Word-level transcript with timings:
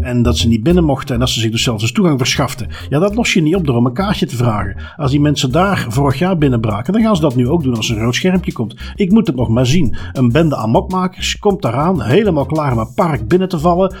En 0.00 0.22
dat 0.22 0.36
ze 0.38 0.48
niet 0.48 0.62
binnen 0.62 0.84
mochten 0.84 1.14
en 1.14 1.20
dat 1.20 1.28
ze 1.28 1.40
zich 1.40 1.50
dus 1.50 1.62
zelfs 1.62 1.82
eens 1.82 1.92
toegang 1.92 2.18
verschaften. 2.18 2.68
Ja, 2.88 2.98
dat 2.98 3.14
los 3.14 3.32
je 3.32 3.42
niet 3.42 3.54
op 3.54 3.66
door 3.66 3.76
om 3.76 3.86
een 3.86 3.92
kaartje 3.92 4.26
te 4.26 4.36
vragen. 4.36 4.76
Als 4.96 5.10
die 5.10 5.20
mensen 5.20 5.52
daar 5.52 5.86
vorig 5.88 6.18
jaar 6.18 6.38
binnenbraken, 6.38 6.92
dan 6.92 7.02
gaan 7.02 7.16
ze 7.16 7.22
dat 7.22 7.36
nu 7.36 7.48
ook 7.48 7.62
doen 7.62 7.76
als 7.76 7.90
er 7.90 7.96
een 7.96 8.02
rood 8.02 8.14
schermpje 8.14 8.52
komt. 8.52 8.74
Ik 8.94 9.10
moet 9.10 9.26
het 9.26 9.36
nog 9.36 9.48
maar 9.48 9.66
zien. 9.66 9.96
Een 10.12 10.32
bende 10.32 10.56
amokmakers 10.56 11.38
komt 11.38 11.62
daaraan, 11.62 12.02
helemaal 12.02 12.46
klaar 12.46 12.72
om 12.72 12.78
een 12.78 12.94
park 12.94 13.28
binnen 13.28 13.48
te 13.48 13.58
vallen. 13.58 13.94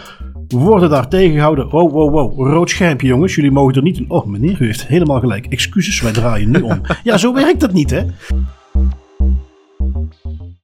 Worden 0.48 0.90
daar 0.90 1.08
tegengehouden. 1.08 1.68
Wow, 1.68 1.92
wow, 1.92 2.10
wow. 2.10 2.46
Rood 2.46 2.70
schermpje, 2.70 3.06
jongens. 3.06 3.34
Jullie 3.34 3.50
mogen 3.50 3.74
er 3.74 3.82
niet 3.82 3.98
in. 3.98 4.04
Oh, 4.08 4.26
meneer, 4.26 4.60
u 4.60 4.66
heeft 4.66 4.86
helemaal 4.86 5.20
gelijk. 5.20 5.46
Excuses, 5.46 6.00
wij 6.00 6.12
draaien 6.12 6.50
nu 6.50 6.60
om. 6.60 6.80
Ja, 7.02 7.16
zo 7.16 7.32
werkt 7.32 7.60
dat 7.60 7.72
niet, 7.72 7.90
hè? 7.90 8.02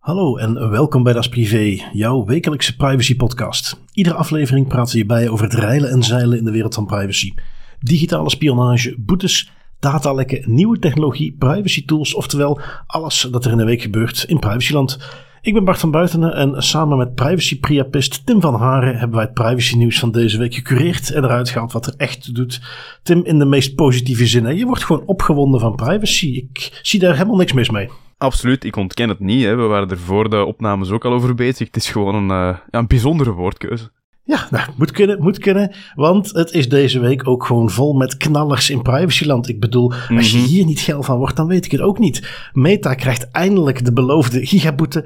Hallo 0.07 0.37
en 0.37 0.71
welkom 0.71 1.03
bij 1.03 1.13
Das 1.13 1.29
Privé, 1.29 1.83
jouw 1.93 2.25
wekelijkse 2.25 2.77
privacy 2.77 3.17
podcast. 3.17 3.81
Iedere 3.93 4.17
aflevering 4.17 4.69
praten 4.69 4.93
we 4.93 4.99
hierbij 4.99 5.29
over 5.29 5.45
het 5.45 5.55
reilen 5.55 5.91
en 5.91 6.03
zeilen 6.03 6.39
in 6.39 6.45
de 6.45 6.51
wereld 6.51 6.75
van 6.75 6.87
privacy. 6.87 7.35
Digitale 7.81 8.31
spionage, 8.31 8.95
boetes, 8.99 9.51
datalekken, 9.79 10.55
nieuwe 10.55 10.79
technologie, 10.79 11.37
privacy 11.39 11.85
tools, 11.85 12.15
oftewel 12.15 12.61
alles 12.87 13.29
dat 13.31 13.45
er 13.45 13.51
in 13.51 13.57
de 13.57 13.65
week 13.65 13.83
gebeurt 13.83 14.25
in 14.29 14.39
privacyland. 14.39 14.99
Ik 15.41 15.55
ben 15.55 15.65
Bart 15.65 15.79
van 15.79 15.91
Buitenen 15.91 16.35
en 16.35 16.63
samen 16.63 16.99
met 16.99 17.15
privacy-priapist 17.15 18.27
Tim 18.27 18.41
van 18.41 18.55
Haren 18.55 18.97
hebben 18.97 19.17
wij 19.17 19.25
het 19.25 19.35
privacy 19.35 19.77
nieuws 19.77 19.99
van 19.99 20.11
deze 20.11 20.39
week 20.39 20.55
gecureerd 20.55 21.11
en 21.11 21.25
eruit 21.25 21.51
gehaald 21.51 21.73
wat 21.73 21.87
er 21.87 21.95
echt 21.97 22.35
doet. 22.35 22.61
Tim, 23.03 23.25
in 23.25 23.39
de 23.39 23.45
meest 23.45 23.75
positieve 23.75 24.27
zin. 24.27 24.57
Je 24.57 24.67
wordt 24.67 24.85
gewoon 24.85 25.07
opgewonden 25.07 25.61
van 25.61 25.75
privacy. 25.75 26.27
Ik 26.27 26.81
zie 26.83 27.01
daar 27.01 27.17
helemaal 27.17 27.37
niks 27.37 27.53
mis 27.53 27.71
mee. 27.71 27.89
Absoluut, 28.19 28.65
ik 28.65 28.77
ontken 28.77 29.09
het 29.09 29.21
niet. 29.21 29.45
Hè. 29.45 29.57
We 29.57 29.63
waren 29.63 29.91
er 29.91 29.99
voor 29.99 30.31
de 30.31 30.45
opnames 30.45 30.91
ook 30.91 31.05
al 31.05 31.13
over 31.13 31.35
bezig. 31.35 31.67
Het 31.67 31.77
is 31.77 31.91
gewoon 31.91 32.15
een, 32.15 32.49
uh, 32.49 32.59
ja, 32.71 32.79
een 32.79 32.87
bijzondere 32.87 33.33
woordkeuze. 33.33 33.91
Ja, 34.25 34.47
nou, 34.51 34.69
moet 34.77 34.91
kunnen, 34.91 35.23
moet 35.23 35.39
kunnen. 35.39 35.75
Want 35.95 36.33
het 36.33 36.53
is 36.53 36.69
deze 36.69 36.99
week 36.99 37.29
ook 37.29 37.47
gewoon 37.47 37.71
vol 37.71 37.93
met 37.93 38.17
knallers 38.17 38.71
in 38.71 38.83
privacyland. 38.83 39.49
Ik 39.49 39.61
bedoel, 39.61 39.93
als 40.17 40.33
je 40.33 40.39
hier 40.39 40.65
niet 40.65 40.81
geil 40.81 41.03
van 41.03 41.19
wordt, 41.19 41.37
dan 41.37 41.47
weet 41.47 41.65
ik 41.65 41.71
het 41.71 41.81
ook 41.81 41.99
niet. 41.99 42.49
Meta 42.53 42.95
krijgt 42.95 43.31
eindelijk 43.31 43.85
de 43.85 43.93
beloofde 43.93 44.47
gigaboete. 44.47 45.05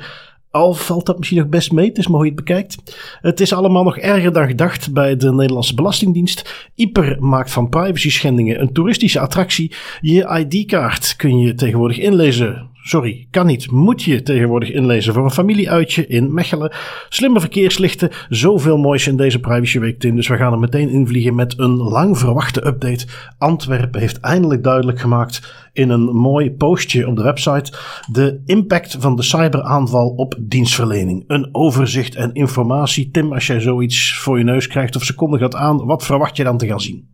Al 0.50 0.74
valt 0.74 1.06
dat 1.06 1.18
misschien 1.18 1.38
nog 1.38 1.48
best 1.48 1.72
mee, 1.72 1.88
het 1.88 1.98
is 1.98 2.06
maar 2.06 2.16
hoe 2.16 2.24
je 2.24 2.32
het 2.32 2.44
bekijkt. 2.44 2.76
Het 3.20 3.40
is 3.40 3.52
allemaal 3.52 3.84
nog 3.84 3.98
erger 3.98 4.32
dan 4.32 4.46
gedacht 4.46 4.92
bij 4.92 5.16
de 5.16 5.32
Nederlandse 5.32 5.74
Belastingdienst. 5.74 6.70
Iper 6.74 7.16
maakt 7.20 7.50
van 7.50 7.68
privacy 7.68 8.10
schendingen 8.10 8.60
een 8.60 8.72
toeristische 8.72 9.20
attractie. 9.20 9.74
Je 10.00 10.46
ID-kaart 10.48 11.16
kun 11.16 11.38
je 11.38 11.54
tegenwoordig 11.54 11.98
inlezen 11.98 12.69
Sorry, 12.82 13.26
kan 13.30 13.46
niet. 13.46 13.70
Moet 13.70 14.02
je 14.02 14.22
tegenwoordig 14.22 14.70
inlezen 14.70 15.14
voor 15.14 15.24
een 15.24 15.30
familieuitje 15.30 16.06
in 16.06 16.34
Mechelen. 16.34 16.72
Slimme 17.08 17.40
verkeerslichten. 17.40 18.10
Zoveel 18.28 18.78
moois 18.78 19.06
in 19.06 19.16
deze 19.16 19.40
Privacy 19.40 19.78
Week, 19.78 19.98
Tim. 19.98 20.16
Dus 20.16 20.28
we 20.28 20.36
gaan 20.36 20.52
er 20.52 20.58
meteen 20.58 20.88
invliegen 20.88 21.34
met 21.34 21.58
een 21.58 21.76
lang 21.76 22.18
verwachte 22.18 22.66
update. 22.66 23.06
Antwerpen 23.38 24.00
heeft 24.00 24.20
eindelijk 24.20 24.62
duidelijk 24.62 25.00
gemaakt 25.00 25.68
in 25.72 25.90
een 25.90 26.04
mooi 26.04 26.50
postje 26.50 27.08
op 27.08 27.16
de 27.16 27.22
website 27.22 27.72
de 28.12 28.42
impact 28.44 28.96
van 28.98 29.16
de 29.16 29.22
cyberaanval 29.22 30.08
op 30.08 30.34
dienstverlening. 30.38 31.24
Een 31.26 31.48
overzicht 31.52 32.14
en 32.14 32.32
informatie. 32.32 33.10
Tim, 33.10 33.32
als 33.32 33.46
jij 33.46 33.60
zoiets 33.60 34.18
voor 34.18 34.38
je 34.38 34.44
neus 34.44 34.66
krijgt 34.66 34.96
of 34.96 35.04
ze 35.04 35.14
kondigen 35.14 35.50
dat 35.50 35.60
aan, 35.60 35.84
wat 35.84 36.04
verwacht 36.04 36.36
je 36.36 36.44
dan 36.44 36.58
te 36.58 36.66
gaan 36.66 36.80
zien? 36.80 37.09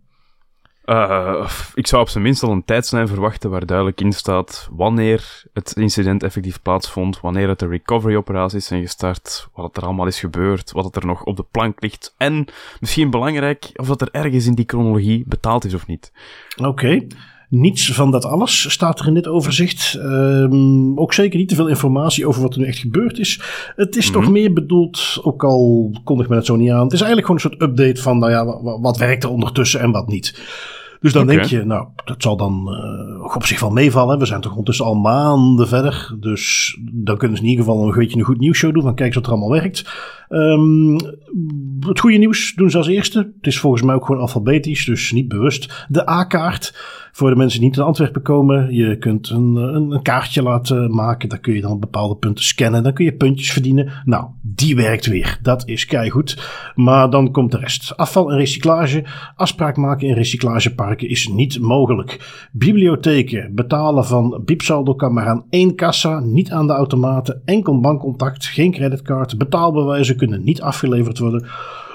Uh, 0.87 1.51
ik 1.75 1.87
zou 1.87 2.03
op 2.03 2.09
zijn 2.09 2.25
minst 2.25 2.42
al 2.42 2.51
een 2.51 2.65
tijdslijn 2.65 3.09
verwachten 3.09 3.51
waar 3.51 3.67
duidelijk 3.67 4.01
in 4.01 4.12
staat 4.12 4.69
wanneer 4.70 5.45
het 5.53 5.73
incident 5.77 6.23
effectief 6.23 6.62
plaatsvond, 6.62 7.20
wanneer 7.20 7.48
het 7.48 7.59
de 7.59 7.67
recovery-operaties 7.67 8.67
zijn 8.67 8.83
gestart, 8.83 9.48
wat 9.55 9.77
er 9.77 9.83
allemaal 9.83 10.06
is 10.06 10.20
gebeurd, 10.20 10.73
wat 10.73 10.97
er 10.97 11.06
nog 11.06 11.25
op 11.25 11.37
de 11.37 11.45
plank 11.51 11.81
ligt 11.81 12.15
en 12.17 12.45
misschien 12.81 13.11
belangrijk 13.11 13.70
of 13.75 13.87
dat 13.87 14.01
er 14.01 14.09
ergens 14.12 14.47
in 14.47 14.55
die 14.55 14.65
chronologie 14.67 15.25
betaald 15.27 15.65
is 15.65 15.75
of 15.75 15.87
niet. 15.87 16.12
Oké. 16.56 17.06
Niets 17.49 17.93
van 17.93 18.11
dat 18.11 18.25
alles 18.25 18.72
staat 18.72 19.00
er 19.00 19.06
in 19.06 19.15
dit 19.15 19.28
overzicht. 19.28 19.94
Um, 19.94 20.99
ook 20.99 21.12
zeker 21.12 21.38
niet 21.38 21.49
te 21.49 21.55
veel 21.55 21.69
informatie 21.69 22.27
over 22.27 22.43
wat 22.43 22.55
er 22.55 22.61
nu 22.61 22.66
echt 22.66 22.78
gebeurd 22.78 23.19
is. 23.19 23.41
Het 23.77 23.97
is 23.97 24.11
toch 24.11 24.22
mhm. 24.22 24.32
meer 24.32 24.53
bedoeld, 24.53 25.19
ook 25.22 25.44
al 25.44 25.91
kondig 26.05 26.28
men 26.28 26.37
het 26.37 26.47
zo 26.47 26.56
niet 26.56 26.71
aan. 26.71 26.82
Het 26.82 26.93
is 26.93 27.00
eigenlijk 27.00 27.27
gewoon 27.27 27.43
een 27.43 27.59
soort 27.59 27.71
update 27.71 28.03
van, 28.03 28.19
nou 28.19 28.32
ja, 28.32 28.62
wat, 28.62 28.81
wat 28.81 28.97
werkt 28.97 29.25
er 29.25 29.31
ondertussen 29.31 29.81
en 29.81 29.91
wat 29.91 30.09
niet. 30.09 30.34
Dus 31.06 31.15
dan 31.15 31.27
denk 31.27 31.44
je, 31.44 31.65
nou, 31.65 31.87
dat 32.05 32.22
zal 32.22 32.37
dan 32.37 32.69
uh, 32.69 33.34
op 33.34 33.44
zich 33.44 33.61
wel 33.61 33.71
meevallen. 33.71 34.19
We 34.19 34.27
zijn 34.27 34.41
toch 34.41 34.50
ondertussen 34.50 34.84
al 34.84 34.94
maanden 34.94 35.69
verder. 35.69 36.17
Dus 36.21 36.77
dan 36.93 37.17
kunnen 37.17 37.37
ze 37.37 37.43
in 37.43 37.49
ieder 37.49 37.65
geval 37.65 37.87
een 37.87 37.99
beetje 37.99 38.19
een 38.19 38.25
goed 38.25 38.39
nieuwsshow 38.39 38.75
doen. 38.75 38.83
Van 38.83 38.94
kijk 38.94 39.15
wat 39.15 39.27
er 39.27 39.31
allemaal 39.31 39.50
werkt. 39.50 39.84
Um, 40.28 40.97
het 41.81 42.00
goede 42.00 42.17
nieuws 42.17 42.53
doen 42.55 42.71
ze 42.71 42.77
als 42.77 42.87
eerste. 42.87 43.19
Het 43.19 43.47
is 43.47 43.59
volgens 43.59 43.83
mij 43.83 43.94
ook 43.94 44.06
gewoon 44.06 44.21
alfabetisch, 44.21 44.84
dus 44.84 45.12
niet 45.12 45.28
bewust. 45.28 45.87
De 45.89 46.09
A-kaart. 46.09 46.75
Voor 47.16 47.31
de 47.31 47.37
mensen 47.37 47.60
die 47.60 47.69
niet 47.69 47.78
in 47.78 47.84
Antwerpen 47.84 48.22
komen, 48.22 48.75
je 48.75 48.99
kunt 48.99 49.31
een, 49.31 49.54
een, 49.54 49.91
een, 49.91 50.03
kaartje 50.03 50.43
laten 50.43 50.94
maken. 50.94 51.28
Daar 51.28 51.38
kun 51.38 51.54
je 51.54 51.60
dan 51.60 51.81
bepaalde 51.81 52.16
punten 52.16 52.44
scannen. 52.44 52.82
Dan 52.82 52.93
kun 52.93 53.04
je 53.04 53.12
puntjes 53.12 53.53
verdienen. 53.53 53.93
Nou, 54.04 54.27
die 54.43 54.77
werkt 54.77 55.06
weer. 55.06 55.38
Dat 55.43 55.69
is 55.69 55.88
goed. 56.09 56.38
Maar 56.75 57.10
dan 57.10 57.32
komt 57.32 57.50
de 57.50 57.59
rest. 57.59 57.97
Afval 57.97 58.31
en 58.31 58.38
recyclage. 58.38 59.05
Afspraak 59.37 59.76
maken 59.76 60.09
in 60.09 60.15
recyclageparken 60.15 61.09
is 61.09 61.28
niet 61.28 61.60
mogelijk. 61.60 62.49
Bibliotheken 62.53 63.55
betalen 63.55 64.05
van 64.05 64.43
biepsaldo 64.44 64.94
kan 64.94 65.12
maar 65.12 65.26
aan 65.26 65.44
één 65.50 65.75
kassa, 65.75 66.21
niet 66.21 66.50
aan 66.50 66.66
de 66.66 66.72
automaten. 66.72 67.43
Enkel 67.44 67.81
bankcontact, 67.81 68.47
geen 68.47 68.72
creditcard. 68.72 69.38
Betaalbewijzen 69.38 70.16
kunnen 70.16 70.44
niet 70.44 70.62
afgeleverd 70.62 71.19
worden 71.19 71.49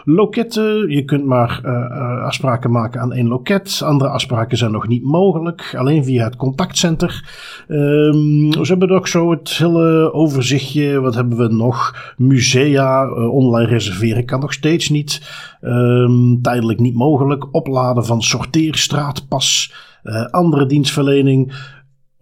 loketten. 0.03 0.89
Je 0.89 1.05
kunt 1.05 1.25
maar 1.25 1.61
uh, 1.65 2.23
afspraken 2.23 2.71
maken 2.71 3.01
aan 3.01 3.13
één 3.13 3.27
loket. 3.27 3.81
Andere 3.85 4.09
afspraken 4.09 4.57
zijn 4.57 4.71
nog 4.71 4.87
niet 4.87 5.03
mogelijk. 5.03 5.75
Alleen 5.77 6.03
via 6.03 6.23
het 6.23 6.35
contactcenter. 6.35 7.29
Um, 7.67 8.51
ze 8.53 8.65
hebben 8.65 8.89
ook 8.89 9.07
zo 9.07 9.31
het 9.31 9.49
hele 9.49 10.13
overzichtje. 10.13 10.99
Wat 10.99 11.15
hebben 11.15 11.37
we 11.37 11.47
nog? 11.47 11.95
Musea. 12.17 13.03
Uh, 13.03 13.33
online 13.33 13.69
reserveren 13.69 14.25
kan 14.25 14.39
nog 14.39 14.53
steeds 14.53 14.89
niet. 14.89 15.21
Um, 15.61 16.41
tijdelijk 16.41 16.79
niet 16.79 16.95
mogelijk. 16.95 17.47
Opladen 17.51 18.05
van 18.05 18.21
sorteerstraatpas. 18.21 19.73
Uh, 20.03 20.25
andere 20.25 20.65
dienstverlening. 20.65 21.53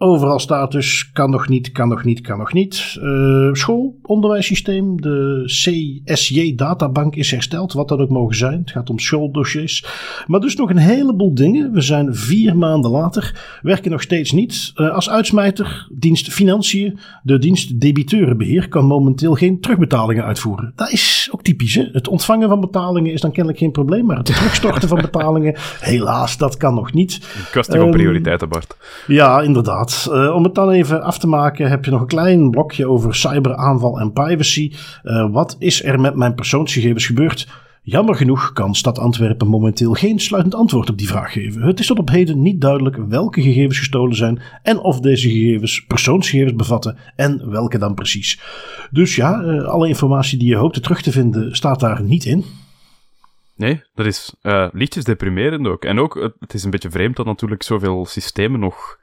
Overal 0.01 0.39
staat 0.39 0.71
dus 0.71 1.11
kan 1.11 1.29
nog 1.29 1.47
niet, 1.47 1.71
kan 1.71 1.89
nog 1.89 2.03
niet, 2.03 2.21
kan 2.21 2.37
nog 2.37 2.53
niet. 2.53 2.97
Uh, 3.01 3.53
school, 3.53 3.99
onderwijssysteem, 4.01 5.01
de 5.01 5.43
CSJ-databank 5.45 7.15
is 7.15 7.31
hersteld, 7.31 7.73
wat 7.73 7.87
dat 7.87 7.99
ook 7.99 8.09
mogen 8.09 8.35
zijn. 8.35 8.59
Het 8.59 8.71
gaat 8.71 8.89
om 8.89 8.99
schooldossiers. 8.99 9.85
Maar 10.27 10.39
dus 10.39 10.55
nog 10.55 10.69
een 10.69 10.77
heleboel 10.77 11.33
dingen. 11.33 11.71
We 11.71 11.81
zijn 11.81 12.15
vier 12.15 12.57
maanden 12.57 12.91
later, 12.91 13.57
werken 13.61 13.91
nog 13.91 14.01
steeds 14.01 14.31
niet. 14.31 14.71
Uh, 14.75 14.89
als 14.89 15.09
uitsmijter, 15.09 15.87
dienst 15.91 16.33
Financiën, 16.33 16.99
de 17.23 17.39
dienst 17.39 17.81
Debiteurenbeheer, 17.81 18.67
kan 18.67 18.85
momenteel 18.85 19.33
geen 19.33 19.61
terugbetalingen 19.61 20.23
uitvoeren. 20.23 20.73
Dat 20.75 20.91
is 20.91 21.29
ook 21.31 21.43
typisch. 21.43 21.75
Hè? 21.75 21.89
Het 21.91 22.07
ontvangen 22.07 22.49
van 22.49 22.59
betalingen 22.59 23.13
is 23.13 23.21
dan 23.21 23.31
kennelijk 23.31 23.59
geen 23.59 23.71
probleem, 23.71 24.05
maar 24.05 24.17
het 24.17 24.25
terugstorten 24.25 24.89
van 24.89 25.01
betalingen, 25.11 25.55
helaas, 25.79 26.37
dat 26.37 26.57
kan 26.57 26.73
nog 26.73 26.93
niet. 26.93 27.19
Kwestie 27.51 27.77
van 27.77 27.85
um, 27.85 27.91
prioriteiten, 27.91 28.49
Bart. 28.49 28.77
Ja, 29.07 29.41
inderdaad. 29.41 29.87
Uh, 30.11 30.35
om 30.35 30.43
het 30.43 30.55
dan 30.55 30.69
even 30.69 31.01
af 31.01 31.19
te 31.19 31.27
maken, 31.27 31.69
heb 31.69 31.85
je 31.85 31.91
nog 31.91 32.01
een 32.01 32.07
klein 32.07 32.49
blokje 32.49 32.87
over 32.87 33.15
cyberaanval 33.15 33.99
en 33.99 34.13
privacy. 34.13 34.73
Uh, 35.03 35.31
wat 35.31 35.55
is 35.59 35.83
er 35.83 35.99
met 35.99 36.15
mijn 36.15 36.35
persoonsgegevens 36.35 37.05
gebeurd? 37.05 37.47
Jammer 37.81 38.15
genoeg 38.15 38.53
kan 38.53 38.75
Stad 38.75 38.99
Antwerpen 38.99 39.47
momenteel 39.47 39.93
geen 39.93 40.19
sluitend 40.19 40.55
antwoord 40.55 40.89
op 40.89 40.97
die 40.97 41.07
vraag 41.07 41.31
geven. 41.31 41.61
Het 41.61 41.79
is 41.79 41.87
tot 41.87 41.99
op 41.99 42.09
heden 42.09 42.41
niet 42.41 42.61
duidelijk 42.61 42.97
welke 43.07 43.41
gegevens 43.41 43.77
gestolen 43.77 44.15
zijn 44.15 44.41
en 44.63 44.79
of 44.79 44.99
deze 44.99 45.29
gegevens 45.29 45.85
persoonsgegevens 45.85 46.55
bevatten 46.55 46.97
en 47.15 47.49
welke 47.49 47.77
dan 47.77 47.93
precies. 47.93 48.41
Dus 48.91 49.15
ja, 49.15 49.41
uh, 49.41 49.63
alle 49.63 49.87
informatie 49.87 50.39
die 50.39 50.47
je 50.47 50.55
hoopte 50.55 50.79
terug 50.79 51.01
te 51.01 51.11
vinden 51.11 51.55
staat 51.55 51.79
daar 51.79 52.03
niet 52.03 52.25
in. 52.25 52.45
Nee, 53.55 53.83
dat 53.93 54.05
is 54.05 54.35
uh, 54.41 54.67
lichtjes 54.71 55.03
deprimerend 55.03 55.67
ook. 55.67 55.85
En 55.85 55.99
ook, 55.99 56.33
het 56.39 56.53
is 56.53 56.63
een 56.63 56.69
beetje 56.69 56.89
vreemd 56.89 57.15
dat 57.15 57.25
natuurlijk 57.25 57.63
zoveel 57.63 58.05
systemen 58.05 58.59
nog 58.59 58.97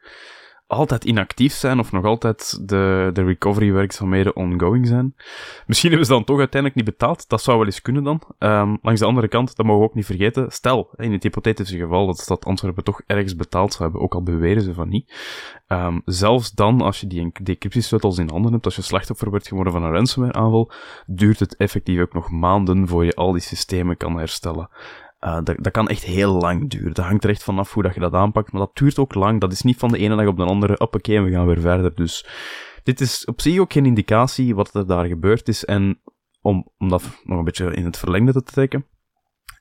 altijd 0.67 1.05
inactief 1.05 1.53
zijn 1.53 1.79
of 1.79 1.93
nog 1.93 2.05
altijd 2.05 2.69
de, 2.69 3.11
de 3.13 3.25
recovery 3.25 3.73
werkzaamheden 3.73 4.37
ongoing 4.37 4.87
zijn. 4.87 5.15
Misschien 5.67 5.91
hebben 5.91 6.09
ze 6.09 6.15
dan 6.15 6.25
toch 6.25 6.39
uiteindelijk 6.39 6.75
niet 6.75 6.97
betaald. 6.99 7.29
Dat 7.29 7.43
zou 7.43 7.57
wel 7.57 7.67
eens 7.67 7.83
kunnen 7.83 8.05
dan. 8.05 8.23
Um, 8.39 8.79
langs 8.83 9.01
de 9.01 9.07
andere 9.07 9.29
kant, 9.29 9.57
dat 9.57 9.67
mogen 9.67 9.81
we 9.83 9.89
ook 9.89 9.95
niet 9.95 10.07
vergeten. 10.07 10.53
Stel, 10.53 10.91
in 10.97 11.13
het 11.13 11.23
hypothetische 11.23 11.79
geval 11.79 12.07
dat 12.07 12.19
Stad 12.19 12.45
Antwerpen 12.45 12.85
toch 12.85 13.01
ergens 13.07 13.37
betaald 13.37 13.73
zou 13.73 13.83
hebben, 13.83 14.01
ook 14.01 14.15
al 14.15 14.23
beweren 14.23 14.63
ze 14.63 14.75
van 14.75 14.89
niet. 14.89 15.15
Um, 15.69 16.03
zelfs 16.05 16.53
dan, 16.53 16.81
als 16.81 17.01
je 17.01 17.07
die 17.07 17.33
decryptiesleutels 17.43 18.19
in 18.19 18.31
handen 18.31 18.53
hebt, 18.53 18.65
als 18.65 18.77
je 18.77 18.83
slachtoffer 18.83 19.31
wordt 19.31 19.49
geworden 19.49 19.73
van 19.73 19.83
een 19.83 19.93
ransomware 19.93 20.39
aanval, 20.39 20.71
duurt 21.07 21.41
het 21.41 21.57
effectief 21.57 22.01
ook 22.01 22.13
nog 22.13 22.31
maanden 22.31 22.89
voor 22.89 23.05
je 23.05 23.15
al 23.15 23.33
die 23.33 23.41
systemen 23.41 23.97
kan 23.97 24.19
herstellen. 24.19 24.69
Uh, 25.21 25.39
dat, 25.43 25.57
dat 25.59 25.73
kan 25.73 25.89
echt 25.89 26.05
heel 26.05 26.33
lang 26.33 26.71
duren. 26.71 26.95
Dat 26.95 27.05
hangt 27.05 27.25
er 27.25 27.31
echt 27.31 27.43
vanaf 27.43 27.73
hoe 27.73 27.83
dat 27.83 27.95
je 27.95 28.01
dat 28.01 28.13
aanpakt, 28.13 28.53
maar 28.53 28.61
dat 28.61 28.77
duurt 28.77 28.99
ook 28.99 29.15
lang. 29.15 29.41
Dat 29.41 29.53
is 29.53 29.63
niet 29.63 29.79
van 29.79 29.91
de 29.91 29.99
ene 29.99 30.17
dag 30.17 30.27
op 30.27 30.37
de 30.37 30.45
andere, 30.45 30.79
oké, 30.79 31.23
we 31.23 31.31
gaan 31.31 31.47
weer 31.47 31.61
verder. 31.61 31.95
Dus 31.95 32.27
dit 32.83 33.01
is 33.01 33.25
op 33.25 33.41
zich 33.41 33.59
ook 33.59 33.73
geen 33.73 33.87
indicatie 33.87 34.55
wat 34.55 34.75
er 34.75 34.87
daar 34.87 35.07
gebeurd 35.07 35.49
is. 35.49 35.65
En 35.65 36.01
om, 36.41 36.69
om 36.79 36.89
dat 36.89 37.03
nog 37.25 37.39
een 37.39 37.45
beetje 37.45 37.75
in 37.75 37.85
het 37.85 37.99
verlengde 37.99 38.33
te 38.33 38.43
trekken, 38.43 38.87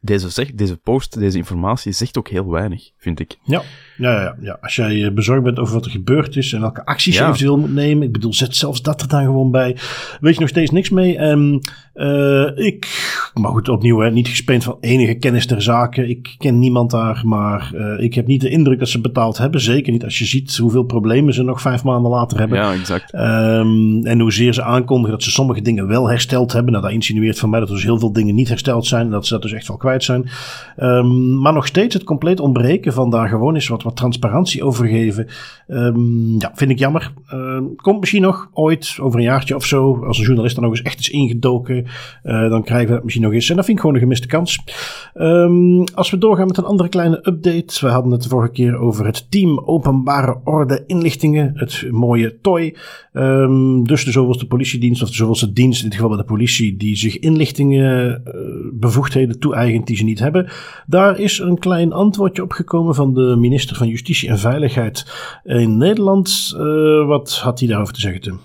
deze, 0.06 0.30
zegt, 0.30 0.58
deze 0.58 0.78
post, 0.78 1.20
deze 1.20 1.38
informatie 1.38 1.92
zegt 1.92 2.18
ook 2.18 2.30
heel 2.30 2.50
weinig, 2.52 2.92
vind 2.98 3.20
ik. 3.20 3.38
Ja, 3.44 3.62
ja, 3.98 4.22
ja, 4.22 4.36
ja. 4.42 4.58
als 4.62 4.76
jij 4.76 5.14
bezorgd 5.14 5.44
bent 5.44 5.60
over 5.60 5.74
wat 5.74 5.86
er 5.86 5.92
gebeurd 5.92 6.36
is 6.36 6.54
en 6.54 6.62
welke 6.62 6.86
acties 6.86 7.18
je 7.18 7.24
eventueel 7.24 7.58
moet 7.58 7.74
nemen, 7.74 8.04
ik 8.08 8.12
bedoel, 8.12 8.34
zet 8.34 8.56
zelfs 8.56 8.82
dat 8.82 9.02
er 9.02 9.08
dan 9.08 9.24
gewoon 9.24 9.52
bij. 9.52 9.78
Weet 10.20 10.34
je 10.34 10.40
nog 10.40 10.50
steeds 10.50 10.72
niks 10.72 10.90
mee. 10.90 11.18
Uh, 11.96 12.50
ik, 12.56 12.88
maar 13.34 13.52
goed, 13.52 13.70
opnieuw, 13.70 14.00
hè, 14.00 14.12
niet 14.12 14.28
gespeend 14.28 14.64
van 14.64 14.78
enige 14.80 15.14
kennis 15.14 15.46
ter 15.46 15.62
zake. 15.62 16.08
Ik 16.08 16.36
ken 16.38 16.60
niemand 16.60 16.92
daar, 16.92 17.22
maar 17.26 17.72
uh, 17.76 18.04
ik 18.04 18.14
heb 18.14 18.28
niet 18.28 18.42
de 18.42 18.50
indruk 18.50 18.80
dat 18.80 18.90
ze 18.90 19.02
betaald 19.02 19.38
hebben. 19.38 19.62
Zeker 19.62 19.92
niet 19.92 20.04
als 20.04 20.20
je 20.20 20.26
ziet 20.26 20.58
hoeveel 20.58 20.84
problemen 20.84 21.34
ze 21.34 21.44
nog 21.44 21.62
vijf 21.62 21.84
maanden 21.84 22.12
later 22.12 22.40
hebben. 22.40 22.58
Ja, 22.58 22.74
exact. 22.74 23.14
Um, 23.14 24.06
en 24.06 24.20
hoezeer 24.20 24.54
ze 24.54 24.64
aankondigen 24.64 25.12
dat 25.12 25.24
ze 25.24 25.32
sommige 25.32 25.62
dingen 25.62 25.88
wel 25.88 26.10
hersteld 26.10 26.54
hebben. 26.54 26.72
Nou, 26.72 26.84
dat 26.84 26.94
insinueert 26.94 27.40
van 27.40 27.50
mij 27.50 27.60
dat 27.60 27.70
er 27.70 27.76
dus 27.76 27.84
heel 27.84 28.00
veel 28.00 28.14
dingen 28.14 28.36
niet 28.36 28.50
hersteld 28.50 28.86
zijn. 28.86 29.06
En 29.06 29.12
dat 29.12 29.26
ze 29.26 29.34
dat 29.34 29.42
dus 29.42 29.54
echt 29.54 29.68
wel 29.68 29.78
kwijt 29.78 29.95
zijn. 30.04 30.30
Um, 30.78 31.40
maar 31.40 31.54
nog 31.54 31.68
steeds 31.68 31.94
het 31.94 32.04
compleet 32.04 32.40
ontbreken 32.40 32.94
van 32.94 33.10
daar 33.10 33.28
gewoon 33.28 33.54
eens 33.54 33.68
wat, 33.68 33.84
wat 33.84 33.96
transparantie 33.96 34.64
over 34.64 34.88
geven. 34.88 35.28
Um, 35.68 36.36
ja, 36.40 36.52
vind 36.56 36.72
ik 36.72 36.80
jammer. 36.80 37.14
Uh, 37.34 37.62
komt 37.76 38.00
misschien 38.00 38.22
nog 38.22 38.50
ooit, 38.54 38.98
over 39.02 39.20
een 39.20 39.26
jaartje 39.26 39.56
of 39.56 39.66
zo, 39.66 40.04
als 40.06 40.18
een 40.18 40.26
journalist 40.26 40.56
dan 40.56 40.64
nog 40.64 40.74
eens 40.74 40.82
echt 40.82 41.00
is 41.00 41.10
ingedoken. 41.10 41.86
Uh, 42.24 42.50
dan 42.50 42.64
krijgen 42.64 42.88
we 42.88 42.94
dat 42.94 43.04
misschien 43.04 43.26
nog 43.26 43.34
eens. 43.34 43.50
En 43.50 43.56
dat 43.56 43.66
vind 43.66 43.78
ik 43.78 43.84
gewoon 43.84 43.96
een 43.96 44.04
gemiste 44.04 44.28
kans. 44.28 44.64
Als 45.94 46.12
we 46.12 46.18
doorgaan 46.18 46.48
met 46.48 46.58
een 46.58 46.64
andere 46.64 46.90
kleine 46.90 47.18
update. 47.18 47.86
We 47.86 47.88
hadden 47.88 48.12
het 48.12 48.24
de 48.24 48.30
vorige 48.30 48.52
keer 48.52 48.78
over 48.78 49.06
het 49.06 49.32
team 49.32 49.60
Openbare 49.60 50.40
Orde 50.44 50.84
Inlichtingen. 50.88 51.52
Het 51.56 51.88
mooie. 51.92 52.34
Um, 53.14 53.88
dus 53.88 54.06
de 54.06 54.12
zoveelste 54.12 54.48
politiedienst, 54.48 55.02
of 55.02 55.08
de 55.08 55.16
zoveelste 55.16 55.54
dienst, 55.54 55.84
in 55.84 55.90
dit 55.90 55.96
geval 55.96 56.10
bij 56.10 56.18
de 56.18 56.32
politie, 56.32 56.78
die 56.78 56.96
zich 56.96 57.20
inlichtingen 57.20 58.22
uh, 58.28 58.34
bevoegdheden 58.74 59.40
toe-eigent 59.40 59.85
die 59.88 59.98
ze 59.98 60.04
niet 60.04 60.20
hebben. 60.20 60.50
Daar 60.86 61.20
is 61.20 61.40
een 61.40 61.60
klein 61.60 61.94
antwoordje 61.94 62.44
op 62.44 62.52
gekomen 62.52 62.96
van 62.96 63.14
de 63.14 63.36
minister 63.38 63.76
van 63.76 63.88
Justitie 63.88 64.30
en 64.30 64.40
Veiligheid 64.40 65.06
in 65.44 65.78
Nederland. 65.78 66.54
Uh, 66.58 67.08
wat 67.08 67.40
had 67.40 67.60
hij 67.60 67.68
daarover 67.68 67.94
te 67.94 68.00
zeggen? 68.00 68.40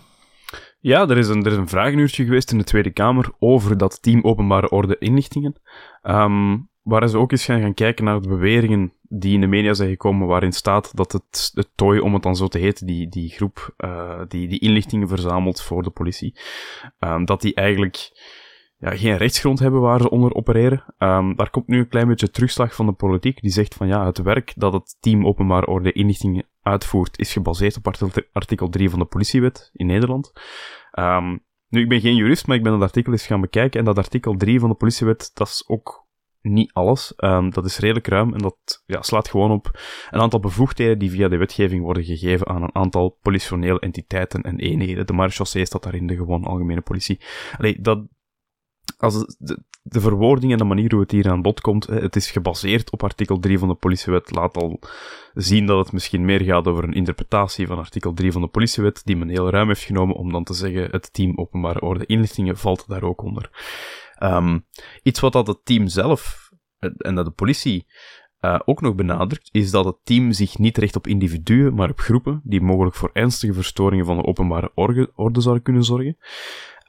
Ja, 0.80 1.08
er 1.08 1.18
is, 1.18 1.28
een, 1.28 1.44
er 1.44 1.52
is 1.52 1.56
een 1.56 1.68
vragenuurtje 1.68 2.24
geweest 2.24 2.52
in 2.52 2.58
de 2.58 2.64
Tweede 2.64 2.90
Kamer 2.90 3.30
over 3.38 3.78
dat 3.78 4.02
team 4.02 4.22
Openbare 4.22 4.70
Orde 4.70 4.96
Inlichtingen. 4.98 5.60
Um, 6.02 6.68
waar 6.82 7.08
ze 7.08 7.18
ook 7.18 7.32
eens 7.32 7.44
gaan, 7.44 7.74
kijken 7.74 8.04
naar 8.04 8.20
de 8.20 8.28
beweringen 8.28 8.92
die 9.02 9.34
in 9.34 9.40
de 9.40 9.46
media 9.46 9.74
zijn 9.74 9.90
gekomen, 9.90 10.26
waarin 10.26 10.52
staat 10.52 10.96
dat 10.96 11.12
het, 11.12 11.50
het 11.54 11.68
TOI, 11.74 12.00
om 12.00 12.14
het 12.14 12.22
dan 12.22 12.36
zo 12.36 12.48
te 12.48 12.58
heten, 12.58 12.86
die, 12.86 13.08
die 13.08 13.28
groep 13.28 13.74
uh, 13.78 14.20
die, 14.28 14.48
die 14.48 14.58
inlichtingen 14.58 15.08
verzamelt 15.08 15.62
voor 15.62 15.82
de 15.82 15.90
politie, 15.90 16.34
um, 16.98 17.24
dat 17.24 17.40
die 17.40 17.54
eigenlijk 17.54 18.10
ja, 18.80 18.96
geen 18.96 19.16
rechtsgrond 19.16 19.58
hebben 19.58 19.80
waar 19.80 20.00
ze 20.00 20.10
onder 20.10 20.34
opereren. 20.34 20.84
Um, 20.98 21.36
daar 21.36 21.50
komt 21.50 21.66
nu 21.66 21.78
een 21.78 21.88
klein 21.88 22.08
beetje 22.08 22.30
terugslag 22.30 22.74
van 22.74 22.86
de 22.86 22.92
politiek, 22.92 23.40
die 23.40 23.50
zegt 23.50 23.74
van 23.74 23.86
ja, 23.86 24.06
het 24.06 24.18
werk 24.18 24.52
dat 24.56 24.72
het 24.72 24.96
team 25.00 25.26
Openbare 25.26 25.66
Orde 25.66 25.92
Inlichtingen 25.92 26.46
uitvoert, 26.62 27.18
is 27.18 27.32
gebaseerd 27.32 27.76
op 27.76 27.94
artikel 28.32 28.68
3 28.68 28.90
van 28.90 28.98
de 28.98 29.04
politiewet 29.04 29.70
in 29.72 29.86
Nederland. 29.86 30.32
Um, 30.98 31.44
nu, 31.68 31.80
ik 31.80 31.88
ben 31.88 32.00
geen 32.00 32.16
jurist, 32.16 32.46
maar 32.46 32.56
ik 32.56 32.62
ben 32.62 32.72
dat 32.72 32.82
artikel 32.82 33.12
eens 33.12 33.26
gaan 33.26 33.40
bekijken. 33.40 33.78
En 33.78 33.84
dat 33.84 33.98
artikel 33.98 34.36
3 34.36 34.60
van 34.60 34.68
de 34.68 34.74
politiewet, 34.74 35.30
dat 35.34 35.48
is 35.48 35.64
ook 35.66 36.08
niet 36.42 36.72
alles. 36.72 37.12
Um, 37.16 37.50
dat 37.50 37.64
is 37.64 37.78
redelijk 37.78 38.06
ruim 38.06 38.32
en 38.32 38.38
dat 38.38 38.82
ja, 38.86 39.02
slaat 39.02 39.28
gewoon 39.28 39.50
op 39.50 39.78
een 40.10 40.20
aantal 40.20 40.40
bevoegdheden 40.40 40.98
die 40.98 41.10
via 41.10 41.28
de 41.28 41.36
wetgeving 41.36 41.82
worden 41.82 42.04
gegeven 42.04 42.46
aan 42.46 42.62
een 42.62 42.74
aantal 42.74 43.18
politionele 43.22 43.80
entiteiten 43.80 44.42
en 44.42 44.58
eenheden. 44.58 45.06
De 45.06 45.12
marechaussee 45.12 45.64
staat 45.64 45.82
daarin, 45.82 46.06
de 46.06 46.16
gewoon 46.16 46.44
algemene 46.44 46.80
politie. 46.80 47.20
Allee, 47.58 47.80
dat, 47.80 48.06
als 49.00 49.36
de, 49.38 50.00
verwoording 50.00 50.52
en 50.52 50.58
de 50.58 50.64
manier 50.64 50.90
hoe 50.90 51.00
het 51.00 51.10
hier 51.10 51.30
aan 51.30 51.42
bod 51.42 51.60
komt, 51.60 51.86
het 51.86 52.16
is 52.16 52.30
gebaseerd 52.30 52.90
op 52.90 53.02
artikel 53.02 53.38
3 53.38 53.58
van 53.58 53.68
de 53.68 53.74
politiewet, 53.74 54.34
laat 54.34 54.56
al 54.56 54.80
zien 55.34 55.66
dat 55.66 55.78
het 55.78 55.92
misschien 55.92 56.24
meer 56.24 56.40
gaat 56.40 56.66
over 56.66 56.84
een 56.84 56.92
interpretatie 56.92 57.66
van 57.66 57.78
artikel 57.78 58.12
3 58.12 58.32
van 58.32 58.40
de 58.40 58.48
politiewet, 58.48 59.00
die 59.04 59.16
men 59.16 59.28
heel 59.28 59.50
ruim 59.50 59.68
heeft 59.68 59.82
genomen 59.82 60.16
om 60.16 60.32
dan 60.32 60.44
te 60.44 60.54
zeggen, 60.54 60.90
het 60.90 61.12
team 61.12 61.38
openbare 61.38 61.80
orde 61.80 62.06
inlichtingen 62.06 62.56
valt 62.56 62.88
daar 62.88 63.02
ook 63.02 63.22
onder. 63.22 63.50
Um, 64.22 64.66
iets 65.02 65.20
wat 65.20 65.32
dat 65.32 65.46
het 65.46 65.64
team 65.64 65.88
zelf 65.88 66.50
en 66.78 67.14
dat 67.14 67.24
de 67.24 67.30
politie 67.30 67.86
uh, 68.40 68.60
ook 68.64 68.80
nog 68.80 68.94
benadrukt, 68.94 69.48
is 69.52 69.70
dat 69.70 69.84
het 69.84 69.96
team 70.02 70.32
zich 70.32 70.58
niet 70.58 70.78
richt 70.78 70.96
op 70.96 71.06
individuen, 71.06 71.74
maar 71.74 71.90
op 71.90 71.98
groepen 71.98 72.40
die 72.44 72.60
mogelijk 72.60 72.96
voor 72.96 73.10
ernstige 73.12 73.52
verstoringen 73.52 74.04
van 74.04 74.16
de 74.16 74.24
openbare 74.24 74.72
orde 75.14 75.40
zouden 75.40 75.62
kunnen 75.62 75.84
zorgen. 75.84 76.16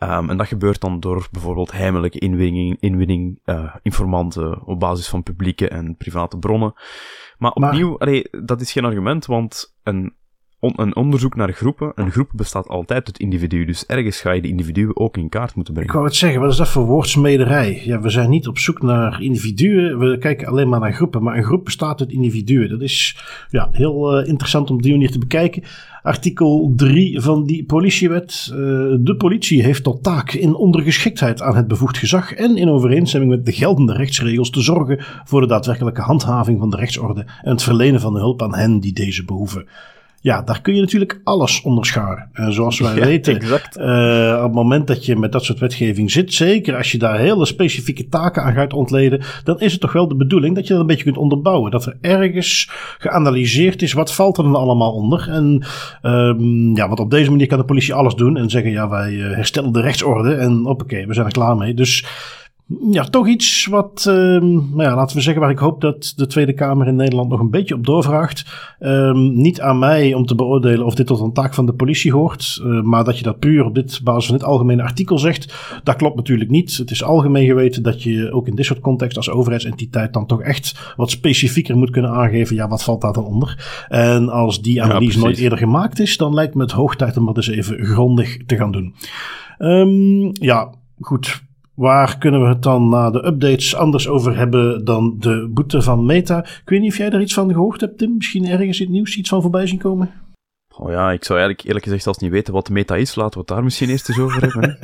Um, 0.03 0.30
en 0.30 0.38
dat 0.38 0.48
gebeurt 0.48 0.81
dan 0.81 1.00
door 1.00 1.27
bijvoorbeeld 1.31 1.71
heimelijke 1.71 2.19
inwinning, 2.19 2.77
inwinning 2.80 3.39
uh, 3.45 3.75
informanten 3.81 4.65
op 4.65 4.80
basis 4.80 5.07
van 5.07 5.24
publieke 5.24 5.68
en 5.68 5.98
private 5.98 6.38
bronnen. 6.38 6.74
Maar 7.38 7.51
opnieuw, 7.51 7.89
maar... 7.89 7.98
Allee, 7.98 8.27
dat 8.44 8.62
is 8.62 8.71
geen 8.71 8.86
argument, 8.86 9.25
want 9.25 9.77
een 9.83 10.15
on 10.61 10.73
een 10.75 10.95
onderzoek 10.95 11.35
naar 11.35 11.53
groepen. 11.53 11.91
Een 11.95 12.11
groep 12.11 12.29
bestaat 12.33 12.67
altijd 12.67 13.05
uit 13.05 13.19
individuen, 13.19 13.67
dus 13.67 13.85
ergens 13.85 14.21
ga 14.21 14.31
je 14.31 14.41
de 14.41 14.47
individuen 14.47 14.97
ook 14.97 15.17
in 15.17 15.29
kaart 15.29 15.55
moeten 15.55 15.73
brengen. 15.73 15.91
Ik 15.91 15.97
wou 15.97 16.07
het 16.07 16.17
zeggen, 16.17 16.41
wat 16.41 16.51
is 16.51 16.57
dat 16.57 16.69
voor 16.69 16.85
woordsmederij? 16.85 17.81
Ja, 17.85 18.01
we 18.01 18.09
zijn 18.09 18.29
niet 18.29 18.47
op 18.47 18.57
zoek 18.57 18.81
naar 18.81 19.21
individuen, 19.21 19.99
we 19.99 20.17
kijken 20.17 20.47
alleen 20.47 20.69
maar 20.69 20.79
naar 20.79 20.93
groepen, 20.93 21.23
maar 21.23 21.37
een 21.37 21.43
groep 21.43 21.65
bestaat 21.65 21.99
uit 21.99 22.11
individuen. 22.11 22.69
Dat 22.69 22.81
is 22.81 23.17
ja, 23.49 23.69
heel 23.71 24.21
uh, 24.21 24.27
interessant 24.27 24.69
om 24.69 24.81
die 24.81 24.91
manier 24.91 25.11
te 25.11 25.19
bekijken. 25.19 25.63
Artikel 26.01 26.73
3 26.75 27.21
van 27.21 27.45
die 27.45 27.65
politiewet. 27.65 28.49
Uh, 28.51 28.57
de 28.99 29.15
politie 29.17 29.63
heeft 29.63 29.83
tot 29.83 30.03
taak 30.03 30.31
in 30.31 30.55
ondergeschiktheid 30.55 31.41
aan 31.41 31.55
het 31.55 31.67
bevoegd 31.67 31.97
gezag 31.97 32.33
en 32.33 32.57
in 32.57 32.69
overeenstemming 32.69 33.31
met 33.31 33.45
de 33.45 33.51
geldende 33.51 33.93
rechtsregels 33.93 34.49
te 34.49 34.61
zorgen 34.61 34.97
voor 35.23 35.41
de 35.41 35.47
daadwerkelijke 35.47 36.01
handhaving 36.01 36.59
van 36.59 36.69
de 36.69 36.77
rechtsorde 36.77 37.25
en 37.41 37.51
het 37.51 37.63
verlenen 37.63 37.99
van 37.99 38.13
de 38.13 38.19
hulp 38.19 38.41
aan 38.41 38.55
hen 38.55 38.79
die 38.79 38.93
deze 38.93 39.25
behoeven. 39.25 39.65
Ja, 40.23 40.41
daar 40.41 40.62
kun 40.62 40.75
je 40.75 40.81
natuurlijk 40.81 41.21
alles 41.23 41.62
onderscharen. 41.62 42.29
En 42.33 42.53
zoals 42.53 42.79
wij 42.79 42.95
ja, 43.00 43.06
weten, 43.06 43.44
uh, 43.44 44.35
op 44.38 44.44
het 44.44 44.53
moment 44.53 44.88
dat 44.88 45.06
je 45.06 45.15
met 45.15 45.31
dat 45.31 45.44
soort 45.44 45.59
wetgeving 45.59 46.12
zit, 46.12 46.33
zeker 46.33 46.75
als 46.75 46.91
je 46.91 46.97
daar 46.97 47.19
hele 47.19 47.45
specifieke 47.45 48.07
taken 48.07 48.44
aan 48.44 48.53
gaat 48.53 48.73
ontleden, 48.73 49.21
dan 49.44 49.59
is 49.59 49.71
het 49.71 49.81
toch 49.81 49.94
wel 49.94 50.07
de 50.07 50.15
bedoeling 50.15 50.56
dat 50.56 50.68
je 50.68 50.73
dat 50.73 50.81
een 50.81 50.88
beetje 50.88 51.03
kunt 51.03 51.18
onderbouwen. 51.18 51.71
Dat 51.71 51.85
er 51.85 51.97
ergens 52.01 52.69
geanalyseerd 52.97 53.81
is, 53.81 53.94
wat 53.94 54.13
valt 54.13 54.38
er 54.38 54.44
dan 54.44 54.56
allemaal 54.56 54.94
onder? 54.94 55.29
En 55.29 55.65
um, 56.01 56.75
ja, 56.75 56.88
want 56.88 57.00
op 57.00 57.12
deze 57.12 57.29
manier 57.29 57.47
kan 57.47 57.57
de 57.57 57.65
politie 57.65 57.94
alles 57.94 58.15
doen 58.15 58.38
en 58.38 58.50
zeggen, 58.50 58.71
ja, 58.71 58.89
wij 58.89 59.12
uh, 59.12 59.35
herstellen 59.35 59.71
de 59.71 59.81
rechtsorde 59.81 60.33
en 60.33 60.65
oké, 60.65 61.06
we 61.06 61.13
zijn 61.13 61.25
er 61.25 61.31
klaar 61.31 61.57
mee. 61.57 61.74
Dus 61.74 62.06
ja, 62.91 63.03
toch 63.03 63.27
iets 63.27 63.65
wat, 63.65 64.05
um, 64.07 64.53
nou 64.53 64.84
ja, 64.84 64.95
laten 64.95 65.15
we 65.15 65.22
zeggen, 65.22 65.41
waar 65.41 65.51
ik 65.51 65.60
hoop 65.60 65.81
dat 65.81 66.13
de 66.15 66.27
Tweede 66.27 66.53
Kamer 66.53 66.88
in 66.88 66.95
Nederland 66.95 67.29
nog 67.29 67.39
een 67.39 67.50
beetje 67.50 67.75
op 67.75 67.86
doorvraagt. 67.86 68.45
Um, 68.79 69.34
niet 69.36 69.62
aan 69.62 69.79
mij 69.79 70.13
om 70.13 70.25
te 70.25 70.36
beoordelen 70.36 70.86
of 70.86 70.95
dit 70.95 71.07
tot 71.07 71.19
een 71.19 71.34
taak 71.34 71.53
van 71.53 71.65
de 71.65 71.74
politie 71.74 72.12
hoort, 72.12 72.62
uh, 72.63 72.81
maar 72.81 73.03
dat 73.03 73.17
je 73.17 73.24
dat 73.24 73.39
puur 73.39 73.65
op 73.65 73.75
dit 73.75 74.00
basis 74.03 74.25
van 74.25 74.38
dit 74.38 74.45
algemene 74.45 74.84
artikel 74.84 75.17
zegt, 75.17 75.53
dat 75.84 75.95
klopt 75.95 76.15
natuurlijk 76.15 76.50
niet. 76.50 76.77
Het 76.77 76.91
is 76.91 77.03
algemeen 77.03 77.45
geweten 77.45 77.84
dat 77.84 78.03
je 78.03 78.31
ook 78.31 78.48
in 78.48 78.55
dit 78.55 78.65
soort 78.65 78.79
context 78.79 79.17
als 79.17 79.29
overheidsentiteit 79.29 80.13
dan 80.13 80.25
toch 80.25 80.41
echt 80.41 80.93
wat 80.95 81.10
specifieker 81.10 81.77
moet 81.77 81.89
kunnen 81.89 82.12
aangeven, 82.12 82.55
ja, 82.55 82.67
wat 82.67 82.84
valt 82.84 83.01
daar 83.01 83.13
dan 83.13 83.25
onder? 83.25 83.86
En 83.89 84.29
als 84.29 84.62
die 84.62 84.84
analyse 84.84 85.17
ja, 85.17 85.24
nooit 85.24 85.38
eerder 85.38 85.57
gemaakt 85.57 86.00
is, 86.00 86.17
dan 86.17 86.34
lijkt 86.34 86.55
me 86.55 86.62
het 86.62 86.72
hoog 86.72 86.95
tijd 86.95 87.17
om 87.17 87.25
dat 87.25 87.38
eens 87.38 87.48
even 87.48 87.86
grondig 87.86 88.45
te 88.45 88.55
gaan 88.55 88.72
doen. 88.72 88.93
Um, 89.60 90.31
ja, 90.34 90.74
goed. 91.00 91.50
Waar 91.81 92.17
kunnen 92.17 92.41
we 92.41 92.47
het 92.47 92.63
dan 92.63 92.89
na 92.89 93.09
de 93.09 93.25
updates 93.25 93.75
anders 93.75 94.07
over 94.07 94.38
hebben 94.38 94.85
dan 94.85 95.15
de 95.19 95.50
boete 95.53 95.81
van 95.81 96.05
Meta? 96.05 96.39
Ik 96.39 96.61
weet 96.65 96.81
niet 96.81 96.91
of 96.91 96.97
jij 96.97 97.09
daar 97.09 97.21
iets 97.21 97.33
van 97.33 97.51
gehoord 97.53 97.81
hebt, 97.81 97.97
Tim. 97.97 98.15
Misschien 98.15 98.45
ergens 98.45 98.79
in 98.79 98.85
het 98.85 98.93
nieuws 98.95 99.15
iets 99.15 99.29
van 99.29 99.41
voorbij 99.41 99.67
zien 99.67 99.79
komen? 99.79 100.09
Oh 100.83 100.91
ja, 100.91 101.11
ik 101.11 101.23
zou 101.23 101.39
eigenlijk 101.39 101.67
eerlijk 101.67 101.85
gezegd 101.85 102.03
zelfs 102.03 102.19
niet 102.19 102.31
weten 102.31 102.53
wat 102.53 102.69
meta 102.69 102.95
is. 102.95 103.15
Laten 103.15 103.33
we 103.33 103.39
het 103.39 103.47
daar 103.47 103.63
misschien 103.63 103.89
eerst 103.89 104.09
eens 104.09 104.19
over 104.19 104.41
hebben. 104.41 104.77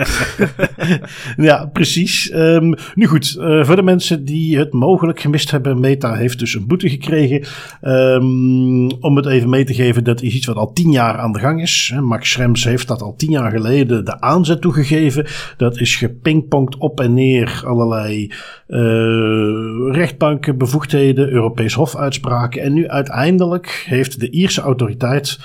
ja, 1.50 1.66
precies. 1.66 2.32
Um, 2.34 2.74
nu 2.96 3.06
goed, 3.06 3.36
uh, 3.40 3.64
voor 3.66 3.76
de 3.76 3.82
mensen 3.84 4.26
die 4.26 4.58
het 4.58 4.74
mogelijk 4.74 5.20
gemist 5.20 5.52
hebben, 5.52 5.80
Meta 5.80 6.14
heeft 6.14 6.40
dus 6.40 6.54
een 6.54 6.68
boete 6.68 6.90
gekregen. 6.90 7.44
Um, 7.82 8.92
om 8.92 9.16
het 9.16 9.26
even 9.26 9.50
mee 9.50 9.64
te 9.64 9.74
geven, 9.74 10.04
dat 10.04 10.22
is 10.22 10.34
iets 10.34 10.46
wat 10.46 10.56
al 10.56 10.74
tien 10.74 10.92
jaar 10.92 11.18
aan 11.18 11.32
de 11.32 11.40
gang 11.40 11.62
is. 11.62 11.94
Max 12.00 12.32
Schrems 12.32 12.64
heeft 12.64 12.88
dat 12.88 13.02
al 13.02 13.16
tien 13.16 13.32
jaar 13.32 13.52
geleden 13.52 14.06
de 14.06 14.22
aanzet 14.22 14.62
toegegeven. 14.62 15.26
Dat 15.58 15.80
is 15.80 15.96
gepingpongd 15.96 16.78
op 16.78 17.00
en 17.00 17.14
neer 17.14 17.62
allerlei 17.66 18.32
uh, 18.68 19.96
rechtbanken, 19.96 20.58
bevoegdheden, 20.58 21.30
Europees 21.30 21.74
Hofuitspraken. 21.74 22.62
En 22.62 22.74
nu 22.74 22.88
uiteindelijk 22.88 23.84
heeft 23.88 24.20
de 24.20 24.30
Ierse 24.30 24.62
autoriteit 24.62 25.38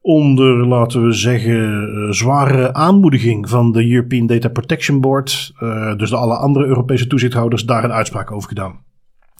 onder, 0.00 0.66
laten 0.66 1.06
we 1.06 1.12
zeggen, 1.12 1.88
uh, 1.94 2.10
zware 2.10 2.74
aanmoediging 2.74 3.48
van 3.48 3.72
de 3.72 3.90
European 3.90 4.26
Data 4.26 4.48
Protection 4.48 5.00
Board, 5.00 5.52
uh, 5.62 5.96
dus 5.96 6.10
de 6.10 6.16
alle 6.16 6.36
andere 6.36 6.66
Europese 6.66 7.06
toezichthouders, 7.06 7.64
daar 7.64 7.84
een 7.84 7.92
uitspraak 7.92 8.30
over 8.30 8.48
gedaan. 8.48 8.78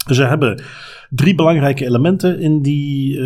Ze 0.07 0.25
hebben 0.25 0.62
drie 1.11 1.35
belangrijke 1.35 1.85
elementen 1.85 2.40
in, 2.40 2.62
die, 2.62 3.17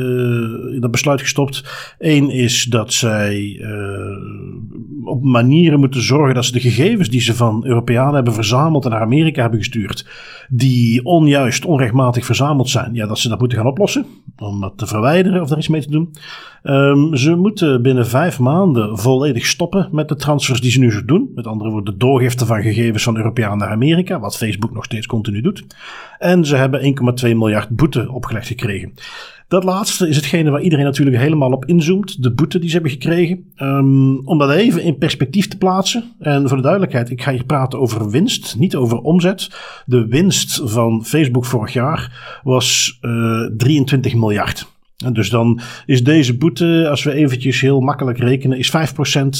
in 0.72 0.78
dat 0.80 0.90
besluit 0.90 1.20
gestopt. 1.20 1.64
Eén 1.98 2.30
is 2.30 2.64
dat 2.64 2.92
zij 2.92 3.60
op 5.04 5.22
manieren 5.22 5.80
moeten 5.80 6.02
zorgen 6.02 6.34
dat 6.34 6.44
ze 6.44 6.52
de 6.52 6.60
gegevens 6.60 7.08
die 7.08 7.20
ze 7.20 7.34
van 7.34 7.66
Europeanen 7.66 8.14
hebben 8.14 8.34
verzameld 8.34 8.84
en 8.84 8.90
naar 8.90 9.00
Amerika 9.00 9.40
hebben 9.40 9.58
gestuurd, 9.58 10.06
die 10.48 11.04
onjuist, 11.04 11.64
onrechtmatig 11.64 12.24
verzameld 12.24 12.68
zijn, 12.68 12.94
ja, 12.94 13.06
dat 13.06 13.18
ze 13.18 13.28
dat 13.28 13.38
moeten 13.38 13.58
gaan 13.58 13.66
oplossen. 13.66 14.06
Om 14.38 14.60
dat 14.60 14.72
te 14.76 14.86
verwijderen 14.86 15.42
of 15.42 15.48
daar 15.48 15.58
iets 15.58 15.68
mee 15.68 15.82
te 15.82 15.90
doen. 15.90 16.14
Um, 16.62 17.16
ze 17.16 17.34
moeten 17.34 17.82
binnen 17.82 18.06
vijf 18.06 18.38
maanden 18.38 18.98
volledig 18.98 19.46
stoppen 19.46 19.88
met 19.92 20.08
de 20.08 20.16
transfers 20.16 20.60
die 20.60 20.70
ze 20.70 20.78
nu 20.78 20.92
zo 20.92 21.04
doen. 21.04 21.30
Met 21.34 21.46
andere 21.46 21.70
woorden, 21.70 21.92
de 21.92 21.98
doorgifte 21.98 22.46
van 22.46 22.62
gegevens 22.62 23.02
van 23.02 23.16
Europeanen 23.16 23.58
naar 23.58 23.68
Amerika, 23.68 24.20
wat 24.20 24.36
Facebook 24.36 24.74
nog 24.74 24.84
steeds 24.84 25.06
continu 25.06 25.40
doet. 25.40 25.64
En 26.18 26.44
ze 26.44 26.56
hebben 26.56 26.80
1,2 27.24 27.28
miljard 27.28 27.68
boete 27.68 28.12
opgelegd 28.12 28.46
gekregen. 28.46 28.94
Dat 29.48 29.64
laatste 29.64 30.08
is 30.08 30.16
hetgene 30.16 30.50
waar 30.50 30.60
iedereen 30.60 30.84
natuurlijk 30.84 31.16
helemaal 31.16 31.52
op 31.52 31.64
inzoomt. 31.64 32.22
De 32.22 32.32
boete 32.32 32.58
die 32.58 32.68
ze 32.68 32.74
hebben 32.74 32.92
gekregen. 32.92 33.52
Um, 33.56 34.26
om 34.26 34.38
dat 34.38 34.50
even 34.50 34.82
in 34.82 34.98
perspectief 34.98 35.48
te 35.48 35.58
plaatsen. 35.58 36.04
En 36.18 36.48
voor 36.48 36.56
de 36.56 36.62
duidelijkheid, 36.62 37.10
ik 37.10 37.22
ga 37.22 37.30
hier 37.30 37.44
praten 37.44 37.80
over 37.80 38.10
winst, 38.10 38.56
niet 38.58 38.76
over 38.76 38.98
omzet. 38.98 39.50
De 39.86 40.06
winst 40.06 40.60
van 40.64 41.04
Facebook 41.04 41.44
vorig 41.44 41.72
jaar 41.72 42.40
was 42.42 42.98
uh, 43.00 43.44
eh, 43.44 43.50
23 43.56 44.14
miljard. 44.14 44.72
Dus 45.12 45.30
dan 45.30 45.60
is 45.86 46.04
deze 46.04 46.36
boete, 46.36 46.86
als 46.90 47.02
we 47.02 47.12
eventjes 47.12 47.60
heel 47.60 47.80
makkelijk 47.80 48.18
rekenen, 48.18 48.58
is 48.58 48.68
5% 48.68 48.70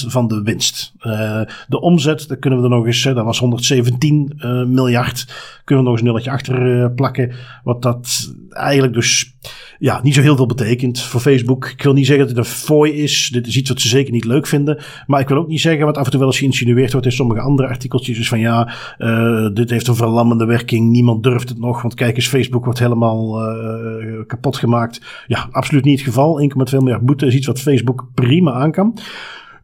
van 0.06 0.28
de 0.28 0.42
winst. 0.42 0.92
Uh, 0.99 1.40
de 1.68 1.80
omzet, 1.80 2.28
daar 2.28 2.37
kunnen 2.37 2.58
we 2.58 2.64
er 2.64 2.70
nog 2.70 2.87
eens, 2.87 3.02
dat 3.02 3.25
was 3.25 3.38
117 3.38 4.32
uh, 4.37 4.61
eh, 4.61 4.66
miljard, 4.66 5.26
kunnen 5.64 5.84
we 5.84 5.90
nog 5.90 5.99
eens 5.99 6.00
een 6.00 6.06
nulletje 6.06 6.30
achter 6.30 6.90
plakken. 6.92 7.32
Wat 7.64 7.82
dat 7.82 8.34
eigenlijk 8.54 8.94
dus 8.94 9.34
ja, 9.78 10.00
niet 10.02 10.14
zo 10.14 10.20
heel 10.20 10.37
veel 10.37 10.46
betekent 10.46 11.00
voor 11.00 11.20
Facebook. 11.20 11.66
Ik 11.66 11.82
wil 11.82 11.92
niet 11.92 12.06
zeggen 12.06 12.26
dat 12.26 12.37
het 12.37 12.46
een 12.46 12.52
fooi 12.52 12.92
is. 12.92 13.28
Dit 13.32 13.46
is 13.46 13.56
iets 13.56 13.68
wat 13.68 13.80
ze 13.80 13.88
zeker 13.88 14.12
niet 14.12 14.25
leuk 14.25 14.46
vinden. 14.46 14.82
Maar 15.06 15.20
ik 15.20 15.28
wil 15.28 15.37
ook 15.37 15.49
niet 15.49 15.61
zeggen 15.61 15.87
wat 15.87 15.96
af 15.96 16.04
en 16.04 16.11
toe 16.11 16.20
wel 16.20 16.28
eens 16.28 16.38
geïnsinueerd 16.38 16.92
wordt 16.92 17.06
in 17.06 17.12
sommige 17.12 17.40
andere 17.40 17.68
artikeltjes. 17.68 18.16
Dus 18.16 18.28
van 18.28 18.40
ja, 18.40 18.75
uh, 18.99 19.49
dit 19.52 19.70
heeft 19.70 19.87
een 19.87 19.94
verlammende 19.94 20.44
werking. 20.44 20.90
Niemand 20.90 21.23
durft 21.23 21.49
het 21.49 21.58
nog. 21.58 21.82
Want 21.82 21.94
kijk 21.94 22.16
eens, 22.16 22.28
Facebook 22.28 22.64
wordt 22.64 22.78
helemaal 22.78 23.42
uh, 23.42 24.26
kapot 24.26 24.56
gemaakt. 24.56 25.25
Ja, 25.26 25.49
absoluut 25.50 25.84
niet 25.84 25.99
het 25.99 26.08
geval. 26.08 26.50
1,2 26.70 26.76
miljard 26.76 27.04
boete 27.04 27.26
is 27.26 27.34
iets 27.34 27.46
wat 27.46 27.61
Facebook 27.61 28.08
prima 28.14 28.52
aan 28.52 28.73
kan. 28.73 28.99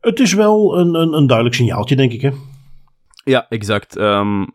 Het 0.01 0.21
is 0.21 0.33
wel 0.33 0.79
een, 0.79 0.95
een, 0.95 1.13
een 1.13 1.27
duidelijk 1.27 1.57
signaaltje, 1.57 1.97
denk 1.97 2.13
ik. 2.13 2.21
Hè? 2.21 2.31
Ja, 3.25 3.47
exact. 3.49 3.99
Um, 3.99 4.47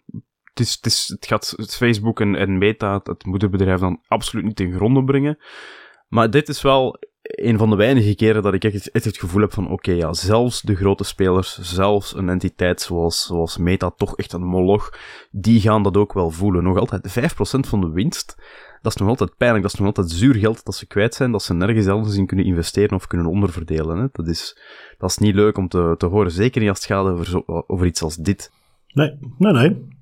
het, 0.56 0.68
is, 0.68 0.74
het, 0.74 0.86
is, 0.86 1.08
het 1.08 1.26
gaat 1.26 1.56
Facebook 1.68 2.20
en, 2.20 2.36
en 2.36 2.58
Meta, 2.58 3.02
het 3.04 3.26
moederbedrijf, 3.26 3.80
dan 3.80 4.02
absoluut 4.08 4.46
niet 4.46 4.56
ten 4.56 4.74
gronde 4.74 5.04
brengen. 5.04 5.38
Maar 6.08 6.30
dit 6.30 6.50
is 6.50 6.62
wel 6.62 7.00
een 7.22 7.58
van 7.58 7.70
de 7.70 7.76
weinige 7.76 8.16
keren 8.16 8.44
dat 8.44 8.54
ik 8.54 8.64
echt, 8.64 8.92
echt 8.92 9.06
het 9.06 9.18
gevoel 9.18 9.42
heb 9.42 9.54
van, 9.54 9.70
oké, 9.70 9.92
ja, 9.92 10.14
zelfs 10.14 10.62
de 10.62 10.76
grote 10.76 11.04
spelers, 11.04 11.60
zelfs 11.60 12.16
een 12.16 12.30
entiteit 12.30 12.82
zoals, 12.82 13.26
zoals 13.26 13.58
Meta, 13.58 13.90
toch 13.90 14.18
echt 14.18 14.34
een 14.34 14.46
moloch, 14.46 14.98
die 15.32 15.62
gaan 15.62 15.84
dat 15.84 15.98
ook 15.98 16.14
wel 16.14 16.32
voelen. 16.32 16.64
Nog 16.64 16.78
altijd 16.78 17.10
5% 17.10 17.70
van 17.70 17.82
de 17.82 17.90
winst, 17.90 18.36
dat 18.82 18.94
is 18.94 19.00
nog 19.00 19.10
altijd 19.10 19.38
pijnlijk, 19.38 19.64
dat 19.64 19.74
is 19.74 19.80
nog 19.80 19.88
altijd 19.88 20.12
zuur 20.12 20.36
geld 20.36 20.66
dat 20.66 20.76
ze 20.76 20.88
kwijt 20.88 21.16
zijn, 21.16 21.32
dat 21.32 21.44
ze 21.44 21.54
nergens 21.54 21.86
elders 21.86 22.16
in 22.16 22.26
kunnen 22.26 22.46
investeren 22.46 22.96
of 22.96 23.08
kunnen 23.08 23.28
onderverdelen. 23.28 23.98
Hè. 23.98 24.08
Dat, 24.12 24.28
is, 24.28 24.58
dat 24.98 25.10
is 25.10 25.18
niet 25.18 25.36
leuk 25.36 25.58
om 25.58 25.68
te, 25.68 25.96
te 25.98 26.06
horen, 26.06 26.32
zeker 26.32 26.62
niet 26.62 26.70
als 26.70 26.80
het 26.80 26.88
gaat 26.88 27.06
over, 27.06 27.44
over 27.68 27.86
iets 27.86 28.02
als 28.02 28.16
dit. 28.16 28.52
Nee, 28.94 29.18
nee, 29.38 29.54
nee. 29.54 29.95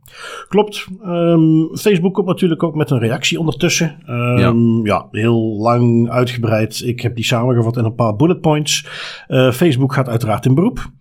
Klopt. 0.47 0.87
Um, 1.05 1.77
Facebook 1.77 2.13
komt 2.13 2.27
natuurlijk 2.27 2.63
ook 2.63 2.75
met 2.75 2.89
een 2.89 2.99
reactie 2.99 3.39
ondertussen. 3.39 3.97
Um, 4.07 4.37
ja. 4.37 4.53
ja. 4.83 5.07
heel 5.11 5.57
lang 5.57 6.09
uitgebreid. 6.09 6.81
Ik 6.85 7.01
heb 7.01 7.15
die 7.15 7.25
samengevat 7.25 7.77
in 7.77 7.85
een 7.85 7.95
paar 7.95 8.15
bullet 8.15 8.41
points. 8.41 8.87
Uh, 9.27 9.51
Facebook 9.51 9.93
gaat 9.93 10.09
uiteraard 10.09 10.45
in 10.45 10.55
beroep. 10.55 10.91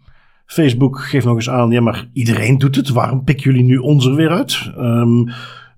Facebook 0.47 1.00
geeft 1.00 1.25
nog 1.25 1.35
eens 1.35 1.50
aan, 1.50 1.71
ja, 1.71 1.80
maar 1.80 2.09
iedereen 2.12 2.59
doet 2.59 2.76
het. 2.76 2.88
Waarom 2.88 3.25
pikken 3.25 3.44
jullie 3.44 3.66
nu 3.66 3.76
ons 3.76 4.06
er 4.06 4.14
weer 4.14 4.30
uit? 4.30 4.71
Um, 4.78 5.28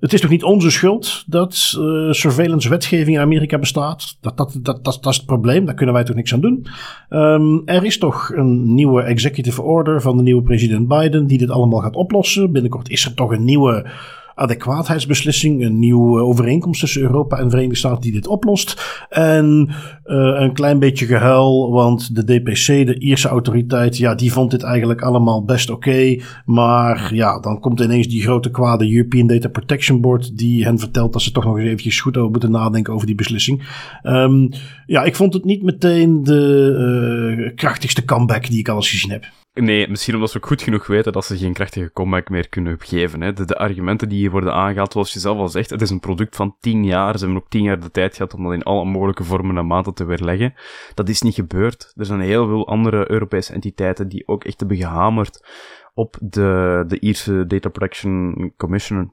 het 0.04 0.12
is 0.12 0.20
toch 0.20 0.30
niet 0.30 0.42
onze 0.42 0.70
schuld 0.70 1.25
dat 1.26 1.75
uh, 1.78 2.12
surveillance 2.12 2.68
wetgeving 2.68 3.16
in 3.16 3.23
Amerika 3.23 3.58
bestaat? 3.58 4.16
Dat, 4.20 4.37
dat, 4.37 4.58
dat, 4.62 4.84
dat, 4.84 5.02
dat 5.02 5.12
is 5.12 5.16
het 5.16 5.26
probleem, 5.26 5.64
daar 5.64 5.75
kunnen 5.75 5.94
wij 5.94 6.04
toch 6.04 6.16
niks 6.16 6.32
aan 6.32 6.40
doen. 6.40 6.66
Um, 7.11 7.62
er 7.64 7.84
is 7.84 7.99
toch 7.99 8.30
een 8.34 8.75
nieuwe 8.75 9.02
executive 9.02 9.62
order 9.62 10.00
van 10.00 10.16
de 10.16 10.23
nieuwe 10.23 10.42
president 10.42 10.88
Biden 10.88 11.26
die 11.26 11.38
dit 11.38 11.50
allemaal 11.50 11.80
gaat 11.80 11.96
oplossen. 11.96 12.52
Binnenkort 12.52 12.88
is 12.88 13.04
er 13.04 13.14
toch 13.14 13.32
een 13.32 13.44
nieuwe 13.44 13.87
adequaatheidsbeslissing, 14.34 15.62
een 15.62 15.78
nieuwe 15.78 16.20
overeenkomst 16.20 16.80
tussen 16.80 17.02
Europa 17.02 17.38
en 17.38 17.50
Verenigde 17.50 17.76
Staten 17.76 18.00
die 18.00 18.12
dit 18.12 18.26
oplost. 18.26 19.04
En 19.08 19.68
uh, 20.06 20.16
een 20.40 20.52
klein 20.52 20.78
beetje 20.78 21.06
gehuil, 21.06 21.70
want 21.72 22.14
de 22.14 22.24
DPC, 22.24 22.66
de 22.66 22.98
Ierse 22.98 23.28
autoriteit, 23.28 23.96
ja, 23.96 24.14
die 24.14 24.32
vond 24.32 24.50
dit 24.50 24.62
eigenlijk 24.62 25.02
allemaal 25.02 25.44
best 25.44 25.70
oké. 25.70 26.20
Maar 26.44 27.14
ja, 27.14 27.40
dan 27.40 27.60
komt 27.60 27.80
ineens 27.80 28.08
die 28.08 28.22
grote 28.22 28.50
kwade 28.50 28.92
European 28.92 29.26
Data 29.26 29.48
Protection 29.48 30.00
Board 30.00 30.38
die 30.38 30.64
hen 30.64 30.78
vertelt 30.78 31.12
dat 31.12 31.22
ze 31.22 31.32
toch 31.32 31.44
nog 31.44 31.56
eens 31.56 31.66
eventjes 31.66 32.00
goed 32.00 32.16
over 32.16 32.30
moeten 32.30 32.50
nadenken 32.50 32.92
over 32.92 33.06
die 33.06 33.14
beslissing. 33.14 33.62
Um, 34.02 34.48
ja, 34.86 35.04
ik 35.04 35.14
vond 35.14 35.34
het 35.34 35.44
niet 35.44 35.62
meteen 35.62 36.24
de 36.24 37.36
uh, 37.38 37.54
krachtigste 37.54 38.04
comeback 38.04 38.48
die 38.48 38.58
ik 38.58 38.68
al 38.68 38.76
eens 38.76 38.90
gezien 38.90 39.10
heb. 39.10 39.43
Nee, 39.54 39.88
misschien 39.88 40.14
omdat 40.14 40.30
ze 40.30 40.37
ook 40.37 40.46
goed 40.46 40.62
genoeg 40.62 40.87
weten 40.87 41.12
dat 41.12 41.25
ze 41.25 41.38
geen 41.38 41.52
krachtige 41.52 41.92
comeback 41.92 42.28
meer 42.28 42.49
kunnen 42.49 42.76
geven. 42.80 43.20
Hè. 43.20 43.32
De, 43.32 43.44
de, 43.44 43.56
argumenten 43.56 44.08
die 44.08 44.18
hier 44.18 44.30
worden 44.30 44.54
aangehaald, 44.54 44.92
zoals 44.92 45.12
je 45.12 45.18
zelf 45.18 45.38
al 45.38 45.49
zegt, 45.49 45.70
het 45.70 45.82
is 45.82 45.90
een 45.90 46.00
product 46.00 46.37
van 46.37 46.56
tien 46.61 46.84
jaar. 46.84 47.18
Ze 47.18 47.25
hebben 47.25 47.42
ook 47.42 47.50
tien 47.50 47.62
jaar 47.62 47.80
de 47.80 47.90
tijd 47.90 48.16
gehad 48.16 48.34
om 48.34 48.42
dat 48.44 48.52
in 48.52 48.62
alle 48.62 48.84
mogelijke 48.84 49.25
vormen 49.25 49.56
en 49.56 49.66
maten 49.66 49.94
te 49.94 50.04
weerleggen. 50.04 50.54
Dat 50.94 51.08
is 51.08 51.23
niet 51.23 51.34
gebeurd. 51.34 51.92
Er 51.96 52.04
zijn 52.04 52.20
heel 52.20 52.46
veel 52.46 52.68
andere 52.68 53.11
Europese 53.11 53.52
entiteiten 53.52 54.08
die 54.08 54.28
ook 54.28 54.44
echt 54.44 54.58
hebben 54.58 54.76
gehamerd 54.76 55.46
op 55.94 56.16
de, 56.20 56.84
de 56.87 57.00
Ierse 57.00 57.46
Data 57.46 57.68
Protection 57.68 58.52
Commissioner, 58.56 59.08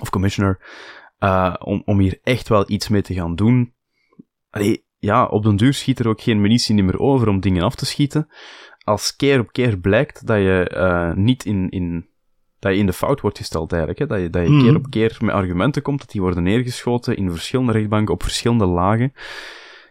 of 0.00 0.10
Commissioner, 0.10 0.58
uh, 1.20 1.54
om, 1.58 1.82
om 1.84 1.98
hier 1.98 2.18
echt 2.22 2.48
wel 2.48 2.70
iets 2.70 2.88
mee 2.88 3.02
te 3.02 3.14
gaan 3.14 3.34
doen. 3.34 3.74
Ja, 4.98 5.24
op 5.24 5.42
den 5.42 5.56
duur 5.56 5.74
schiet 5.74 5.98
er 5.98 6.08
ook 6.08 6.20
geen 6.20 6.40
munitie 6.40 6.82
meer 6.82 6.98
over 6.98 7.28
om 7.28 7.40
dingen 7.40 7.62
af 7.62 7.74
te 7.74 7.86
schieten 7.86 8.28
als 8.86 9.16
keer 9.16 9.40
op 9.40 9.52
keer 9.52 9.78
blijkt 9.78 10.26
dat 10.26 10.36
je 10.36 10.72
uh, 10.74 11.12
niet 11.14 11.44
in, 11.44 11.70
in, 11.70 12.06
dat 12.58 12.72
je 12.72 12.78
in 12.78 12.86
de 12.86 12.92
fout 12.92 13.20
wordt 13.20 13.38
gesteld 13.38 13.72
eigenlijk. 13.72 14.00
Hè? 14.00 14.06
Dat 14.06 14.20
je, 14.20 14.30
dat 14.30 14.42
je 14.42 14.48
keer 14.48 14.72
mhm. 14.72 14.76
op 14.76 14.90
keer 14.90 15.16
met 15.20 15.34
argumenten 15.34 15.82
komt, 15.82 15.98
dat 15.98 16.10
die 16.10 16.20
worden 16.20 16.42
neergeschoten 16.42 17.16
in 17.16 17.30
verschillende 17.30 17.72
rechtbanken 17.72 18.14
op 18.14 18.22
verschillende 18.22 18.66
lagen. 18.66 19.12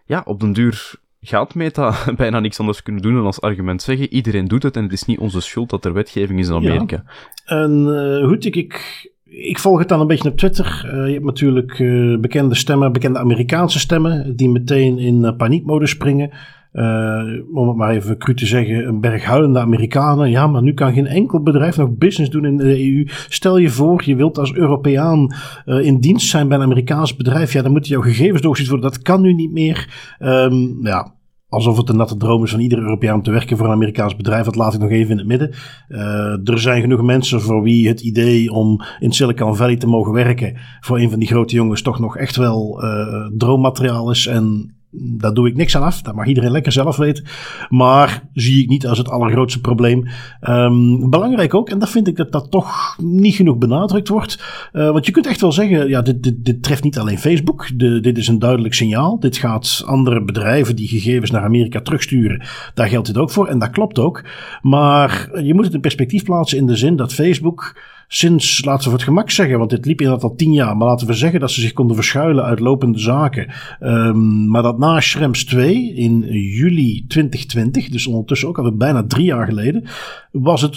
Ja, 0.05 0.21
op 0.25 0.39
den 0.39 0.53
duur 0.53 0.93
gaat 1.21 1.55
Meta 1.55 1.95
bijna 2.17 2.39
niks 2.39 2.59
anders 2.59 2.83
kunnen 2.83 3.01
doen 3.01 3.13
dan 3.13 3.25
als 3.25 3.41
argument 3.41 3.81
zeggen. 3.81 4.13
Iedereen 4.13 4.45
doet 4.45 4.63
het 4.63 4.75
en 4.75 4.83
het 4.83 4.93
is 4.93 5.05
niet 5.05 5.19
onze 5.19 5.41
schuld 5.41 5.69
dat 5.69 5.85
er 5.85 5.93
wetgeving 5.93 6.39
is 6.39 6.47
in 6.47 6.55
Amerika. 6.55 7.03
Ja. 7.05 7.57
En 7.63 7.87
uh, 7.87 8.27
goed, 8.27 8.45
ik, 8.45 8.55
ik, 8.55 9.05
ik 9.23 9.59
volg 9.59 9.79
het 9.79 9.87
dan 9.87 9.99
een 9.99 10.07
beetje 10.07 10.29
op 10.29 10.37
Twitter. 10.37 10.83
Uh, 10.85 11.07
je 11.07 11.13
hebt 11.13 11.25
natuurlijk 11.25 11.77
bekende 12.21 12.55
stemmen, 12.55 12.91
bekende 12.91 13.19
Amerikaanse 13.19 13.79
stemmen, 13.79 14.35
die 14.35 14.49
meteen 14.49 14.97
in 14.97 15.35
paniekmodus 15.37 15.89
springen. 15.89 16.31
Uh, 16.75 17.23
om 17.53 17.67
het 17.67 17.77
maar 17.77 17.89
even 17.89 18.17
cru 18.17 18.33
te 18.33 18.45
zeggen, 18.45 18.87
een 18.87 19.01
berg 19.01 19.23
huilende 19.23 19.59
Amerikanen. 19.59 20.29
Ja, 20.29 20.47
maar 20.47 20.61
nu 20.61 20.73
kan 20.73 20.93
geen 20.93 21.05
enkel 21.05 21.41
bedrijf 21.41 21.77
nog 21.77 21.97
business 21.97 22.31
doen 22.31 22.45
in 22.45 22.57
de 22.57 22.83
EU. 22.83 23.07
Stel 23.29 23.57
je 23.57 23.69
voor, 23.69 24.01
je 24.05 24.15
wilt 24.15 24.37
als 24.37 24.53
Europeaan 24.53 25.35
uh, 25.65 25.85
in 25.85 25.99
dienst 25.99 26.29
zijn 26.29 26.47
bij 26.47 26.57
een 26.57 26.63
Amerikaans 26.63 27.15
bedrijf. 27.15 27.53
Ja, 27.53 27.61
dan 27.61 27.71
moeten 27.71 27.91
jouw 27.91 28.01
gegevens 28.01 28.41
doorgezet 28.41 28.71
worden. 28.71 28.91
Dat 28.91 29.01
kan 29.01 29.21
nu 29.21 29.33
niet 29.33 29.51
meer. 29.51 29.89
Um, 30.19 30.77
ja, 30.81 31.13
alsof 31.49 31.77
het 31.77 31.89
een 31.89 31.97
natte 31.97 32.17
droom 32.17 32.43
is 32.43 32.51
van 32.51 32.59
iedere 32.59 32.81
Europeaan 32.81 33.15
om 33.15 33.23
te 33.23 33.31
werken 33.31 33.57
voor 33.57 33.65
een 33.65 33.71
Amerikaans 33.71 34.15
bedrijf. 34.15 34.45
Dat 34.45 34.55
laat 34.55 34.73
ik 34.73 34.79
nog 34.79 34.89
even 34.89 35.11
in 35.11 35.17
het 35.17 35.27
midden. 35.27 35.53
Uh, 35.89 36.49
er 36.49 36.59
zijn 36.59 36.81
genoeg 36.81 37.01
mensen 37.01 37.41
voor 37.41 37.61
wie 37.61 37.87
het 37.87 38.01
idee 38.01 38.51
om 38.51 38.81
in 38.99 39.11
Silicon 39.11 39.55
Valley 39.55 39.77
te 39.77 39.87
mogen 39.87 40.13
werken 40.13 40.57
voor 40.79 40.99
een 40.99 41.09
van 41.09 41.19
die 41.19 41.27
grote 41.27 41.55
jongens 41.55 41.81
toch 41.81 41.99
nog 41.99 42.17
echt 42.17 42.35
wel 42.35 42.83
uh, 42.83 43.29
droommateriaal 43.37 44.11
is. 44.11 44.27
En 44.27 44.74
daar 44.99 45.33
doe 45.33 45.47
ik 45.47 45.55
niks 45.55 45.75
aan 45.75 45.83
af. 45.83 46.01
Dat 46.01 46.15
mag 46.15 46.25
iedereen 46.25 46.51
lekker 46.51 46.71
zelf 46.71 46.97
weten. 46.97 47.25
Maar 47.69 48.23
zie 48.33 48.63
ik 48.63 48.69
niet 48.69 48.87
als 48.87 48.97
het 48.97 49.09
allergrootste 49.09 49.61
probleem. 49.61 50.07
Um, 50.49 51.09
belangrijk 51.09 51.53
ook, 51.53 51.69
en 51.69 51.79
dat 51.79 51.89
vind 51.89 52.07
ik 52.07 52.15
dat 52.15 52.31
dat 52.31 52.51
toch 52.51 52.97
niet 53.01 53.35
genoeg 53.35 53.57
benadrukt 53.57 54.07
wordt. 54.07 54.43
Uh, 54.73 54.91
want 54.91 55.05
je 55.05 55.11
kunt 55.11 55.27
echt 55.27 55.41
wel 55.41 55.51
zeggen, 55.51 55.87
ja, 55.87 56.01
dit, 56.01 56.23
dit, 56.23 56.45
dit 56.45 56.63
treft 56.63 56.83
niet 56.83 56.97
alleen 56.97 57.19
Facebook. 57.19 57.67
De, 57.75 57.99
dit 57.99 58.17
is 58.17 58.27
een 58.27 58.39
duidelijk 58.39 58.73
signaal. 58.73 59.19
Dit 59.19 59.37
gaat 59.37 59.83
andere 59.85 60.23
bedrijven 60.23 60.75
die 60.75 60.87
gegevens 60.87 61.31
naar 61.31 61.43
Amerika 61.43 61.81
terugsturen. 61.81 62.43
Daar 62.73 62.87
geldt 62.87 63.07
dit 63.07 63.17
ook 63.17 63.31
voor. 63.31 63.47
En 63.47 63.59
dat 63.59 63.69
klopt 63.69 63.99
ook. 63.99 64.23
Maar 64.61 65.29
je 65.43 65.53
moet 65.53 65.65
het 65.65 65.73
in 65.73 65.81
perspectief 65.81 66.23
plaatsen 66.23 66.57
in 66.57 66.65
de 66.65 66.75
zin 66.75 66.95
dat 66.95 67.13
Facebook 67.13 67.75
sinds, 68.15 68.65
laten 68.65 68.87
we 68.87 68.93
het 68.93 69.03
gemak 69.03 69.29
zeggen, 69.29 69.57
want 69.57 69.69
dit 69.69 69.85
liep 69.85 70.01
inderdaad 70.01 70.29
al 70.29 70.35
tien 70.35 70.53
jaar, 70.53 70.77
maar 70.77 70.87
laten 70.87 71.07
we 71.07 71.13
zeggen 71.13 71.39
dat 71.39 71.51
ze 71.51 71.61
zich 71.61 71.73
konden 71.73 71.95
verschuilen 71.95 72.43
uit 72.43 72.59
lopende 72.59 72.99
zaken. 72.99 73.53
Um, 73.79 74.49
maar 74.49 74.61
dat 74.61 74.77
na 74.79 74.99
Schrems 74.99 75.45
2 75.45 75.93
in 75.93 76.21
juli 76.31 77.05
2020, 77.07 77.89
dus 77.89 78.07
ondertussen 78.07 78.47
ook 78.47 78.57
alweer 78.57 78.77
bijna 78.77 79.05
drie 79.07 79.25
jaar 79.25 79.45
geleden, 79.45 79.83
was 80.31 80.61
het 80.61 80.75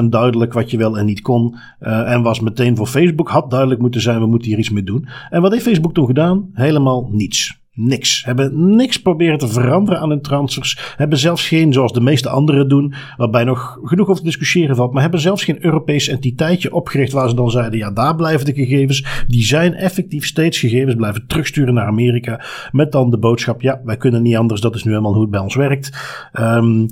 100% 0.00 0.04
duidelijk 0.04 0.52
wat 0.52 0.70
je 0.70 0.76
wel 0.76 0.98
en 0.98 1.06
niet 1.06 1.20
kon. 1.20 1.56
Uh, 1.80 2.12
en 2.12 2.22
was 2.22 2.40
meteen 2.40 2.76
voor 2.76 2.86
Facebook, 2.86 3.28
had 3.28 3.50
duidelijk 3.50 3.80
moeten 3.80 4.00
zijn, 4.00 4.20
we 4.20 4.26
moeten 4.26 4.48
hier 4.48 4.58
iets 4.58 4.70
mee 4.70 4.84
doen. 4.84 5.08
En 5.30 5.42
wat 5.42 5.52
heeft 5.52 5.64
Facebook 5.64 5.94
toen 5.94 6.06
gedaan? 6.06 6.50
Helemaal 6.52 7.08
niets 7.12 7.59
niks. 7.72 8.24
Hebben 8.24 8.76
niks 8.76 9.02
proberen 9.02 9.38
te 9.38 9.48
veranderen 9.48 10.00
aan 10.00 10.10
hun 10.10 10.22
transfers. 10.22 10.94
Hebben 10.96 11.18
zelfs 11.18 11.48
geen, 11.48 11.72
zoals 11.72 11.92
de 11.92 12.00
meeste 12.00 12.28
anderen 12.28 12.68
doen, 12.68 12.94
waarbij 13.16 13.44
nog 13.44 13.78
genoeg 13.82 14.08
over 14.08 14.22
te 14.22 14.28
discussiëren 14.28 14.76
valt, 14.76 14.92
maar 14.92 15.02
hebben 15.02 15.20
zelfs 15.20 15.44
geen 15.44 15.64
Europees 15.64 16.08
entiteitje 16.08 16.74
opgericht 16.74 17.12
waar 17.12 17.28
ze 17.28 17.34
dan 17.34 17.50
zeiden, 17.50 17.78
ja, 17.78 17.90
daar 17.90 18.16
blijven 18.16 18.46
de 18.46 18.54
gegevens. 18.54 19.24
Die 19.26 19.42
zijn 19.42 19.74
effectief 19.74 20.26
steeds 20.26 20.58
gegevens 20.58 20.94
blijven 20.94 21.26
terugsturen 21.26 21.74
naar 21.74 21.86
Amerika. 21.86 22.44
Met 22.70 22.92
dan 22.92 23.10
de 23.10 23.18
boodschap, 23.18 23.62
ja, 23.62 23.80
wij 23.84 23.96
kunnen 23.96 24.22
niet 24.22 24.36
anders, 24.36 24.60
dat 24.60 24.74
is 24.74 24.84
nu 24.84 24.90
helemaal 24.90 25.12
hoe 25.12 25.22
het 25.22 25.30
bij 25.30 25.40
ons 25.40 25.54
werkt. 25.54 25.98
Um, 26.40 26.86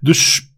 dus 0.00 0.52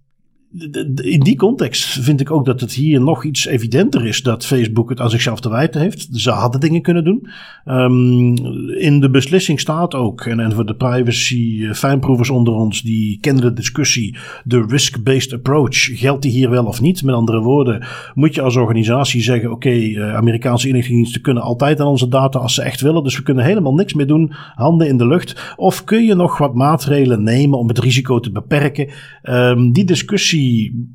in 0.95 1.21
die 1.21 1.37
context 1.37 1.85
vind 1.85 2.21
ik 2.21 2.31
ook 2.31 2.45
dat 2.45 2.61
het 2.61 2.73
hier 2.73 3.01
nog 3.01 3.25
iets 3.25 3.47
evidenter 3.47 4.07
is 4.07 4.23
dat 4.23 4.47
Facebook 4.47 4.89
het 4.89 5.01
aan 5.01 5.11
zichzelf 5.11 5.41
te 5.41 5.49
wijten 5.49 5.81
heeft. 5.81 6.09
Ze 6.13 6.31
hadden 6.31 6.61
dingen 6.61 6.83
kunnen 6.83 7.05
doen. 7.05 7.29
Um, 7.65 8.37
in 8.77 9.01
de 9.01 9.11
beslissing 9.11 9.61
staat 9.61 9.95
ook, 9.95 10.21
en, 10.21 10.53
voor 10.53 10.67
de 10.67 10.75
privacy 10.75 11.57
uh, 11.59 11.73
fijnproevers 11.73 12.31
onder 12.31 12.55
ons, 12.55 12.83
die 12.83 13.19
kennen 13.21 13.43
de 13.43 13.53
discussie, 13.53 14.17
de 14.45 14.65
risk-based 14.69 15.33
approach, 15.33 15.99
geldt 15.99 16.23
die 16.23 16.31
hier 16.31 16.51
wel 16.51 16.65
of 16.65 16.81
niet? 16.81 17.03
Met 17.03 17.15
andere 17.15 17.41
woorden, 17.41 17.87
moet 18.15 18.35
je 18.35 18.43
als 18.43 18.57
organisatie 18.57 19.23
zeggen, 19.23 19.51
oké, 19.51 19.71
uh, 19.71 20.15
Amerikaanse 20.15 20.69
inlichtingendiensten 20.69 21.23
kunnen 21.23 21.43
altijd 21.43 21.81
aan 21.81 21.87
onze 21.87 22.09
data 22.09 22.39
als 22.39 22.55
ze 22.55 22.63
echt 22.63 22.81
willen, 22.81 23.03
dus 23.03 23.17
we 23.17 23.23
kunnen 23.23 23.45
helemaal 23.45 23.75
niks 23.75 23.95
meer 23.95 24.07
doen, 24.07 24.33
handen 24.55 24.89
in 24.89 24.97
de 24.97 25.07
lucht. 25.07 25.55
Of 25.57 25.85
kun 25.85 26.05
je 26.05 26.15
nog 26.15 26.39
wat 26.39 26.55
maatregelen 26.55 27.23
nemen 27.23 27.59
om 27.59 27.69
het 27.69 27.79
risico 27.79 28.21
te 28.21 28.33
beperken? 28.33 28.89
Um, 29.23 29.73
die 29.73 29.85
discussie 29.85 30.36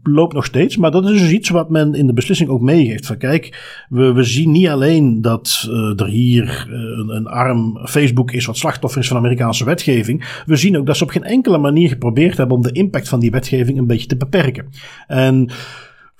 loopt 0.03 0.33
nog 0.33 0.45
steeds. 0.45 0.77
Maar 0.77 0.91
dat 0.91 1.10
is 1.10 1.21
dus 1.21 1.31
iets 1.31 1.50
wat 1.50 1.69
men 1.69 1.93
in 1.93 2.07
de 2.07 2.13
beslissing 2.13 2.50
ook 2.50 2.62
meegeeft. 2.62 3.05
Van 3.05 3.17
kijk, 3.17 3.83
we, 3.89 4.13
we 4.13 4.24
zien 4.24 4.51
niet 4.51 4.67
alleen 4.67 5.21
dat 5.21 5.67
uh, 5.69 6.00
er 6.00 6.07
hier 6.07 6.67
uh, 6.69 6.74
een, 6.74 7.15
een, 7.15 7.27
arm 7.27 7.88
Facebook 7.88 8.31
is 8.31 8.45
wat 8.45 8.57
slachtoffer 8.57 9.01
is 9.01 9.07
van 9.07 9.17
Amerikaanse 9.17 9.65
wetgeving. 9.65 10.41
We 10.45 10.55
zien 10.55 10.77
ook 10.77 10.86
dat 10.86 10.98
ze 10.98 11.03
op 11.03 11.10
geen 11.10 11.24
enkele 11.24 11.57
manier 11.57 11.89
geprobeerd 11.89 12.38
hebben 12.38 12.57
om 12.57 12.63
de 12.63 12.71
impact 12.71 13.10
van 13.10 13.19
die 13.19 13.31
wetgeving 13.31 13.77
een 13.77 13.88
beetje 13.88 14.07
te 14.07 14.17
beperken. 14.17 14.69
En 15.07 15.50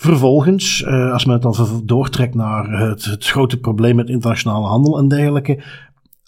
Vervolgens, 0.02 0.82
uh, 0.82 1.12
als 1.12 1.26
men 1.26 1.34
het 1.34 1.44
dan 1.44 1.82
doortrekt 1.86 2.36
naar 2.36 2.80
het, 2.80 3.06
het, 3.06 3.26
grote 3.26 3.60
probleem 3.60 3.96
met 3.96 4.10
internationale 4.10 4.68
handel 4.68 4.98
en 4.98 5.08
dergelijke, 5.08 5.64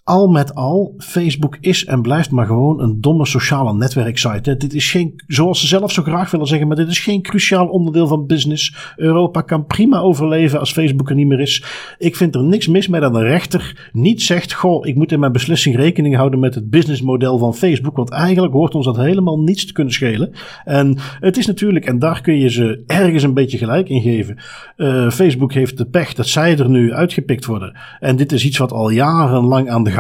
al 0.04 0.28
met 0.28 0.56
al, 0.56 0.94
Facebook 0.98 1.58
is 1.60 1.86
en 1.86 2.02
blijft 2.02 2.32
maar 2.32 2.46
gewoon 2.46 2.82
een 2.82 3.02
domme 3.02 3.26
sociale 3.26 3.74
netwerksite. 3.74 4.58
Dit 4.58 4.74
is 4.74 4.92
geen, 4.92 5.14
zoals 5.28 5.60
ze 5.60 5.68
zelf 5.68 5.92
zo 5.92 6.04
graag 6.04 6.32
willen 6.32 6.48
zeggen, 6.48 6.68
maar 6.68 6.78
dit 6.78 6.88
is 6.88 7.00
geen 7.00 7.22
cruciaal 7.22 7.68
onderdeel 7.68 8.08
van 8.08 8.26
business. 8.26 8.94
Europa 8.96 9.42
kan 9.42 9.66
prima 9.66 10.00
overleven 10.00 10.60
als 10.60 10.72
Facebook 10.72 11.10
er 11.10 11.16
niet 11.16 11.28
meer 11.28 11.40
is. 11.40 11.64
Ik 11.98 12.16
vind 12.16 12.36
er 12.36 12.44
niks 12.44 12.68
mis 12.68 12.88
mee 12.88 13.02
dat 13.02 13.16
een 13.16 13.24
rechter 13.24 13.90
niet 13.92 14.22
zegt: 14.22 14.54
Goh, 14.54 14.86
ik 14.86 14.96
moet 14.96 15.12
in 15.12 15.20
mijn 15.20 15.32
beslissing 15.32 15.76
rekening 15.76 16.16
houden 16.16 16.40
met 16.40 16.56
het 16.56 16.70
businessmodel 16.70 17.38
van 17.38 17.56
Facebook. 17.56 17.96
Want 17.96 18.10
eigenlijk 18.10 18.54
hoort 18.54 18.76
ons 18.76 18.86
dat 18.86 18.98
helemaal 18.98 19.40
niets 19.40 19.66
te 19.66 19.74
kunnen 19.74 19.94
schelen. 19.94 20.32
En 20.64 20.98
het 21.20 21.38
is 21.38 21.46
natuurlijk, 21.46 21.86
en 21.86 22.00
daar 22.00 22.22
kun 22.22 22.38
je 22.38 22.50
ze 22.50 22.84
ergens 22.88 23.24
een 23.24 23.34
beetje 23.34 23.58
gelijk 23.58 23.90
in 23.90 24.02
geven. 24.02 24.38
Uh, 24.78 25.10
Facebook 25.10 25.54
heeft 25.54 25.78
de 25.78 25.86
pech 25.86 26.14
dat 26.14 26.28
zij 26.28 26.58
er 26.58 26.70
nu 26.70 26.94
uitgepikt 26.94 27.46
worden. 27.46 27.78
En 28.00 28.16
dit 28.16 28.32
is 28.32 28.46
iets 28.46 28.58
wat 28.58 28.72
al 28.72 28.90
jarenlang 28.90 29.70
aan 29.70 29.84
de 29.84 29.92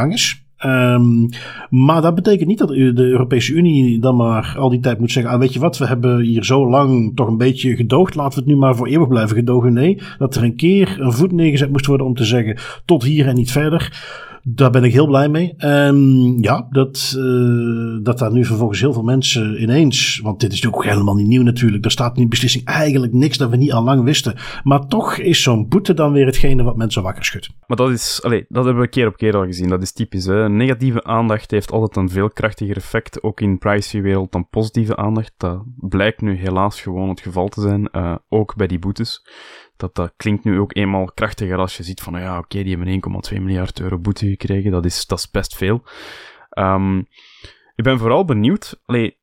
Um, 0.65 1.29
maar 1.69 2.01
dat 2.01 2.15
betekent 2.15 2.47
niet 2.47 2.57
dat 2.57 2.67
de 2.67 2.93
Europese 2.95 3.53
Unie 3.53 3.99
dan 3.99 4.15
maar 4.15 4.55
al 4.57 4.69
die 4.69 4.79
tijd 4.79 4.99
moet 4.99 5.11
zeggen: 5.11 5.31
ah, 5.33 5.39
weet 5.39 5.53
je 5.53 5.59
wat, 5.59 5.77
we 5.77 5.87
hebben 5.87 6.19
hier 6.19 6.45
zo 6.45 6.69
lang 6.69 7.15
toch 7.15 7.27
een 7.27 7.37
beetje 7.37 7.75
gedoogd, 7.75 8.15
laten 8.15 8.33
we 8.33 8.39
het 8.39 8.53
nu 8.53 8.59
maar 8.59 8.75
voor 8.75 8.87
eeuwig 8.87 9.07
blijven 9.07 9.35
gedogen. 9.35 9.73
Nee, 9.73 10.01
dat 10.17 10.35
er 10.35 10.43
een 10.43 10.55
keer 10.55 10.95
een 10.99 11.13
voet 11.13 11.31
neergezet 11.31 11.71
moest 11.71 11.85
worden 11.85 12.07
om 12.07 12.15
te 12.15 12.25
zeggen: 12.25 12.57
tot 12.85 13.03
hier 13.03 13.27
en 13.27 13.35
niet 13.35 13.51
verder. 13.51 14.01
Daar 14.45 14.71
ben 14.71 14.83
ik 14.83 14.93
heel 14.93 15.07
blij 15.07 15.29
mee. 15.29 15.53
Um, 15.57 16.41
ja, 16.43 16.67
dat, 16.69 17.15
uh, 17.17 18.03
dat 18.03 18.19
daar 18.19 18.31
nu 18.31 18.45
vervolgens 18.45 18.79
heel 18.79 18.93
veel 18.93 19.03
mensen 19.03 19.61
ineens. 19.61 20.19
Want 20.23 20.39
dit 20.39 20.51
is 20.51 20.61
natuurlijk 20.61 20.83
ook 20.83 20.91
helemaal 20.93 21.15
niet 21.15 21.27
nieuw 21.27 21.43
natuurlijk. 21.43 21.85
Er 21.85 21.91
staat 21.91 22.17
in 22.17 22.29
beslissing 22.29 22.65
eigenlijk 22.65 23.13
niks 23.13 23.37
dat 23.37 23.49
we 23.49 23.55
niet 23.55 23.73
al 23.73 23.83
lang 23.83 24.03
wisten. 24.03 24.35
Maar 24.63 24.87
toch 24.87 25.17
is 25.17 25.41
zo'n 25.41 25.67
boete 25.67 25.93
dan 25.93 26.11
weer 26.11 26.25
hetgene 26.25 26.63
wat 26.63 26.77
mensen 26.77 27.03
wakker 27.03 27.25
schudt. 27.25 27.49
Maar 27.67 27.77
dat 27.77 27.89
is, 27.89 28.19
allee, 28.23 28.45
dat 28.49 28.65
hebben 28.65 28.83
we 28.83 28.89
keer 28.89 29.07
op 29.07 29.17
keer 29.17 29.35
al 29.35 29.45
gezien. 29.45 29.69
Dat 29.69 29.81
is 29.81 29.93
typisch. 29.93 30.25
Hè? 30.25 30.49
Negatieve 30.49 31.03
aandacht 31.03 31.51
heeft 31.51 31.71
altijd 31.71 31.95
een 31.95 32.09
veel 32.09 32.29
krachtiger 32.29 32.75
effect, 32.75 33.23
ook 33.23 33.41
in 33.41 33.57
privacywereld, 33.57 34.31
dan 34.31 34.47
positieve 34.49 34.95
aandacht. 34.95 35.33
Dat 35.37 35.63
blijkt 35.77 36.21
nu 36.21 36.35
helaas 36.35 36.81
gewoon 36.81 37.09
het 37.09 37.21
geval 37.21 37.47
te 37.47 37.61
zijn, 37.61 37.89
uh, 37.91 38.15
ook 38.29 38.55
bij 38.55 38.67
die 38.67 38.79
boetes 38.79 39.21
dat, 39.77 39.95
dat 39.95 40.13
klinkt 40.17 40.43
nu 40.43 40.59
ook 40.59 40.75
eenmaal 40.75 41.05
krachtiger 41.05 41.57
als 41.57 41.77
je 41.77 41.83
ziet 41.83 42.01
van, 42.01 42.19
ja, 42.19 42.37
oké, 42.37 42.63
die 42.63 42.77
hebben 42.77 43.01
1,2 43.33 43.41
miljard 43.41 43.79
euro 43.79 43.99
boete 43.99 44.27
gekregen. 44.27 44.71
Dat 44.71 44.85
is, 44.85 45.05
dat 45.05 45.17
is 45.17 45.31
best 45.31 45.55
veel. 45.55 45.83
Um, 46.57 47.07
ik 47.75 47.83
ben 47.83 47.99
vooral 47.99 48.25
benieuwd. 48.25 48.81
Allee, 48.85 49.17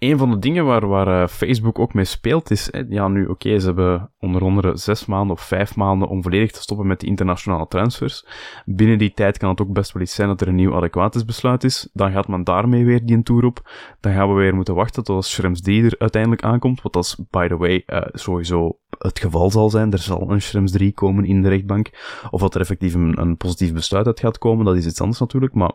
een 0.00 0.18
van 0.18 0.30
de 0.30 0.38
dingen 0.38 0.64
waar, 0.64 0.86
waar 0.86 1.22
uh, 1.22 1.28
Facebook 1.28 1.78
ook 1.78 1.94
mee 1.94 2.04
speelt 2.04 2.50
is, 2.50 2.70
ja, 2.88 3.08
nu 3.08 3.26
oké, 3.26 3.58
ze 3.58 3.66
hebben 3.66 4.12
onder 4.18 4.42
andere 4.42 4.76
zes 4.76 5.06
maanden 5.06 5.36
of 5.36 5.42
vijf 5.42 5.76
maanden 5.76 6.08
om 6.08 6.22
volledig 6.22 6.50
te 6.50 6.62
stoppen 6.62 6.86
met 6.86 7.00
die 7.00 7.08
internationale 7.08 7.66
transfers. 7.66 8.26
Binnen 8.64 8.98
die 8.98 9.12
tijd 9.12 9.38
kan 9.38 9.50
het 9.50 9.60
ook 9.60 9.72
best 9.72 9.92
wel 9.92 10.02
iets 10.02 10.14
zijn 10.14 10.28
dat 10.28 10.40
er 10.40 10.48
een 10.48 10.54
nieuw 10.54 10.74
adequatesbesluit 10.74 11.64
is. 11.64 11.88
Dan 11.92 12.12
gaat 12.12 12.28
men 12.28 12.44
daarmee 12.44 12.84
weer 12.84 13.06
die 13.06 13.16
een 13.16 13.22
tour 13.22 13.44
op. 13.44 13.70
Dan 14.00 14.12
gaan 14.12 14.28
we 14.28 14.34
weer 14.34 14.54
moeten 14.54 14.74
wachten 14.74 15.04
tot 15.04 15.16
als 15.16 15.32
Schrems 15.32 15.60
3 15.60 15.84
er 15.84 15.94
uiteindelijk 15.98 16.42
aankomt, 16.42 16.82
wat 16.82 16.96
als, 16.96 17.20
by 17.30 17.48
the 17.48 17.56
way, 17.56 17.82
uh, 17.86 18.00
sowieso 18.12 18.78
het 18.98 19.18
geval 19.18 19.50
zal 19.50 19.70
zijn. 19.70 19.92
Er 19.92 19.98
zal 19.98 20.30
een 20.30 20.42
Schrems 20.42 20.72
3 20.72 20.92
komen 20.92 21.24
in 21.24 21.42
de 21.42 21.48
rechtbank. 21.48 21.90
Of 22.30 22.40
dat 22.40 22.54
er 22.54 22.60
effectief 22.60 22.94
een, 22.94 23.20
een 23.20 23.36
positief 23.36 23.72
besluit 23.72 24.06
uit 24.06 24.20
gaat 24.20 24.38
komen, 24.38 24.64
dat 24.64 24.76
is 24.76 24.86
iets 24.86 25.00
anders 25.00 25.20
natuurlijk, 25.20 25.54
maar 25.54 25.72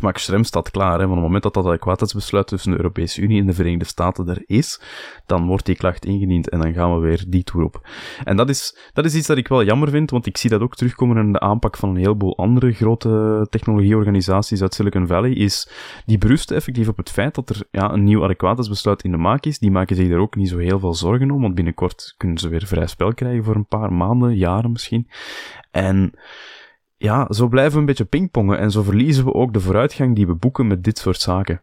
Max 0.00 0.24
Schrems 0.24 0.48
staat 0.48 0.70
klaar. 0.70 0.98
Hè. 0.98 1.04
Van 1.04 1.10
het 1.10 1.20
moment 1.20 1.42
dat 1.42 1.54
dat 1.54 1.66
adequatesbesluit 1.66 2.46
tussen 2.46 2.70
de 2.70 2.76
Europese 2.76 3.20
Unie 3.20 3.40
en 3.40 3.46
de 3.46 3.52
Verenigde 3.52 3.84
Staten 3.84 4.28
er 4.28 4.42
is, 4.46 4.80
dan 5.26 5.46
wordt 5.46 5.66
die 5.66 5.76
klacht 5.76 6.04
ingediend 6.04 6.48
en 6.48 6.60
dan 6.60 6.72
gaan 6.72 6.94
we 6.94 7.00
weer 7.00 7.24
die 7.28 7.44
toer 7.44 7.64
op. 7.64 7.88
En 8.24 8.36
dat 8.36 8.48
is, 8.48 8.78
dat 8.92 9.04
is 9.04 9.14
iets 9.14 9.26
dat 9.26 9.36
ik 9.36 9.48
wel 9.48 9.64
jammer 9.64 9.90
vind, 9.90 10.10
want 10.10 10.26
ik 10.26 10.36
zie 10.36 10.50
dat 10.50 10.60
ook 10.60 10.74
terugkomen 10.74 11.16
in 11.16 11.32
de 11.32 11.40
aanpak 11.40 11.76
van 11.76 11.88
een 11.88 11.96
heleboel 11.96 12.36
andere 12.36 12.72
grote 12.72 13.46
technologieorganisaties 13.50 14.62
uit 14.62 14.74
Silicon 14.74 15.06
Valley, 15.06 15.32
is 15.32 15.70
die 16.04 16.18
berust 16.18 16.50
effectief 16.50 16.88
op 16.88 16.96
het 16.96 17.10
feit 17.10 17.34
dat 17.34 17.50
er 17.50 17.62
ja, 17.70 17.92
een 17.92 18.04
nieuw 18.04 18.24
adequatesbesluit 18.24 19.02
in 19.02 19.10
de 19.10 19.16
maak 19.16 19.44
is. 19.44 19.58
Die 19.58 19.70
maken 19.70 19.96
zich 19.96 20.10
er 20.10 20.18
ook 20.18 20.36
niet 20.36 20.48
zo 20.48 20.58
heel 20.58 20.78
veel 20.78 20.94
zorgen 20.94 21.30
om, 21.30 21.40
want 21.40 21.54
binnenkort 21.54 22.14
kunnen 22.16 22.38
ze 22.38 22.48
weer 22.48 22.66
vrij 22.66 22.86
spel 22.86 23.14
krijgen 23.14 23.44
voor 23.44 23.54
een 23.54 23.66
paar 23.66 23.92
maanden, 23.92 24.36
jaren 24.36 24.72
misschien. 24.72 25.08
En 25.70 26.12
ja, 26.96 27.26
zo 27.32 27.48
blijven 27.48 27.72
we 27.72 27.78
een 27.78 27.84
beetje 27.84 28.04
pingpongen 28.04 28.58
en 28.58 28.70
zo 28.70 28.82
verliezen 28.82 29.24
we 29.24 29.34
ook 29.34 29.52
de 29.52 29.60
vooruitgang 29.60 30.14
die 30.14 30.26
we 30.26 30.34
boeken 30.34 30.66
met 30.66 30.84
dit 30.84 30.98
soort 30.98 31.20
zaken. 31.20 31.62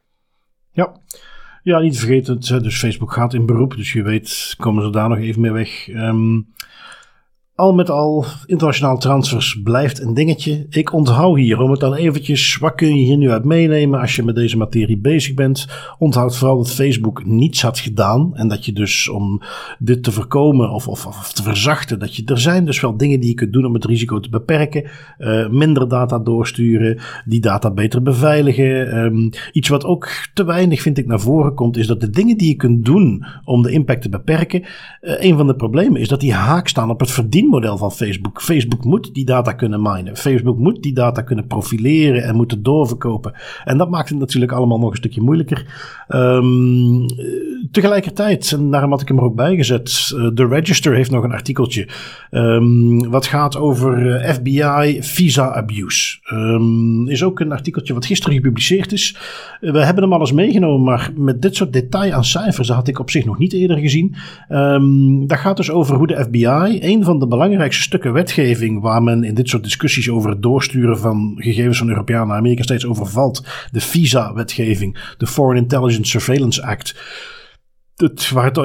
Ja. 0.71 1.01
Ja, 1.63 1.79
niet 1.79 1.99
vergeten, 1.99 2.39
dus 2.39 2.79
Facebook 2.79 3.13
gaat 3.13 3.33
in 3.33 3.45
beroep, 3.45 3.75
dus 3.75 3.93
je 3.93 4.03
weet, 4.03 4.55
komen 4.57 4.83
ze 4.83 4.89
daar 4.89 5.09
nog 5.09 5.17
even 5.17 5.41
mee 5.41 5.51
weg. 5.51 5.87
Um, 5.87 6.53
al 7.55 7.73
met 7.73 7.89
al, 7.89 8.25
internationaal 8.45 8.97
transfers 8.97 9.61
blijft 9.63 10.01
een 10.01 10.13
dingetje. 10.13 10.65
Ik 10.69 10.93
onthoud 10.93 11.37
hier, 11.37 11.59
om 11.59 11.71
het 11.71 11.79
dan 11.79 11.93
eventjes, 11.93 12.57
wat 12.57 12.75
kun 12.75 12.87
je 12.87 13.03
hier 13.03 13.17
nu 13.17 13.29
uit 13.29 13.45
meenemen 13.45 13.99
als 13.99 14.15
je 14.15 14.23
met 14.23 14.35
deze 14.35 14.57
materie 14.57 14.97
bezig 14.97 15.33
bent? 15.33 15.67
Onthoud 15.99 16.37
vooral 16.37 16.57
dat 16.57 16.71
Facebook 16.71 17.25
niets 17.25 17.61
had 17.61 17.79
gedaan 17.79 18.31
en 18.35 18.47
dat 18.47 18.65
je 18.65 18.73
dus 18.73 19.09
om 19.09 19.41
dit 19.79 20.03
te 20.03 20.11
voorkomen 20.11 20.69
of, 20.69 20.87
of, 20.87 21.05
of 21.05 21.33
te 21.33 21.43
verzachten, 21.43 21.99
dat 21.99 22.15
je, 22.15 22.25
er 22.25 22.39
zijn 22.39 22.65
dus 22.65 22.81
wel 22.81 22.97
dingen 22.97 23.19
die 23.19 23.29
je 23.29 23.35
kunt 23.35 23.53
doen 23.53 23.65
om 23.65 23.73
het 23.73 23.85
risico 23.85 24.19
te 24.19 24.29
beperken. 24.29 24.89
Uh, 25.17 25.49
minder 25.49 25.87
data 25.87 26.19
doorsturen, 26.19 26.99
die 27.25 27.41
data 27.41 27.71
beter 27.71 28.01
beveiligen. 28.01 28.97
Um, 28.97 29.29
iets 29.51 29.67
wat 29.67 29.85
ook 29.85 30.09
te 30.33 30.43
weinig 30.43 30.81
vind 30.81 30.97
ik 30.97 31.07
naar 31.07 31.19
voren 31.19 31.53
komt, 31.53 31.77
is 31.77 31.87
dat 31.87 32.01
de 32.01 32.09
dingen 32.09 32.37
die 32.37 32.47
je 32.47 32.55
kunt 32.55 32.85
doen 32.85 33.25
om 33.45 33.61
de 33.61 33.71
impact 33.71 34.01
te 34.01 34.09
beperken, 34.09 34.61
uh, 34.61 34.67
een 35.01 35.37
van 35.37 35.47
de 35.47 35.55
problemen 35.55 36.01
is 36.01 36.07
dat 36.07 36.19
die 36.19 36.33
haak 36.33 36.67
staan 36.67 36.89
op 36.89 36.99
het 36.99 37.11
verdienen 37.11 37.41
model 37.49 37.77
van 37.77 37.91
Facebook. 37.91 38.41
Facebook 38.41 38.83
moet 38.83 39.13
die 39.13 39.25
data 39.25 39.53
kunnen 39.53 39.81
minen. 39.81 40.15
Facebook 40.15 40.57
moet 40.57 40.83
die 40.83 40.93
data 40.93 41.21
kunnen 41.21 41.47
profileren 41.47 42.23
en 42.23 42.35
moeten 42.35 42.63
doorverkopen. 42.63 43.33
En 43.63 43.77
dat 43.77 43.89
maakt 43.89 44.09
het 44.09 44.19
natuurlijk 44.19 44.51
allemaal 44.51 44.79
nog 44.79 44.89
een 44.89 44.97
stukje 44.97 45.21
moeilijker. 45.21 45.65
Um, 46.07 47.05
tegelijkertijd, 47.71 48.51
en 48.51 48.71
daarom 48.71 48.91
had 48.91 49.01
ik 49.01 49.07
hem 49.07 49.17
er 49.17 49.23
ook 49.23 49.35
bij 49.35 49.55
gezet, 49.55 50.07
The 50.35 50.47
Register 50.47 50.95
heeft 50.95 51.11
nog 51.11 51.23
een 51.23 51.31
artikeltje 51.31 51.87
um, 52.31 53.09
wat 53.09 53.25
gaat 53.25 53.57
over 53.57 54.21
FBI 54.33 54.97
visa 55.01 55.53
abuse. 55.53 56.17
Um, 56.33 57.07
is 57.07 57.23
ook 57.23 57.39
een 57.39 57.51
artikeltje 57.51 57.93
wat 57.93 58.05
gisteren 58.05 58.35
gepubliceerd 58.35 58.91
is. 58.91 59.17
we 59.59 59.83
hebben 59.83 60.03
hem 60.03 60.13
al 60.13 60.19
eens 60.19 60.31
meegenomen, 60.31 60.83
maar 60.83 61.11
met 61.15 61.41
dit 61.41 61.55
soort 61.55 61.73
detail 61.73 62.13
aan 62.13 62.25
cijfers 62.25 62.69
had 62.69 62.87
ik 62.87 62.99
op 62.99 63.09
zich 63.09 63.25
nog 63.25 63.37
niet 63.37 63.53
eerder 63.53 63.77
gezien. 63.77 64.15
Dat 65.27 65.37
gaat 65.37 65.57
dus 65.57 65.71
over 65.71 65.95
hoe 65.95 66.07
de 66.07 66.23
FBI, 66.23 66.77
een 66.81 67.03
van 67.03 67.19
de 67.19 67.27
belangrijkste 67.33 67.81
stukken 67.81 68.13
wetgeving 68.13 68.81
waar 68.81 69.03
men 69.03 69.23
in 69.23 69.33
dit 69.33 69.49
soort 69.49 69.63
discussies 69.63 70.09
over 70.09 70.29
het 70.29 70.41
doorsturen 70.41 70.97
van 70.99 71.35
gegevens 71.37 71.77
van 71.77 71.89
Europeanen 71.89 72.27
naar 72.27 72.37
Amerika 72.37 72.63
steeds 72.63 72.85
overvalt, 72.85 73.43
de 73.71 73.79
visa-wetgeving, 73.79 75.13
de 75.17 75.27
Foreign 75.27 75.61
Intelligence 75.61 76.09
Surveillance 76.09 76.63
Act 76.65 76.95
het, 77.95 78.29
waar 78.29 78.45
het 78.45 78.57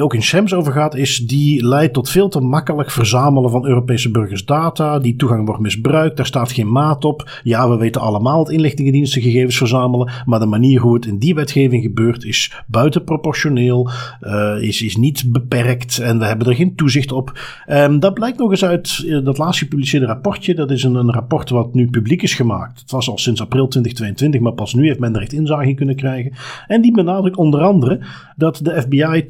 ook 0.00 0.14
in 0.14 0.22
SEMS 0.22 0.54
over 0.54 0.72
gaat, 0.72 0.94
is 0.94 1.18
die 1.18 1.66
leidt 1.66 1.94
tot 1.94 2.08
veel 2.10 2.28
te 2.28 2.40
makkelijk 2.40 2.90
verzamelen 2.90 3.50
van 3.50 3.66
Europese 3.66 4.10
burgers 4.10 4.44
data. 4.44 4.98
Die 4.98 5.16
toegang 5.16 5.46
wordt 5.46 5.60
misbruikt, 5.60 6.16
daar 6.16 6.26
staat 6.26 6.52
geen 6.52 6.72
maat 6.72 7.04
op. 7.04 7.40
Ja, 7.42 7.70
we 7.70 7.76
weten 7.76 8.00
allemaal 8.00 8.44
dat 8.44 8.52
inlichtingendiensten 8.52 9.22
gegevens 9.22 9.56
verzamelen, 9.56 10.10
maar 10.24 10.38
de 10.38 10.46
manier 10.46 10.80
hoe 10.80 10.94
het 10.94 11.06
in 11.06 11.18
die 11.18 11.34
wetgeving 11.34 11.82
gebeurt 11.82 12.24
is 12.24 12.62
buitenproportioneel, 12.66 13.90
uh, 14.22 14.62
is, 14.62 14.82
is 14.82 14.96
niet 14.96 15.24
beperkt 15.26 15.98
en 15.98 16.18
we 16.18 16.24
hebben 16.24 16.46
er 16.46 16.54
geen 16.54 16.74
toezicht 16.74 17.12
op. 17.12 17.38
Um, 17.68 18.00
dat 18.00 18.14
blijkt 18.14 18.38
nog 18.38 18.50
eens 18.50 18.64
uit 18.64 19.02
uh, 19.04 19.24
dat 19.24 19.38
laatst 19.38 19.58
gepubliceerde 19.58 20.06
rapportje. 20.06 20.54
Dat 20.54 20.70
is 20.70 20.82
een, 20.82 20.94
een 20.94 21.12
rapport 21.12 21.50
wat 21.50 21.74
nu 21.74 21.90
publiek 21.90 22.22
is 22.22 22.34
gemaakt. 22.34 22.80
Het 22.80 22.90
was 22.90 23.08
al 23.08 23.18
sinds 23.18 23.40
april 23.40 23.68
2022, 23.68 24.40
maar 24.40 24.52
pas 24.52 24.74
nu 24.74 24.86
heeft 24.86 24.98
men 24.98 25.14
er 25.14 25.22
echt 25.22 25.32
inzage 25.32 25.68
in 25.68 25.76
kunnen 25.76 25.96
krijgen. 25.96 26.32
En 26.66 26.80
die 26.80 26.92
benadrukt 26.92 27.36
onder 27.36 27.60
andere 27.60 28.00
dat 28.36 28.60
de 28.74 28.80
FBI 28.82 29.24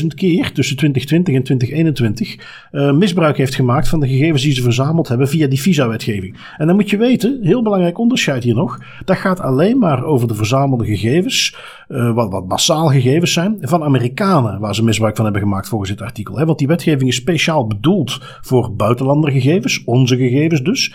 278.000 0.00 0.06
keer 0.14 0.52
tussen 0.52 0.76
2020 0.76 1.34
en 1.34 1.42
2021 1.42 2.36
uh, 2.72 2.88
eh, 2.88 2.94
misbruik 2.94 3.36
heeft 3.36 3.54
gemaakt 3.54 3.88
van 3.88 4.00
de 4.00 4.08
gegevens 4.08 4.42
die 4.42 4.52
ze 4.52 4.62
verzameld 4.62 5.08
hebben 5.08 5.28
via 5.28 5.46
die 5.46 5.60
visa-wetgeving. 5.60 6.36
En 6.56 6.66
dan 6.66 6.76
moet 6.76 6.90
je 6.90 6.96
weten, 6.96 7.38
heel 7.42 7.62
belangrijk 7.62 7.98
onderscheid 7.98 8.42
hier 8.44 8.54
nog, 8.54 8.78
dat 9.04 9.16
gaat 9.16 9.40
alleen 9.40 9.78
maar 9.78 10.04
over 10.04 10.28
de 10.28 10.34
verzamelde 10.34 10.84
gegevens, 10.84 11.56
uh, 11.88 12.14
wat, 12.14 12.30
wat 12.30 12.48
massaal 12.48 12.88
gegevens 12.88 13.32
zijn, 13.32 13.58
van 13.60 13.82
Amerikanen 13.82 14.60
waar 14.60 14.74
ze 14.74 14.84
misbruik 14.84 15.16
van 15.16 15.24
hebben 15.24 15.42
gemaakt 15.42 15.68
volgens 15.68 15.90
dit 15.90 16.00
artikel. 16.00 16.38
Hè? 16.38 16.44
Want 16.44 16.58
die 16.58 16.68
wetgeving 16.68 17.08
is 17.08 17.16
speciaal 17.16 17.66
bedoeld 17.66 18.18
voor 18.40 18.74
buitenlandergegevens, 18.76 19.84
onze 19.84 20.16
gegevens 20.16 20.62
dus. 20.62 20.94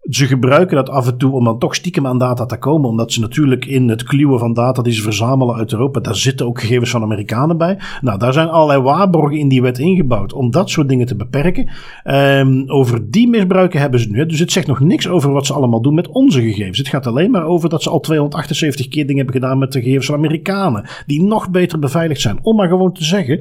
Ze 0.00 0.26
gebruiken 0.26 0.76
dat 0.76 0.90
af 0.90 1.06
en 1.06 1.16
toe 1.16 1.32
om 1.32 1.44
dan 1.44 1.58
toch 1.58 1.74
stiekem 1.74 2.06
aan 2.06 2.18
data 2.18 2.46
te 2.46 2.58
komen, 2.58 2.88
omdat 2.88 3.12
ze 3.12 3.20
natuurlijk 3.20 3.64
in 3.64 3.88
het 3.88 4.02
kluwen 4.02 4.38
van 4.38 4.52
data 4.52 4.82
die 4.82 4.92
ze 4.92 5.02
verzamelen 5.02 5.54
uit 5.54 5.72
Europa, 5.72 6.00
daar 6.00 6.16
zitten 6.16 6.46
ook 6.46 6.60
gegevens 6.60 6.90
van 6.90 7.02
Amerikanen 7.02 7.58
bij. 7.58 7.78
Nou, 8.00 8.18
daar 8.18 8.32
zijn 8.32 8.48
allerlei 8.48 8.80
waarborgen 8.80 9.38
in 9.38 9.48
die 9.48 9.62
wet 9.62 9.78
ingebouwd 9.78 10.32
om 10.32 10.50
dat 10.50 10.70
soort 10.70 10.88
dingen 10.88 11.06
te 11.06 11.16
beperken. 11.16 11.70
Um, 12.04 12.70
over 12.70 13.10
die 13.10 13.28
misbruiken 13.28 13.80
hebben 13.80 14.00
ze 14.00 14.10
nu. 14.10 14.26
Dus 14.26 14.38
het 14.38 14.52
zegt 14.52 14.66
nog 14.66 14.80
niks 14.80 15.08
over 15.08 15.32
wat 15.32 15.46
ze 15.46 15.52
allemaal 15.52 15.82
doen 15.82 15.94
met 15.94 16.08
onze 16.08 16.42
gegevens. 16.42 16.78
Het 16.78 16.88
gaat 16.88 17.06
alleen 17.06 17.30
maar 17.30 17.44
over 17.44 17.68
dat 17.68 17.82
ze 17.82 17.90
al 17.90 18.00
278 18.00 18.88
keer 18.88 19.06
dingen 19.06 19.24
hebben 19.24 19.42
gedaan 19.42 19.58
met 19.58 19.72
de 19.72 19.80
gegevens 19.80 20.06
van 20.06 20.14
Amerikanen, 20.14 20.88
die 21.06 21.22
nog 21.22 21.50
beter 21.50 21.78
beveiligd 21.78 22.20
zijn. 22.20 22.38
Om 22.42 22.56
maar 22.56 22.68
gewoon 22.68 22.92
te 22.92 23.04
zeggen. 23.04 23.40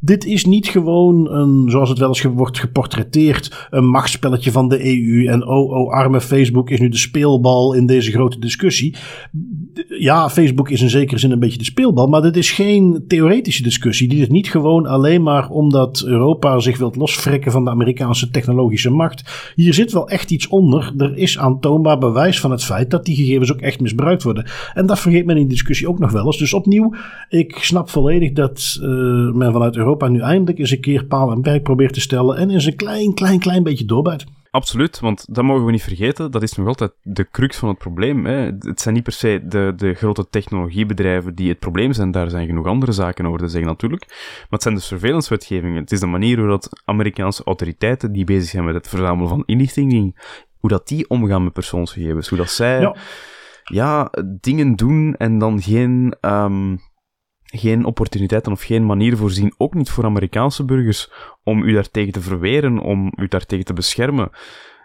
Dit 0.00 0.24
is 0.24 0.44
niet 0.44 0.66
gewoon 0.66 1.30
een, 1.30 1.70
zoals 1.70 1.88
het 1.88 1.98
wel 1.98 2.08
eens 2.08 2.22
wordt 2.22 2.58
geportretteerd, 2.58 3.66
een 3.70 3.86
machtsspelletje 3.86 4.52
van 4.52 4.68
de 4.68 4.84
EU. 4.84 5.26
En 5.26 5.46
oh, 5.46 5.70
oh, 5.70 5.92
arme 5.92 6.20
Facebook 6.20 6.70
is 6.70 6.80
nu 6.80 6.88
de 6.88 6.96
speelbal 6.96 7.74
in 7.74 7.86
deze 7.86 8.10
grote 8.10 8.38
discussie. 8.38 8.96
Ja, 9.98 10.28
Facebook 10.28 10.70
is 10.70 10.80
in 10.80 10.90
zekere 10.90 11.18
zin 11.18 11.30
een 11.30 11.38
beetje 11.38 11.58
de 11.58 11.64
speelbal, 11.64 12.06
maar 12.06 12.22
dit 12.22 12.36
is 12.36 12.50
geen 12.50 13.04
theoretische 13.06 13.62
discussie. 13.62 14.08
Dit 14.08 14.18
is 14.18 14.28
niet 14.28 14.50
gewoon 14.50 14.86
alleen 14.86 15.22
maar 15.22 15.50
omdat 15.50 16.02
Europa 16.06 16.58
zich 16.58 16.78
wilt 16.78 16.96
losfrekken 16.96 17.52
van 17.52 17.64
de 17.64 17.70
Amerikaanse 17.70 18.30
technologische 18.30 18.90
macht. 18.90 19.52
Hier 19.54 19.74
zit 19.74 19.92
wel 19.92 20.08
echt 20.08 20.30
iets 20.30 20.48
onder. 20.48 20.92
Er 20.96 21.16
is 21.16 21.38
aantoonbaar 21.38 21.98
bewijs 21.98 22.40
van 22.40 22.50
het 22.50 22.64
feit 22.64 22.90
dat 22.90 23.04
die 23.04 23.16
gegevens 23.16 23.52
ook 23.52 23.60
echt 23.60 23.80
misbruikt 23.80 24.22
worden. 24.22 24.46
En 24.74 24.86
dat 24.86 25.00
vergeet 25.00 25.26
men 25.26 25.36
in 25.36 25.42
de 25.42 25.48
discussie 25.48 25.88
ook 25.88 25.98
nog 25.98 26.12
wel 26.12 26.26
eens. 26.26 26.38
Dus 26.38 26.54
opnieuw, 26.54 26.94
ik 27.28 27.56
snap 27.60 27.90
volledig 27.90 28.32
dat 28.32 28.78
uh, 28.82 28.88
men 29.32 29.52
vanuit 29.52 29.76
Europa 29.76 29.86
Europa 29.88 30.08
nu 30.08 30.20
eindelijk 30.20 30.58
eens 30.58 30.70
een 30.70 30.80
keer 30.80 31.04
paal 31.04 31.30
en 31.30 31.40
perk 31.40 31.62
probeert 31.62 31.92
te 31.92 32.00
stellen 32.00 32.36
en 32.36 32.50
eens 32.50 32.64
een 32.64 32.76
klein, 32.76 33.14
klein, 33.14 33.38
klein 33.38 33.62
beetje 33.62 33.84
doorbijt. 33.84 34.24
Absoluut, 34.50 35.00
want 35.00 35.34
dat 35.34 35.44
mogen 35.44 35.64
we 35.64 35.70
niet 35.70 35.82
vergeten. 35.82 36.30
Dat 36.30 36.42
is 36.42 36.52
nog 36.52 36.66
altijd 36.66 36.92
de 37.02 37.28
crux 37.30 37.56
van 37.56 37.68
het 37.68 37.78
probleem. 37.78 38.26
Hè. 38.26 38.50
Het 38.58 38.80
zijn 38.80 38.94
niet 38.94 39.02
per 39.02 39.12
se 39.12 39.40
de, 39.44 39.72
de 39.76 39.94
grote 39.94 40.26
technologiebedrijven 40.30 41.34
die 41.34 41.48
het 41.48 41.58
probleem 41.58 41.92
zijn. 41.92 42.10
Daar 42.10 42.30
zijn 42.30 42.46
genoeg 42.46 42.66
andere 42.66 42.92
zaken 42.92 43.26
over 43.26 43.38
te 43.38 43.48
zeggen 43.48 43.70
natuurlijk. 43.70 44.04
Maar 44.08 44.46
het 44.48 44.62
zijn 44.62 44.74
de 44.74 44.80
surveillance-wetgevingen. 44.80 45.80
Het 45.80 45.92
is 45.92 46.00
de 46.00 46.06
manier 46.06 46.38
hoe 46.38 46.48
dat 46.48 46.82
Amerikaanse 46.84 47.44
autoriteiten 47.44 48.12
die 48.12 48.24
bezig 48.24 48.50
zijn 48.50 48.64
met 48.64 48.74
het 48.74 48.88
verzamelen 48.88 49.28
van 49.28 49.42
inlichtingen, 49.46 50.14
hoe 50.58 50.70
dat 50.70 50.88
die 50.88 51.08
omgaan 51.08 51.44
met 51.44 51.52
persoonsgegevens. 51.52 52.28
Hoe 52.28 52.38
dat 52.38 52.50
zij 52.50 52.80
ja. 52.80 52.96
ja 53.64 54.10
dingen 54.40 54.76
doen 54.76 55.14
en 55.16 55.38
dan 55.38 55.62
geen... 55.62 56.14
Um, 56.20 56.80
geen 57.54 57.84
opportuniteiten 57.84 58.52
of 58.52 58.62
geen 58.62 58.86
manier 58.86 59.16
voorzien, 59.16 59.54
ook 59.56 59.74
niet 59.74 59.90
voor 59.90 60.04
Amerikaanse 60.04 60.64
burgers, 60.64 61.10
om 61.44 61.62
u 61.62 61.72
daartegen 61.72 62.12
te 62.12 62.20
verweren, 62.20 62.78
om 62.78 63.12
u 63.16 63.28
daartegen 63.28 63.64
te 63.64 63.72
beschermen. 63.72 64.30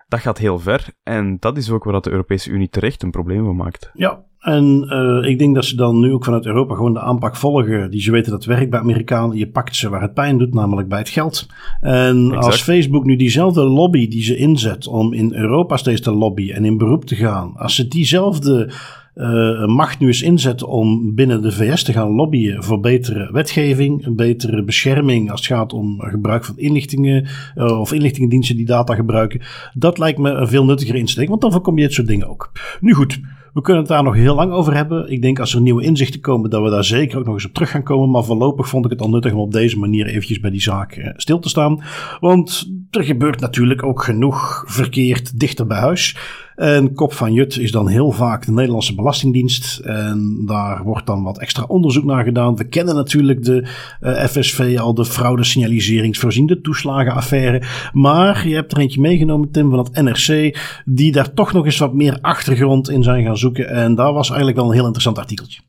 Dat 0.08 0.20
gaat 0.20 0.38
heel 0.38 0.60
ver 0.60 0.88
en 1.04 1.38
dat 1.40 1.58
is 1.58 1.70
ook 1.70 1.84
waar 1.84 2.02
de 2.02 2.12
Europese 2.12 2.50
Unie 2.50 2.70
terecht 2.70 3.04
een 3.04 3.12
probleem 3.12 3.46
van 3.46 3.56
maakt. 3.56 3.92
Ja, 3.94 4.24
en 4.44 4.86
uh, 4.90 5.30
ik 5.30 5.40
denk 5.40 5.56
dat 5.56 5.66
ze 5.66 5.76
dan 5.76 6.00
nu 6.00 6.12
ook 6.12 6.24
vanuit 6.24 6.46
Europa 6.46 6.76
gewoon 6.76 6.94
de 6.94 7.00
aanpak 7.00 7.36
volgen 7.36 7.92
die 7.92 8.02
ze 8.02 8.12
weten 8.12 8.32
dat 8.32 8.46
werkt 8.46 8.70
bij 8.70 8.80
Amerikanen. 8.80 9.38
Je 9.38 9.50
pakt 9.50 9.76
ze 9.76 9.90
waar 9.90 10.02
het 10.02 10.14
pijn 10.14 10.38
doet, 10.38 10.54
namelijk 10.54 10.88
bij 10.88 11.00
het 11.00 11.10
geld. 11.10 11.48
En 11.82 12.32
als 12.32 12.62
Facebook 12.62 13.06
nu 13.06 13.16
diezelfde 13.16 13.64
lobby 13.64 14.08
die 14.08 14.24
ze 14.24 14.36
inzet 14.36 14.88
om 14.88 15.14
in 15.14 15.34
Europa 15.34 15.78
steeds 15.78 16.02
te 16.02 16.12
lobbyen 16.12 16.56
en 16.56 16.66
in 16.66 16.78
beroep 16.78 17.06
te 17.06 17.16
gaan, 17.16 17.54
als 17.56 17.76
ze 17.76 17.88
diezelfde 17.88 18.72
uh, 19.16 19.66
macht 19.66 20.00
nu 20.00 20.08
eens 20.08 20.22
inzetten 20.22 20.68
om 20.68 21.16
binnen 21.16 21.42
de 21.42 21.52
VS 21.52 21.84
te 21.84 21.94
gaan 21.94 22.12
lobbyen 22.12 22.64
voor 22.64 22.80
betere 22.80 23.32
wetgeving, 23.32 24.06
een 24.06 24.16
betere 24.16 24.64
bescherming 24.64 25.32
als 25.32 25.40
het 25.40 25.58
gaat 25.58 25.74
om 25.74 26.00
gebruik 26.00 26.46
van 26.46 26.58
inlichtingen 26.58 27.28
uh, 27.56 27.80
of 27.80 27.92
inlichtingendiensten 27.92 28.56
die 28.56 28.66
data 28.66 28.96
gebruiken. 28.96 29.42
Dat 29.74 29.98
lijkt 29.98 30.20
me 30.20 30.30
een 30.30 30.48
veel 30.48 30.66
nuttiger 30.66 30.96
insteek, 30.96 31.30
want 31.30 31.42
dan 31.42 31.52
voorkom 31.52 31.78
je 31.78 31.84
dit 31.84 31.94
soort 31.94 32.08
dingen 32.08 32.30
ook. 32.30 32.52
Nu 32.80 32.94
goed. 32.94 33.20
We 33.54 33.62
kunnen 33.62 33.82
het 33.82 33.92
daar 33.92 34.04
nog 34.04 34.16
heel 34.16 34.36
lang 34.36 34.52
over 34.52 34.76
hebben. 34.76 35.12
Ik 35.12 35.22
denk 35.22 35.40
als 35.40 35.54
er 35.54 35.62
nieuwe 35.62 35.84
inzichten 35.84 36.20
komen, 36.20 36.50
dat 36.50 36.64
we 36.64 36.70
daar 36.70 36.84
zeker 36.84 37.18
ook 37.18 37.26
nog 37.26 37.34
eens 37.34 37.46
op 37.46 37.54
terug 37.54 37.70
gaan 37.70 37.84
komen. 37.84 38.10
Maar 38.10 38.24
voorlopig 38.24 38.68
vond 38.68 38.86
ik 38.86 38.92
het 38.92 39.02
al 39.02 39.10
nuttig 39.10 39.34
om 39.34 39.40
op 39.40 39.52
deze 39.52 39.80
manier 39.80 40.08
eventjes 40.08 40.40
bij 40.40 40.52
die 40.52 40.62
zaak 40.62 40.92
eh, 40.92 41.14
stil 41.16 41.40
te 41.40 41.50
staan. 41.50 41.84
Want 42.20 42.72
er 42.90 43.04
gebeurt 43.04 43.40
natuurlijk 43.40 43.84
ook 43.84 44.04
genoeg 44.04 44.64
verkeerd 44.68 45.40
dichter 45.40 45.68
bij 45.68 45.78
huis. 45.78 46.18
En 46.56 46.94
kop 46.94 47.14
van 47.14 47.34
Jut 47.34 47.58
is 47.58 47.72
dan 47.72 47.88
heel 47.88 48.12
vaak 48.12 48.46
de 48.46 48.52
Nederlandse 48.52 48.96
Belastingdienst. 48.96 49.80
En 49.80 50.44
daar 50.46 50.84
wordt 50.84 51.06
dan 51.06 51.24
wat 51.24 51.40
extra 51.40 51.64
onderzoek 51.68 52.04
naar 52.04 52.24
gedaan. 52.24 52.56
We 52.56 52.64
kennen 52.64 52.96
natuurlijk 52.96 53.44
de 53.44 53.68
eh, 54.00 54.26
FSV 54.26 54.78
al, 54.80 54.94
de 54.94 55.06
fraudesignaliseringsvoorziende 55.06 56.62
toeslagenaffaire. 56.62 57.62
Maar 57.94 58.48
je 58.48 58.56
hebt 58.56 58.72
er 58.72 58.78
eentje 58.78 59.02
meegenomen, 59.02 59.52
Tim, 59.52 59.70
van 59.70 59.80
het 59.80 60.02
NRC. 60.02 60.58
Die 60.86 61.12
daar 61.12 61.34
toch 61.34 61.54
nog 61.54 61.66
eens 61.66 61.78
wat 61.78 61.94
meer 61.94 62.18
achtergrond 62.22 62.90
in 62.90 63.04
zijn 63.04 63.24
gaan 63.24 63.38
zoeken. 63.38 63.70
En 63.70 63.96
daar 63.96 64.14
was 64.14 64.28
eigenlijk 64.28 64.58
wel 64.58 64.68
een 64.68 64.74
heel 64.74 64.84
interessant 64.84 65.18
artikeltje. 65.18 65.62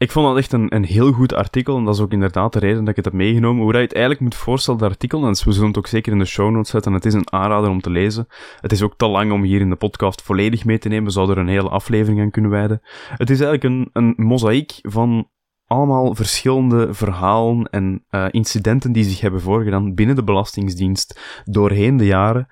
Ik 0.00 0.10
vond 0.10 0.26
dat 0.26 0.36
echt 0.36 0.52
een, 0.52 0.74
een 0.74 0.84
heel 0.84 1.12
goed 1.12 1.34
artikel, 1.34 1.76
en 1.76 1.84
dat 1.84 1.94
is 1.94 2.00
ook 2.00 2.12
inderdaad 2.12 2.52
de 2.52 2.58
reden 2.58 2.78
dat 2.78 2.88
ik 2.88 2.96
het 2.96 3.04
heb 3.04 3.14
meegenomen. 3.14 3.62
Hoe 3.62 3.72
je 3.72 3.80
het 3.80 3.92
eigenlijk 3.92 4.24
moet 4.24 4.34
voorstellen, 4.34 4.80
dat 4.80 4.90
artikel, 4.90 5.22
en 5.22 5.28
we 5.28 5.52
zullen 5.52 5.68
het 5.68 5.78
ook 5.78 5.86
zeker 5.86 6.12
in 6.12 6.18
de 6.18 6.24
show 6.24 6.50
notes 6.50 6.70
zetten, 6.70 6.92
het 6.92 7.04
is 7.04 7.14
een 7.14 7.32
aanrader 7.32 7.70
om 7.70 7.80
te 7.80 7.90
lezen. 7.90 8.26
Het 8.60 8.72
is 8.72 8.82
ook 8.82 8.96
te 8.96 9.06
lang 9.06 9.32
om 9.32 9.42
hier 9.42 9.60
in 9.60 9.70
de 9.70 9.76
podcast 9.76 10.22
volledig 10.22 10.64
mee 10.64 10.78
te 10.78 10.88
nemen, 10.88 11.04
we 11.04 11.10
zouden 11.10 11.36
er 11.36 11.42
een 11.42 11.48
hele 11.48 11.68
aflevering 11.68 12.20
aan 12.20 12.30
kunnen 12.30 12.50
wijden. 12.50 12.80
Het 13.16 13.30
is 13.30 13.40
eigenlijk 13.40 13.64
een, 13.64 13.90
een 13.92 14.26
mozaïek 14.26 14.78
van 14.82 15.28
allemaal 15.66 16.14
verschillende 16.14 16.94
verhalen 16.94 17.64
en 17.70 18.04
uh, 18.10 18.26
incidenten 18.30 18.92
die 18.92 19.04
zich 19.04 19.20
hebben 19.20 19.40
voorgedaan 19.40 19.94
binnen 19.94 20.16
de 20.16 20.24
Belastingsdienst 20.24 21.42
doorheen 21.44 21.96
de 21.96 22.06
jaren. 22.06 22.46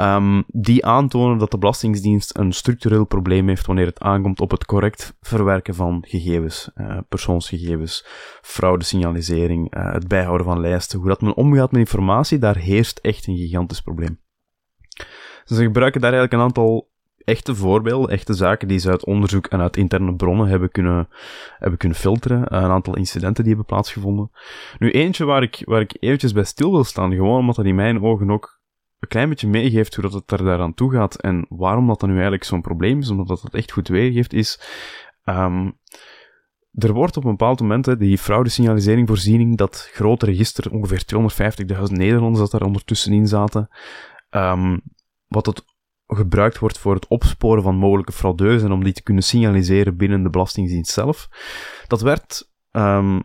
Um, 0.00 0.44
die 0.46 0.86
aantonen 0.86 1.38
dat 1.38 1.50
de 1.50 1.58
Belastingdienst 1.58 2.38
een 2.38 2.52
structureel 2.52 3.04
probleem 3.04 3.48
heeft 3.48 3.66
wanneer 3.66 3.86
het 3.86 4.00
aankomt 4.00 4.40
op 4.40 4.50
het 4.50 4.64
correct 4.64 5.16
verwerken 5.20 5.74
van 5.74 6.04
gegevens, 6.06 6.70
uh, 6.76 6.98
persoonsgegevens, 7.08 8.06
fraudesignalisering, 8.42 9.76
uh, 9.76 9.92
het 9.92 10.08
bijhouden 10.08 10.46
van 10.46 10.60
lijsten. 10.60 10.98
Hoe 10.98 11.08
dat 11.08 11.20
men 11.20 11.36
omgaat 11.36 11.70
met 11.70 11.80
informatie, 11.80 12.38
daar 12.38 12.56
heerst 12.56 12.98
echt 12.98 13.26
een 13.26 13.36
gigantisch 13.36 13.80
probleem. 13.80 14.20
Dus 15.44 15.56
ze 15.56 15.62
gebruiken 15.62 16.00
daar 16.00 16.12
eigenlijk 16.12 16.42
een 16.42 16.48
aantal 16.48 16.88
echte 17.24 17.54
voorbeelden, 17.54 18.10
echte 18.10 18.34
zaken 18.34 18.68
die 18.68 18.78
ze 18.78 18.90
uit 18.90 19.04
onderzoek 19.04 19.46
en 19.46 19.60
uit 19.60 19.76
interne 19.76 20.14
bronnen 20.14 20.48
hebben 20.48 20.70
kunnen, 20.70 21.08
hebben 21.58 21.78
kunnen 21.78 21.98
filteren. 21.98 22.54
Een 22.54 22.70
aantal 22.70 22.96
incidenten 22.96 23.44
die 23.44 23.54
hebben 23.54 23.72
plaatsgevonden. 23.72 24.30
Nu, 24.78 24.90
eentje 24.90 25.24
waar 25.24 25.42
ik, 25.42 25.62
waar 25.64 25.80
ik 25.80 25.96
eventjes 26.00 26.32
bij 26.32 26.44
stil 26.44 26.70
wil 26.70 26.84
staan, 26.84 27.12
gewoon 27.12 27.38
omdat 27.38 27.56
dat 27.56 27.64
in 27.64 27.74
mijn 27.74 28.02
ogen 28.02 28.30
ook 28.30 28.57
een 28.98 29.08
klein 29.08 29.28
beetje 29.28 29.48
meegeeft 29.48 29.94
hoe 29.94 30.04
dat 30.04 30.12
het 30.12 30.30
er 30.30 30.44
daaraan 30.44 30.74
toe 30.74 30.92
gaat 30.92 31.20
en 31.20 31.46
waarom 31.48 31.86
dat 31.86 32.00
dan 32.00 32.08
nu 32.08 32.14
eigenlijk 32.14 32.44
zo'n 32.44 32.60
probleem 32.60 32.98
is, 32.98 33.10
omdat 33.10 33.28
dat 33.28 33.42
het 33.42 33.54
echt 33.54 33.72
goed 33.72 33.88
weergeeft, 33.88 34.32
is 34.32 34.60
um, 35.24 35.78
er 36.72 36.92
wordt 36.92 37.16
op 37.16 37.24
een 37.24 37.30
bepaald 37.30 37.60
moment, 37.60 37.86
hè, 37.86 37.96
die 37.96 38.18
fraudesignalisering 38.18 39.08
voorziening, 39.08 39.56
dat 39.56 39.88
grote 39.92 40.26
register, 40.26 40.72
ongeveer 40.72 41.04
250.000 41.76 41.82
Nederlanders 41.92 42.38
dat 42.38 42.50
daar 42.50 42.68
ondertussen 42.68 43.12
in 43.12 43.26
zaten, 43.26 43.68
um, 44.30 44.80
wat 45.26 45.46
het 45.46 45.64
gebruikt 46.06 46.58
wordt 46.58 46.78
voor 46.78 46.94
het 46.94 47.06
opsporen 47.06 47.62
van 47.62 47.76
mogelijke 47.76 48.12
fraudeurs 48.12 48.62
en 48.62 48.72
om 48.72 48.84
die 48.84 48.92
te 48.92 49.02
kunnen 49.02 49.22
signaliseren 49.22 49.96
binnen 49.96 50.22
de 50.22 50.30
Belastingdienst 50.30 50.92
zelf. 50.92 51.28
Dat 51.86 52.00
werd 52.00 52.50
um, 52.72 53.22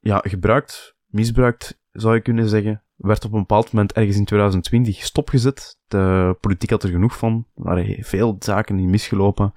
ja, 0.00 0.18
gebruikt, 0.18 0.96
misbruikt, 1.06 1.80
zou 1.92 2.14
je 2.14 2.20
kunnen 2.20 2.48
zeggen. 2.48 2.81
Werd 3.02 3.24
op 3.24 3.32
een 3.32 3.38
bepaald 3.38 3.72
moment 3.72 3.92
ergens 3.92 4.16
in 4.16 4.24
2020 4.24 5.04
stopgezet. 5.04 5.78
De 5.88 6.36
politiek 6.40 6.70
had 6.70 6.82
er 6.82 6.90
genoeg 6.90 7.16
van. 7.16 7.46
Er 7.56 7.62
waren 7.62 8.04
veel 8.04 8.36
zaken 8.38 8.78
in 8.78 8.90
misgelopen. 8.90 9.52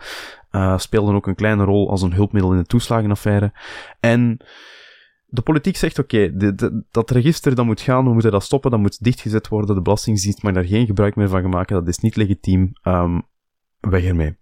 Uh, 0.52 0.78
speelden 0.78 1.16
ook 1.16 1.28
een 1.28 1.36
kleine 1.36 1.64
rol 1.64 1.90
als 1.90 2.02
een 2.02 2.14
hulpmiddel 2.14 2.52
in 2.52 2.58
de 2.58 2.66
toeslagenaffaire. 2.66 3.54
En 4.00 4.38
de 5.26 5.42
politiek 5.42 5.78
zegt, 5.78 6.00
oké, 6.00 6.32
dat 6.92 7.12
register 7.12 7.56
dat 7.56 7.66
moet 7.66 7.82
gaan, 7.82 8.06
we 8.06 8.14
moeten 8.14 8.32
dat 8.32 8.44
stoppen, 8.44 8.72
dat 8.72 8.80
moet 8.80 9.04
dichtgezet 9.04 9.48
worden, 9.48 9.76
de 9.76 9.82
Belastingdienst 9.82 10.44
mag 10.44 10.54
daar 10.54 10.66
geen 10.66 10.86
gebruik 10.86 11.16
meer 11.16 11.30
van 11.30 11.50
maken, 11.50 11.76
dat 11.76 11.88
is 11.88 11.98
niet 11.98 12.16
legitiem, 12.16 12.74
um, 12.84 13.24
weg 13.80 14.04
ermee. 14.04 14.38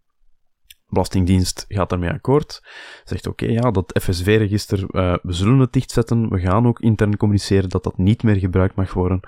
Belastingdienst 0.93 1.65
gaat 1.67 1.89
daarmee 1.89 2.09
akkoord, 2.09 2.63
zegt 3.03 3.27
oké, 3.27 3.45
ja, 3.45 3.71
dat 3.71 3.99
FSV-register, 4.01 4.79
uh, 4.79 5.15
we 5.21 5.33
zullen 5.33 5.59
het 5.59 5.73
dichtzetten, 5.73 6.29
we 6.29 6.39
gaan 6.39 6.67
ook 6.67 6.79
intern 6.79 7.17
communiceren 7.17 7.69
dat 7.69 7.83
dat 7.83 7.97
niet 7.97 8.23
meer 8.23 8.35
gebruikt 8.35 8.75
mag 8.75 8.93
worden. 8.93 9.19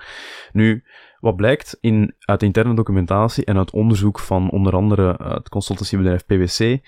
Nu, 0.51 0.83
wat 1.19 1.35
blijkt 1.35 1.77
in, 1.81 2.15
uit 2.19 2.43
interne 2.43 2.75
documentatie 2.75 3.45
en 3.45 3.57
uit 3.57 3.71
onderzoek 3.71 4.19
van 4.19 4.51
onder 4.51 4.73
andere 4.75 5.15
het 5.17 5.49
consultancybedrijf 5.49 6.25
PwC, 6.25 6.79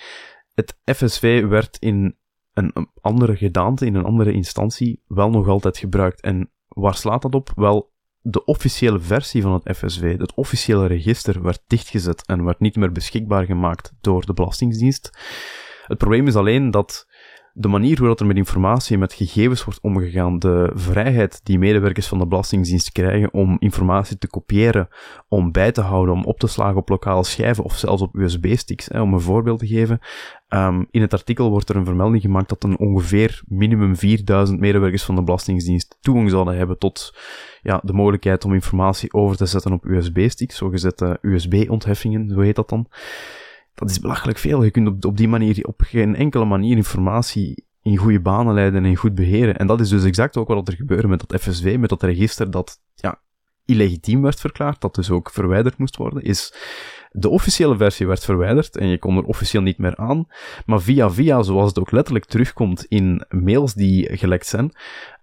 het 0.54 0.78
FSV 0.96 1.46
werd 1.46 1.78
in 1.80 2.18
een, 2.54 2.88
andere 3.02 3.36
gedaante, 3.36 3.86
in 3.86 3.96
een 3.96 4.06
andere 4.06 4.32
instantie, 4.32 5.04
wel 5.08 5.30
nog 5.30 5.48
altijd 5.48 5.78
gebruikt. 5.78 6.22
En 6.22 6.52
waar 6.68 6.96
slaat 6.96 7.22
dat 7.22 7.36
op? 7.36 7.52
Wel, 7.56 7.92
de 8.30 8.46
officiële 8.46 9.00
versie 9.00 9.42
van 9.42 9.54
het 9.54 9.78
FSV, 9.78 10.18
het 10.18 10.34
officiële 10.34 10.88
register, 10.88 11.42
werd 11.42 11.62
dichtgezet 11.68 12.26
en 12.26 12.44
werd 12.44 12.60
niet 12.60 12.76
meer 12.76 12.92
beschikbaar 12.92 13.46
gemaakt 13.46 13.94
door 14.02 14.26
de 14.26 14.34
Belastingdienst. 14.34 15.10
Het 15.86 15.98
probleem 15.98 16.28
is 16.28 16.36
alleen 16.36 16.72
dat 16.72 17.07
de 17.60 17.68
manier 17.68 18.00
waarop 18.00 18.20
er 18.20 18.26
met 18.26 18.38
informatie 18.38 18.94
en 18.94 19.00
met 19.00 19.14
gegevens 19.14 19.64
wordt 19.64 19.82
omgegaan, 19.82 20.40
de 20.40 20.72
vrijheid 20.74 21.40
die 21.44 21.60
medewerkers 21.60 22.08
van 22.08 22.18
de 22.18 22.28
Belastingdienst 22.28 22.92
krijgen 22.92 23.34
om 23.34 23.58
informatie 23.60 24.18
te 24.18 24.28
kopiëren, 24.28 24.88
om 25.28 25.52
bij 25.52 25.72
te 25.72 25.82
houden, 25.82 26.14
om 26.14 26.24
op 26.24 26.40
te 26.40 26.48
slagen 26.48 26.76
op 26.76 26.90
lokale 26.90 27.24
schijven 27.24 27.64
of 27.64 27.78
zelfs 27.78 28.02
op 28.02 28.16
USB-sticks, 28.16 28.90
om 28.90 29.14
een 29.14 29.22
voorbeeld 29.22 29.60
te 29.60 29.68
geven. 29.68 30.00
Um, 30.50 30.88
in 30.92 31.02
het 31.02 31.14
artikel 31.14 31.50
wordt 31.50 31.70
er 31.70 31.76
een 31.76 31.86
vermelding 31.86 32.22
gemaakt 32.22 32.50
dat 32.50 32.64
een 32.64 32.78
ongeveer 32.78 33.42
minimum 33.46 33.96
4000 33.96 34.60
medewerkers 34.60 35.04
van 35.04 35.16
de 35.16 35.24
Belastingdienst 35.24 35.98
toegang 36.02 36.30
zouden 36.30 36.58
hebben 36.58 36.78
tot 36.78 37.16
ja, 37.62 37.82
de 37.84 37.94
mogelijkheid 37.94 38.46
om 38.46 38.54
informatie 38.54 39.14
over 39.14 39.38
te 39.38 39.46
zetten 39.46 39.74
op 39.74 39.86
USB-sticks, 39.86 40.56
zogezette 40.56 41.18
USB-ontheffingen, 41.22 42.30
zo 42.30 42.40
heet 42.40 42.56
dat 42.56 42.70
dan 42.70 42.88
dat 43.78 43.90
is 43.90 44.00
belachelijk 44.00 44.38
veel. 44.38 44.64
Je 44.64 44.72
kunt 44.72 45.06
op, 45.06 45.18
die 45.18 45.28
manier 45.28 45.66
op 45.66 45.82
geen 45.82 46.16
enkele 46.16 46.46
manier 46.46 46.76
informatie 46.76 47.66
in 47.82 47.98
goede 47.98 48.22
banen 48.22 48.54
leiden 48.54 48.86
en 48.86 48.96
goed 48.96 49.16
beheren. 49.16 49.58
En 49.58 49.68
dat 49.68 49.80
is 49.80 49.90
dus 49.90 50.04
exact 50.04 50.38
ook 50.38 50.48
wat 50.48 50.68
er 50.68 50.74
gebeurde 50.74 51.08
met 51.08 51.28
dat 51.28 51.42
FSV, 51.42 51.76
met 51.80 51.90
dat 51.90 52.04
register 52.04 52.52
dat 52.52 52.80
ja, 52.96 53.22
illegitiem 53.66 54.22
werd 54.22 54.40
verklaard, 54.40 54.82
dat 54.82 54.96
dus 54.96 55.10
ook 55.10 55.32
verwijderd 55.32 55.78
moest 55.78 55.96
worden, 55.96 56.24
is 56.24 56.54
de 57.12 57.30
officiële 57.30 57.78
versie 57.78 58.08
werd 58.08 58.24
verwijderd 58.24 58.78
en 58.78 58.88
je 58.88 59.00
kon 59.00 59.18
er 59.18 59.24
officieel 59.24 59.62
niet 59.62 59.78
meer 59.78 59.96
aan. 59.96 60.28
Maar 60.66 60.82
via 60.82 61.10
via, 61.10 61.42
zoals 61.42 61.70
het 61.70 61.80
ook 61.80 61.92
letterlijk 61.92 62.26
terugkomt 62.26 62.86
in 62.86 63.26
mails 63.30 63.74
die 63.74 64.18
gelekt 64.18 64.46
zijn, 64.46 64.72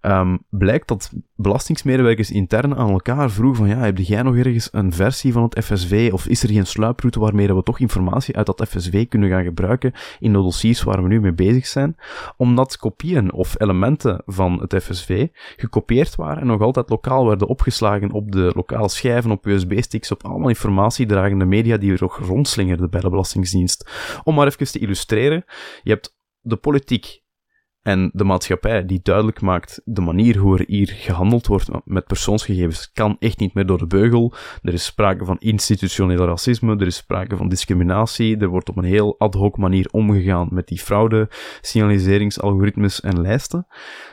um, 0.05 0.39
blijkt 0.49 0.87
dat 0.87 1.11
belastingsmedewerkers 1.35 2.31
intern 2.31 2.75
aan 2.75 2.89
elkaar 2.89 3.31
vroegen 3.31 3.57
van 3.57 3.67
ja, 3.67 3.77
heb 3.77 3.97
jij 3.97 4.21
nog 4.21 4.35
ergens 4.35 4.69
een 4.71 4.93
versie 4.93 5.33
van 5.33 5.43
het 5.43 5.65
FSV 5.65 6.09
of 6.13 6.27
is 6.27 6.43
er 6.43 6.49
geen 6.49 6.65
sluiproute 6.65 7.19
waarmee 7.19 7.53
we 7.53 7.63
toch 7.63 7.79
informatie 7.79 8.37
uit 8.37 8.45
dat 8.45 8.67
FSV 8.69 9.07
kunnen 9.07 9.29
gaan 9.29 9.43
gebruiken 9.43 9.93
in 10.19 10.33
de 10.33 10.37
dossiers 10.37 10.83
waar 10.83 11.01
we 11.01 11.07
nu 11.07 11.21
mee 11.21 11.33
bezig 11.33 11.67
zijn? 11.67 11.95
Omdat 12.37 12.77
kopieën 12.77 13.33
of 13.33 13.61
elementen 13.61 14.21
van 14.25 14.59
het 14.61 14.83
FSV 14.83 15.27
gekopieerd 15.55 16.15
waren 16.15 16.41
en 16.41 16.47
nog 16.47 16.61
altijd 16.61 16.89
lokaal 16.89 17.27
werden 17.27 17.47
opgeslagen 17.47 18.11
op 18.11 18.31
de 18.31 18.51
lokale 18.55 18.89
schijven, 18.89 19.31
op 19.31 19.45
USB-sticks, 19.45 20.11
op 20.11 20.23
allemaal 20.23 20.49
informatiedragende 20.49 21.45
media 21.45 21.77
die 21.77 21.91
er 21.91 22.01
nog 22.01 22.17
rondslingerden 22.17 22.89
bij 22.89 23.01
de 23.01 23.09
Belastingdienst. 23.09 23.89
Om 24.23 24.35
maar 24.35 24.47
even 24.47 24.71
te 24.71 24.79
illustreren, 24.79 25.45
je 25.83 25.89
hebt 25.89 26.15
de 26.39 26.55
politiek 26.55 27.23
en 27.85 28.09
de 28.13 28.23
maatschappij 28.23 28.85
die 28.85 28.99
duidelijk 29.03 29.41
maakt 29.41 29.81
de 29.83 30.01
manier 30.01 30.37
hoe 30.37 30.57
er 30.57 30.65
hier 30.67 30.87
gehandeld 30.87 31.47
wordt 31.47 31.69
met 31.83 32.05
persoonsgegevens 32.05 32.91
kan 32.91 33.15
echt 33.19 33.39
niet 33.39 33.53
meer 33.53 33.65
door 33.65 33.77
de 33.77 33.87
beugel. 33.87 34.33
Er 34.61 34.73
is 34.73 34.85
sprake 34.85 35.25
van 35.25 35.39
institutioneel 35.39 36.25
racisme, 36.25 36.75
er 36.75 36.87
is 36.87 36.95
sprake 36.95 37.35
van 37.37 37.49
discriminatie, 37.49 38.37
er 38.37 38.47
wordt 38.47 38.69
op 38.69 38.77
een 38.77 38.83
heel 38.83 39.15
ad 39.19 39.33
hoc 39.33 39.57
manier 39.57 39.87
omgegaan 39.91 40.47
met 40.51 40.67
die 40.67 40.79
fraude, 40.79 41.29
signaliseringsalgoritmes 41.61 43.01
en 43.01 43.21
lijsten. 43.21 43.67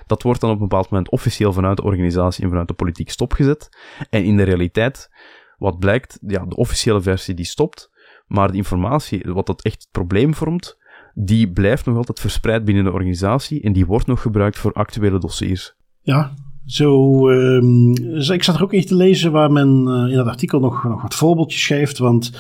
Dat 0.07 0.23
wordt 0.23 0.41
dan 0.41 0.51
op 0.51 0.57
een 0.57 0.69
bepaald 0.69 0.91
moment 0.91 1.11
officieel 1.11 1.53
vanuit 1.53 1.77
de 1.77 1.85
organisatie 1.85 2.43
en 2.43 2.49
vanuit 2.49 2.69
de 2.69 2.75
politiek 2.75 3.11
stopgezet. 3.11 3.79
En 4.11 4.25
in 4.25 4.37
de 4.37 4.43
realiteit, 4.43 5.11
wat 5.59 5.79
blijkt, 5.79 6.19
ja, 6.27 6.45
de 6.45 6.57
officiële 6.57 7.01
versie 7.01 7.35
die 7.35 7.45
stopt, 7.45 7.91
maar 8.27 8.51
de 8.51 8.57
informatie, 8.57 9.23
wat 9.25 9.47
dat 9.47 9.63
echt 9.63 9.83
het 9.83 9.93
probleem 9.93 10.35
vormt, 10.35 10.81
die 11.15 11.51
blijft 11.51 11.87
nog 11.87 11.97
altijd 11.97 12.21
verspreid 12.21 12.65
binnen 12.65 12.85
de 12.85 12.93
organisatie 12.93 13.63
en 13.63 13.73
die 13.73 13.87
wordt 13.87 14.07
nog 14.07 14.23
gebruikt 14.23 14.59
voor 14.59 14.73
actuele 14.73 15.19
dossiers. 15.19 15.75
Ja, 16.03 16.33
zo, 16.65 17.29
um, 17.29 17.91
ik 18.17 18.43
zat 18.43 18.55
er 18.55 18.63
ook 18.63 18.73
even 18.73 18.89
te 18.89 18.95
lezen 18.95 19.33
waar 19.33 19.53
men 19.53 19.85
uh, 19.89 20.11
in 20.11 20.17
dat 20.17 20.27
artikel 20.27 20.61
nog, 20.61 20.85
nog 20.85 21.03
wat 21.03 21.15
voorbeeldjes 21.15 21.67
geeft. 21.67 21.99
Want 21.99 22.33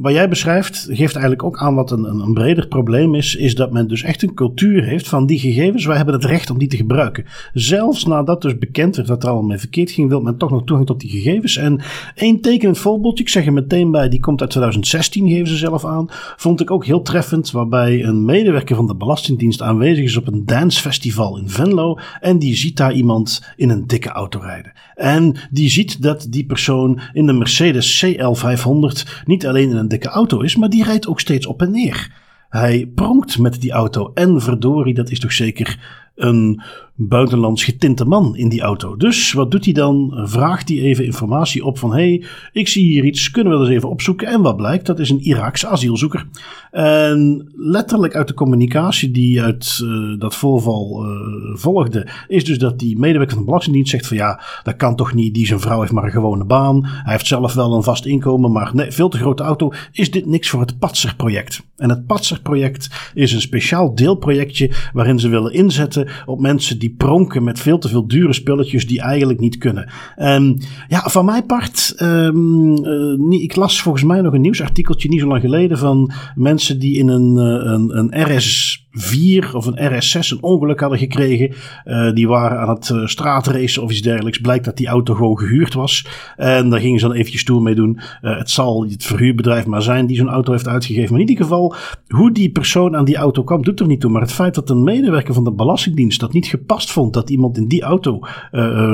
wat 0.00 0.12
jij 0.12 0.28
beschrijft 0.28 0.86
geeft 0.90 1.14
eigenlijk 1.14 1.42
ook 1.42 1.58
aan 1.58 1.74
wat 1.74 1.90
een, 1.90 2.04
een, 2.04 2.34
breder 2.34 2.66
probleem 2.66 3.14
is. 3.14 3.36
Is 3.36 3.54
dat 3.54 3.72
men 3.72 3.88
dus 3.88 4.02
echt 4.02 4.22
een 4.22 4.34
cultuur 4.34 4.84
heeft 4.84 5.08
van 5.08 5.26
die 5.26 5.38
gegevens. 5.38 5.84
Wij 5.84 5.96
hebben 5.96 6.14
het 6.14 6.24
recht 6.24 6.50
om 6.50 6.58
die 6.58 6.68
te 6.68 6.76
gebruiken. 6.76 7.24
Zelfs 7.52 8.04
nadat 8.04 8.42
dus 8.42 8.58
bekend 8.58 8.96
werd 8.96 9.08
dat 9.08 9.22
er 9.22 9.28
allemaal 9.28 9.48
mee 9.48 9.58
verkeerd 9.58 9.90
ging, 9.90 10.08
wil 10.08 10.20
men 10.20 10.36
toch 10.36 10.50
nog 10.50 10.64
toegang 10.64 10.86
tot 10.86 11.00
die 11.00 11.10
gegevens. 11.10 11.56
En 11.56 11.80
één 12.14 12.40
tekenend 12.40 12.78
voorbeeldje, 12.78 13.24
ik 13.24 13.30
zeg 13.30 13.46
er 13.46 13.52
meteen 13.52 13.90
bij, 13.90 14.08
die 14.08 14.20
komt 14.20 14.40
uit 14.40 14.50
2016, 14.50 15.28
geven 15.28 15.48
ze 15.48 15.56
zelf 15.56 15.84
aan. 15.84 16.06
Vond 16.36 16.60
ik 16.60 16.70
ook 16.70 16.84
heel 16.84 17.02
treffend, 17.02 17.50
waarbij 17.50 18.04
een 18.04 18.24
medewerker 18.24 18.76
van 18.76 18.86
de 18.86 18.96
Belastingdienst 18.96 19.62
aanwezig 19.62 20.04
is 20.04 20.16
op 20.16 20.26
een 20.26 20.46
dancefestival 20.46 21.38
in 21.38 21.48
Venlo. 21.48 21.98
En 22.20 22.38
die 22.38 22.56
ziet 22.56 22.76
daar 22.76 22.92
iemand 22.92 23.42
in 23.56 23.70
een 23.70 23.86
dikke 23.86 24.08
auto 24.08 24.38
rijden. 24.38 24.72
En 24.94 25.36
die 25.50 25.70
ziet 25.70 26.02
dat 26.02 26.26
die 26.30 26.46
persoon 26.46 27.00
in 27.12 27.26
de 27.26 27.32
Mercedes 27.32 28.04
CL500 28.04 29.22
niet 29.24 29.46
alleen 29.46 29.70
in 29.70 29.76
een 29.76 29.83
dikke 29.88 30.08
auto 30.08 30.40
is, 30.40 30.56
maar 30.56 30.68
die 30.68 30.84
rijdt 30.84 31.06
ook 31.06 31.20
steeds 31.20 31.46
op 31.46 31.62
en 31.62 31.70
neer. 31.70 32.12
Hij 32.48 32.90
pronkt 32.94 33.38
met 33.38 33.60
die 33.60 33.72
auto 33.72 34.10
en 34.14 34.40
verdorie, 34.40 34.94
dat 34.94 35.10
is 35.10 35.20
toch 35.20 35.32
zeker 35.32 35.78
een 36.14 36.62
buitenlands 36.96 37.64
getinte 37.64 38.04
man 38.04 38.36
in 38.36 38.48
die 38.48 38.60
auto. 38.60 38.96
Dus 38.96 39.32
wat 39.32 39.50
doet 39.50 39.64
hij 39.64 39.74
dan? 39.74 40.20
Vraagt 40.24 40.68
hij 40.68 40.78
even 40.78 41.04
informatie 41.04 41.64
op 41.64 41.78
van: 41.78 41.92
hey, 41.92 42.24
ik 42.52 42.68
zie 42.68 42.84
hier 42.84 43.04
iets, 43.04 43.30
kunnen 43.30 43.52
we 43.52 43.58
dat 43.58 43.66
eens 43.66 43.76
even 43.76 43.90
opzoeken? 43.90 44.26
En 44.26 44.42
wat 44.42 44.56
blijkt? 44.56 44.86
Dat 44.86 44.98
is 44.98 45.10
een 45.10 45.20
Iraakse 45.20 45.66
asielzoeker. 45.66 46.26
En 46.70 47.50
letterlijk 47.54 48.14
uit 48.14 48.28
de 48.28 48.34
communicatie 48.34 49.10
die 49.10 49.42
uit 49.42 49.80
uh, 49.82 50.18
dat 50.18 50.34
voorval 50.34 51.04
uh, 51.04 51.10
volgde, 51.56 52.08
is 52.28 52.44
dus 52.44 52.58
dat 52.58 52.78
die 52.78 52.98
medewerker 52.98 53.34
van 53.34 53.38
de 53.38 53.44
Belastingdienst 53.44 53.90
zegt: 53.90 54.06
van 54.06 54.16
ja, 54.16 54.42
dat 54.62 54.76
kan 54.76 54.96
toch 54.96 55.14
niet, 55.14 55.34
die 55.34 55.46
zijn 55.46 55.60
vrouw 55.60 55.80
heeft 55.80 55.92
maar 55.92 56.04
een 56.04 56.10
gewone 56.10 56.44
baan. 56.44 56.84
Hij 56.84 57.12
heeft 57.12 57.26
zelf 57.26 57.54
wel 57.54 57.74
een 57.74 57.82
vast 57.82 58.06
inkomen, 58.06 58.52
maar 58.52 58.70
nee, 58.74 58.90
veel 58.90 59.08
te 59.08 59.18
grote 59.18 59.42
auto. 59.42 59.72
Is 59.92 60.10
dit 60.10 60.26
niks 60.26 60.48
voor 60.48 60.60
het 60.60 60.78
Patser-project? 60.78 61.62
En 61.76 61.88
het 61.88 62.06
Patser-project 62.06 63.10
is 63.14 63.32
een 63.32 63.40
speciaal 63.40 63.94
deelprojectje 63.94 64.70
waarin 64.92 65.18
ze 65.18 65.28
willen 65.28 65.52
inzetten 65.52 66.03
op 66.26 66.40
mensen 66.40 66.78
die 66.78 66.94
pronken 66.96 67.44
met 67.44 67.60
veel 67.60 67.78
te 67.78 67.88
veel 67.88 68.06
dure 68.06 68.32
spulletjes 68.32 68.86
die 68.86 69.00
eigenlijk 69.00 69.40
niet 69.40 69.58
kunnen. 69.58 69.90
En 70.16 70.62
ja, 70.88 71.00
van 71.00 71.24
mijn 71.24 71.46
part, 71.46 71.94
um, 72.02 72.84
uh, 73.30 73.42
ik 73.42 73.56
las 73.56 73.82
volgens 73.82 74.04
mij 74.04 74.20
nog 74.20 74.32
een 74.32 74.40
nieuwsartikeltje 74.40 75.08
niet 75.08 75.20
zo 75.20 75.26
lang 75.26 75.40
geleden 75.40 75.78
van 75.78 76.12
mensen 76.34 76.78
die 76.78 76.98
in 76.98 77.08
een, 77.08 77.36
uh, 77.36 77.72
een, 77.72 77.98
een 77.98 78.36
RS 78.36 78.83
4 78.94 79.56
of 79.56 79.66
een 79.66 79.92
RS6 79.92 80.28
een 80.28 80.42
ongeluk 80.42 80.80
hadden 80.80 80.98
gekregen. 80.98 81.54
Uh, 81.84 82.12
die 82.12 82.28
waren 82.28 82.58
aan 82.58 82.68
het 82.68 82.88
uh, 82.88 83.06
straatracen 83.06 83.82
of 83.82 83.90
iets 83.90 84.02
dergelijks. 84.02 84.38
Blijkt 84.38 84.64
dat 84.64 84.76
die 84.76 84.86
auto 84.86 85.14
gewoon 85.14 85.38
gehuurd 85.38 85.74
was. 85.74 86.06
En 86.36 86.70
daar 86.70 86.80
gingen 86.80 86.98
ze 86.98 87.06
dan 87.06 87.14
eventjes 87.14 87.44
toe 87.44 87.60
mee 87.60 87.74
doen. 87.74 88.00
Uh, 88.22 88.38
het 88.38 88.50
zal 88.50 88.84
het 88.88 89.04
verhuurbedrijf 89.04 89.66
maar 89.66 89.82
zijn 89.82 90.06
die 90.06 90.16
zo'n 90.16 90.28
auto 90.28 90.52
heeft 90.52 90.68
uitgegeven. 90.68 91.12
Maar 91.12 91.20
in 91.20 91.28
ieder 91.28 91.44
geval, 91.44 91.74
hoe 92.08 92.32
die 92.32 92.50
persoon 92.50 92.96
aan 92.96 93.04
die 93.04 93.16
auto 93.16 93.42
kwam, 93.42 93.62
doet 93.62 93.80
er 93.80 93.86
niet 93.86 94.00
toe. 94.00 94.10
Maar 94.10 94.20
het 94.20 94.32
feit 94.32 94.54
dat 94.54 94.70
een 94.70 94.84
medewerker 94.84 95.34
van 95.34 95.44
de 95.44 95.52
Belastingdienst 95.52 96.20
dat 96.20 96.32
niet 96.32 96.46
gepast 96.46 96.92
vond 96.92 97.12
dat 97.12 97.30
iemand 97.30 97.56
in 97.56 97.68
die 97.68 97.82
auto 97.82 98.18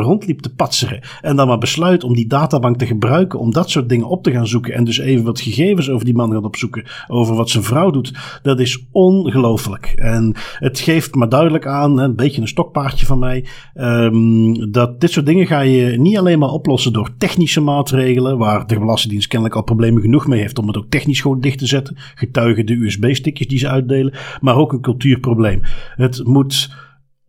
rondliep 0.01 0.41
te 0.41 0.55
patseren. 0.55 1.01
En 1.21 1.37
dan 1.37 1.47
maar 1.47 1.59
besluit 1.59 2.05
om 2.05 2.15
die 2.15 2.27
databank 2.27 2.77
te 2.77 2.87
gebruiken 2.87 3.39
om 3.39 3.53
dat 3.53 3.71
soort 3.71 3.89
dingen 3.89 4.07
op 4.07 4.23
te 4.23 4.31
gaan 4.31 4.47
zoeken. 4.47 4.75
En 4.75 4.85
dus 4.85 4.99
even 4.99 5.25
wat 5.25 5.41
gegevens 5.41 5.91
over 5.91 6.05
die 6.05 6.15
man 6.15 6.33
gaat 6.33 6.45
opzoeken. 6.45 6.85
Over 7.09 7.35
wat 7.35 7.51
zijn 7.51 7.65
vrouw 7.65 7.91
doet. 7.91 8.41
Dat 8.43 8.61
is 8.61 8.87
ongelooflijk. 8.93 9.90
En 9.95 10.35
het 10.59 10.79
geeft 10.79 11.15
maar 11.15 11.29
duidelijk 11.29 11.67
aan, 11.67 11.99
een 11.99 12.17
beetje 12.17 12.41
een 12.41 12.49
stokpaardje 12.49 13.07
van 13.07 13.19
mij, 13.19 13.45
um, 13.75 14.71
dat 14.73 15.01
dit 15.01 15.11
soort 15.11 15.27
dingen 15.27 15.47
ga 15.47 15.61
je 15.61 15.99
niet 15.99 16.19
alleen 16.19 16.39
maar 16.39 16.49
oplossen 16.49 16.93
door 16.93 17.11
technische 17.19 17.61
maatregelen, 17.61 18.39
waar 18.39 18.67
de 18.67 18.79
Belastingdienst 18.79 19.29
kennelijk 19.29 19.57
al 19.57 19.63
problemen 19.65 20.03
genoeg 20.03 20.27
mee 20.27 20.41
heeft 20.41 20.59
om 20.59 20.67
het 20.67 20.77
ook 20.77 20.91
technisch 20.91 21.21
gewoon 21.21 21.41
dicht 21.41 21.59
te 21.59 21.67
zetten. 21.67 21.97
Getuigen 22.15 22.67
de 22.67 22.75
USB-stickjes 22.75 23.49
die 23.49 23.59
ze 23.59 23.69
uitdelen, 23.69 24.15
maar 24.41 24.57
ook 24.57 24.73
een 24.73 24.81
cultuurprobleem. 24.81 25.63
Het 25.97 26.25
moet 26.25 26.71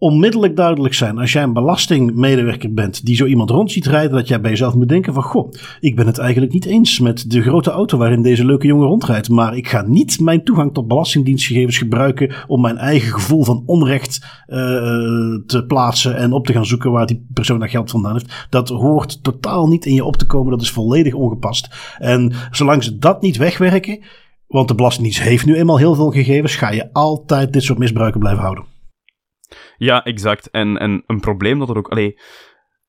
onmiddellijk 0.01 0.55
duidelijk 0.55 0.93
zijn 0.93 1.17
als 1.17 1.31
jij 1.31 1.43
een 1.43 1.53
belastingmedewerker 1.53 2.73
bent 2.73 3.05
die 3.05 3.15
zo 3.15 3.25
iemand 3.25 3.49
rond 3.49 3.71
ziet 3.71 3.85
rijden, 3.85 4.11
dat 4.11 4.27
jij 4.27 4.41
bij 4.41 4.49
jezelf 4.49 4.73
moet 4.73 4.89
denken 4.89 5.13
van 5.13 5.23
goh, 5.23 5.51
ik 5.79 5.95
ben 5.95 6.05
het 6.05 6.17
eigenlijk 6.17 6.53
niet 6.53 6.65
eens 6.65 6.99
met 6.99 7.31
de 7.31 7.41
grote 7.41 7.71
auto 7.71 7.97
waarin 7.97 8.21
deze 8.21 8.45
leuke 8.45 8.67
jongen 8.67 8.87
rondrijdt, 8.87 9.29
maar 9.29 9.57
ik 9.57 9.67
ga 9.67 9.81
niet 9.81 10.19
mijn 10.19 10.43
toegang 10.43 10.73
tot 10.73 10.87
belastingdienstgegevens 10.87 11.77
gebruiken 11.77 12.33
om 12.47 12.61
mijn 12.61 12.77
eigen 12.77 13.13
gevoel 13.13 13.43
van 13.43 13.63
onrecht 13.65 14.19
uh, 14.47 14.57
te 15.45 15.63
plaatsen 15.67 16.17
en 16.17 16.33
op 16.33 16.45
te 16.45 16.53
gaan 16.53 16.65
zoeken 16.65 16.91
waar 16.91 17.05
die 17.05 17.25
persoon 17.33 17.59
dat 17.59 17.69
geld 17.69 17.91
vandaan 17.91 18.13
heeft. 18.13 18.47
Dat 18.49 18.69
hoort 18.69 19.23
totaal 19.23 19.67
niet 19.67 19.85
in 19.85 19.93
je 19.93 20.05
op 20.05 20.15
te 20.15 20.25
komen, 20.25 20.51
dat 20.51 20.61
is 20.61 20.71
volledig 20.71 21.13
ongepast. 21.13 21.95
En 21.97 22.33
zolang 22.51 22.83
ze 22.83 22.97
dat 22.97 23.21
niet 23.21 23.37
wegwerken, 23.37 23.99
want 24.47 24.67
de 24.67 24.75
Belastingdienst 24.75 25.21
heeft 25.21 25.45
nu 25.45 25.55
eenmaal 25.55 25.77
heel 25.77 25.95
veel 25.95 26.11
gegevens, 26.11 26.55
ga 26.55 26.71
je 26.71 26.93
altijd 26.93 27.53
dit 27.53 27.63
soort 27.63 27.79
misbruiken 27.79 28.19
blijven 28.19 28.43
houden. 28.43 28.70
Ja, 29.81 30.03
exact. 30.03 30.49
En, 30.49 30.77
en 30.77 31.03
een 31.07 31.19
probleem 31.19 31.59
dat 31.59 31.69
er 31.69 31.77
ook... 31.77 31.87
Allee, 31.87 32.19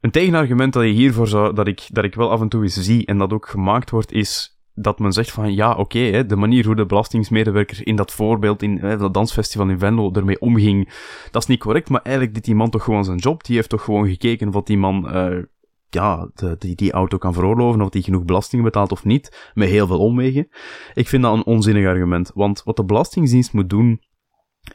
een 0.00 0.10
tegenargument 0.10 0.72
dat 0.72 0.82
je 0.82 0.88
hiervoor 0.88 1.28
zou... 1.28 1.54
Dat 1.54 1.66
ik, 1.66 1.86
dat 1.88 2.04
ik 2.04 2.14
wel 2.14 2.30
af 2.30 2.40
en 2.40 2.48
toe 2.48 2.62
eens 2.62 2.74
zie 2.74 3.06
en 3.06 3.18
dat 3.18 3.32
ook 3.32 3.48
gemaakt 3.48 3.90
wordt, 3.90 4.12
is 4.12 4.60
dat 4.74 4.98
men 4.98 5.12
zegt 5.12 5.30
van 5.30 5.54
ja, 5.54 5.74
oké, 5.74 6.26
de 6.26 6.36
manier 6.36 6.66
hoe 6.66 6.74
de 6.74 6.86
belastingsmedewerker 6.86 7.86
in 7.86 7.96
dat 7.96 8.12
voorbeeld, 8.12 8.62
in 8.62 8.78
hè, 8.78 8.96
dat 8.96 9.14
dansfestival 9.14 9.68
in 9.68 9.78
Venlo, 9.78 10.12
ermee 10.12 10.40
omging, 10.40 10.92
dat 11.30 11.42
is 11.42 11.48
niet 11.48 11.60
correct, 11.60 11.88
maar 11.88 12.02
eigenlijk 12.02 12.34
deed 12.34 12.44
die 12.44 12.54
man 12.54 12.70
toch 12.70 12.84
gewoon 12.84 13.04
zijn 13.04 13.18
job. 13.18 13.44
Die 13.44 13.56
heeft 13.56 13.68
toch 13.68 13.84
gewoon 13.84 14.08
gekeken 14.08 14.54
of 14.54 14.62
die 14.62 14.78
man 14.78 15.16
uh, 15.16 15.42
ja, 15.88 16.30
die, 16.58 16.74
die 16.74 16.92
auto 16.92 17.18
kan 17.18 17.32
veroorloven, 17.32 17.80
of 17.80 17.88
die 17.88 18.02
genoeg 18.02 18.24
belastingen 18.24 18.64
betaalt 18.64 18.92
of 18.92 19.04
niet, 19.04 19.50
met 19.54 19.68
heel 19.68 19.86
veel 19.86 20.00
omwegen. 20.00 20.48
Ik 20.94 21.08
vind 21.08 21.22
dat 21.22 21.34
een 21.34 21.46
onzinnig 21.46 21.86
argument, 21.86 22.30
want 22.34 22.62
wat 22.64 22.76
de 22.76 22.84
Belastingdienst 22.84 23.52
moet 23.52 23.70
doen, 23.70 24.00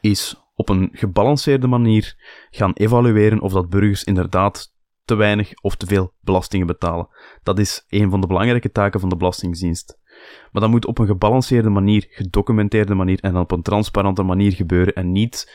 is 0.00 0.47
op 0.58 0.68
een 0.68 0.88
gebalanceerde 0.92 1.66
manier 1.66 2.14
gaan 2.50 2.72
evalueren 2.72 3.40
of 3.40 3.52
dat 3.52 3.68
burgers 3.68 4.04
inderdaad 4.04 4.72
te 5.04 5.14
weinig 5.14 5.52
of 5.62 5.76
te 5.76 5.86
veel 5.86 6.12
belastingen 6.20 6.66
betalen. 6.66 7.08
Dat 7.42 7.58
is 7.58 7.84
een 7.88 8.10
van 8.10 8.20
de 8.20 8.26
belangrijke 8.26 8.70
taken 8.70 9.00
van 9.00 9.08
de 9.08 9.16
Belastingdienst. 9.16 9.98
Maar 10.52 10.62
dat 10.62 10.70
moet 10.70 10.86
op 10.86 10.98
een 10.98 11.06
gebalanceerde 11.06 11.68
manier, 11.68 12.06
gedocumenteerde 12.10 12.94
manier 12.94 13.18
en 13.20 13.36
op 13.36 13.50
een 13.50 13.62
transparante 13.62 14.22
manier 14.22 14.52
gebeuren 14.52 14.94
en 14.94 15.12
niet 15.12 15.52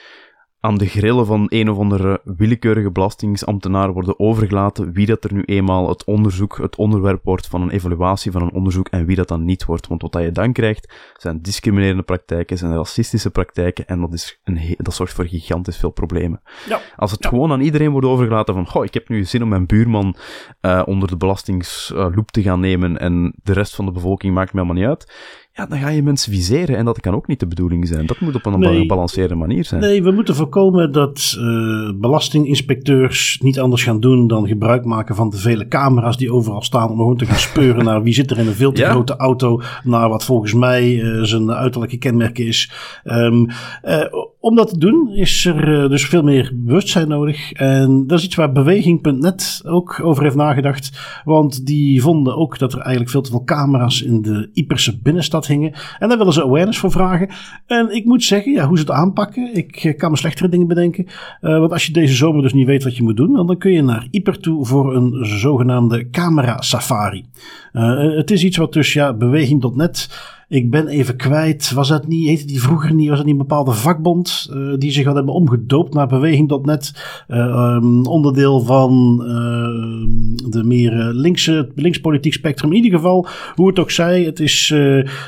aan 0.65 0.77
de 0.77 0.87
grillen 0.87 1.25
van 1.25 1.45
een 1.47 1.69
of 1.69 1.77
andere 1.77 2.21
willekeurige 2.23 2.91
belastingsambtenaar 2.91 3.93
worden 3.93 4.19
overgelaten 4.19 4.93
wie 4.93 5.05
dat 5.05 5.23
er 5.23 5.33
nu 5.33 5.43
eenmaal 5.45 5.89
het 5.89 6.03
onderzoek, 6.03 6.57
het 6.57 6.75
onderwerp 6.75 7.23
wordt 7.23 7.47
van 7.47 7.61
een 7.61 7.69
evaluatie 7.69 8.31
van 8.31 8.41
een 8.41 8.51
onderzoek 8.51 8.87
en 8.87 9.05
wie 9.05 9.15
dat 9.15 9.27
dan 9.27 9.45
niet 9.45 9.65
wordt. 9.65 9.87
Want 9.87 10.01
wat 10.01 10.13
je 10.13 10.31
dan 10.31 10.53
krijgt, 10.53 10.93
zijn 11.17 11.41
discriminerende 11.41 12.03
praktijken, 12.03 12.57
zijn 12.57 12.75
racistische 12.75 13.29
praktijken 13.29 13.87
en 13.87 13.99
dat, 13.99 14.13
is 14.13 14.39
een 14.43 14.75
dat 14.77 14.93
zorgt 14.93 15.13
voor 15.13 15.27
gigantisch 15.27 15.77
veel 15.77 15.91
problemen. 15.91 16.41
Ja. 16.67 16.79
Als 16.95 17.11
het 17.11 17.25
gewoon 17.25 17.51
aan 17.51 17.61
iedereen 17.61 17.91
wordt 17.91 18.07
overgelaten 18.07 18.53
van, 18.53 18.67
goh, 18.67 18.85
ik 18.85 18.93
heb 18.93 19.09
nu 19.09 19.23
zin 19.23 19.43
om 19.43 19.49
mijn 19.49 19.65
buurman 19.65 20.15
uh, 20.61 20.81
onder 20.85 21.07
de 21.07 21.17
belastingsloep 21.17 22.31
te 22.31 22.41
gaan 22.41 22.59
nemen 22.59 22.97
en 22.97 23.33
de 23.43 23.53
rest 23.53 23.75
van 23.75 23.85
de 23.85 23.91
bevolking 23.91 24.33
maakt 24.33 24.53
me 24.53 24.61
helemaal 24.61 24.81
niet 24.81 24.89
uit 24.89 25.11
ja, 25.55 25.65
dan 25.65 25.79
ga 25.79 25.89
je 25.89 26.03
mensen 26.03 26.31
viseren 26.31 26.77
en 26.77 26.85
dat 26.85 26.99
kan 26.99 27.13
ook 27.13 27.27
niet 27.27 27.39
de 27.39 27.47
bedoeling 27.47 27.87
zijn. 27.87 28.05
Dat 28.05 28.19
moet 28.19 28.35
op 28.35 28.45
een 28.45 28.59
nee, 28.59 28.79
gebalanceerde 28.79 29.35
manier 29.35 29.65
zijn. 29.65 29.81
Nee, 29.81 30.03
we 30.03 30.11
moeten 30.11 30.35
voorkomen 30.35 30.91
dat 30.91 31.35
uh, 31.39 31.91
belastinginspecteurs 31.95 33.39
niet 33.41 33.59
anders 33.59 33.83
gaan 33.83 33.99
doen 33.99 34.27
dan 34.27 34.47
gebruik 34.47 34.85
maken 34.85 35.15
van 35.15 35.29
de 35.29 35.37
vele 35.37 35.67
camera's 35.67 36.17
die 36.17 36.33
overal 36.33 36.61
staan 36.61 36.89
om 36.89 36.97
gewoon 36.97 37.17
te 37.17 37.25
gaan 37.25 37.39
speuren 37.49 37.85
naar 37.85 38.03
wie 38.03 38.13
zit 38.13 38.31
er 38.31 38.39
in 38.39 38.47
een 38.47 38.53
veel 38.53 38.71
te 38.71 38.85
grote 38.85 39.15
auto, 39.15 39.61
naar 39.83 40.09
wat 40.09 40.25
volgens 40.25 40.53
mij 40.53 40.93
uh, 40.93 41.23
zijn 41.23 41.51
uiterlijke 41.51 41.97
kenmerk 41.97 42.37
is. 42.37 42.71
Um, 43.03 43.49
uh, 43.83 44.05
om 44.43 44.55
dat 44.55 44.69
te 44.69 44.77
doen 44.77 45.09
is 45.13 45.45
er 45.45 45.89
dus 45.89 46.05
veel 46.05 46.23
meer 46.23 46.51
bewustzijn 46.55 47.07
nodig. 47.07 47.51
En 47.51 48.07
dat 48.07 48.19
is 48.19 48.25
iets 48.25 48.35
waar 48.35 48.51
beweging.net 48.51 49.61
ook 49.65 49.99
over 50.03 50.23
heeft 50.23 50.35
nagedacht. 50.35 50.91
Want 51.23 51.65
die 51.65 52.01
vonden 52.01 52.35
ook 52.35 52.59
dat 52.59 52.73
er 52.73 52.79
eigenlijk 52.79 53.09
veel 53.09 53.21
te 53.21 53.29
veel 53.29 53.43
camera's 53.43 54.01
in 54.01 54.21
de 54.21 54.49
Iperse 54.53 54.99
binnenstad 55.01 55.47
hingen. 55.47 55.73
En 55.99 56.09
daar 56.09 56.17
willen 56.17 56.33
ze 56.33 56.43
awareness 56.43 56.79
voor 56.79 56.91
vragen. 56.91 57.29
En 57.65 57.95
ik 57.95 58.05
moet 58.05 58.23
zeggen, 58.23 58.51
ja, 58.51 58.67
hoe 58.67 58.77
ze 58.77 58.83
het 58.83 58.91
aanpakken, 58.91 59.55
ik 59.55 59.75
eh, 59.75 59.97
kan 59.97 60.11
me 60.11 60.17
slechtere 60.17 60.49
dingen 60.49 60.67
bedenken. 60.67 61.05
Uh, 61.05 61.59
want 61.59 61.71
als 61.71 61.85
je 61.85 61.93
deze 61.93 62.15
zomer 62.15 62.41
dus 62.41 62.53
niet 62.53 62.67
weet 62.67 62.83
wat 62.83 62.97
je 62.97 63.03
moet 63.03 63.17
doen, 63.17 63.33
dan 63.33 63.57
kun 63.57 63.71
je 63.71 63.81
naar 63.81 64.07
Iper 64.11 64.39
toe 64.39 64.65
voor 64.65 64.95
een 64.95 65.25
zogenaamde 65.25 66.09
camera 66.09 66.61
safari. 66.61 67.25
Het 67.71 68.31
is 68.31 68.43
iets 68.43 68.57
wat 68.57 68.73
dus, 68.73 68.93
ja, 68.93 69.13
beweging.net 69.13 70.09
ik 70.53 70.69
ben 70.69 70.87
even 70.87 71.15
kwijt. 71.15 71.71
Was 71.71 71.87
dat 71.87 72.07
niet, 72.07 72.27
heette 72.27 72.45
die 72.45 72.61
vroeger 72.61 72.93
niet, 72.93 73.07
was 73.07 73.17
dat 73.17 73.25
niet 73.25 73.35
een 73.35 73.47
bepaalde 73.47 73.71
vakbond 73.71 74.49
uh, 74.53 74.73
die 74.77 74.91
zich 74.91 75.05
had 75.05 75.15
hebben 75.15 75.33
omgedoopt 75.33 75.93
naar 75.93 76.07
beweging.net? 76.07 76.93
Uh, 77.27 77.75
um, 77.75 78.05
onderdeel 78.05 78.59
van 78.59 79.19
uh, 79.21 80.51
de 80.51 80.63
meer 80.63 80.91
linkse, 80.93 81.71
linkspolitiek 81.75 82.33
spectrum. 82.33 82.69
In 82.69 82.83
ieder 82.83 82.99
geval, 82.99 83.27
hoe 83.55 83.67
het 83.67 83.79
ook 83.79 83.91
zij, 83.91 84.23
het 84.23 84.39
is 84.39 84.73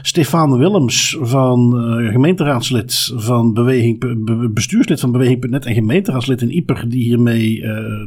Stefan 0.01 0.57
Willems 0.57 1.17
van 1.21 1.73
gemeenteraadslid 2.11 3.13
van 3.15 3.53
Beweging, 3.53 4.23
bestuurslid 4.53 4.99
van 4.99 5.11
Beweging.net 5.11 5.65
en 5.65 5.73
gemeenteraadslid 5.73 6.41
in 6.41 6.51
Ieper 6.51 6.89
die 6.89 7.03
hiermee 7.03 7.59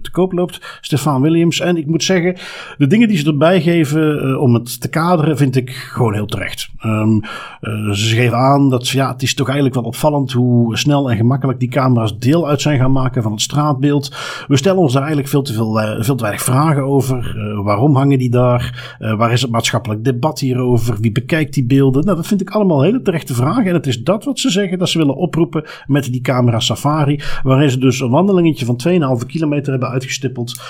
te 0.03 0.11
koop 0.11 0.33
loopt. 0.33 0.79
Stefan 0.81 1.23
Williams. 1.23 1.61
En 1.61 1.77
ik 1.77 1.87
moet 1.87 2.05
zeggen, 2.05 2.37
de 2.79 2.87
dingen 2.87 3.09
die 3.09 3.17
ze 3.17 3.27
erbij 3.27 3.61
geven 3.61 4.41
om 4.41 4.55
het 4.55 4.81
te 4.81 4.89
kaderen 4.89 5.37
vind 5.37 5.57
ik 5.57 5.71
gewoon 5.71 6.15
heel 6.15 6.27
terecht. 6.27 6.69
Um, 6.85 7.08
uh, 7.17 7.91
ze 7.91 8.15
geven 8.15 8.39
aan 8.39 8.71
dat 8.71 8.89
ja, 8.89 9.13
het 9.13 9.23
is 9.23 9.35
toch 9.35 9.47
eigenlijk 9.47 9.77
wel 9.77 9.85
opvallend 9.85 10.33
hoe 10.33 10.77
snel 10.77 11.11
en 11.11 11.17
gemakkelijk 11.17 11.61
die 11.61 11.69
camera's 11.69 12.19
deel 12.19 12.49
uit 12.49 12.61
zijn 12.61 12.79
gaan 12.79 12.93
maken 12.93 13.23
van 13.23 13.33
het 13.33 13.41
straatbeeld. 13.41 14.17
We 14.49 14.57
stellen 14.57 14.81
ons 14.81 14.93
daar 14.93 15.03
eigenlijk 15.03 15.31
veel 15.31 15.43
te, 15.43 15.53
veel, 15.53 15.81
uh, 15.81 15.97
veel 16.01 16.15
te 16.15 16.23
weinig 16.23 16.45
vragen 16.45 16.83
over. 16.83 17.37
Uh, 17.37 17.65
waarom 17.65 17.97
hangen 17.97 18.19
die 18.19 18.31
daar? 18.31 18.97
waar 18.99 19.33
is 19.33 19.43
het 19.43 19.51
maatschappelijk 19.51 20.05
debat 20.05 20.41
hierover? 20.41 20.97
Wie 21.01 21.13
bekijkt 21.13 21.55
die 21.55 21.65
beelden? 21.65 22.05
Nou, 22.05 22.17
dat 22.17 22.27
vind 22.27 22.41
ik 22.41 22.51
allemaal 22.51 22.83
hele 22.83 23.03
terechte 23.03 23.35
vragen. 23.35 23.67
En 23.67 23.75
het 23.75 23.87
is 23.87 24.03
dat 24.03 24.25
wat 24.25 24.39
ze 24.39 24.51
zeggen 24.51 24.79
dat 24.79 24.89
ze 24.89 24.99
willen 24.99 25.17
oproepen 25.17 25.65
met 25.87 26.13
die 26.13 26.21
camera 26.21 26.61
safari. 26.61 27.21
Waarin 27.43 27.71
ze 27.71 27.79
dus 27.79 28.01
een 28.01 28.11
wandelingetje 28.11 28.65
van 28.65 28.81
2,5 29.21 29.27
kilometer 29.27 29.71
hebben 29.71 29.89
uitgestippeld. 29.89 30.61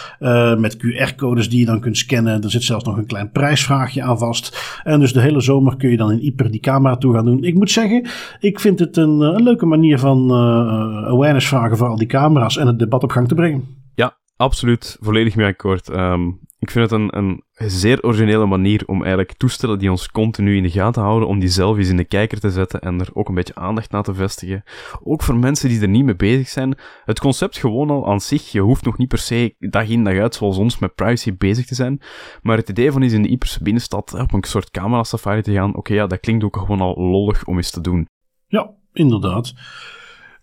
met 0.58 0.76
QR-codes 0.76 1.48
die 1.48 1.58
je 1.58 1.66
dan 1.66 1.80
kunt 1.80 1.96
scannen. 1.96 2.42
Er 2.42 2.50
zit 2.50 2.62
zelfs 2.62 2.84
nog 2.84 2.96
een 2.96 3.06
klein 3.06 3.30
prijsvraagje 3.30 4.02
aan 4.02 4.18
vast. 4.18 4.80
En 4.84 5.00
dus 5.00 5.12
de 5.12 5.20
hele 5.20 5.40
zomer 5.40 5.76
kun 5.76 5.90
je 5.90 5.96
dan 5.96 6.12
in 6.12 6.26
Ieper 6.28 6.50
die 6.50 6.60
camera 6.60 6.96
toe 6.96 7.14
gaan 7.14 7.24
doen. 7.24 7.44
Ik 7.44 7.54
moet 7.54 7.70
zeggen, 7.70 8.08
ik 8.40 8.60
vind 8.60 8.78
het 8.78 8.96
een, 8.96 9.20
een 9.20 9.42
leuke 9.42 9.66
manier 9.66 9.98
van 9.98 10.30
uh, 10.30 11.06
awareness 11.06 11.48
vragen 11.48 11.76
voor 11.76 11.88
al 11.88 11.96
die 11.96 12.06
camera's 12.06 12.56
en 12.56 12.66
het 12.66 12.78
debat 12.78 13.02
op 13.02 13.10
gang 13.10 13.28
te 13.28 13.34
brengen. 13.34 13.64
Ja, 13.94 14.16
absoluut. 14.36 14.96
Volledig 15.00 15.36
mee 15.36 15.46
akkoord. 15.46 15.88
Um, 15.88 16.40
ik 16.68 16.74
vind 16.74 16.90
het 16.90 17.14
een, 17.14 17.42
zeer 17.52 18.02
originele 18.02 18.46
manier 18.46 18.82
om 18.86 19.00
eigenlijk 19.00 19.32
toestellen 19.32 19.78
die 19.78 19.90
ons 19.90 20.10
continu 20.10 20.56
in 20.56 20.62
de 20.62 20.70
gaten 20.70 21.02
houden, 21.02 21.28
om 21.28 21.38
die 21.38 21.48
zelf 21.48 21.76
eens 21.76 21.88
in 21.88 21.96
de 21.96 22.04
kijker 22.04 22.40
te 22.40 22.50
zetten 22.50 22.80
en 22.80 23.00
er 23.00 23.08
ook 23.12 23.28
een 23.28 23.34
beetje 23.34 23.54
aandacht 23.54 23.90
naar 23.90 24.02
te 24.02 24.14
vestigen. 24.14 24.62
Ook 25.02 25.22
voor 25.22 25.36
mensen 25.36 25.68
die 25.68 25.80
er 25.80 25.88
niet 25.88 26.04
mee 26.04 26.16
bezig 26.16 26.48
zijn. 26.48 26.78
Het 27.04 27.20
concept 27.20 27.58
gewoon 27.58 27.90
al 27.90 28.08
aan 28.08 28.20
zich, 28.20 28.52
je 28.52 28.60
hoeft 28.60 28.84
nog 28.84 28.98
niet 28.98 29.08
per 29.08 29.18
se 29.18 29.54
dag 29.58 29.88
in 29.88 30.04
dag 30.04 30.18
uit 30.18 30.34
zoals 30.34 30.56
ons 30.56 30.78
met 30.78 30.94
privacy 30.94 31.36
bezig 31.36 31.66
te 31.66 31.74
zijn, 31.74 32.00
maar 32.42 32.56
het 32.56 32.68
idee 32.68 32.92
van 32.92 33.02
eens 33.02 33.12
in 33.12 33.22
de 33.22 33.28
Ieperse 33.28 33.62
binnenstad 33.62 34.14
op 34.14 34.32
een 34.32 34.44
soort 34.44 34.70
camera 34.70 35.04
safari 35.04 35.42
te 35.42 35.52
gaan, 35.52 35.76
oké 35.76 35.94
ja, 35.94 36.06
dat 36.06 36.20
klinkt 36.20 36.44
ook 36.44 36.56
gewoon 36.56 36.80
al 36.80 36.94
lollig 36.96 37.44
om 37.44 37.56
eens 37.56 37.70
te 37.70 37.80
doen. 37.80 38.08
Ja, 38.46 38.70
inderdaad. 38.92 39.54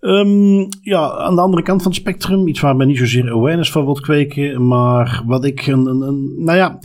Um, 0.05 0.67
ja, 0.81 1.11
aan 1.11 1.35
de 1.35 1.41
andere 1.41 1.63
kant 1.63 1.81
van 1.81 1.91
het 1.91 1.99
spectrum, 1.99 2.47
iets 2.47 2.59
waar 2.59 2.75
men 2.75 2.87
niet 2.87 2.97
zozeer 2.97 3.31
awareness 3.31 3.71
van 3.71 3.85
wilt 3.85 3.99
kweken, 3.99 4.67
maar 4.67 5.23
wat 5.25 5.45
ik 5.45 5.67
een, 5.67 5.85
een 5.85 6.33
nou 6.37 6.57
ja, 6.57 6.79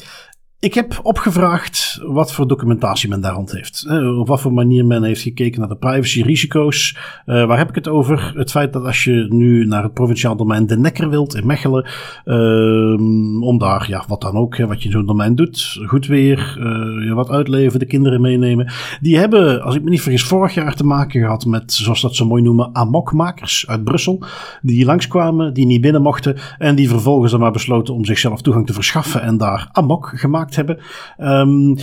ik 0.61 0.75
heb 0.75 1.01
opgevraagd 1.03 2.01
wat 2.03 2.33
voor 2.33 2.49
documentatie 2.49 3.09
men 3.09 3.21
daar 3.21 3.33
rond 3.33 3.53
heeft. 3.53 3.87
op 4.19 4.27
wat 4.27 4.41
voor 4.41 4.53
manier 4.53 4.87
men 4.87 5.03
heeft 5.03 5.23
gekeken 5.23 5.61
naar 5.61 5.69
de 5.69 5.77
privacyrisico's. 5.77 6.97
Uh, 7.27 7.47
waar 7.47 7.59
heb 7.59 7.69
ik 7.69 7.75
het 7.75 7.89
over? 7.89 8.33
Het 8.37 8.51
feit 8.51 8.73
dat 8.73 8.85
als 8.85 9.05
je 9.05 9.27
nu 9.29 9.67
naar 9.67 9.83
het 9.83 9.95
provinciaal 9.95 10.37
domein 10.37 10.67
De 10.67 10.79
Nekker 10.79 11.11
wilt 11.11 11.35
in 11.35 11.47
Mechelen, 11.47 11.89
uh, 12.25 13.47
om 13.47 13.59
daar, 13.59 13.89
ja, 13.89 14.05
wat 14.09 14.21
dan 14.21 14.37
ook, 14.37 14.57
wat 14.57 14.83
je 14.83 14.91
zo'n 14.91 15.07
domein 15.07 15.35
doet, 15.35 15.81
goed 15.87 16.07
weer, 16.07 16.57
uh, 16.59 17.15
wat 17.15 17.31
uitleven, 17.31 17.79
de 17.79 17.87
kinderen 17.87 18.21
meenemen. 18.21 18.73
Die 19.01 19.19
hebben, 19.19 19.63
als 19.63 19.75
ik 19.75 19.83
me 19.83 19.91
niet 19.91 20.03
vergis, 20.03 20.25
vorig 20.25 20.55
jaar 20.55 20.75
te 20.75 20.85
maken 20.85 21.21
gehad 21.21 21.47
met, 21.47 21.73
zoals 21.73 22.01
dat 22.01 22.15
zo 22.15 22.27
mooi 22.27 22.43
noemen, 22.43 22.71
amokmakers 22.73 23.65
uit 23.69 23.85
Brussel. 23.85 24.23
Die 24.63 24.85
langskwamen, 24.85 25.55
die 25.55 25.67
niet 25.67 25.81
binnen 25.81 26.03
mochten 26.03 26.37
en 26.59 26.75
die 26.75 26.89
vervolgens 26.89 27.31
dan 27.31 27.41
maar 27.41 27.53
besloten 27.53 27.95
om 27.95 28.05
zichzelf 28.05 28.43
toegang 28.43 28.67
te 28.67 28.73
verschaffen 28.73 29.23
en 29.23 29.37
daar 29.37 29.69
amok 29.73 30.13
gemaakt 30.15 30.49
gemaakt 30.55 30.57
hebben. 30.57 30.79
Um, 31.19 31.77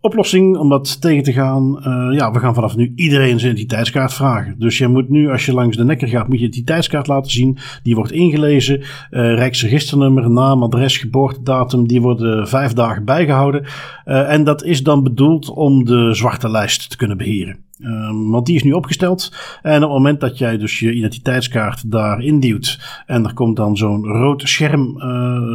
oplossing 0.00 0.56
om 0.56 0.68
dat 0.68 1.00
tegen 1.00 1.22
te 1.22 1.32
gaan. 1.32 1.78
Uh, 1.78 2.18
ja, 2.18 2.30
we 2.30 2.38
gaan 2.38 2.54
vanaf 2.54 2.76
nu 2.76 2.92
iedereen 2.96 3.40
zijn 3.40 3.52
identiteitskaart 3.52 4.14
vragen. 4.14 4.54
Dus 4.58 4.78
je 4.78 4.88
moet 4.88 5.08
nu, 5.08 5.30
als 5.30 5.46
je 5.46 5.52
langs 5.52 5.76
de 5.76 5.84
nekker 5.84 6.08
gaat, 6.08 6.28
moet 6.28 6.38
je 6.38 6.46
identiteitskaart 6.46 7.06
laten 7.06 7.30
zien. 7.30 7.58
Die 7.82 7.94
wordt 7.94 8.12
ingelezen. 8.12 8.78
Uh, 8.80 8.86
Rijksregisternummer, 9.10 10.30
naam, 10.30 10.62
adres, 10.62 10.98
geboortedatum. 10.98 11.86
Die 11.86 12.00
worden 12.00 12.48
vijf 12.48 12.72
dagen 12.72 13.04
bijgehouden. 13.04 13.62
Uh, 14.04 14.32
en 14.32 14.44
dat 14.44 14.64
is 14.64 14.82
dan 14.82 15.02
bedoeld 15.02 15.48
om 15.48 15.84
de 15.84 16.14
zwarte 16.14 16.50
lijst 16.50 16.90
te 16.90 16.96
kunnen 16.96 17.16
beheren. 17.16 17.56
Um, 17.78 18.30
want 18.30 18.46
die 18.46 18.56
is 18.56 18.62
nu 18.62 18.72
opgesteld. 18.72 19.32
En 19.62 19.76
op 19.76 19.82
het 19.82 19.90
moment 19.90 20.20
dat 20.20 20.38
jij 20.38 20.58
dus 20.58 20.78
je 20.78 20.92
identiteitskaart 20.92 21.90
daar 21.90 22.22
induwt. 22.22 22.78
en 23.06 23.24
er 23.24 23.34
komt 23.34 23.56
dan 23.56 23.76
zo'n 23.76 24.04
rood 24.04 24.42
scherm 24.48 24.96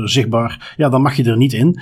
zichtbaar. 0.06 0.74
ja, 0.78 0.90
dan 0.90 1.02
mag 1.02 1.16
je 1.16 1.24
er 1.24 1.38
niet 1.38 1.54
in. 1.54 1.80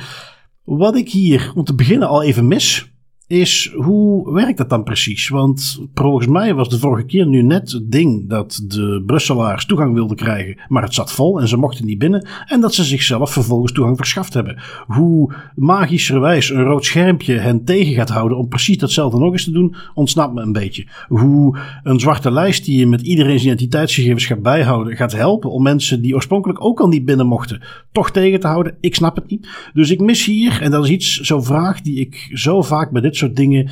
Wat 0.68 0.96
ik 0.96 1.10
hier 1.10 1.52
om 1.56 1.64
te 1.64 1.76
beginnen 1.76 2.08
al 2.08 2.24
even 2.24 2.48
mis, 2.48 2.92
is 3.28 3.72
hoe 3.76 4.34
werkt 4.34 4.58
dat 4.58 4.70
dan 4.70 4.84
precies? 4.84 5.30
Want 5.30 5.86
volgens 5.94 6.28
mij 6.28 6.54
was 6.54 6.70
de 6.70 6.80
vorige 6.80 7.06
keer 7.06 7.28
nu 7.28 7.42
net 7.42 7.72
het 7.72 7.92
ding 7.92 8.30
dat 8.30 8.64
de 8.68 9.04
Brusselaars 9.06 9.66
toegang 9.66 9.94
wilden 9.94 10.18
krijgen, 10.18 10.62
maar 10.68 10.84
het 10.84 10.94
zat 10.94 11.12
vol 11.12 11.40
en 11.40 11.48
ze 11.48 11.58
mochten 11.58 11.86
niet 11.86 11.98
binnen. 11.98 12.28
En 12.46 12.62
dat 12.62 12.74
ze 12.74 12.84
zichzelf 12.84 13.32
vervolgens 13.32 13.72
toegang 13.72 13.98
verschaft 13.98 14.34
hebben. 14.34 14.62
Hoe 14.88 15.34
magischerwijs 15.56 16.50
een 16.50 16.64
rood 16.64 16.86
schermpje 16.86 17.34
hen 17.34 17.64
tegen 17.64 17.94
gaat 17.94 18.10
houden 18.10 18.38
om 18.38 18.48
precies 18.48 18.78
datzelfde 18.78 19.20
nog 19.20 19.32
eens 19.32 19.44
te 19.44 19.52
doen, 19.52 19.76
ontsnapt 19.94 20.34
me 20.34 20.42
een 20.42 20.52
beetje. 20.52 20.88
Hoe 21.08 21.58
een 21.84 22.00
zwarte 22.00 22.32
lijst 22.32 22.66
die 22.66 22.80
je 22.80 22.88
met 22.88 23.02
iedereen's 23.02 23.44
identiteitsgegevens 23.44 24.26
gaat 24.26 24.42
bijhouden, 24.42 24.96
gaat 24.96 25.14
helpen 25.14 25.52
om 25.52 25.64
mensen 25.64 26.02
die 26.02 26.16
oorspronkelijk 26.16 26.64
ook 26.64 26.80
al 26.80 26.88
niet 26.88 27.06
binnen 27.06 27.28
mochten, 27.28 27.62
toch 27.92 28.12
tegen 28.12 28.40
te 28.40 28.48
houden. 28.48 28.78
Ik 28.82 28.96
snap 28.96 29.16
het 29.16 29.30
niet. 29.30 29.48
Dus 29.74 29.92
ik 29.92 30.00
mis 30.00 30.26
hier, 30.26 30.62
en 30.62 30.72
dat 30.72 30.84
is 30.84 30.90
iets, 30.90 31.20
zo'n 31.20 31.44
vraag 31.44 31.82
die 31.82 32.00
ik 32.00 32.30
zo 32.34 32.62
vaak 32.62 32.92
bij 32.92 33.02
dit 33.02 33.16
soort 33.18 33.36
dingen 33.36 33.70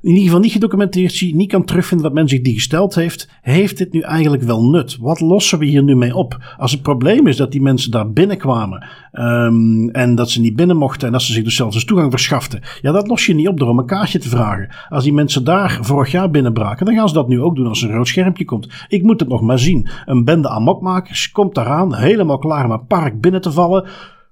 in 0.00 0.08
ieder 0.08 0.24
geval 0.24 0.40
niet 0.40 0.52
gedocumenteerd 0.52 1.12
zie, 1.12 1.34
niet 1.34 1.50
kan 1.50 1.64
terugvinden 1.64 2.06
wat 2.06 2.14
men 2.14 2.28
zich 2.28 2.40
die 2.40 2.54
gesteld 2.54 2.94
heeft, 2.94 3.28
heeft 3.40 3.78
dit 3.78 3.92
nu 3.92 4.00
eigenlijk 4.00 4.42
wel 4.42 4.64
nut? 4.64 4.96
Wat 5.00 5.20
lossen 5.20 5.58
we 5.58 5.64
hier 5.64 5.82
nu 5.82 5.96
mee 5.96 6.14
op? 6.14 6.54
Als 6.56 6.72
het 6.72 6.82
probleem 6.82 7.26
is 7.26 7.36
dat 7.36 7.52
die 7.52 7.62
mensen 7.62 7.90
daar 7.90 8.10
binnenkwamen 8.10 8.86
um, 9.12 9.90
en 9.90 10.14
dat 10.14 10.30
ze 10.30 10.40
niet 10.40 10.56
binnen 10.56 10.76
mochten 10.76 11.06
en 11.06 11.12
dat 11.12 11.22
ze 11.22 11.32
zich 11.32 11.44
dus 11.44 11.56
zelfs 11.56 11.74
eens 11.74 11.84
toegang 11.84 12.10
verschaften, 12.10 12.60
ja, 12.80 12.92
dat 12.92 13.08
los 13.08 13.26
je 13.26 13.34
niet 13.34 13.48
op 13.48 13.58
door 13.58 13.68
om 13.68 13.78
een 13.78 13.86
kaartje 13.86 14.18
te 14.18 14.28
vragen. 14.28 14.68
Als 14.88 15.04
die 15.04 15.12
mensen 15.12 15.44
daar 15.44 15.78
vorig 15.80 16.10
jaar 16.10 16.30
binnenbraken, 16.30 16.86
dan 16.86 16.94
gaan 16.94 17.08
ze 17.08 17.14
dat 17.14 17.28
nu 17.28 17.40
ook 17.40 17.56
doen 17.56 17.66
als 17.66 17.82
er 17.82 17.88
een 17.88 17.96
rood 17.96 18.08
schermpje 18.08 18.44
komt. 18.44 18.68
Ik 18.88 19.02
moet 19.02 19.20
het 19.20 19.28
nog 19.28 19.40
maar 19.40 19.58
zien. 19.58 19.88
Een 20.06 20.24
bende 20.24 20.48
amokmakers 20.48 21.30
komt 21.30 21.54
daaraan, 21.54 21.94
helemaal 21.94 22.38
klaar 22.38 22.64
om 22.64 22.70
het 22.70 22.86
park 22.86 23.20
binnen 23.20 23.40
te 23.40 23.52
vallen 23.52 23.88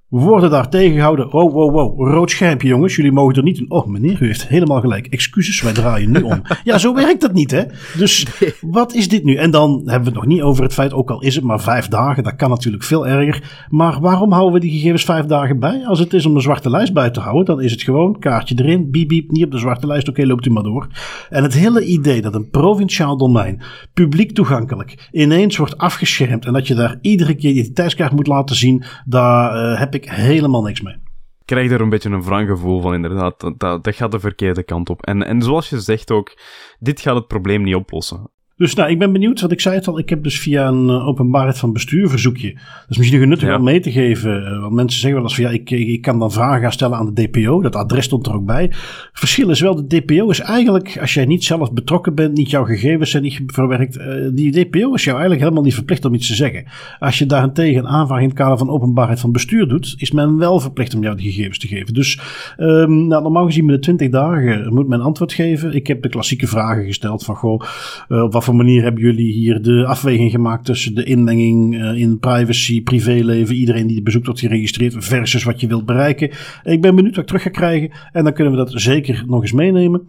worden 0.09 0.50
daar 0.50 0.68
tegengehouden. 0.68 1.30
Wow, 1.30 1.52
wow, 1.52 1.72
wow. 1.72 2.09
Rood 2.12 2.30
schermpje, 2.30 2.68
jongens. 2.68 2.96
Jullie 2.96 3.12
mogen 3.12 3.34
er 3.34 3.42
niet 3.42 3.59
in. 3.59 3.70
Oh, 3.70 3.86
meneer, 3.86 4.22
u 4.22 4.26
heeft 4.26 4.48
helemaal 4.48 4.80
gelijk. 4.80 5.07
Excuses, 5.07 5.62
wij 5.62 5.72
draaien 5.72 6.11
nu 6.11 6.20
om. 6.20 6.42
ja, 6.64 6.78
zo 6.78 6.94
werkt 6.94 7.20
dat 7.20 7.32
niet, 7.32 7.50
hè? 7.50 7.62
Dus 7.96 8.26
wat 8.61 8.94
is 8.94 9.09
dit 9.09 9.24
nu? 9.24 9.34
En 9.34 9.50
dan 9.50 9.70
hebben 9.70 9.98
we 9.98 10.04
het 10.04 10.14
nog 10.14 10.26
niet 10.26 10.42
over 10.42 10.62
het 10.62 10.72
feit, 10.72 10.92
ook 10.92 11.11
al 11.11 11.22
is 11.22 11.34
het 11.34 11.44
maar 11.44 11.61
vijf 11.61 11.88
dagen, 11.88 12.22
dat 12.22 12.36
kan 12.36 12.50
natuurlijk 12.50 12.84
veel 12.84 13.07
erger. 13.07 13.66
Maar 13.68 14.00
waarom 14.00 14.32
houden 14.32 14.52
we 14.52 14.61
die 14.61 14.70
gegevens 14.70 15.04
vijf 15.04 15.24
dagen 15.24 15.59
bij? 15.59 15.86
Als 15.86 15.98
het 15.98 16.12
is 16.12 16.26
om 16.26 16.34
een 16.34 16.40
zwarte 16.40 16.70
lijst 16.70 16.92
bij 16.92 17.11
te 17.11 17.20
houden, 17.20 17.44
dan 17.44 17.64
is 17.64 17.72
het 17.72 17.82
gewoon 17.82 18.18
kaartje 18.18 18.54
erin, 18.59 18.90
biep, 18.90 19.09
biep, 19.09 19.30
niet 19.30 19.44
op 19.44 19.50
de 19.50 19.59
zwarte 19.59 19.86
lijst. 19.86 20.09
Oké, 20.09 20.26
loopt 20.26 20.46
u 20.46 20.50
maar 20.50 20.62
door. 20.62 20.86
En 21.30 21.42
het 21.42 21.54
hele 21.54 21.84
idee 21.84 22.22
dat 22.22 22.34
een 22.34 22.50
provinciaal 22.50 23.16
domein, 23.16 23.62
publiek 23.94 24.32
toegankelijk, 24.32 25.09
ineens 25.12 25.57
wordt 25.57 25.78
afgeschermd 25.78 26.46
en 26.46 26.52
dat 26.52 26.66
je 26.66 26.74
daar 26.74 26.98
iedere 27.00 27.34
keer 27.34 27.50
je 27.50 27.54
identiteitskaart 27.57 28.12
moet 28.12 28.26
laten 28.26 28.57
zien, 28.57 28.84
daar 29.04 29.72
uh, 29.72 29.78
heb 29.78 29.94
helemaal 30.05 30.62
niks 30.62 30.80
mee. 30.80 30.94
Ik 31.38 31.53
krijg 31.53 31.70
er 31.70 31.80
een 31.80 31.88
beetje 31.88 32.11
een 32.11 32.22
wrang 32.22 32.49
gevoel 32.49 32.80
van, 32.80 32.94
inderdaad. 32.94 33.40
Dat, 33.40 33.59
dat, 33.59 33.84
dat 33.84 33.94
gaat 33.94 34.12
de 34.12 34.20
verkeerde 34.20 34.62
kant 34.62 34.90
op. 34.90 35.07
En, 35.07 35.22
en 35.22 35.42
zoals 35.42 35.68
je 35.68 35.80
zegt 35.80 36.11
ook, 36.11 36.38
dit 36.78 37.01
gaat 37.01 37.14
het 37.14 37.26
probleem 37.26 37.62
niet 37.62 37.74
oplossen. 37.74 38.30
Dus 38.57 38.74
nou, 38.74 38.90
ik 38.90 38.98
ben 38.98 39.12
benieuwd, 39.12 39.40
want 39.40 39.52
ik 39.52 39.61
zei 39.61 39.74
het 39.74 39.88
al, 39.88 39.98
ik 39.98 40.09
heb 40.09 40.22
dus 40.22 40.40
via 40.40 40.68
een 40.68 40.88
uh, 40.88 41.07
openbaarheid 41.07 41.59
van 41.59 41.72
bestuur 41.72 42.09
verzoekje. 42.09 42.52
Dat 42.52 42.62
is 42.88 42.98
misschien 42.98 43.28
nuttig 43.28 43.57
om 43.57 43.64
mee 43.64 43.80
te 43.80 43.92
geven. 43.92 44.42
Uh, 44.42 44.61
want 44.61 44.72
mensen 44.72 45.00
zeggen 45.00 45.20
wel 45.20 45.28
eens 45.28 45.34
van 45.34 45.44
ja, 45.44 45.50
ik, 45.50 45.70
ik 45.70 46.02
kan 46.02 46.18
dan 46.18 46.32
vragen 46.32 46.61
gaan 46.61 46.72
stellen 46.72 46.98
aan 46.98 47.14
de 47.14 47.28
DPO. 47.28 47.62
Dat 47.62 47.76
adres 47.76 48.04
stond 48.04 48.26
er 48.26 48.34
ook 48.34 48.44
bij. 48.44 48.62
Het 48.62 49.09
verschil 49.12 49.50
is 49.50 49.61
wel, 49.61 49.86
de 49.86 50.00
DPO 50.00 50.30
is 50.30 50.40
eigenlijk, 50.40 50.98
als 51.00 51.14
jij 51.14 51.24
niet 51.24 51.44
zelf 51.44 51.72
betrokken 51.72 52.14
bent, 52.14 52.36
niet 52.36 52.50
jouw 52.50 52.64
gegevens 52.64 53.11
zijn 53.11 53.22
niet 53.22 53.42
verwerkt. 53.46 53.96
Uh, 53.96 54.04
die 54.32 54.50
DPO 54.50 54.94
is 54.94 55.04
jou 55.04 55.16
eigenlijk 55.16 55.40
helemaal 55.40 55.62
niet 55.62 55.74
verplicht 55.74 56.04
om 56.04 56.14
iets 56.14 56.26
te 56.26 56.34
zeggen. 56.34 56.64
Als 56.98 57.18
je 57.18 57.26
daarentegen 57.26 57.78
een 57.78 57.88
aanvraag 57.88 58.20
in 58.20 58.28
het 58.28 58.36
kader 58.36 58.59
van 58.59 58.70
openbaarheid 58.70 59.20
van 59.20 59.32
bestuur 59.32 59.68
doet, 59.68 59.94
is 59.98 60.11
men 60.11 60.38
wel 60.38 60.61
verplicht 60.61 60.94
om 60.94 61.02
jou 61.02 61.16
die 61.16 61.32
gegevens 61.32 61.59
te 61.59 61.68
geven. 61.68 61.94
Dus 61.94 62.20
um, 62.59 63.07
nou, 63.07 63.22
normaal 63.22 63.46
gezien 63.46 63.66
de 63.66 63.78
20 63.78 64.11
dagen 64.11 64.74
moet 64.74 64.88
men 64.88 65.00
antwoord 65.00 65.32
geven. 65.32 65.74
Ik 65.74 65.86
heb 65.86 66.02
de 66.02 66.09
klassieke 66.09 66.46
vragen 66.46 66.84
gesteld 66.84 67.24
van 67.24 67.36
goh, 67.36 67.61
wat 68.09 68.44
voor 68.47 68.55
manier 68.55 68.82
hebben 68.82 69.03
jullie 69.03 69.32
hier 69.32 69.62
de 69.62 69.86
afweging 69.86 70.30
gemaakt 70.30 70.64
tussen 70.64 70.94
de 70.94 71.05
inmenging 71.05 71.74
uh, 71.74 72.01
in 72.01 72.18
privacy, 72.18 72.82
privéleven, 72.82 73.55
iedereen 73.55 73.86
die 73.86 73.94
het 73.94 74.05
bezoekt 74.05 74.26
wordt 74.26 74.40
geregistreerd, 74.40 74.94
versus 74.99 75.44
wat 75.44 75.61
je 75.61 75.66
wilt 75.66 75.86
bereiken. 75.86 76.30
Ik 76.64 76.80
ben 76.80 76.94
benieuwd 76.94 77.14
wat 77.14 77.24
ik 77.24 77.26
terug 77.26 77.42
ga 77.42 77.51
krijgen 77.51 77.90
en 78.12 78.24
dan 78.24 78.32
kunnen 78.32 78.53
we 78.53 78.59
dat 78.59 78.72
zeker 78.74 79.24
nog 79.26 79.42
eens 79.42 79.53
meenemen. 79.53 80.03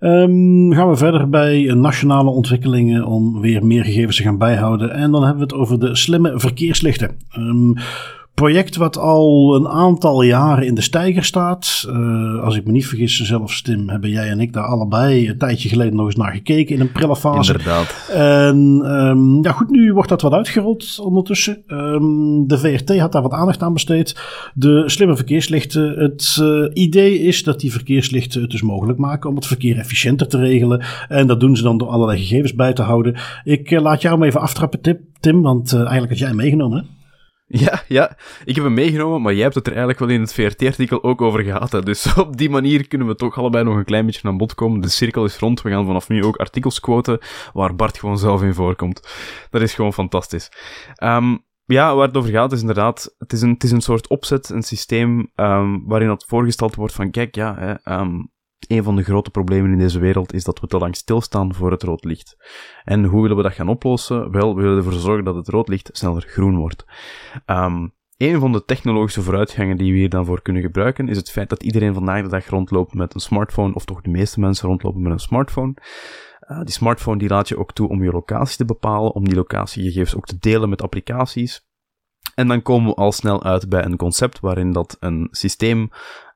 Um, 0.00 0.72
gaan 0.72 0.88
we 0.88 0.96
verder 0.96 1.28
bij 1.28 1.74
nationale 1.74 2.30
ontwikkelingen 2.30 3.06
om 3.06 3.40
weer 3.40 3.66
meer 3.66 3.84
gegevens 3.84 4.16
te 4.16 4.22
gaan 4.22 4.38
bijhouden. 4.38 4.90
En 4.90 5.10
dan 5.10 5.24
hebben 5.24 5.48
we 5.48 5.54
het 5.54 5.62
over 5.62 5.80
de 5.80 5.96
slimme 5.96 6.32
verkeerslichten. 6.34 7.10
Um, 7.38 7.74
project 8.40 8.76
wat 8.76 8.98
al 8.98 9.54
een 9.54 9.68
aantal 9.68 10.22
jaren 10.22 10.66
in 10.66 10.74
de 10.74 10.80
stijger 10.80 11.24
staat. 11.24 11.84
Uh, 11.88 12.42
als 12.42 12.56
ik 12.56 12.64
me 12.64 12.72
niet 12.72 12.86
vergis, 12.86 13.20
zelfs 13.20 13.62
Tim, 13.62 13.88
hebben 13.88 14.10
jij 14.10 14.28
en 14.28 14.40
ik 14.40 14.52
daar 14.52 14.64
allebei 14.64 15.28
een 15.28 15.38
tijdje 15.38 15.68
geleden 15.68 15.96
nog 15.96 16.06
eens 16.06 16.16
naar 16.16 16.32
gekeken 16.32 16.74
in 16.74 16.80
een 16.80 16.92
prille 16.92 17.16
fase. 17.16 17.52
Inderdaad. 17.52 18.10
En 18.12 18.56
um, 18.84 19.42
ja, 19.44 19.52
goed, 19.52 19.70
nu 19.70 19.92
wordt 19.92 20.08
dat 20.08 20.22
wat 20.22 20.32
uitgerold 20.32 20.98
ondertussen. 21.02 21.62
Um, 21.68 22.46
de 22.46 22.58
VRT 22.58 22.98
had 22.98 23.12
daar 23.12 23.22
wat 23.22 23.32
aandacht 23.32 23.62
aan 23.62 23.72
besteed. 23.72 24.16
De 24.54 24.82
slimme 24.86 25.16
verkeerslichten. 25.16 25.98
Het 25.98 26.38
uh, 26.40 26.70
idee 26.72 27.18
is 27.18 27.44
dat 27.44 27.60
die 27.60 27.72
verkeerslichten 27.72 28.40
het 28.40 28.50
dus 28.50 28.62
mogelijk 28.62 28.98
maken 28.98 29.30
om 29.30 29.36
het 29.36 29.46
verkeer 29.46 29.78
efficiënter 29.78 30.28
te 30.28 30.38
regelen. 30.38 30.82
En 31.08 31.26
dat 31.26 31.40
doen 31.40 31.56
ze 31.56 31.62
dan 31.62 31.78
door 31.78 31.88
allerlei 31.88 32.18
gegevens 32.18 32.54
bij 32.54 32.72
te 32.72 32.82
houden. 32.82 33.16
Ik 33.44 33.70
uh, 33.70 33.80
laat 33.80 34.02
jou 34.02 34.14
hem 34.14 34.24
even 34.24 34.40
aftrappen, 34.40 34.80
Tim, 35.20 35.42
want 35.42 35.72
eigenlijk 35.72 36.08
had 36.08 36.18
jij 36.18 36.32
meegenomen, 36.32 36.78
hè? 36.78 36.99
Ja, 37.58 37.82
ja, 37.88 38.16
ik 38.44 38.54
heb 38.54 38.64
hem 38.64 38.74
meegenomen, 38.74 39.22
maar 39.22 39.32
jij 39.32 39.42
hebt 39.42 39.54
het 39.54 39.66
er 39.66 39.72
eigenlijk 39.72 40.00
wel 40.00 40.08
in 40.08 40.20
het 40.20 40.34
VRT-artikel 40.34 41.02
ook 41.02 41.20
over 41.20 41.42
gehad. 41.42 41.72
Hè. 41.72 41.82
Dus 41.82 42.14
op 42.16 42.36
die 42.36 42.50
manier 42.50 42.88
kunnen 42.88 43.06
we 43.06 43.14
toch 43.14 43.38
allebei 43.38 43.64
nog 43.64 43.76
een 43.76 43.84
klein 43.84 44.06
beetje 44.06 44.28
aan 44.28 44.36
bod 44.36 44.54
komen. 44.54 44.80
De 44.80 44.88
cirkel 44.88 45.24
is 45.24 45.38
rond. 45.38 45.62
We 45.62 45.70
gaan 45.70 45.86
vanaf 45.86 46.08
nu 46.08 46.24
ook 46.24 46.36
artikels 46.36 46.80
quoten 46.80 47.18
waar 47.52 47.76
Bart 47.76 47.98
gewoon 47.98 48.18
zelf 48.18 48.42
in 48.42 48.54
voorkomt. 48.54 49.08
Dat 49.50 49.62
is 49.62 49.74
gewoon 49.74 49.92
fantastisch. 49.92 50.50
Um, 51.02 51.44
ja, 51.64 51.94
waar 51.94 52.06
het 52.06 52.16
over 52.16 52.30
gaat 52.30 52.52
is 52.52 52.60
inderdaad, 52.60 53.14
het 53.18 53.32
is 53.32 53.42
een, 53.42 53.50
het 53.50 53.64
is 53.64 53.70
een 53.70 53.80
soort 53.80 54.08
opzet, 54.08 54.48
een 54.48 54.62
systeem 54.62 55.30
um, 55.36 55.82
waarin 55.86 56.08
dat 56.08 56.24
voorgesteld 56.28 56.74
wordt 56.74 56.94
van, 56.94 57.10
kijk, 57.10 57.34
ja, 57.34 57.56
hè, 57.58 57.98
um, 58.00 58.30
een 58.68 58.82
van 58.82 58.96
de 58.96 59.02
grote 59.02 59.30
problemen 59.30 59.72
in 59.72 59.78
deze 59.78 59.98
wereld 59.98 60.32
is 60.32 60.44
dat 60.44 60.60
we 60.60 60.66
te 60.66 60.78
lang 60.78 60.96
stilstaan 60.96 61.54
voor 61.54 61.70
het 61.70 61.82
rood 61.82 62.04
licht. 62.04 62.36
En 62.84 63.04
hoe 63.04 63.22
willen 63.22 63.36
we 63.36 63.42
dat 63.42 63.52
gaan 63.52 63.68
oplossen? 63.68 64.30
Wel, 64.30 64.54
we 64.54 64.62
willen 64.62 64.76
ervoor 64.76 64.92
zorgen 64.92 65.24
dat 65.24 65.34
het 65.34 65.48
rood 65.48 65.68
licht 65.68 65.90
sneller 65.92 66.22
groen 66.22 66.56
wordt. 66.56 66.84
Um, 67.46 67.92
een 68.16 68.40
van 68.40 68.52
de 68.52 68.64
technologische 68.64 69.22
vooruitgangen 69.22 69.76
die 69.76 69.92
we 69.92 69.98
hier 69.98 70.08
dan 70.08 70.24
voor 70.24 70.42
kunnen 70.42 70.62
gebruiken, 70.62 71.08
is 71.08 71.16
het 71.16 71.30
feit 71.30 71.48
dat 71.48 71.62
iedereen 71.62 71.94
vandaag 71.94 72.22
de 72.22 72.28
dag 72.28 72.46
rondloopt 72.46 72.94
met 72.94 73.14
een 73.14 73.20
smartphone, 73.20 73.74
of 73.74 73.84
toch 73.84 74.00
de 74.00 74.10
meeste 74.10 74.40
mensen 74.40 74.68
rondlopen 74.68 75.02
met 75.02 75.12
een 75.12 75.18
smartphone. 75.18 75.74
Uh, 76.48 76.58
die 76.58 76.72
smartphone 76.72 77.18
die 77.18 77.28
laat 77.28 77.48
je 77.48 77.58
ook 77.58 77.72
toe 77.72 77.88
om 77.88 78.02
je 78.02 78.10
locatie 78.10 78.56
te 78.56 78.64
bepalen, 78.64 79.14
om 79.14 79.24
die 79.24 79.34
locatiegegevens 79.34 80.16
ook 80.16 80.26
te 80.26 80.38
delen 80.38 80.68
met 80.68 80.82
applicaties. 80.82 81.68
En 82.34 82.48
dan 82.48 82.62
komen 82.62 82.88
we 82.88 82.94
al 82.94 83.12
snel 83.12 83.44
uit 83.44 83.68
bij 83.68 83.84
een 83.84 83.96
concept 83.96 84.40
waarin 84.40 84.72
dat 84.72 84.96
een 85.00 85.28
systeem 85.30 85.90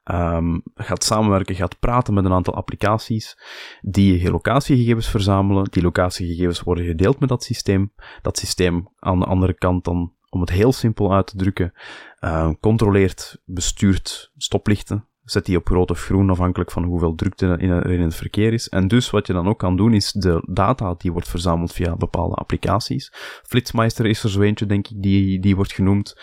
um, 0.05 0.62
gaat 0.74 1.05
samenwerken, 1.05 1.55
gaat 1.55 1.78
praten 1.78 2.14
met 2.14 2.24
een 2.24 2.32
aantal 2.32 2.55
applicaties 2.55 3.38
die 3.80 4.22
je 4.22 4.30
locatiegegevens 4.30 5.09
verzamelen. 5.09 5.66
Die 5.70 5.82
locatiegegevens 5.82 6.61
worden 6.61 6.84
gedeeld 6.84 7.20
met 7.20 7.28
dat 7.28 7.44
systeem. 7.44 7.92
Dat 8.22 8.38
systeem 8.38 8.88
aan 8.98 9.18
de 9.18 9.26
andere 9.26 9.55
kant 9.55 9.84
dan, 9.84 10.12
om 10.28 10.40
het 10.40 10.50
heel 10.50 10.72
simpel 10.72 11.14
uit 11.14 11.26
te 11.26 11.36
drukken, 11.36 11.72
uh, 12.20 12.50
controleert, 12.61 13.42
bestuurt 13.44 14.32
stoplichten. 14.36 15.07
Zet 15.24 15.46
die 15.46 15.57
op 15.57 15.68
rood 15.68 15.90
of 15.90 16.00
groen, 16.00 16.30
afhankelijk 16.30 16.70
van 16.70 16.84
hoeveel 16.84 17.14
drukte 17.14 17.46
er 17.46 17.90
in 17.90 18.00
het 18.00 18.14
verkeer 18.14 18.52
is. 18.52 18.68
En 18.68 18.88
dus 18.88 19.11
wat 19.11 19.26
je 19.26 19.32
dan 19.32 19.48
ook 19.48 19.59
kan 19.59 19.76
doen, 19.76 19.94
is 19.94 20.12
de 20.12 20.42
data 20.50 20.94
die 20.98 21.12
wordt 21.12 21.28
verzameld 21.28 21.72
via 21.72 21.96
bepaalde 21.96 22.34
applicaties. 22.34 23.12
Flitsmeister 23.42 24.07
is 24.07 24.22
er 24.22 24.30
zo 24.30 24.40
eentje, 24.40 24.66
denk 24.66 24.88
ik, 24.88 25.02
die, 25.02 25.40
die 25.40 25.57
wordt 25.57 25.72
genoemd. 25.72 26.20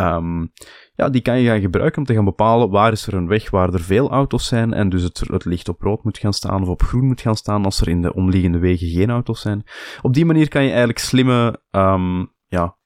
Um, 0.00 0.52
ja, 0.94 1.08
die 1.08 1.20
kan 1.20 1.40
je 1.40 1.48
gaan 1.48 1.60
gebruiken 1.60 1.98
om 1.98 2.04
te 2.04 2.14
gaan 2.14 2.24
bepalen 2.24 2.70
waar 2.70 2.92
is 2.92 3.06
er 3.06 3.14
een 3.14 3.28
weg 3.28 3.50
waar 3.50 3.74
er 3.74 3.80
veel 3.80 4.10
auto's 4.10 4.46
zijn 4.46 4.72
en 4.72 4.88
dus 4.88 5.02
het, 5.02 5.18
het 5.26 5.44
licht 5.44 5.68
op 5.68 5.80
rood 5.80 6.04
moet 6.04 6.18
gaan 6.18 6.32
staan 6.32 6.62
of 6.62 6.68
op 6.68 6.82
groen 6.82 7.06
moet 7.06 7.20
gaan 7.20 7.36
staan 7.36 7.64
als 7.64 7.80
er 7.80 7.88
in 7.88 8.02
de 8.02 8.14
omliggende 8.14 8.58
wegen 8.58 8.88
geen 8.88 9.10
auto's 9.10 9.40
zijn. 9.40 9.62
Op 10.02 10.14
die 10.14 10.24
manier 10.24 10.48
kan 10.48 10.62
je 10.62 10.68
eigenlijk 10.68 10.98
slimme, 10.98 11.62
um, 11.70 12.32
ja, 12.46 12.76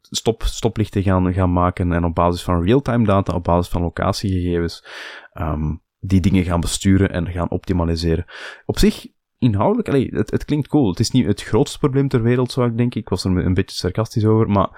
stop, 0.00 0.42
stoplichten 0.42 1.02
gaan, 1.02 1.32
gaan 1.32 1.52
maken 1.52 1.92
en 1.92 2.04
op 2.04 2.14
basis 2.14 2.42
van 2.42 2.64
real-time 2.64 3.04
data, 3.04 3.34
op 3.34 3.44
basis 3.44 3.72
van 3.72 3.82
locatiegegevens, 3.82 4.86
um, 5.32 5.82
die 5.98 6.20
dingen 6.20 6.44
gaan 6.44 6.60
besturen 6.60 7.10
en 7.10 7.30
gaan 7.30 7.50
optimaliseren. 7.50 8.24
Op 8.66 8.78
zich, 8.78 9.06
inhoudelijk, 9.38 10.12
het, 10.12 10.30
het 10.30 10.44
klinkt 10.44 10.68
cool. 10.68 10.88
Het 10.88 11.00
is 11.00 11.10
niet 11.10 11.26
het 11.26 11.42
grootste 11.42 11.78
probleem 11.78 12.08
ter 12.08 12.22
wereld, 12.22 12.52
zou 12.52 12.70
ik 12.70 12.76
denken. 12.76 13.00
Ik 13.00 13.08
was 13.08 13.24
er 13.24 13.36
een 13.36 13.54
beetje 13.54 13.76
sarcastisch 13.76 14.24
over, 14.24 14.48
maar 14.50 14.70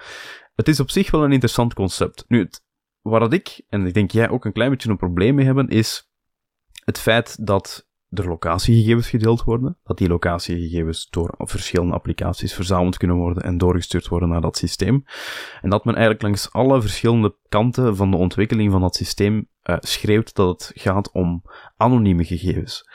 het 0.55 0.69
is 0.69 0.81
op 0.81 0.91
zich 0.91 1.11
wel 1.11 1.25
een 1.25 1.33
interessant 1.33 1.75
concept. 1.75 2.25
Nu, 2.29 2.39
het, 2.39 2.65
waar 3.01 3.21
dat 3.21 3.33
ik, 3.33 3.63
en 3.69 3.87
ik 3.87 3.95
denk 3.95 4.11
jij 4.11 4.29
ook 4.29 4.45
een 4.45 4.53
klein 4.53 4.71
beetje 4.71 4.89
een 4.89 4.97
probleem 4.97 5.35
mee 5.35 5.45
hebben, 5.45 5.69
is 5.69 6.11
het 6.85 6.99
feit 6.99 7.47
dat 7.47 7.91
er 8.09 8.29
locatiegegevens 8.29 9.09
gedeeld 9.09 9.45
worden, 9.45 9.79
dat 9.83 9.99
die 9.99 10.09
locatiegegevens 10.09 11.09
door 11.11 11.35
verschillende 11.39 11.95
applicaties 11.95 12.55
verzameld 12.55 12.97
kunnen 12.97 13.17
worden 13.17 13.43
en 13.43 13.59
doorgestuurd 13.59 14.09
worden 14.09 14.29
naar 14.29 14.41
dat 14.41 14.57
systeem. 14.57 15.05
En 15.61 15.71
dat 15.71 15.85
men 15.85 15.95
eigenlijk 15.95 16.23
langs 16.23 16.53
alle 16.53 16.81
verschillende 16.81 17.37
kanten 17.49 17.97
van 17.97 18.11
de 18.11 18.17
ontwikkeling 18.17 18.71
van 18.71 18.81
dat 18.81 18.97
systeem 18.97 19.49
uh, 19.63 19.77
schreeuwt 19.81 20.35
dat 20.35 20.49
het 20.49 20.83
gaat 20.83 21.13
om 21.13 21.43
anonieme 21.77 22.25
gegevens. 22.25 22.89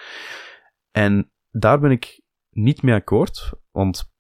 En 0.91 1.31
daar 1.49 1.79
ben 1.79 1.91
ik 1.91 2.21
niet 2.49 2.81
mee 2.81 2.95
akkoord, 2.95 3.51
want 3.71 4.11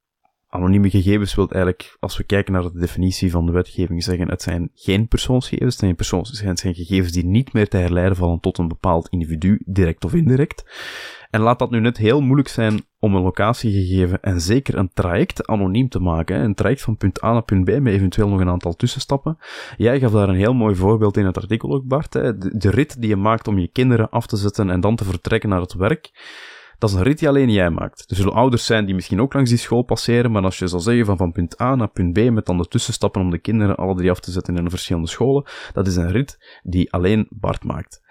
anonieme 0.57 0.89
gegevens 0.89 1.35
wil 1.35 1.49
eigenlijk, 1.49 1.97
als 1.99 2.17
we 2.17 2.23
kijken 2.23 2.53
naar 2.53 2.61
de 2.61 2.79
definitie 2.79 3.31
van 3.31 3.45
de 3.45 3.51
wetgeving, 3.51 4.03
zeggen 4.03 4.29
het 4.29 4.41
zijn 4.41 4.69
geen 4.73 5.07
persoonsgegevens, 5.07 5.73
het 5.73 5.83
zijn, 5.83 5.95
persoons, 5.95 6.41
het 6.41 6.59
zijn 6.59 6.75
gegevens 6.75 7.11
die 7.11 7.25
niet 7.25 7.53
meer 7.53 7.67
te 7.67 7.77
herleiden 7.77 8.17
vallen 8.17 8.39
tot 8.39 8.57
een 8.57 8.67
bepaald 8.67 9.09
individu, 9.09 9.61
direct 9.65 10.05
of 10.05 10.13
indirect. 10.13 10.65
En 11.29 11.41
laat 11.41 11.59
dat 11.59 11.71
nu 11.71 11.79
net 11.79 11.97
heel 11.97 12.21
moeilijk 12.21 12.47
zijn 12.47 12.85
om 12.99 13.15
een 13.15 13.21
locatiegegeven 13.21 14.21
en 14.21 14.41
zeker 14.41 14.77
een 14.77 14.91
traject 14.93 15.47
anoniem 15.47 15.89
te 15.89 15.99
maken. 15.99 16.39
Een 16.39 16.55
traject 16.55 16.81
van 16.81 16.97
punt 16.97 17.23
A 17.23 17.33
naar 17.33 17.43
punt 17.43 17.65
B 17.65 17.67
met 17.67 17.93
eventueel 17.93 18.27
nog 18.27 18.39
een 18.39 18.49
aantal 18.49 18.75
tussenstappen. 18.75 19.37
Jij 19.77 19.99
gaf 19.99 20.11
daar 20.11 20.29
een 20.29 20.35
heel 20.35 20.53
mooi 20.53 20.75
voorbeeld 20.75 21.17
in 21.17 21.25
het 21.25 21.37
artikel 21.37 21.73
ook, 21.73 21.87
Bart. 21.87 22.11
De, 22.11 22.53
de 22.57 22.69
rit 22.69 23.01
die 23.01 23.09
je 23.09 23.15
maakt 23.15 23.47
om 23.47 23.59
je 23.59 23.67
kinderen 23.67 24.09
af 24.09 24.27
te 24.27 24.37
zetten 24.37 24.69
en 24.69 24.81
dan 24.81 24.95
te 24.95 25.03
vertrekken 25.03 25.49
naar 25.49 25.61
het 25.61 25.73
werk 25.73 26.11
dat 26.77 26.89
is 26.89 26.95
een 26.95 27.03
rit 27.03 27.19
die 27.19 27.27
alleen 27.27 27.49
jij 27.49 27.69
maakt. 27.69 28.09
Er 28.09 28.15
zullen 28.15 28.33
ouders 28.33 28.65
zijn 28.65 28.85
die 28.85 28.95
misschien 28.95 29.21
ook 29.21 29.33
langs 29.33 29.49
die 29.49 29.59
school 29.59 29.81
passeren, 29.81 30.31
maar 30.31 30.43
als 30.43 30.59
je 30.59 30.67
zal 30.67 30.79
zeggen 30.79 31.05
van 31.05 31.17
van 31.17 31.31
punt 31.31 31.61
A 31.61 31.75
naar 31.75 31.89
punt 31.89 32.13
B 32.13 32.31
met 32.31 32.45
dan 32.45 32.57
de 32.57 32.67
tussenstappen 32.67 33.21
om 33.21 33.29
de 33.29 33.39
kinderen 33.39 33.75
alle 33.75 33.95
drie 33.95 34.11
af 34.11 34.19
te 34.19 34.31
zetten 34.31 34.55
in 34.55 34.63
de 34.63 34.69
verschillende 34.69 35.07
scholen, 35.07 35.45
dat 35.73 35.87
is 35.87 35.95
een 35.95 36.11
rit 36.11 36.59
die 36.63 36.93
alleen 36.93 37.27
Bart 37.29 37.63
maakt. 37.63 38.01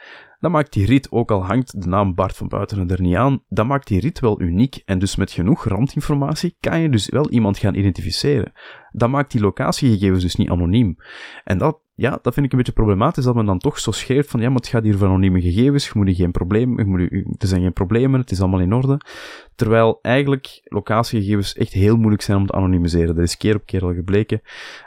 Dan 0.41 0.51
maakt 0.51 0.73
die 0.73 0.87
rit, 0.87 1.11
ook 1.11 1.31
al 1.31 1.45
hangt 1.45 1.83
de 1.83 1.89
naam 1.89 2.14
Bart 2.14 2.37
van 2.37 2.49
Buiten 2.49 2.91
er 2.91 3.01
niet 3.01 3.17
aan, 3.17 3.43
dan 3.49 3.67
maakt 3.67 3.87
die 3.87 4.01
rit 4.01 4.21
wel 4.21 4.41
uniek 4.41 4.83
en 4.85 4.99
dus 4.99 5.17
met 5.17 5.31
genoeg 5.31 5.64
randinformatie 5.64 6.57
kan 6.61 6.81
je 6.81 6.89
dus 6.89 7.09
wel 7.09 7.31
iemand 7.31 7.59
gaan 7.59 7.75
identificeren. 7.75 8.53
Dan 8.91 9.11
maakt 9.11 9.33
die 9.33 9.41
locatiegegevens 9.41 10.23
dus 10.23 10.37
niet 10.37 10.51
anoniem. 10.51 10.97
En 11.45 11.59
dat 11.59 11.81
ja, 11.99 12.18
dat 12.22 12.34
vind 12.34 12.47
ik 12.47 12.53
een 12.53 12.59
beetje 12.59 12.72
problematisch, 12.72 13.24
dat 13.24 13.34
men 13.34 13.47
dan 13.47 13.59
toch 13.59 13.78
zo 13.78 13.90
scheert 13.90 14.28
van, 14.28 14.40
ja, 14.40 14.49
maar 14.49 14.57
het 14.57 14.68
gaat 14.68 14.82
hier 14.82 14.97
van 14.97 15.09
anonieme 15.09 15.40
gegevens, 15.40 15.86
je 15.86 15.92
moet 15.94 16.16
geen 16.16 16.30
probleem, 16.30 16.88
moet, 16.88 17.01
er 17.38 17.49
zijn 17.49 17.62
geen 17.62 17.72
problemen, 17.72 18.20
het 18.20 18.30
is 18.30 18.40
allemaal 18.40 18.61
in 18.61 18.72
orde. 18.72 19.01
Terwijl 19.55 19.99
eigenlijk 20.03 20.61
locatiegegevens 20.64 21.55
echt 21.55 21.72
heel 21.72 21.97
moeilijk 21.97 22.22
zijn 22.22 22.38
om 22.38 22.47
te 22.47 22.53
anonimiseren. 22.53 23.14
Dat 23.14 23.24
is 23.24 23.36
keer 23.36 23.55
op 23.55 23.66
keer 23.66 23.82
al 23.82 23.94
gebleken. 23.94 24.40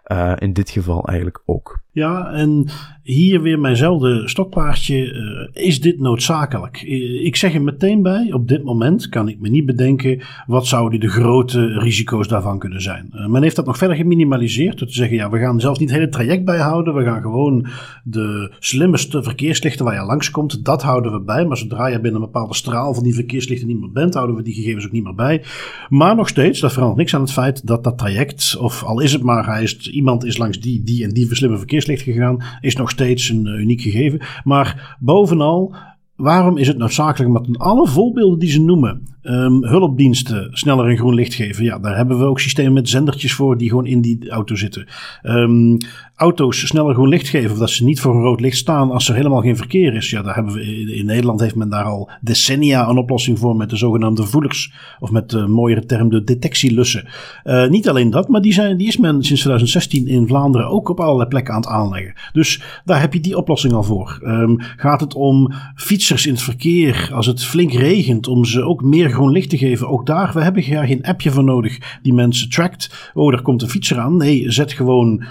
Uh, 0.07 0.33
in 0.37 0.53
dit 0.53 0.69
geval 0.69 1.07
eigenlijk 1.07 1.41
ook. 1.45 1.79
Ja, 1.91 2.31
en 2.31 2.69
hier 3.03 3.41
weer 3.41 3.59
mijnzelfde 3.59 4.27
stokpaardje. 4.27 5.13
Uh, 5.53 5.63
is 5.65 5.81
dit 5.81 5.99
noodzakelijk? 5.99 6.81
Ik 7.21 7.35
zeg 7.35 7.53
er 7.53 7.61
meteen 7.61 8.01
bij, 8.01 8.31
op 8.31 8.47
dit 8.47 8.63
moment 8.63 9.09
kan 9.09 9.27
ik 9.27 9.39
me 9.39 9.49
niet 9.49 9.65
bedenken 9.65 10.21
wat 10.47 10.67
zouden 10.67 10.99
de 10.99 11.09
grote 11.09 11.79
risico's 11.79 12.27
daarvan 12.27 12.59
kunnen 12.59 12.81
zijn. 12.81 13.13
Men 13.27 13.41
heeft 13.43 13.55
dat 13.55 13.65
nog 13.65 13.77
verder 13.77 13.97
geminimaliseerd 13.97 14.77
door 14.77 14.87
te 14.87 14.93
zeggen, 14.93 15.17
ja, 15.17 15.29
we 15.29 15.39
gaan 15.39 15.59
zelfs 15.59 15.79
niet 15.79 15.89
het 15.89 15.97
hele 15.97 16.11
traject 16.11 16.45
bijhouden. 16.45 16.93
We 16.99 17.05
gaan 17.05 17.21
gewoon 17.21 17.67
de 18.03 18.55
slimste 18.59 19.23
verkeerslichten 19.23 19.85
waar 19.85 19.95
je 19.95 20.05
langskomt, 20.05 20.65
dat 20.65 20.81
houden 20.81 21.11
we 21.11 21.21
bij. 21.21 21.45
Maar 21.45 21.57
zodra 21.57 21.87
je 21.87 21.99
binnen 21.99 22.21
een 22.21 22.31
bepaalde 22.31 22.55
straal 22.55 22.93
van 22.93 23.03
die 23.03 23.13
verkeerslichten 23.13 23.67
niet 23.67 23.79
meer 23.79 23.91
bent, 23.91 24.13
houden 24.13 24.35
we 24.35 24.43
die 24.43 24.53
gegevens 24.53 24.85
ook 24.85 24.91
niet 24.91 25.03
meer 25.03 25.15
bij. 25.15 25.43
Maar 25.89 26.15
nog 26.15 26.27
steeds, 26.27 26.59
dat 26.59 26.71
verandert 26.71 26.99
niks 26.99 27.15
aan 27.15 27.21
het 27.21 27.31
feit 27.31 27.67
dat 27.67 27.83
dat 27.83 27.97
traject, 27.97 28.57
of 28.59 28.83
al 28.83 28.99
is 28.99 29.13
het 29.13 29.23
maar, 29.23 29.45
hij 29.45 29.63
is, 29.63 29.89
iemand 29.89 30.25
is 30.25 30.37
langs 30.37 30.59
die, 30.59 30.83
die 30.83 31.03
en 31.03 31.09
die 31.09 31.35
slimme 31.35 31.57
verkeerslicht 31.57 32.01
gegaan, 32.01 32.43
is 32.61 32.75
nog 32.75 32.89
steeds 32.89 33.29
een 33.29 33.45
uh, 33.45 33.59
uniek 33.59 33.81
gegeven. 33.81 34.21
Maar 34.43 34.97
bovenal, 34.99 35.75
waarom 36.15 36.57
is 36.57 36.67
het 36.67 36.77
noodzakelijk? 36.77 37.47
In 37.47 37.57
alle 37.57 37.87
voorbeelden 37.87 38.39
die 38.39 38.49
ze 38.49 38.61
noemen, 38.61 39.17
um, 39.23 39.65
hulpdiensten 39.65 40.49
sneller 40.51 40.89
een 40.89 40.97
groen 40.97 41.13
licht 41.13 41.33
geven. 41.33 41.63
Ja, 41.63 41.79
daar 41.79 41.95
hebben 41.95 42.19
we 42.19 42.25
ook 42.25 42.39
systemen 42.39 42.73
met 42.73 42.89
zendertjes 42.89 43.33
voor 43.33 43.57
die 43.57 43.69
gewoon 43.69 43.85
in 43.85 44.01
die 44.01 44.29
auto 44.29 44.55
zitten. 44.55 44.87
Um, 45.23 45.77
auto's 46.19 46.67
sneller 46.67 46.93
groen 46.93 47.07
licht 47.07 47.27
geven, 47.27 47.57
dat 47.57 47.69
ze 47.69 47.83
niet 47.83 47.99
voor 47.99 48.15
een 48.15 48.21
rood 48.21 48.39
licht 48.39 48.57
staan 48.57 48.91
als 48.91 49.09
er 49.09 49.15
helemaal 49.15 49.41
geen 49.41 49.57
verkeer 49.57 49.93
is. 49.93 50.09
Ja, 50.09 50.21
daar 50.21 50.35
hebben 50.35 50.53
we, 50.53 50.93
in 50.95 51.05
Nederland 51.05 51.39
heeft 51.39 51.55
men 51.55 51.69
daar 51.69 51.83
al 51.83 52.09
decennia 52.21 52.89
een 52.89 52.97
oplossing 52.97 53.39
voor 53.39 53.55
met 53.55 53.69
de 53.69 53.75
zogenaamde 53.75 54.23
voelers, 54.23 54.73
of 54.99 55.11
met 55.11 55.29
de 55.29 55.47
mooiere 55.47 55.85
term 55.85 56.09
de 56.09 56.23
detectielussen. 56.23 57.07
Uh, 57.43 57.67
niet 57.67 57.89
alleen 57.89 58.09
dat, 58.09 58.27
maar 58.27 58.41
die, 58.41 58.53
zijn, 58.53 58.77
die 58.77 58.87
is 58.87 58.97
men 58.97 59.23
sinds 59.23 59.41
2016 59.41 60.07
in 60.07 60.27
Vlaanderen 60.27 60.69
ook 60.69 60.89
op 60.89 60.99
allerlei 60.99 61.29
plekken 61.29 61.53
aan 61.53 61.61
het 61.61 61.69
aanleggen. 61.69 62.13
Dus 62.33 62.61
daar 62.85 63.01
heb 63.01 63.13
je 63.13 63.19
die 63.19 63.37
oplossing 63.37 63.73
al 63.73 63.83
voor. 63.83 64.19
Um, 64.23 64.57
gaat 64.59 65.01
het 65.01 65.13
om 65.13 65.53
fietsers 65.75 66.25
in 66.25 66.33
het 66.33 66.41
verkeer, 66.41 67.09
als 67.13 67.25
het 67.25 67.43
flink 67.43 67.73
regent, 67.73 68.27
om 68.27 68.45
ze 68.45 68.63
ook 68.63 68.83
meer 68.83 69.08
groen 69.11 69.31
licht 69.31 69.49
te 69.49 69.57
geven. 69.57 69.87
Ook 69.87 70.05
daar, 70.05 70.33
we 70.33 70.41
hebben 70.41 70.63
hier 70.63 70.83
geen 70.83 71.03
appje 71.03 71.31
voor 71.31 71.43
nodig 71.43 71.99
die 72.01 72.13
mensen 72.13 72.49
trackt. 72.49 73.11
Oh, 73.13 73.33
er 73.33 73.41
komt 73.41 73.61
een 73.61 73.69
fietser 73.69 73.99
aan. 73.99 74.17
Nee, 74.17 74.51
zet 74.51 74.71
gewoon 74.71 75.25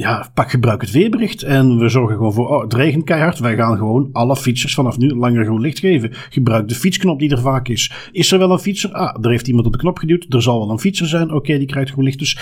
ja, 0.00 0.30
pak 0.34 0.50
gebruik 0.50 0.80
het 0.80 0.90
weerbericht 0.90 1.42
en 1.42 1.78
we 1.78 1.88
zorgen 1.88 2.16
gewoon 2.16 2.32
voor, 2.32 2.48
oh, 2.48 2.62
het 2.62 2.74
regent 2.74 3.04
keihard. 3.04 3.38
Wij 3.38 3.56
gaan 3.56 3.76
gewoon 3.76 4.08
alle 4.12 4.36
fietsers 4.36 4.74
vanaf 4.74 4.98
nu 4.98 5.14
langer 5.14 5.44
groen 5.44 5.60
licht 5.60 5.78
geven. 5.78 6.10
Gebruik 6.12 6.68
de 6.68 6.74
fietsknop 6.74 7.18
die 7.18 7.30
er 7.30 7.40
vaak 7.40 7.68
is. 7.68 7.92
Is 8.12 8.32
er 8.32 8.38
wel 8.38 8.50
een 8.50 8.58
fietser? 8.58 8.92
Ah, 8.92 9.24
er 9.24 9.30
heeft 9.30 9.48
iemand 9.48 9.66
op 9.66 9.72
de 9.72 9.78
knop 9.78 9.98
geduwd. 9.98 10.26
Er 10.28 10.42
zal 10.42 10.58
wel 10.58 10.70
een 10.70 10.78
fietser 10.78 11.06
zijn. 11.06 11.32
Oké, 11.32 11.58
die 11.58 11.66
krijgt 11.66 11.90
groen 11.90 12.04
licht. 12.04 12.18
Dus 12.18 12.38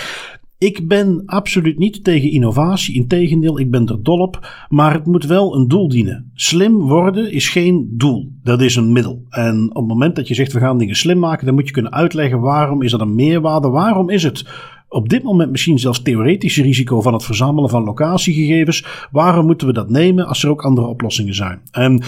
ik 0.58 0.88
ben 0.88 1.22
absoluut 1.26 1.78
niet 1.78 2.04
tegen 2.04 2.30
innovatie. 2.30 2.94
Integendeel, 2.94 3.58
ik 3.58 3.70
ben 3.70 3.86
er 3.86 4.02
dol 4.02 4.18
op. 4.18 4.66
Maar 4.68 4.92
het 4.92 5.06
moet 5.06 5.24
wel 5.24 5.56
een 5.56 5.68
doel 5.68 5.88
dienen. 5.88 6.30
Slim 6.34 6.78
worden 6.78 7.32
is 7.32 7.48
geen 7.48 7.88
doel. 7.92 8.32
Dat 8.42 8.60
is 8.60 8.76
een 8.76 8.92
middel. 8.92 9.24
En 9.30 9.68
op 9.68 9.76
het 9.76 9.86
moment 9.86 10.16
dat 10.16 10.28
je 10.28 10.34
zegt 10.34 10.52
we 10.52 10.58
gaan 10.58 10.78
dingen 10.78 10.96
slim 10.96 11.18
maken, 11.18 11.46
dan 11.46 11.54
moet 11.54 11.66
je 11.66 11.72
kunnen 11.72 11.92
uitleggen 11.92 12.40
waarom 12.40 12.82
is 12.82 12.90
dat 12.90 13.00
een 13.00 13.14
meerwaarde. 13.14 13.68
Waarom 13.68 14.10
is 14.10 14.22
het 14.22 14.44
op 14.88 15.08
dit 15.08 15.22
moment 15.22 15.50
misschien 15.50 15.78
zelfs 15.78 16.02
theoretische 16.02 16.62
risico 16.62 17.00
van 17.00 17.12
het 17.12 17.24
verzamelen 17.24 17.70
van 17.70 17.84
locatiegegevens. 17.84 19.08
Waarom 19.10 19.46
moeten 19.46 19.66
we 19.66 19.72
dat 19.72 19.90
nemen 19.90 20.26
als 20.26 20.42
er 20.42 20.50
ook 20.50 20.64
andere 20.64 20.86
oplossingen 20.86 21.34
zijn? 21.34 21.60
En 21.70 22.02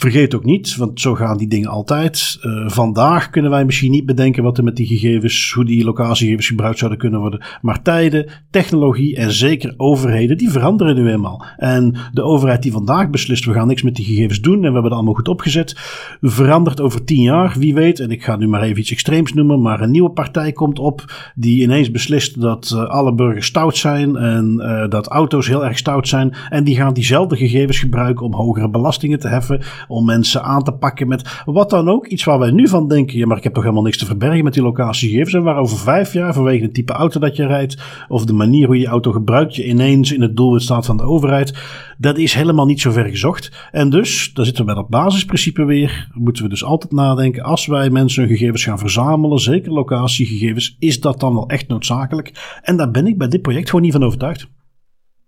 vergeet 0.00 0.34
ook 0.34 0.44
niet, 0.44 0.76
want 0.76 1.00
zo 1.00 1.14
gaan 1.14 1.36
die 1.36 1.48
dingen 1.48 1.68
altijd. 1.68 2.38
Uh, 2.42 2.68
vandaag 2.68 3.30
kunnen 3.30 3.50
wij 3.50 3.64
misschien 3.64 3.90
niet 3.90 4.06
bedenken 4.06 4.42
wat 4.42 4.58
er 4.58 4.64
met 4.64 4.76
die 4.76 4.86
gegevens, 4.86 5.52
hoe 5.52 5.64
die 5.64 5.84
locatiegegevens 5.84 6.46
gebruikt 6.46 6.78
zouden 6.78 6.98
kunnen 6.98 7.20
worden. 7.20 7.42
Maar 7.62 7.82
tijden, 7.82 8.26
technologie 8.50 9.16
en 9.16 9.32
zeker 9.32 9.74
overheden, 9.76 10.38
die 10.38 10.50
veranderen 10.50 10.94
nu 10.94 11.10
eenmaal. 11.10 11.44
En 11.56 11.96
de 12.12 12.22
overheid 12.22 12.62
die 12.62 12.72
vandaag 12.72 13.10
beslist, 13.10 13.44
we 13.44 13.52
gaan 13.52 13.66
niks 13.66 13.82
met 13.82 13.96
die 13.96 14.04
gegevens 14.04 14.40
doen 14.40 14.54
en 14.54 14.60
we 14.60 14.64
hebben 14.64 14.84
het 14.84 14.92
allemaal 14.92 15.14
goed 15.14 15.28
opgezet, 15.28 15.74
verandert 16.20 16.80
over 16.80 17.04
tien 17.04 17.22
jaar, 17.22 17.54
wie 17.58 17.74
weet. 17.74 18.00
En 18.00 18.10
ik 18.10 18.24
ga 18.24 18.36
nu 18.36 18.48
maar 18.48 18.62
even 18.62 18.80
iets 18.80 18.90
extreems 18.90 19.32
noemen, 19.32 19.62
maar 19.62 19.80
een 19.80 19.90
nieuwe 19.90 20.10
partij 20.10 20.52
komt 20.52 20.78
op 20.78 21.30
die 21.34 21.62
ineens 21.62 21.90
beslist 21.90 22.40
dat 22.40 22.72
uh, 22.74 22.84
alle 22.84 23.14
burgers 23.14 23.46
stout 23.46 23.76
zijn 23.76 24.16
en 24.16 24.54
uh, 24.58 24.88
dat 24.88 25.06
auto's 25.06 25.46
heel 25.46 25.64
erg 25.64 25.78
stout 25.78 26.08
zijn. 26.08 26.34
En 26.48 26.64
die 26.64 26.76
gaan 26.76 26.94
diezelfde 26.94 27.36
gegevens 27.36 27.78
gebruiken 27.78 28.26
om 28.26 28.34
hogere 28.34 28.70
belastingen 28.70 29.18
te 29.18 29.28
heffen 29.28 29.62
om 29.90 30.04
mensen 30.04 30.42
aan 30.42 30.62
te 30.62 30.72
pakken 30.72 31.08
met 31.08 31.42
wat 31.44 31.70
dan 31.70 31.88
ook. 31.88 32.06
Iets 32.06 32.24
waar 32.24 32.38
wij 32.38 32.50
nu 32.50 32.68
van 32.68 32.88
denken, 32.88 33.18
ja, 33.18 33.26
maar 33.26 33.36
ik 33.36 33.42
heb 33.42 33.54
toch 33.54 33.62
helemaal 33.62 33.84
niks 33.84 33.98
te 33.98 34.06
verbergen 34.06 34.44
met 34.44 34.54
die 34.54 34.62
locatiegegevens. 34.62 35.34
En 35.34 35.42
waar 35.42 35.58
over 35.58 35.78
vijf 35.78 36.12
jaar, 36.12 36.34
vanwege 36.34 36.62
het 36.62 36.74
type 36.74 36.92
auto 36.92 37.20
dat 37.20 37.36
je 37.36 37.46
rijdt, 37.46 37.82
of 38.08 38.24
de 38.24 38.32
manier 38.32 38.66
hoe 38.66 38.78
je 38.78 38.86
auto 38.86 39.12
gebruikt, 39.12 39.56
je 39.56 39.66
ineens 39.66 40.12
in 40.12 40.22
het 40.22 40.36
doelwit 40.36 40.62
staat 40.62 40.86
van 40.86 40.96
de 40.96 41.02
overheid. 41.02 41.58
Dat 41.98 42.18
is 42.18 42.34
helemaal 42.34 42.66
niet 42.66 42.80
zo 42.80 42.90
ver 42.90 43.04
gezocht. 43.04 43.68
En 43.70 43.90
dus, 43.90 44.30
daar 44.34 44.44
zitten 44.44 44.66
we 44.66 44.72
bij 44.72 44.82
dat 44.82 44.90
basisprincipe 44.90 45.64
weer, 45.64 46.08
moeten 46.12 46.42
we 46.42 46.48
dus 46.48 46.64
altijd 46.64 46.92
nadenken, 46.92 47.42
als 47.42 47.66
wij 47.66 47.90
mensen 47.90 48.22
hun 48.22 48.36
gegevens 48.36 48.64
gaan 48.64 48.78
verzamelen, 48.78 49.38
zeker 49.38 49.72
locatiegegevens, 49.72 50.76
is 50.78 51.00
dat 51.00 51.20
dan 51.20 51.34
wel 51.34 51.48
echt 51.48 51.68
noodzakelijk? 51.68 52.58
En 52.62 52.76
daar 52.76 52.90
ben 52.90 53.06
ik 53.06 53.18
bij 53.18 53.28
dit 53.28 53.42
project 53.42 53.68
gewoon 53.68 53.84
niet 53.84 53.92
van 53.92 54.04
overtuigd. 54.04 54.48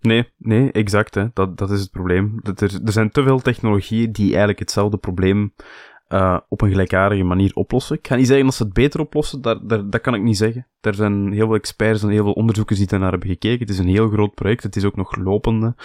Nee, 0.03 0.29
nee, 0.37 0.71
exact. 0.71 1.15
Hè. 1.15 1.27
Dat, 1.33 1.57
dat 1.57 1.71
is 1.71 1.81
het 1.81 1.91
probleem. 1.91 2.39
Dat 2.41 2.61
er, 2.61 2.79
er 2.85 2.91
zijn 2.91 3.11
te 3.11 3.23
veel 3.23 3.39
technologieën 3.39 4.11
die 4.11 4.27
eigenlijk 4.27 4.59
hetzelfde 4.59 4.97
probleem 4.97 5.53
uh, 6.13 6.37
op 6.49 6.61
een 6.61 6.69
gelijkaardige 6.69 7.23
manier 7.23 7.51
oplossen. 7.53 7.97
Ik 7.97 8.07
ga 8.07 8.15
niet 8.15 8.27
zeggen 8.27 8.45
dat 8.45 8.53
ze 8.53 8.63
het 8.63 8.73
beter 8.73 8.99
oplossen, 8.99 9.41
daar, 9.41 9.67
daar, 9.67 9.89
dat 9.89 10.01
kan 10.01 10.13
ik 10.13 10.21
niet 10.21 10.37
zeggen. 10.37 10.67
Er 10.81 10.93
zijn 10.93 11.31
heel 11.31 11.45
veel 11.45 11.55
experts 11.55 12.03
en 12.03 12.09
heel 12.09 12.23
veel 12.23 12.33
onderzoekers 12.33 12.79
die 12.79 12.99
naar 12.99 13.11
hebben 13.11 13.29
gekeken. 13.29 13.59
Het 13.59 13.69
is 13.69 13.77
een 13.77 13.87
heel 13.87 14.09
groot 14.09 14.33
project, 14.33 14.63
het 14.63 14.75
is 14.75 14.85
ook 14.85 14.95
nog 14.95 15.15
lopende. 15.15 15.75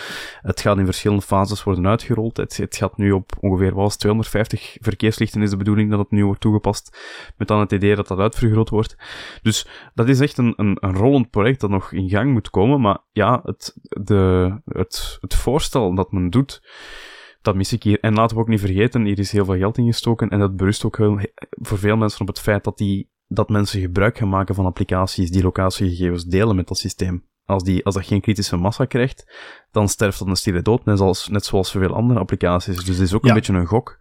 Het 0.43 0.61
gaat 0.61 0.79
in 0.79 0.85
verschillende 0.85 1.22
fases 1.22 1.62
worden 1.62 1.87
uitgerold. 1.87 2.37
Het, 2.37 2.57
het 2.57 2.76
gaat 2.76 2.97
nu 2.97 3.12
op 3.12 3.33
ongeveer 3.41 3.74
was 3.74 3.97
250 3.97 4.76
verkeerslichten 4.81 5.43
is 5.43 5.51
de 5.51 5.57
bedoeling 5.57 5.91
dat 5.91 5.99
het 5.99 6.11
nu 6.11 6.24
wordt 6.24 6.41
toegepast. 6.41 6.99
Met 7.37 7.49
dan 7.49 7.61
het 7.61 7.72
idee 7.72 7.97
dat 7.97 8.09
dat 8.09 8.18
uitvergroot 8.18 8.68
wordt. 8.68 8.97
Dus 9.43 9.66
dat 9.95 10.09
is 10.09 10.20
echt 10.20 10.39
een, 10.39 10.53
een, 10.57 10.76
een 10.81 10.95
rollend 10.95 11.31
project 11.31 11.61
dat 11.61 11.70
nog 11.70 11.93
in 11.93 12.09
gang 12.09 12.33
moet 12.33 12.51
komen. 12.51 12.81
Maar 12.81 12.99
ja, 13.12 13.41
het, 13.45 13.76
de, 13.83 14.53
het, 14.64 15.18
het 15.20 15.35
voorstel 15.35 15.95
dat 15.95 16.12
men 16.12 16.31
doet 16.31 16.61
dat 17.43 17.55
mis 17.55 17.72
ik 17.72 17.82
hier. 17.82 18.01
En 18.01 18.14
laten 18.14 18.36
we 18.36 18.43
ook 18.43 18.49
niet 18.49 18.61
vergeten, 18.61 19.05
hier 19.05 19.18
is 19.18 19.32
heel 19.32 19.45
veel 19.45 19.57
geld 19.57 19.78
ingestoken 19.78 20.28
en 20.28 20.39
dat 20.39 20.57
berust 20.57 20.84
ook 20.84 20.97
heel, 20.97 21.20
voor 21.51 21.78
veel 21.78 21.97
mensen 21.97 22.20
op 22.20 22.26
het 22.26 22.41
feit 22.41 22.64
dat, 22.64 22.78
die, 22.78 23.11
dat 23.26 23.49
mensen 23.49 23.80
gebruik 23.80 24.18
gaan 24.18 24.28
maken 24.28 24.55
van 24.55 24.66
applicaties 24.66 25.30
die 25.30 25.43
locatiegegevens 25.43 26.24
delen 26.24 26.57
met 26.57 26.68
dat 26.68 26.78
systeem. 26.78 27.26
Als, 27.45 27.62
die, 27.62 27.84
als 27.84 27.95
dat 27.95 28.07
geen 28.07 28.20
kritische 28.20 28.57
massa 28.57 28.84
krijgt, 28.84 29.32
dan 29.70 29.89
sterft 29.89 30.18
dat 30.18 30.28
een 30.28 30.36
stille 30.36 30.62
dood, 30.62 30.84
net 30.84 30.99
zoals, 30.99 31.28
net 31.28 31.45
zoals 31.45 31.70
veel 31.70 31.95
andere 31.95 32.20
applicaties. 32.20 32.76
Dus 32.76 32.97
het 32.97 33.07
is 33.07 33.14
ook 33.14 33.24
een 33.24 33.34
beetje 33.34 33.53
een 33.53 33.66
gok. 33.66 33.99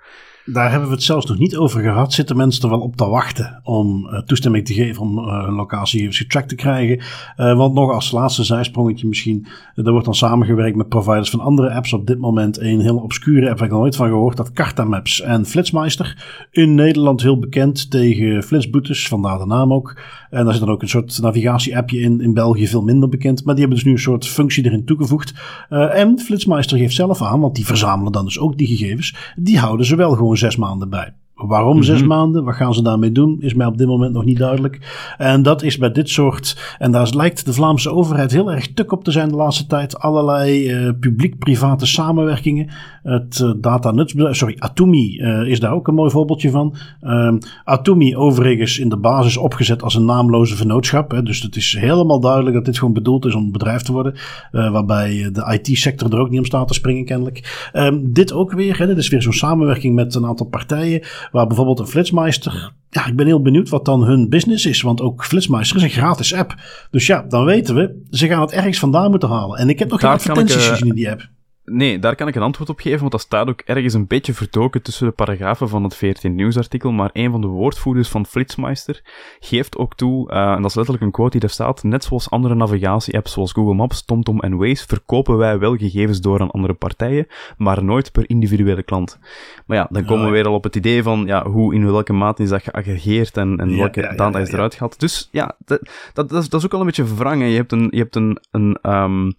Daar 0.54 0.72
hebben 0.72 0.90
we 0.90 0.96
het 0.96 1.04
zelfs 1.04 1.26
nog 1.26 1.38
niet 1.38 1.58
over 1.58 1.82
gehad. 1.82 2.14
Zitten 2.14 2.38
mensen 2.38 2.64
er 2.64 2.70
wel 2.70 2.80
op 2.80 2.96
te 2.96 3.06
wachten 3.06 3.60
om 3.64 4.08
uh, 4.12 4.20
toestemming 4.20 4.66
te 4.66 4.74
geven 4.74 5.02
om 5.02 5.18
uh, 5.18 5.48
locatiegegevens 5.56 6.18
getrackt 6.18 6.50
te 6.50 6.56
krijgen? 6.56 6.98
Uh, 6.98 7.58
want 7.58 7.74
nog 7.74 7.92
als 7.92 8.12
laatste 8.12 8.44
zijsprongetje 8.44 9.08
misschien, 9.08 9.48
er 9.76 9.92
wordt 9.92 10.06
dan 10.06 10.16
samengewerkt 10.16 10.76
met 10.76 10.90
providers 10.90 11.30
van 11.30 11.40
andere 11.40 11.72
apps. 11.74 11.94
Op 11.94 12.08
dit 12.08 12.20
moment 12.20 12.60
een 12.60 12.80
hele 12.80 13.02
obscure 13.02 13.50
app 13.50 13.58
waar 13.58 13.68
ik 13.68 13.74
nog 13.74 13.82
nooit 13.82 13.96
van 13.96 14.08
gehoord, 14.08 14.38
dat 14.38 14.52
Carta 14.52 14.84
Maps 14.84 15.22
en 15.22 15.46
Flitsmeister. 15.46 16.26
In 16.52 16.76
Nederland 16.76 17.22
heel 17.22 17.40
bekend 17.40 17.92
tegen 17.92 18.44
flitsboetes, 18.44 19.08
vandaar 19.08 19.38
de 19.38 19.46
naam 19.46 19.74
ook. 19.74 20.00
En 20.30 20.44
daar 20.44 20.54
zit 20.54 20.66
dan 20.66 20.74
ook 20.74 20.82
een 20.82 20.90
soort 20.90 21.22
navigatie-appje 21.22 22.00
in. 22.00 22.22
In 22.22 22.34
België 22.34 22.68
veel 22.68 22.84
minder 22.84 23.10
bekend. 23.10 23.44
Maar 23.44 23.56
die 23.56 23.64
hebben 23.64 23.84
dus 23.84 23.86
nu 23.86 23.94
een 23.96 24.04
soort 24.04 24.28
functie 24.28 24.66
erin 24.66 24.86
toegevoegd. 24.86 25.34
en 25.70 26.20
Flitsmeister 26.20 26.78
geeft 26.78 26.96
zelf 26.96 27.22
aan, 27.22 27.40
want 27.40 27.56
die 27.56 27.66
verzamelen 27.66 28.12
dan 28.12 28.26
dus 28.26 28.40
ook 28.40 28.58
die 28.58 28.68
gegevens. 28.68 29.16
Die 29.36 29.60
houden 29.60 29.86
ze 29.86 29.96
wel 29.96 30.12
gewoon 30.12 30.37
zes 30.38 30.56
maanden 30.56 30.90
bij. 30.90 31.14
Waarom 31.38 31.84
zes 31.84 32.00
mhm. 32.00 32.08
maanden? 32.08 32.44
Wat 32.44 32.56
gaan 32.56 32.74
ze 32.74 32.82
daarmee 32.82 33.12
doen? 33.12 33.38
Is 33.40 33.54
mij 33.54 33.68
op 33.68 33.78
dit 33.78 33.88
moment 33.88 34.14
nog 34.14 34.26
niet 34.26 34.38
duidelijk. 34.38 34.80
En 35.18 35.44
dat 35.44 35.64
is 35.64 35.78
bij 35.78 35.92
dit 35.92 36.10
soort. 36.10 36.76
En 36.80 36.92
daar 36.92 37.10
lijkt 37.16 37.46
de 37.46 37.54
Vlaamse 37.54 37.92
overheid 37.92 38.32
heel 38.32 38.52
erg 38.52 38.74
tuk 38.74 38.92
op 38.92 39.04
te 39.04 39.12
zijn 39.12 39.30
de 39.30 39.36
laatste 39.36 39.68
tijd. 39.68 40.00
Allerlei 40.00 40.72
uh, 40.72 40.92
publiek-private 41.00 41.86
samenwerkingen. 41.86 42.70
Het 43.04 43.40
uh, 43.40 43.52
data 43.58 43.92
nutsbedrijf, 43.92 44.36
sorry, 44.36 44.56
Atumi 44.60 45.20
uh, 45.20 45.48
is 45.48 45.60
daar 45.60 45.74
ook 45.74 45.88
een 45.88 45.94
mooi 45.94 46.12
voorbeeldje 46.12 46.50
van. 46.50 46.76
Um, 47.02 47.38
Atumi 47.64 48.16
overigens 48.16 48.80
in 48.80 48.90
de 48.90 48.98
basis 48.98 49.38
opgezet 49.38 49.84
als 49.84 49.96
een 49.96 50.06
naamloze 50.06 50.56
vennootschap. 50.56 51.12
Hè, 51.12 51.24
dus 51.24 51.42
het 51.42 51.56
is 51.56 51.78
helemaal 51.80 52.20
duidelijk 52.20 52.56
dat 52.56 52.66
dit 52.66 52.78
gewoon 52.78 52.94
bedoeld 52.94 53.26
is 53.26 53.36
om 53.36 53.44
een 53.44 53.52
bedrijf 53.52 53.82
te 53.82 53.92
worden. 53.92 54.14
waarbij 54.52 55.30
de 55.32 55.60
IT-sector 55.62 56.14
er 56.14 56.20
ook 56.20 56.30
niet 56.30 56.40
om 56.40 56.46
staat 56.46 56.68
te 56.68 56.74
springen 56.74 57.06
kennelijk. 57.06 57.70
Um, 57.74 58.14
dit 58.14 58.34
ook 58.34 58.52
weer. 58.52 58.78
Hè, 58.78 58.88
dit 58.88 58.98
is 58.98 59.10
weer 59.10 59.22
zo'n 59.22 59.34
samenwerking 59.34 59.96
met 59.96 60.16
een 60.16 60.26
aantal 60.26 60.46
partijen. 60.46 61.02
Waar 61.32 61.48
bijvoorbeeld 61.48 61.80
een 61.80 61.88
Flitsmeister. 61.88 62.72
Ja, 62.90 63.06
ik 63.06 63.16
ben 63.16 63.26
heel 63.26 63.42
benieuwd 63.42 63.70
wat 63.70 63.86
dan 63.86 64.04
hun 64.04 64.30
business 64.30 64.66
is. 64.66 64.82
Want 64.82 65.02
ook 65.02 65.26
Flitsmeister 65.26 65.78
is 65.78 65.84
een 65.84 65.90
gratis 65.90 66.34
app. 66.34 66.56
Dus 66.92 67.08
ja, 67.08 67.22
dan 67.22 67.46
weten 67.46 67.76
we. 67.76 68.02
Ze 68.10 68.28
gaan 68.28 68.42
het 68.42 68.52
ergens 68.52 68.80
vandaan 68.80 69.10
moeten 69.10 69.30
halen. 69.30 69.60
En 69.60 69.70
ik 69.70 69.80
heb 69.80 69.90
nog 69.90 70.00
geen 70.00 70.10
advertenties 70.10 70.66
uh, 70.66 70.72
gezien 70.72 70.88
in 70.88 70.96
die 70.96 71.10
app. 71.12 71.30
Nee, 71.72 72.00
daar 72.00 72.16
kan 72.16 72.28
ik 72.28 72.36
een 72.36 72.42
antwoord 72.42 72.70
op 72.70 72.80
geven, 72.80 73.00
want 73.00 73.12
dat 73.12 73.22
staat 73.22 73.48
ook 73.48 73.62
ergens 73.62 73.94
een 73.94 74.08
beetje 74.08 74.34
vertoken 74.34 74.82
tussen 74.82 75.08
de 75.08 75.12
paragrafen 75.12 75.70
van 75.70 75.84
het 75.84 75.96
14 75.96 76.36
nieuwsartikel, 76.36 76.92
maar 76.92 77.10
een 77.14 77.32
van 77.32 77.42
de 77.42 77.48
woordvoerders 77.48 78.10
van 78.10 78.26
Flitsmeister 78.26 79.02
geeft 79.40 79.78
ook 79.78 79.96
toe, 79.96 80.32
uh, 80.32 80.52
en 80.52 80.62
dat 80.62 80.70
is 80.70 80.76
letterlijk 80.76 81.06
een 81.06 81.12
quote 81.12 81.32
die 81.32 81.40
daar 81.40 81.50
staat, 81.50 81.84
net 81.84 82.04
zoals 82.04 82.30
andere 82.30 82.56
navigatie-apps 82.56 83.32
zoals 83.32 83.52
Google 83.52 83.74
Maps, 83.74 84.06
TomTom 84.06 84.40
en 84.40 84.58
Waze, 84.58 84.88
verkopen 84.88 85.38
wij 85.38 85.60
wel 85.60 85.76
gegevens 85.76 86.22
door 86.22 86.42
aan 86.42 86.52
andere 86.52 86.74
partijen, 86.74 87.28
maar 87.58 87.84
nooit 87.84 88.12
per 88.12 88.30
individuele 88.30 88.84
klant. 88.84 89.20
Maar 89.66 89.78
ja, 89.78 89.88
dan 89.90 90.06
komen 90.06 90.26
we 90.26 90.32
weer 90.32 90.48
al 90.48 90.54
op 90.54 90.64
het 90.64 90.76
idee 90.76 91.04
van, 91.04 91.24
ja, 91.26 91.48
hoe, 91.48 91.74
in 91.74 91.92
welke 91.92 92.14
mate 92.14 92.44
is 92.44 92.50
dat 92.50 92.64
geaggregeerd 92.64 93.38
en, 93.38 93.58
en 93.58 93.78
welke 93.78 94.02
ja, 94.02 94.16
data 94.16 94.40
is 94.40 94.52
eruit 94.52 94.74
gehaald. 94.74 95.00
Dus 95.00 95.30
ja, 95.32 95.56
dat, 95.66 95.80
dat, 96.14 96.30
dat, 96.30 96.44
is, 96.44 96.50
dat 96.50 96.60
is 96.60 96.66
ook 96.66 96.74
al 96.74 96.80
een 96.80 96.86
beetje 96.86 97.06
verwrangen. 97.06 97.48
Je 97.48 97.56
hebt 97.56 97.72
een, 97.72 97.88
je 97.92 97.98
hebt 97.98 98.16
een, 98.16 98.40
een 98.52 98.78
um, 98.84 99.36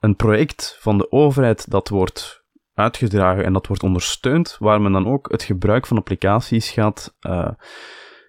een 0.00 0.16
project 0.16 0.76
van 0.80 0.98
de 0.98 1.12
overheid 1.12 1.70
dat 1.70 1.88
wordt 1.88 2.44
uitgedragen 2.74 3.44
en 3.44 3.52
dat 3.52 3.66
wordt 3.66 3.82
ondersteund, 3.82 4.56
waar 4.58 4.80
men 4.80 4.92
dan 4.92 5.06
ook 5.06 5.30
het 5.30 5.42
gebruik 5.42 5.86
van 5.86 5.96
applicaties 5.96 6.70
gaat, 6.70 7.16
uh, 7.26 7.48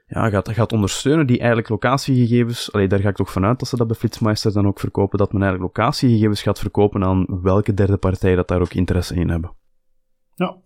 ja, 0.05 0.29
gaat, 0.29 0.49
gaat 0.49 0.73
ondersteunen 0.73 1.27
die 1.27 1.37
eigenlijk 1.37 1.69
locatiegegevens, 1.69 2.73
allee, 2.73 2.87
daar 2.87 2.99
ga 2.99 3.09
ik 3.09 3.15
toch 3.15 3.31
vanuit 3.31 3.59
dat 3.59 3.67
ze 3.67 3.77
dat 3.77 3.87
bij 3.87 3.95
Flitsmeister 3.95 4.53
dan 4.53 4.67
ook 4.67 4.79
verkopen, 4.79 5.17
dat 5.17 5.33
men 5.33 5.41
eigenlijk 5.41 5.77
locatiegegevens 5.77 6.41
gaat 6.41 6.59
verkopen 6.59 7.03
aan 7.03 7.41
welke 7.41 7.73
derde 7.73 7.97
partij 7.97 8.35
dat 8.35 8.47
daar 8.47 8.61
ook 8.61 8.73
interesse 8.73 9.15
in 9.15 9.29
hebben. 9.29 9.57
Ja, 10.35 10.57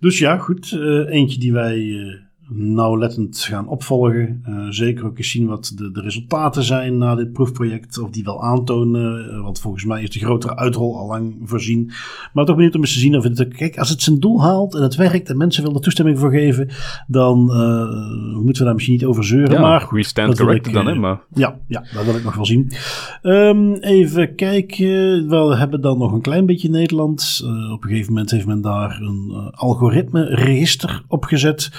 dus 0.00 0.18
ja, 0.18 0.36
goed. 0.36 0.70
Uh, 0.70 1.14
eentje 1.14 1.38
die 1.38 1.52
wij 1.52 1.78
uh, 1.78 2.27
nauwlettend 2.50 3.38
gaan 3.38 3.68
opvolgen. 3.68 4.42
Uh, 4.48 4.66
zeker 4.68 5.04
ook 5.04 5.18
eens 5.18 5.30
zien 5.30 5.46
wat 5.46 5.72
de, 5.76 5.90
de, 5.90 6.00
resultaten 6.00 6.62
zijn 6.62 6.98
na 6.98 7.14
dit 7.14 7.32
proefproject. 7.32 7.98
Of 7.98 8.10
die 8.10 8.24
wel 8.24 8.42
aantonen. 8.42 9.34
Uh, 9.34 9.42
want 9.42 9.60
volgens 9.60 9.84
mij 9.84 10.02
is 10.02 10.10
de 10.10 10.18
grotere 10.18 10.56
uitrol 10.56 10.98
al 10.98 11.06
lang 11.06 11.36
voorzien. 11.44 11.90
Maar 12.32 12.44
toch 12.44 12.56
benieuwd 12.56 12.74
om 12.74 12.80
eens 12.80 12.92
te 12.92 12.98
zien 12.98 13.16
of 13.16 13.24
het. 13.24 13.48
Kijk, 13.48 13.78
als 13.78 13.88
het 13.88 14.02
zijn 14.02 14.20
doel 14.20 14.42
haalt 14.42 14.74
en 14.74 14.82
het 14.82 14.94
werkt 14.94 15.28
en 15.28 15.36
mensen 15.36 15.62
willen 15.62 15.76
er 15.76 15.82
toestemming 15.82 16.18
voor 16.18 16.30
geven. 16.30 16.68
Dan 17.06 17.50
uh, 17.50 18.36
moeten 18.36 18.58
we 18.58 18.64
daar 18.64 18.74
misschien 18.74 18.94
niet 18.94 19.04
over 19.04 19.24
zeuren. 19.24 19.52
Ja, 19.52 19.60
maar 19.60 19.88
we 19.90 20.02
stand 20.02 20.36
corrected 20.38 20.72
dan, 20.72 20.86
hè? 20.86 20.94
Maar... 20.94 21.20
Ja, 21.34 21.58
ja, 21.66 21.84
dat 21.94 22.04
wil 22.04 22.14
ik 22.14 22.24
nog 22.24 22.34
wel 22.34 22.46
zien. 22.46 22.72
Um, 23.22 23.74
even 23.74 24.34
kijken. 24.34 25.28
We 25.28 25.56
hebben 25.56 25.80
dan 25.80 25.98
nog 25.98 26.12
een 26.12 26.20
klein 26.20 26.46
beetje 26.46 26.70
Nederland. 26.70 27.40
op 27.72 27.82
een 27.82 27.88
gegeven 27.88 28.12
moment 28.12 28.30
heeft 28.30 28.46
men 28.46 28.60
daar 28.60 29.00
een 29.00 29.50
algoritme-register 29.54 31.02
opgezet 31.08 31.70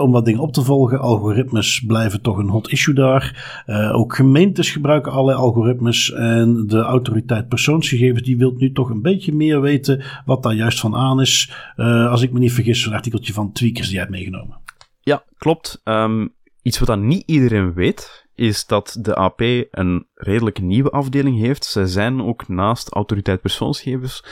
om 0.00 0.12
wat 0.12 0.24
dingen 0.24 0.40
op 0.40 0.52
te 0.52 0.62
volgen. 0.62 1.00
Algoritmes 1.00 1.84
blijven 1.86 2.22
toch 2.22 2.38
een 2.38 2.48
hot 2.48 2.70
issue 2.70 2.94
daar. 2.94 3.62
Uh, 3.66 3.94
ook 3.94 4.14
gemeentes 4.14 4.70
gebruiken 4.70 5.12
allerlei 5.12 5.38
algoritmes. 5.38 6.12
En 6.12 6.64
de 6.66 6.80
autoriteit 6.80 7.48
persoonsgegevens 7.48 8.22
die 8.22 8.36
wil 8.36 8.54
nu 8.56 8.72
toch 8.72 8.90
een 8.90 9.02
beetje 9.02 9.32
meer 9.32 9.60
weten 9.60 10.02
wat 10.24 10.42
daar 10.42 10.54
juist 10.54 10.80
van 10.80 10.96
aan 10.96 11.20
is. 11.20 11.52
Uh, 11.76 12.10
als 12.10 12.22
ik 12.22 12.32
me 12.32 12.38
niet 12.38 12.52
vergis, 12.52 12.86
een 12.86 12.92
artikeltje 12.92 13.32
van 13.32 13.52
Tweakers 13.52 13.86
die 13.86 13.94
jij 13.94 14.04
hebt 14.04 14.14
meegenomen. 14.14 14.60
Ja, 15.00 15.24
klopt. 15.36 15.80
Um, 15.84 16.34
iets 16.62 16.78
wat 16.78 16.88
dan 16.88 17.06
niet 17.06 17.22
iedereen 17.26 17.72
weet, 17.72 18.28
is 18.34 18.66
dat 18.66 18.98
de 19.00 19.14
AP 19.14 19.40
een 19.70 20.06
redelijk 20.14 20.60
nieuwe 20.60 20.90
afdeling 20.90 21.38
heeft. 21.38 21.64
Zij 21.64 21.86
zijn 21.86 22.22
ook 22.22 22.48
naast 22.48 22.92
autoriteit 22.92 23.40
persoonsgegevens 23.40 24.24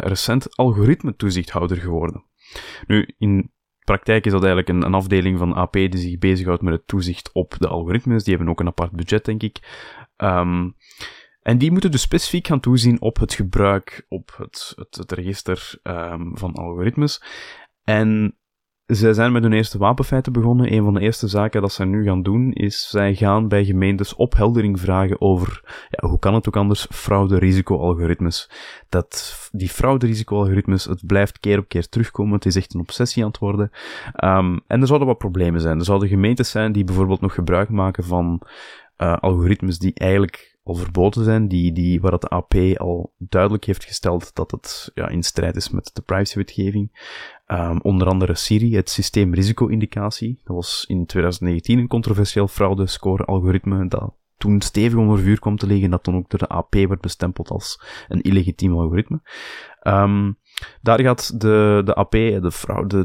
recent 0.00 0.56
algoritme 0.56 1.16
toezichthouder 1.16 1.76
geworden. 1.76 2.24
Nu, 2.86 3.08
in 3.18 3.52
praktijk 3.84 4.26
is 4.26 4.32
dat 4.32 4.44
eigenlijk 4.44 4.68
een, 4.68 4.82
een, 4.86 4.94
afdeling 4.94 5.38
van 5.38 5.54
AP 5.54 5.72
die 5.72 5.96
zich 5.96 6.18
bezighoudt 6.18 6.62
met 6.62 6.72
het 6.72 6.86
toezicht 6.86 7.30
op 7.32 7.54
de 7.58 7.68
algoritmes. 7.68 8.24
Die 8.24 8.34
hebben 8.34 8.52
ook 8.52 8.60
een 8.60 8.66
apart 8.66 8.92
budget, 8.92 9.24
denk 9.24 9.42
ik. 9.42 9.58
Um, 10.16 10.76
en 11.42 11.58
die 11.58 11.70
moeten 11.70 11.90
dus 11.90 12.00
specifiek 12.00 12.46
gaan 12.46 12.60
toezien 12.60 13.00
op 13.00 13.18
het 13.18 13.34
gebruik, 13.34 14.06
op 14.08 14.34
het, 14.36 14.72
het, 14.76 14.94
het 14.94 15.12
register 15.12 15.78
um, 15.82 16.38
van 16.38 16.54
algoritmes. 16.54 17.22
En 17.84 18.38
zij 18.86 19.12
zijn 19.12 19.32
met 19.32 19.42
hun 19.42 19.52
eerste 19.52 19.78
wapenfeiten 19.78 20.32
begonnen. 20.32 20.72
Een 20.72 20.84
van 20.84 20.94
de 20.94 21.00
eerste 21.00 21.28
zaken 21.28 21.60
dat 21.60 21.72
zij 21.72 21.86
nu 21.86 22.04
gaan 22.04 22.22
doen, 22.22 22.52
is 22.52 22.88
zij 22.88 23.14
gaan 23.14 23.48
bij 23.48 23.64
gemeentes 23.64 24.14
opheldering 24.14 24.80
vragen 24.80 25.20
over, 25.20 25.60
ja, 25.90 26.08
hoe 26.08 26.18
kan 26.18 26.34
het 26.34 26.48
ook 26.48 26.56
anders, 26.56 26.86
fraude-risico-algoritmes. 26.90 28.50
Dat, 28.88 29.48
die 29.52 29.68
fraude-risico-algoritmes, 29.68 30.84
het 30.84 31.06
blijft 31.06 31.40
keer 31.40 31.58
op 31.58 31.68
keer 31.68 31.88
terugkomen, 31.88 32.34
het 32.34 32.46
is 32.46 32.56
echt 32.56 32.74
een 32.74 32.80
obsessie 32.80 33.22
aan 33.22 33.28
het 33.28 33.38
worden. 33.38 33.70
Um, 34.24 34.60
en 34.66 34.80
er 34.80 34.86
zouden 34.86 35.08
wat 35.08 35.18
problemen 35.18 35.60
zijn. 35.60 35.78
Er 35.78 35.84
zouden 35.84 36.08
gemeentes 36.08 36.50
zijn 36.50 36.72
die 36.72 36.84
bijvoorbeeld 36.84 37.20
nog 37.20 37.34
gebruik 37.34 37.68
maken 37.68 38.04
van 38.04 38.40
uh, 38.98 39.16
algoritmes 39.16 39.78
die 39.78 39.94
eigenlijk 39.94 40.53
al 40.64 40.74
verboden 40.74 41.24
zijn, 41.24 41.48
die, 41.48 41.72
die, 41.72 42.00
waar 42.00 42.18
de 42.18 42.28
AP 42.28 42.54
al 42.76 43.12
duidelijk 43.18 43.64
heeft 43.64 43.84
gesteld 43.84 44.34
dat 44.34 44.50
het 44.50 44.90
ja, 44.94 45.08
in 45.08 45.22
strijd 45.22 45.56
is 45.56 45.70
met 45.70 45.90
de 45.94 46.02
privacywetgeving. 46.02 47.12
Um, 47.46 47.80
onder 47.80 48.08
andere 48.08 48.34
Siri, 48.34 48.76
het 48.76 48.90
systeem 48.90 49.34
risico-indicatie. 49.34 50.40
Dat 50.44 50.56
was 50.56 50.84
in 50.88 51.06
2019 51.06 51.78
een 51.78 51.88
controversieel 51.88 52.48
fraude-score-algoritme 52.48 53.88
dat 53.88 54.14
toen 54.36 54.60
stevig 54.60 54.98
onder 54.98 55.18
vuur 55.18 55.38
kwam 55.38 55.56
te 55.56 55.66
liggen, 55.66 55.90
dat 55.90 56.04
dan 56.04 56.16
ook 56.16 56.30
door 56.30 56.38
de 56.38 56.48
AP 56.48 56.74
werd 56.74 57.00
bestempeld 57.00 57.50
als 57.50 57.82
een 58.08 58.22
illegitiem 58.22 58.78
algoritme. 58.78 59.20
Um, 59.82 60.38
daar 60.82 61.00
gaat 61.00 61.40
de, 61.40 61.82
de 61.84 61.94
AP, 61.94 62.10
de, 62.10 62.50
vrouw, 62.50 62.86
de, 62.86 63.04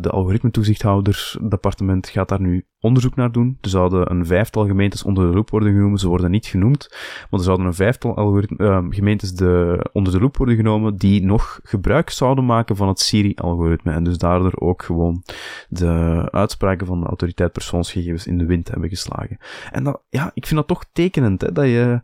departement, 1.42 2.10
gaat 2.10 2.30
daar 2.30 2.42
nu 2.42 2.66
onderzoek 2.80 3.16
naar 3.16 3.32
doen. 3.32 3.58
Er 3.62 3.70
zouden 3.70 4.12
een 4.12 4.26
vijftal 4.26 4.66
gemeentes 4.66 5.04
onder 5.04 5.28
de 5.28 5.36
loep 5.36 5.50
worden 5.50 5.74
genomen. 5.74 6.00
Ze 6.00 6.08
worden 6.08 6.32
niet 6.32 6.46
genoemd, 6.46 6.88
maar 7.30 7.40
er 7.40 7.46
zouden 7.46 7.66
een 7.66 7.74
vijftal 7.74 8.16
algoritme, 8.16 8.66
uh, 8.66 8.86
gemeentes 8.90 9.32
de, 9.32 9.86
onder 9.92 10.14
de 10.14 10.20
loep 10.20 10.38
worden 10.38 10.56
genomen 10.56 10.96
die 10.96 11.26
nog 11.26 11.60
gebruik 11.64 12.10
zouden 12.10 12.46
maken 12.46 12.76
van 12.76 12.88
het 12.88 13.00
Siri-algoritme. 13.00 13.92
En 13.92 14.04
dus 14.04 14.18
daardoor 14.18 14.54
ook 14.56 14.84
gewoon 14.84 15.24
de 15.70 16.28
uitspraken 16.32 16.88
van 16.88 17.00
de 17.00 17.08
autoriteit 17.08 17.52
persoonsgegevens 17.52 18.28
in 18.28 18.38
de 18.38 18.46
wind 18.46 18.68
hebben 18.68 18.90
geslagen. 18.90 19.38
En 19.72 19.84
dat, 19.84 20.02
ja, 20.10 20.32
ik 20.34 20.46
vind 20.46 20.60
dat 20.60 20.68
toch 20.68 20.86
tekenend, 20.94 21.42
hè, 21.42 21.52
dat 21.52 21.66
je 21.66 22.02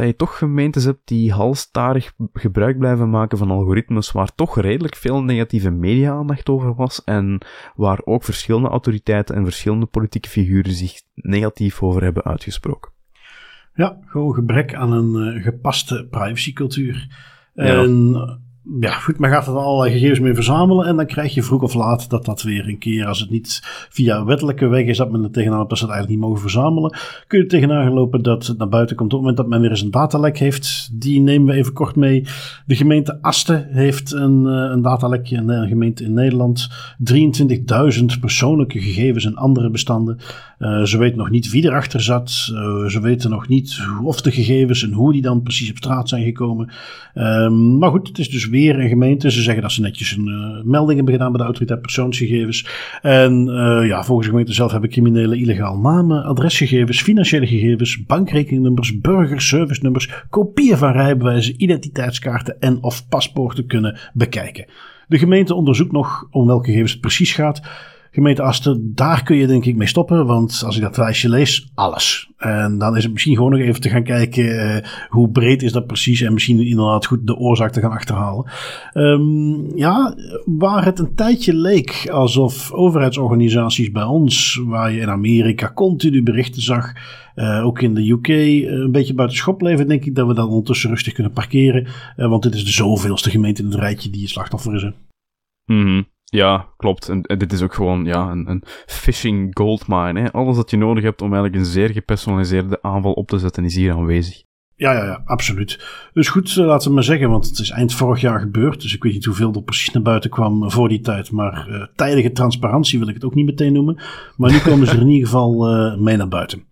dat 0.00 0.08
je 0.08 0.16
toch 0.16 0.38
gemeentes 0.38 0.84
hebt 0.84 1.08
die 1.08 1.32
halstarig 1.32 2.12
gebruik 2.32 2.78
blijven 2.78 3.10
maken 3.10 3.38
van 3.38 3.50
algoritmes 3.50 4.12
waar 4.12 4.34
toch 4.34 4.60
redelijk 4.60 4.96
veel 4.96 5.22
negatieve 5.22 5.70
media-aandacht 5.70 6.48
over 6.48 6.74
was 6.74 7.04
en 7.04 7.38
waar 7.74 8.00
ook 8.04 8.24
verschillende 8.24 8.68
autoriteiten 8.68 9.34
en 9.34 9.44
verschillende 9.44 9.86
politieke 9.86 10.28
figuren 10.28 10.72
zich 10.72 11.00
negatief 11.14 11.82
over 11.82 12.02
hebben 12.02 12.22
uitgesproken. 12.22 12.92
Ja, 13.74 13.98
gewoon 14.06 14.34
gebrek 14.34 14.74
aan 14.74 14.92
een 14.92 15.36
uh, 15.36 15.44
gepaste 15.44 16.06
privacycultuur. 16.10 17.08
En 17.54 18.10
ja, 18.10 18.40
goed, 18.90 19.18
maar 19.18 19.30
gaat 19.30 19.46
er 19.46 19.56
allerlei 19.56 19.92
gegevens 19.92 20.20
mee 20.20 20.34
verzamelen 20.34 20.86
en 20.86 20.96
dan 20.96 21.06
krijg 21.06 21.34
je 21.34 21.42
vroeg 21.42 21.62
of 21.62 21.74
laat 21.74 22.10
dat 22.10 22.24
dat 22.24 22.42
weer 22.42 22.68
een 22.68 22.78
keer, 22.78 23.06
als 23.06 23.20
het 23.20 23.30
niet 23.30 23.60
via 23.90 24.24
wettelijke 24.24 24.66
weg 24.66 24.86
is 24.86 24.96
dat 24.96 25.10
men 25.10 25.22
er 25.22 25.30
tegenaan 25.30 25.68
dat 25.68 25.78
ze 25.78 25.84
het 25.84 25.92
eigenlijk 25.92 26.08
niet 26.08 26.28
mogen 26.28 26.40
verzamelen, 26.42 26.96
kun 27.26 27.38
je 27.38 27.46
tegenaan 27.46 27.92
lopen 27.92 28.22
dat 28.22 28.46
het 28.46 28.58
naar 28.58 28.68
buiten 28.68 28.96
komt 28.96 29.12
op 29.12 29.18
het 29.18 29.26
moment 29.26 29.36
dat 29.36 29.48
men 29.48 29.60
weer 29.60 29.70
eens 29.70 29.82
een 29.82 29.90
datalek 29.90 30.38
heeft. 30.38 30.90
Die 30.92 31.20
nemen 31.20 31.46
we 31.46 31.58
even 31.60 31.72
kort 31.72 31.96
mee. 31.96 32.26
De 32.66 32.76
gemeente 32.76 33.18
Asten 33.22 33.66
heeft 33.70 34.12
een, 34.12 34.46
eh, 34.46 34.70
een 34.72 34.82
datalekje, 34.82 35.36
een, 35.36 35.68
gemeente 35.68 36.04
in 36.04 36.12
Nederland. 36.12 36.68
23.000 36.98 38.20
persoonlijke 38.20 38.80
gegevens 38.80 39.24
en 39.24 39.36
andere 39.36 39.70
bestanden. 39.70 40.18
Uh, 40.60 40.82
ze 40.84 40.98
weten 40.98 41.18
nog 41.18 41.30
niet 41.30 41.50
wie 41.50 41.64
erachter 41.64 42.00
zat. 42.00 42.50
Uh, 42.52 42.86
ze 42.86 43.00
weten 43.00 43.30
nog 43.30 43.48
niet 43.48 43.80
of 44.02 44.20
de 44.20 44.30
gegevens 44.30 44.82
en 44.82 44.92
hoe 44.92 45.12
die 45.12 45.22
dan 45.22 45.42
precies 45.42 45.70
op 45.70 45.76
straat 45.76 46.08
zijn 46.08 46.24
gekomen. 46.24 46.70
Um, 47.14 47.78
maar 47.78 47.90
goed, 47.90 48.08
het 48.08 48.18
is 48.18 48.30
dus 48.30 48.48
weer 48.48 48.78
een 48.80 48.88
gemeente. 48.88 49.30
Ze 49.30 49.42
zeggen 49.42 49.62
dat 49.62 49.72
ze 49.72 49.80
netjes 49.80 50.16
een 50.16 50.26
uh, 50.26 50.64
melding 50.64 50.96
hebben 50.96 51.14
gedaan 51.14 51.30
bij 51.30 51.38
de 51.40 51.46
autoriteit 51.46 51.80
persoonsgegevens. 51.80 52.66
En 53.02 53.44
ja, 53.86 54.04
volgens 54.04 54.26
de 54.26 54.32
gemeente 54.32 54.52
zelf 54.52 54.72
hebben 54.72 54.90
criminelen 54.90 55.38
illegaal 55.38 55.78
namen, 55.78 56.24
adresgegevens, 56.24 57.02
financiële 57.02 57.46
gegevens, 57.46 58.06
bankrekeningnummers, 58.06 59.00
burgerservice-nummers, 59.00 60.24
kopieën 60.30 60.76
van 60.76 60.92
rijbewijzen, 60.92 61.62
identiteitskaarten 61.62 62.60
en 62.60 62.82
of 62.82 63.08
paspoorten 63.08 63.66
kunnen 63.66 63.98
bekijken. 64.12 64.66
De 65.08 65.18
gemeente 65.18 65.54
onderzoekt 65.54 65.92
nog 65.92 66.26
om 66.30 66.46
welke 66.46 66.66
gegevens 66.66 66.92
het 66.92 67.00
precies 67.00 67.32
gaat. 67.32 67.60
Gemeente 68.12 68.42
Asten, 68.42 68.92
daar 68.94 69.22
kun 69.22 69.36
je 69.36 69.46
denk 69.46 69.64
ik 69.64 69.76
mee 69.76 69.88
stoppen. 69.88 70.26
Want 70.26 70.62
als 70.66 70.76
ik 70.76 70.82
dat 70.82 70.96
lijstje 70.96 71.28
lees, 71.28 71.70
alles. 71.74 72.30
En 72.36 72.78
dan 72.78 72.96
is 72.96 73.02
het 73.02 73.12
misschien 73.12 73.34
gewoon 73.34 73.50
nog 73.50 73.60
even 73.60 73.80
te 73.80 73.88
gaan 73.88 74.02
kijken 74.02 74.44
uh, 74.44 74.76
hoe 75.08 75.30
breed 75.30 75.62
is 75.62 75.72
dat 75.72 75.86
precies. 75.86 76.20
En 76.20 76.32
misschien 76.32 76.60
inderdaad 76.60 77.06
goed 77.06 77.26
de 77.26 77.36
oorzaak 77.36 77.72
te 77.72 77.80
gaan 77.80 77.90
achterhalen. 77.90 78.50
Um, 78.94 79.76
ja, 79.76 80.14
waar 80.44 80.84
het 80.84 80.98
een 80.98 81.14
tijdje 81.14 81.54
leek 81.54 82.08
alsof 82.12 82.72
overheidsorganisaties 82.72 83.90
bij 83.90 84.04
ons, 84.04 84.62
waar 84.64 84.92
je 84.92 85.00
in 85.00 85.10
Amerika 85.10 85.72
continu 85.74 86.22
berichten 86.22 86.62
zag. 86.62 86.92
Uh, 87.34 87.64
ook 87.64 87.82
in 87.82 87.94
de 87.94 88.10
UK 88.10 88.28
uh, 88.28 88.70
een 88.70 88.92
beetje 88.92 89.14
buiten 89.14 89.38
schop 89.38 89.60
leven, 89.60 89.88
denk 89.88 90.04
ik 90.04 90.14
dat 90.14 90.26
we 90.26 90.34
dan 90.34 90.48
ondertussen 90.48 90.90
rustig 90.90 91.12
kunnen 91.12 91.32
parkeren. 91.32 91.86
want 92.16 92.42
dit 92.42 92.54
is 92.54 92.64
de 92.64 92.70
zoveelste 92.70 93.30
gemeente 93.30 93.62
in 93.62 93.68
het 93.70 93.80
rijtje 93.80 94.10
die 94.10 94.20
je 94.20 94.28
slachtoffer 94.28 94.74
is. 94.74 94.82
Mm 94.82 95.82
-hmm. 95.82 96.06
Ja, 96.30 96.66
klopt. 96.76 97.08
En, 97.08 97.22
en, 97.22 97.38
dit 97.38 97.52
is 97.52 97.62
ook 97.62 97.74
gewoon 97.74 98.04
ja, 98.04 98.30
een, 98.30 98.50
een 98.50 98.62
phishing 98.86 99.50
goldmine. 99.56 100.20
Hè. 100.20 100.32
Alles 100.32 100.56
wat 100.56 100.70
je 100.70 100.76
nodig 100.76 101.04
hebt 101.04 101.22
om 101.22 101.32
eigenlijk 101.32 101.62
een 101.62 101.70
zeer 101.70 101.90
gepersonaliseerde 101.90 102.82
aanval 102.82 103.12
op 103.12 103.28
te 103.28 103.38
zetten, 103.38 103.64
is 103.64 103.74
hier 103.74 103.92
aanwezig. 103.92 104.42
Ja, 104.74 104.92
ja, 104.92 105.04
ja, 105.04 105.22
absoluut. 105.24 105.84
Dus 106.12 106.28
goed, 106.28 106.56
eh, 106.56 106.64
laten 106.64 106.88
we 106.88 106.94
maar 106.94 107.04
zeggen, 107.04 107.30
want 107.30 107.46
het 107.48 107.58
is 107.58 107.70
eind 107.70 107.94
vorig 107.94 108.20
jaar 108.20 108.40
gebeurd. 108.40 108.82
Dus 108.82 108.94
ik 108.94 109.02
weet 109.02 109.12
niet 109.12 109.24
hoeveel 109.24 109.52
er 109.52 109.62
precies 109.62 109.90
naar 109.90 110.02
buiten 110.02 110.30
kwam 110.30 110.70
voor 110.70 110.88
die 110.88 111.00
tijd. 111.00 111.30
Maar 111.30 111.68
uh, 111.68 111.84
tijdige 111.94 112.32
transparantie 112.32 112.98
wil 112.98 113.08
ik 113.08 113.14
het 113.14 113.24
ook 113.24 113.34
niet 113.34 113.46
meteen 113.46 113.72
noemen. 113.72 114.00
Maar 114.36 114.50
nu 114.50 114.58
komen 114.68 114.86
ze 114.86 114.94
er 114.94 115.00
in 115.00 115.08
ieder 115.08 115.28
geval 115.28 115.74
uh, 115.74 115.96
mee 115.96 116.16
naar 116.16 116.28
buiten. 116.28 116.64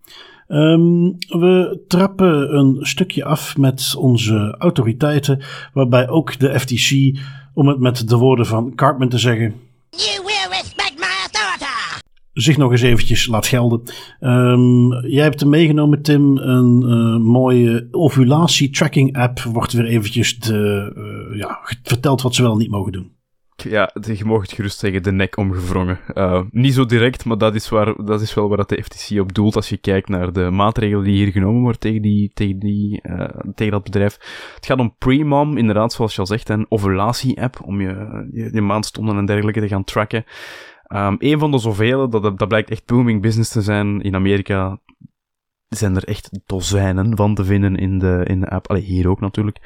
Um, 0.47 1.15
we 1.27 1.83
trappen 1.87 2.57
een 2.57 2.77
stukje 2.79 3.23
af 3.23 3.57
met 3.57 3.95
onze 3.97 4.55
autoriteiten, 4.57 5.41
waarbij 5.73 6.09
ook 6.09 6.39
de 6.39 6.59
FTC 6.59 7.17
om 7.53 7.67
het 7.67 7.79
met 7.79 8.09
de 8.09 8.17
woorden 8.17 8.45
van 8.45 8.75
Cartman 8.75 9.09
te 9.09 9.17
zeggen. 9.17 9.53
You 9.89 10.23
will 10.25 10.49
respect 10.49 10.93
my 10.95 11.05
authority. 11.05 12.01
Zich 12.33 12.57
nog 12.57 12.71
eens 12.71 12.81
eventjes 12.81 13.27
laat 13.27 13.47
gelden. 13.47 13.81
Um, 14.19 15.07
jij 15.07 15.23
hebt 15.23 15.41
er 15.41 15.47
meegenomen, 15.47 16.01
Tim, 16.01 16.37
een 16.37 16.83
uh, 16.85 17.25
mooie 17.25 17.87
ovulatie-tracking-app. 17.91 19.41
Wordt 19.41 19.73
weer 19.73 19.85
eventjes 19.85 20.39
de, 20.39 20.91
uh, 21.31 21.37
ja, 21.37 21.59
verteld 21.83 22.21
wat 22.21 22.35
ze 22.35 22.41
wel 22.41 22.55
niet 22.55 22.71
mogen 22.71 22.91
doen 22.91 23.17
ja, 23.63 23.91
je 24.01 24.25
mag 24.25 24.41
het 24.41 24.51
gerust 24.51 24.79
zeggen, 24.79 25.03
de 25.03 25.11
nek 25.11 25.37
omgevrongen. 25.37 25.99
Uh, 26.13 26.41
niet 26.51 26.73
zo 26.73 26.85
direct, 26.85 27.25
maar 27.25 27.37
dat 27.37 27.55
is, 27.55 27.69
waar, 27.69 28.05
dat 28.05 28.21
is 28.21 28.33
wel 28.33 28.49
waar 28.49 28.65
de 28.65 28.83
FTC 28.83 29.19
op 29.19 29.33
doelt 29.33 29.55
als 29.55 29.69
je 29.69 29.77
kijkt 29.77 30.09
naar 30.09 30.33
de 30.33 30.49
maatregelen 30.49 31.03
die 31.03 31.15
hier 31.15 31.31
genomen 31.31 31.61
worden 31.61 31.79
tegen, 31.79 32.01
die, 32.01 32.31
tegen, 32.33 32.59
die, 32.59 33.01
uh, 33.03 33.25
tegen 33.55 33.73
dat 33.73 33.83
bedrijf. 33.83 34.17
Het 34.55 34.65
gaat 34.65 34.79
om 34.79 34.95
Premom, 34.97 35.57
inderdaad, 35.57 35.93
zoals 35.93 36.13
je 36.13 36.19
al 36.19 36.27
zegt, 36.27 36.49
een 36.49 36.65
ovulatie-app 36.69 37.61
om 37.63 37.81
je, 37.81 38.27
je, 38.31 38.49
je, 38.53 38.61
maandstonden 38.61 39.17
en 39.17 39.25
dergelijke 39.25 39.59
te 39.61 39.67
gaan 39.67 39.83
tracken. 39.83 40.25
Um, 40.93 41.15
een 41.19 41.39
van 41.39 41.51
de 41.51 41.57
zoveel, 41.57 42.09
dat, 42.09 42.37
dat 42.37 42.47
blijkt 42.47 42.69
echt 42.69 42.85
booming 42.85 43.21
business 43.21 43.51
te 43.51 43.61
zijn 43.61 44.01
in 44.01 44.15
Amerika. 44.15 44.79
Zijn 45.67 45.95
er 45.95 46.03
echt 46.03 46.39
dozijnen 46.45 47.17
van 47.17 47.35
te 47.35 47.45
vinden 47.45 47.75
in 47.75 47.99
de, 47.99 48.21
in 48.27 48.39
de 48.39 48.49
app. 48.49 48.69
Allee, 48.69 48.81
hier 48.81 49.09
ook 49.09 49.19
natuurlijk. 49.19 49.57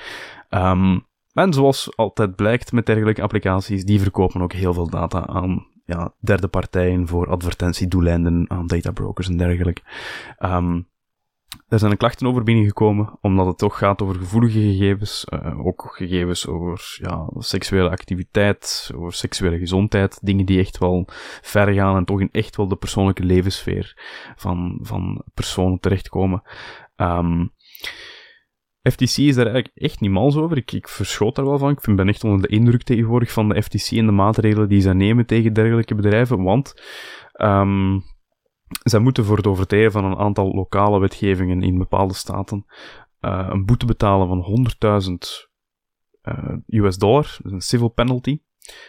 Um, 0.50 1.06
en 1.34 1.54
zoals 1.54 1.98
altijd 1.98 2.36
blijkt 2.36 2.72
met 2.72 2.86
dergelijke 2.86 3.22
applicaties, 3.22 3.86
die 3.86 4.02
verkopen 4.02 4.42
ook 4.42 4.54
heel 4.54 4.74
veel 4.74 4.90
data 4.90 5.28
aan 5.28 5.68
ja, 5.86 6.14
derde 6.20 6.48
partijen 6.48 7.08
voor 7.08 7.30
advertentiedoeleinden, 7.30 8.50
aan 8.50 8.68
databrokers 8.68 9.28
en 9.28 9.38
dergelijke. 9.38 9.82
Um, 10.40 10.92
er 11.68 11.80
zijn 11.80 11.98
klachten 11.98 12.28
over 12.28 12.44
binnengekomen, 12.44 13.18
omdat 13.22 13.46
het 13.46 13.58
toch 13.58 13.78
gaat 13.78 14.02
over 14.02 14.16
gevoelige 14.16 14.60
gegevens, 14.60 15.26
uh, 15.34 15.66
ook 15.66 15.94
gegevens 15.96 16.48
over 16.48 16.98
ja, 17.02 17.30
seksuele 17.38 17.90
activiteit, 17.90 18.92
over 18.96 19.14
seksuele 19.14 19.58
gezondheid, 19.58 20.20
dingen 20.22 20.46
die 20.46 20.60
echt 20.60 20.78
wel 20.78 21.08
ver 21.42 21.74
gaan 21.74 21.96
en 21.96 22.06
toch 22.06 22.22
in 22.22 22.30
echt 22.32 22.56
wel 22.56 22.68
de 22.68 22.76
persoonlijke 22.76 23.24
levenssfeer 23.24 23.98
van, 24.36 24.80
van 24.82 25.24
personen 25.34 25.80
terechtkomen. 25.80 26.42
Um, 26.96 27.52
FTC 28.92 29.18
is 29.18 29.36
daar 29.36 29.46
eigenlijk 29.46 29.76
echt 29.76 30.00
niet 30.00 30.12
mals 30.12 30.36
over. 30.36 30.58
Ik, 30.58 30.72
ik 30.72 30.88
verschoot 30.88 31.36
daar 31.36 31.46
wel 31.46 31.58
van. 31.58 31.70
Ik 31.70 31.96
ben 31.96 32.08
echt 32.08 32.24
onder 32.24 32.42
de 32.42 32.56
indruk 32.56 32.84
tegenwoordig 32.84 33.32
van 33.32 33.50
de 33.50 33.62
FTC 33.62 33.92
en 33.92 34.06
de 34.06 34.12
maatregelen 34.12 34.70
die 34.70 34.82
zij 34.82 34.94
nemen 34.94 35.26
tegen 35.26 35.54
dergelijke 35.54 35.96
bedrijven. 35.96 36.44
Want 36.44 36.82
um, 37.42 38.04
zij 38.84 39.00
moeten 39.00 39.26
voor 39.26 39.38
het 39.38 39.48
overtreden 39.48 39.92
van 39.92 40.06
een 40.06 40.18
aantal 40.18 40.54
lokale 40.54 41.00
wetgevingen 41.00 41.62
in 41.62 41.78
bepaalde 41.78 42.14
staten 42.14 42.66
uh, 43.26 43.48
een 43.50 43.66
boete 43.66 43.86
betalen 43.86 44.28
van 44.28 44.68
100.000 45.04 45.14
uh, 46.24 46.84
US 46.84 46.98
dollar, 46.98 47.38
dus 47.42 47.52
een 47.52 47.62
civil 47.62 47.88
penalty, 47.88 48.40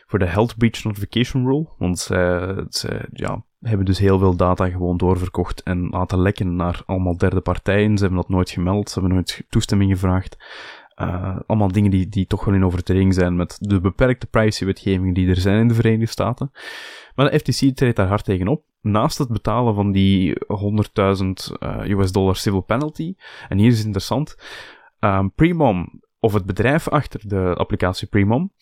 voor 0.06 0.18
de 0.18 0.26
Health 0.26 0.56
Breach 0.56 0.84
Notification 0.84 1.44
Rule. 1.46 1.74
Want 1.78 1.98
zij, 1.98 2.64
zij 2.68 3.06
ja, 3.12 3.44
hebben 3.68 3.86
dus 3.86 3.98
heel 3.98 4.18
veel 4.18 4.36
data 4.36 4.68
gewoon 4.68 4.96
doorverkocht 4.96 5.62
en 5.62 5.88
laten 5.88 6.18
lekken 6.18 6.56
naar 6.56 6.82
allemaal 6.86 7.16
derde 7.16 7.40
partijen. 7.40 7.96
Ze 7.96 8.04
hebben 8.04 8.22
dat 8.22 8.30
nooit 8.30 8.50
gemeld, 8.50 8.88
ze 8.90 8.98
hebben 8.98 9.14
nooit 9.14 9.44
toestemming 9.48 9.92
gevraagd. 9.92 10.36
Uh, 11.00 11.38
allemaal 11.46 11.72
dingen 11.72 11.90
die, 11.90 12.08
die 12.08 12.26
toch 12.26 12.44
wel 12.44 12.54
in 12.54 12.64
overtreding 12.64 13.14
zijn 13.14 13.36
met 13.36 13.56
de 13.60 13.80
beperkte 13.80 14.26
privacywetgeving 14.26 15.14
die 15.14 15.28
er 15.28 15.36
zijn 15.36 15.60
in 15.60 15.68
de 15.68 15.74
Verenigde 15.74 16.06
Staten. 16.06 16.50
Maar 17.14 17.30
de 17.30 17.38
FTC 17.38 17.76
treedt 17.76 17.96
daar 17.96 18.06
hard 18.06 18.24
tegen 18.24 18.48
op. 18.48 18.64
Naast 18.80 19.18
het 19.18 19.28
betalen 19.28 19.74
van 19.74 19.92
die 19.92 20.34
100.000 20.34 21.58
uh, 21.58 21.98
US 21.98 22.12
dollar 22.12 22.36
civil 22.36 22.60
penalty, 22.60 23.14
en 23.48 23.58
hier 23.58 23.70
is 23.70 23.84
interessant, 23.84 24.36
um, 25.00 25.32
of 26.20 26.32
het 26.32 26.46
bedrijf 26.46 26.88
achter 26.88 27.28
de 27.28 27.54
applicatie 27.54 28.08
Premom, 28.08 28.52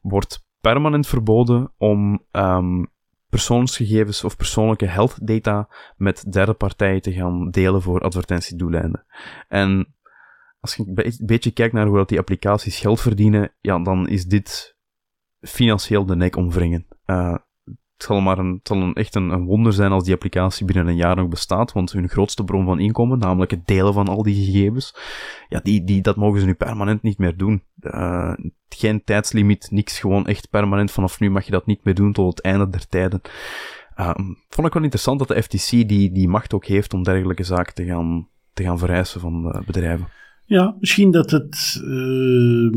wordt 0.00 0.46
permanent 0.60 1.06
verboden 1.06 1.72
om 1.78 2.22
um, 2.32 2.88
persoonsgegevens 3.30 4.24
of 4.24 4.36
persoonlijke 4.36 4.86
health 4.86 5.26
data 5.26 5.68
met 5.96 6.32
derde 6.32 6.54
partijen 6.54 7.02
te 7.02 7.12
gaan 7.12 7.50
delen 7.50 7.82
voor 7.82 8.00
advertentiedoeleinden. 8.00 9.04
En 9.48 9.94
als 10.60 10.74
je 10.74 10.84
een 10.86 11.26
beetje 11.26 11.50
kijkt 11.50 11.74
naar 11.74 11.86
hoe 11.86 11.96
dat 11.96 12.08
die 12.08 12.18
applicaties 12.18 12.80
geld 12.80 13.00
verdienen, 13.00 13.52
ja, 13.60 13.78
dan 13.78 14.08
is 14.08 14.24
dit 14.24 14.76
financieel 15.40 16.06
de 16.06 16.16
nek 16.16 16.36
omwringen. 16.36 16.86
Uh, 17.06 17.36
het 18.00 18.08
zal, 18.08 18.20
maar 18.20 18.38
een, 18.38 18.94
echt 18.94 19.14
een, 19.14 19.44
wonder 19.44 19.72
zijn 19.72 19.92
als 19.92 20.04
die 20.04 20.14
applicatie 20.14 20.66
binnen 20.66 20.86
een 20.86 20.96
jaar 20.96 21.16
nog 21.16 21.28
bestaat, 21.28 21.72
want 21.72 21.92
hun 21.92 22.08
grootste 22.08 22.44
bron 22.44 22.64
van 22.64 22.80
inkomen, 22.80 23.18
namelijk 23.18 23.50
het 23.50 23.66
delen 23.66 23.92
van 23.92 24.08
al 24.08 24.22
die 24.22 24.44
gegevens, 24.44 24.94
ja, 25.48 25.60
die, 25.62 25.84
die, 25.84 26.02
dat 26.02 26.16
mogen 26.16 26.40
ze 26.40 26.46
nu 26.46 26.54
permanent 26.54 27.02
niet 27.02 27.18
meer 27.18 27.36
doen. 27.36 27.62
Uh, 27.80 28.32
geen 28.68 29.04
tijdslimiet, 29.04 29.70
niks, 29.70 29.98
gewoon 29.98 30.26
echt 30.26 30.50
permanent 30.50 30.90
vanaf 30.90 31.20
nu 31.20 31.30
mag 31.30 31.44
je 31.44 31.50
dat 31.50 31.66
niet 31.66 31.84
meer 31.84 31.94
doen 31.94 32.12
tot 32.12 32.36
het 32.36 32.44
einde 32.44 32.68
der 32.68 32.88
tijden. 32.88 33.20
Um, 33.96 34.36
vond 34.48 34.66
ik 34.66 34.72
wel 34.72 34.82
interessant 34.82 35.18
dat 35.18 35.28
de 35.28 35.42
FTC 35.42 35.70
die, 35.70 36.12
die 36.12 36.28
macht 36.28 36.54
ook 36.54 36.64
heeft 36.64 36.94
om 36.94 37.02
dergelijke 37.02 37.44
zaken 37.44 37.74
te 37.74 37.84
gaan, 37.84 38.28
te 38.52 38.62
gaan 38.62 38.78
vereisen 38.78 39.20
van 39.20 39.46
uh, 39.46 39.62
bedrijven. 39.66 40.08
Ja, 40.50 40.74
misschien 40.80 41.10
dat 41.10 41.30
het 41.30 41.82
uh, 41.84 42.72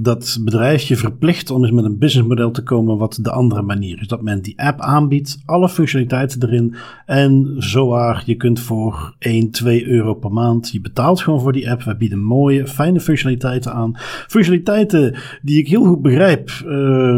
dat 0.00 0.38
bedrijfje 0.44 0.96
verplicht 0.96 1.50
om 1.50 1.62
eens 1.62 1.72
met 1.72 1.84
een 1.84 1.98
businessmodel 1.98 2.50
te 2.50 2.62
komen 2.62 2.96
wat 2.96 3.18
de 3.22 3.30
andere 3.30 3.62
manier 3.62 4.00
is. 4.00 4.08
Dat 4.08 4.22
men 4.22 4.42
die 4.42 4.60
app 4.62 4.80
aanbiedt, 4.80 5.42
alle 5.44 5.68
functionaliteiten 5.68 6.42
erin. 6.42 6.74
En 7.06 7.54
zowaar, 7.58 8.22
je 8.26 8.34
kunt 8.34 8.60
voor 8.60 9.14
1, 9.18 9.50
2 9.50 9.86
euro 9.86 10.14
per 10.14 10.32
maand, 10.32 10.70
je 10.70 10.80
betaalt 10.80 11.20
gewoon 11.20 11.40
voor 11.40 11.52
die 11.52 11.70
app. 11.70 11.82
We 11.82 11.96
bieden 11.96 12.22
mooie, 12.22 12.66
fijne 12.66 13.00
functionaliteiten 13.00 13.72
aan. 13.72 13.92
Functionaliteiten 14.28 15.16
die 15.42 15.58
ik 15.58 15.68
heel 15.68 15.84
goed 15.84 16.02
begrijp. 16.02 16.50
Uh, 16.66 16.70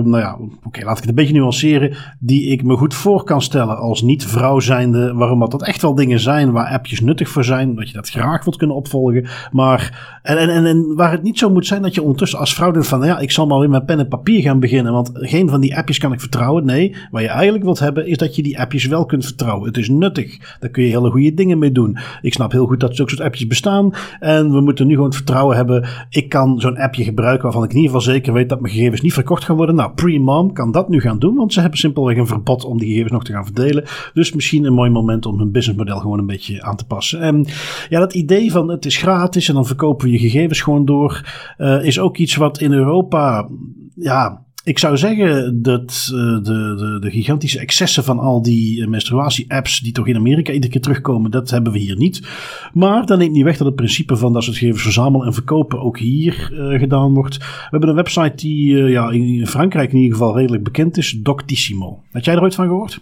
nou 0.05 0.19
ja, 0.19 0.39
oké, 0.65 0.85
laat 0.85 0.97
ik 0.97 1.01
het 1.01 1.09
een 1.09 1.15
beetje 1.15 1.35
nuanceren. 1.35 1.97
Die 2.19 2.47
ik 2.47 2.63
me 2.63 2.77
goed 2.77 2.95
voor 2.95 3.25
kan 3.25 3.43
stellen 3.43 3.79
als 3.79 4.03
niet-vrouw 4.03 4.61
zijnde. 4.61 5.15
Waarom 5.15 5.39
dat 5.39 5.67
echt 5.67 5.83
wel 5.83 5.95
dingen 5.95 6.21
zijn 6.21 6.53
waar 6.53 6.69
appjes 6.69 7.01
nuttig 7.01 7.29
voor 7.29 7.45
zijn. 7.45 7.75
Dat 7.75 7.89
je 7.89 7.95
dat 7.95 8.11
graag 8.11 8.45
wilt 8.45 8.57
kunnen 8.57 8.77
opvolgen. 8.77 9.27
Maar 9.53 9.85
en, 10.23 10.39
en, 10.39 10.67
en, 10.67 10.95
waar 10.95 11.11
het 11.11 11.23
niet 11.23 11.39
zo 11.39 11.51
moet 11.51 11.67
zijn 11.67 11.83
dat 11.83 11.95
je 11.95 12.03
ondertussen 12.03 12.39
als 12.39 12.55
vrouw 12.55 12.83
van, 12.83 12.99
nou 12.99 13.11
ja, 13.11 13.19
ik 13.19 13.31
zal 13.31 13.47
maar 13.47 13.59
weer 13.59 13.71
met 13.71 13.87
pen 13.87 13.99
en 13.99 14.09
papier 14.09 14.43
gaan 14.43 14.61
beginnen, 14.61 14.93
want 14.93 15.11
geen 15.15 15.49
van 15.49 15.61
die 15.61 15.77
appjes 15.77 15.99
kan 15.99 16.13
ik 16.13 16.21
vertrouwen. 16.21 16.65
Nee, 16.65 16.95
wat 17.11 17.23
je 17.23 17.29
eigenlijk 17.29 17.65
wilt 17.65 17.79
hebben, 17.79 18.07
is 18.07 18.17
dat 18.17 18.37
je 18.37 18.43
die 18.43 18.61
appjes 18.61 18.87
wel 18.87 19.07
kunt 19.07 19.25
vertrouwen. 19.25 19.67
Het 19.67 19.77
is 19.77 19.89
nuttig. 19.89 20.57
Daar 20.61 20.71
kun 20.71 20.83
je 20.83 20.89
hele 20.89 21.11
goede 21.11 21.35
dingen 21.35 21.59
mee 21.59 21.73
doen. 21.73 21.99
Ik 22.23 22.33
snap 22.33 22.53
heel 22.53 22.67
goed 22.67 22.81
dat 22.81 22.97
zulke 22.97 23.11
soort 23.11 23.27
appjes 23.27 23.47
bestaan. 23.47 23.95
En 24.21 24.53
we 24.53 24.61
moeten 24.61 24.87
nu 24.87 24.93
gewoon 24.93 25.09
het 25.09 25.17
vertrouwen 25.17 25.57
hebben. 25.57 25.89
Ik 26.11 26.29
kan 26.29 26.61
zo'n 26.61 26.77
appje 26.77 27.05
gebruiken 27.05 27.43
waarvan 27.43 27.65
ik 27.65 27.71
in 27.71 27.77
ieder 27.77 27.91
geval 27.91 28.13
zeker 28.13 28.33
weet 28.33 28.49
dat 28.49 28.61
mijn 28.61 28.73
gegevens 28.73 29.01
niet 29.01 29.13
verkocht 29.13 29.45
gaan 29.45 29.57
worden. 29.57 29.75
Nou, 29.75 29.93
Pre-Mom 29.93 30.53
kan 30.53 30.73
dat 30.73 30.89
nu 30.89 31.01
gaan 31.01 31.19
doen, 31.19 31.35
want 31.35 31.53
ze 31.53 31.61
hebben 31.61 31.79
simpelweg 31.79 32.17
een 32.17 32.27
verbod 32.27 32.65
om 32.65 32.79
die 32.79 32.89
gegevens 32.89 33.13
nog 33.13 33.25
te 33.25 33.33
gaan 33.33 33.45
verdelen. 33.45 33.85
Dus 34.15 34.33
misschien 34.33 34.65
een 34.65 34.73
mooi 34.73 34.91
moment 34.91 35.27
om 35.27 35.39
hun 35.39 35.51
businessmodel 35.51 35.99
gewoon 35.99 36.19
een 36.19 36.27
beetje 36.27 36.63
aan 36.63 36.77
te 36.77 36.87
passen. 36.87 37.21
En 37.21 37.47
ja, 37.89 38.01
dat 38.01 38.15
idee 38.15 38.51
van 38.51 38.69
het 38.69 38.85
is 38.85 38.97
gratis 38.97 39.49
en 39.49 39.55
dan 39.55 39.66
verkopen 39.67 40.07
we 40.07 40.13
je 40.13 40.19
gegevens 40.19 40.61
gewoon 40.61 40.85
door. 40.85 41.25
Uh, 41.59 41.85
is 41.85 41.99
ook 41.99 42.17
iets 42.17 42.35
wat 42.35 42.61
in 42.61 42.73
Europa, 42.73 43.49
ja, 43.95 44.45
ik 44.65 44.79
zou 44.79 44.97
zeggen 44.97 45.63
dat 45.63 46.11
uh, 46.13 46.19
de, 46.19 46.75
de, 46.77 46.97
de, 47.01 47.11
gigantische 47.11 47.59
excessen 47.59 48.05
van 48.05 48.19
al 48.19 48.43
die 48.43 48.81
uh, 48.81 48.87
menstruatie-apps 48.87 49.81
die 49.81 49.93
toch 49.93 50.07
in 50.07 50.17
Amerika 50.17 50.53
iedere 50.53 50.73
keer 50.73 50.81
terugkomen, 50.81 51.31
dat 51.31 51.51
hebben 51.51 51.73
we 51.73 51.79
hier 51.79 51.97
niet. 51.97 52.29
Maar 52.73 53.07
dat 53.07 53.19
neemt 53.19 53.33
niet 53.33 53.45
weg 53.45 53.57
dat 53.57 53.67
het 53.67 53.77
principe 53.77 54.17
van 54.17 54.33
dat 54.33 54.43
soort 54.43 54.57
gegevens 54.57 54.83
verzamelen 54.83 55.27
en 55.27 55.33
verkopen 55.35 55.81
ook 55.81 55.99
hier 55.99 56.33
gedaan 56.79 57.15
wordt. 57.15 57.37
We 57.37 57.45
hebben 57.71 57.89
een 57.89 57.95
website 57.95 58.35
die 58.37 58.77
ja, 58.77 59.11
in 59.11 59.47
Frankrijk 59.47 59.93
in 59.93 59.99
ieder 59.99 60.17
geval 60.17 60.37
redelijk 60.37 60.65
bekend 60.65 60.97
is, 60.97 61.19
Doctissimo. 61.23 62.03
Had 62.11 62.25
jij 62.25 62.35
er 62.35 62.43
ooit 62.43 62.55
van 62.55 62.67
gehoord? 62.67 63.01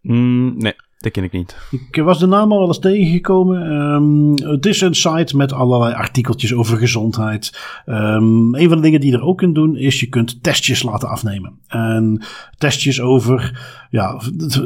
Mm, 0.00 0.54
nee. 0.58 0.74
Dat 1.02 1.12
ken 1.12 1.24
ik 1.24 1.32
niet. 1.32 1.56
Ik 1.90 2.02
was 2.02 2.18
de 2.18 2.26
naam 2.26 2.52
al 2.52 2.58
wel 2.58 2.66
eens 2.66 2.78
tegengekomen. 2.78 3.72
Um, 3.72 4.34
het 4.50 4.66
is 4.66 4.80
een 4.80 4.94
site 4.94 5.36
met 5.36 5.52
allerlei 5.52 5.94
artikeltjes 5.94 6.54
over 6.54 6.78
gezondheid. 6.78 7.60
Um, 7.86 8.54
een 8.54 8.68
van 8.68 8.76
de 8.76 8.82
dingen 8.82 9.00
die 9.00 9.10
je 9.10 9.16
er 9.16 9.24
ook 9.24 9.38
kunt 9.38 9.54
doen, 9.54 9.76
is 9.76 10.00
je 10.00 10.08
kunt 10.08 10.42
testjes 10.42 10.82
laten 10.82 11.08
afnemen. 11.08 11.52
En 11.68 12.22
testjes 12.58 13.00
over, 13.00 13.60
ja, 13.90 14.20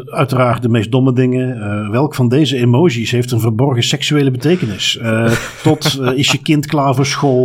uiteraard 0.05 0.63
de 0.63 0.69
meest 0.69 0.93
domme 0.93 1.13
dingen. 1.13 1.57
Uh, 1.57 1.91
welk 1.91 2.15
van 2.15 2.29
deze 2.29 2.57
emojis 2.57 3.11
heeft 3.11 3.31
een 3.31 3.41
verborgen 3.41 3.83
seksuele 3.83 4.31
betekenis? 4.31 4.99
Uh, 5.03 5.31
tot 5.63 5.99
uh, 6.01 6.19
is 6.19 6.31
je 6.31 6.43
kind 6.43 6.67
klaar 6.67 6.95
voor 6.95 7.07
school? 7.07 7.45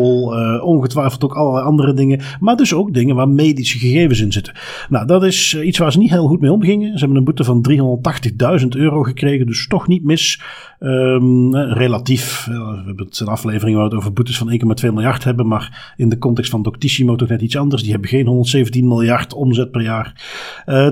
ongetwijfeld 0.62 1.24
ook 1.24 1.36
allerlei 1.36 1.66
andere 1.66 1.94
dingen. 1.94 2.22
Maar 2.40 2.56
dus 2.56 2.74
ook 2.74 2.94
dingen 2.94 3.16
waar 3.16 3.30
medische 3.30 3.78
gegevens 3.78 4.20
in 4.20 4.32
zitten. 4.32 4.54
Nou, 4.90 5.06
dat 5.08 5.24
is 5.24 5.62
iets 5.62 5.78
waar 5.78 5.92
ze 5.92 5.98
niet 5.98 6.10
heel 6.10 6.28
goed 6.28 6.42
mee 6.42 6.52
omgingen. 6.52 6.92
Ze 6.92 7.00
hebben 7.00 7.18
een 7.18 7.24
boete 7.24 7.44
van 7.44 7.66
380.000 8.62 8.68
euro 8.68 8.81
gekregen, 8.90 9.46
dus 9.46 9.68
toch 9.68 9.88
niet 9.88 10.04
mis. 10.04 10.42
Um, 10.80 11.56
relatief, 11.56 12.46
we 12.46 12.82
hebben 12.86 13.06
het 13.06 13.20
een 13.20 13.28
aflevering 13.28 13.78
waar 13.78 13.86
we 13.86 13.92
het 13.92 14.00
over 14.00 14.14
boetes 14.14 14.38
van 14.38 14.52
1,2 14.86 14.94
miljard 14.94 15.24
hebben, 15.24 15.48
maar 15.48 15.94
in 15.98 16.10
de 16.10 16.18
context 16.18 16.52
van 16.52 16.62
Doctissimo 16.62 17.16
toch 17.16 17.30
net 17.30 17.42
iets 17.42 17.58
anders. 17.58 17.82
Die 17.82 17.92
hebben 17.92 18.10
geen 18.10 18.26
117 18.26 18.88
miljard 18.88 19.34
omzet 19.34 19.72
per 19.72 19.82
jaar. 19.82 20.14
Uh, 20.66 20.90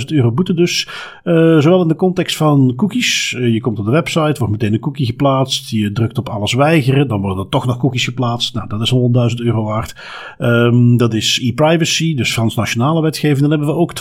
380.000 0.00 0.06
euro 0.06 0.32
boete 0.32 0.54
dus. 0.54 0.88
Zowel 1.24 1.82
in 1.82 1.88
de 1.88 1.96
context 1.96 2.36
van 2.36 2.72
cookies. 2.76 3.30
Je 3.30 3.60
komt 3.60 3.78
op 3.78 3.84
de 3.84 3.90
website, 3.90 4.34
wordt 4.38 4.52
meteen 4.52 4.72
een 4.72 4.80
cookie 4.80 5.06
geplaatst. 5.06 5.70
Je 5.70 5.92
drukt 5.92 6.18
op 6.18 6.28
alles 6.28 6.52
weigeren, 6.52 7.08
dan 7.08 7.20
worden 7.20 7.44
er 7.44 7.50
toch 7.50 7.66
nog 7.66 7.78
cookies 7.78 8.04
geplaatst. 8.04 8.54
Nou, 8.54 8.68
dat 8.68 8.80
is 8.80 8.94
100.000 8.94 9.44
euro 9.44 9.64
waard. 9.64 9.94
Um, 10.38 10.96
dat 10.96 11.14
is 11.14 11.40
e-privacy, 11.42 12.14
dus 12.14 12.32
transnationale 12.32 13.02
wetgeving. 13.02 13.40
Dan 13.40 13.50
hebben 13.50 13.68
we 13.68 13.74
ook 13.74 13.92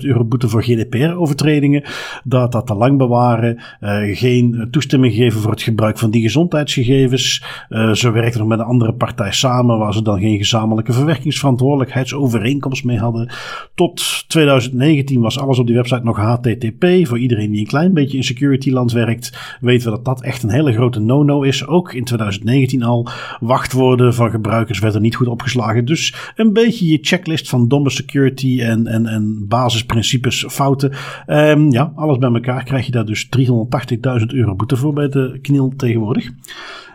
280.000 0.00 0.04
euro 0.06 0.24
boete 0.24 0.48
voor 0.48 0.62
GDPR 0.62 1.12
overtredingen. 1.26 1.82
Data 2.24 2.62
te 2.62 2.74
lang 2.74 2.98
bewaren. 2.98 3.58
Uh, 3.80 4.16
geen 4.16 4.68
toestemming 4.70 5.14
geven 5.14 5.40
voor 5.40 5.50
het 5.50 5.62
gebruik 5.62 5.98
van 5.98 6.10
die 6.10 6.22
gezondheidsgegevens. 6.22 7.44
Uh, 7.68 7.92
ze 7.92 8.10
werken 8.10 8.38
nog 8.38 8.48
met 8.48 8.58
een 8.58 8.64
andere 8.64 8.94
partij 8.94 9.32
samen 9.32 9.78
waar 9.78 9.92
ze 9.92 10.02
dan 10.02 10.20
geen 10.20 10.38
gezamenlijke 10.38 10.92
verwerkingsverantwoordelijkheidsovereenkomst 10.92 12.84
mee 12.84 12.98
hadden. 12.98 13.30
Tot 13.74 14.24
2019 14.28 15.20
was 15.20 15.38
alles 15.38 15.58
op 15.58 15.66
die 15.66 15.76
website 15.76 16.04
nog 16.04 16.16
HTTP. 16.16 16.86
Voor 17.02 17.18
iedereen 17.18 17.50
die 17.50 17.60
een 17.60 17.66
klein 17.66 17.94
beetje 17.94 18.16
in 18.16 18.24
security 18.24 18.70
land 18.70 18.92
werkt, 18.92 19.56
weten 19.60 19.90
we 19.90 19.96
dat 19.96 20.04
dat 20.04 20.22
echt 20.22 20.42
een 20.42 20.50
hele 20.50 20.72
grote 20.72 21.00
no-no 21.00 21.42
is. 21.42 21.66
Ook 21.66 21.92
in 21.92 22.04
2019 22.04 22.82
al. 22.82 23.08
Wachtwoorden 23.40 24.14
van 24.14 24.30
gebruikers 24.30 24.78
werden 24.78 25.02
niet 25.02 25.16
goed 25.16 25.26
opgeslagen. 25.26 25.84
Dus 25.84 26.14
een 26.36 26.52
beetje 26.52 26.86
je 26.86 26.98
checklist 27.00 27.48
van 27.48 27.68
domme 27.68 27.90
security 27.90 28.60
en, 28.62 28.86
en, 28.86 29.06
en 29.06 29.44
basisprincipes 29.48 30.44
fouten. 30.48 30.92
Um, 31.26 31.72
ja, 31.72 31.92
alles 31.94 32.18
bij 32.18 32.32
elkaar 32.32 32.64
krijg 32.64 32.86
je 32.86 32.92
daar 32.92 33.04
dus 33.04 33.28
380.000 33.38 34.26
euro 34.26 34.54
boete 34.54 34.76
voor 34.76 34.92
bij 34.92 35.08
de 35.08 35.38
kniel 35.42 35.72
tegenwoordig. 35.76 36.30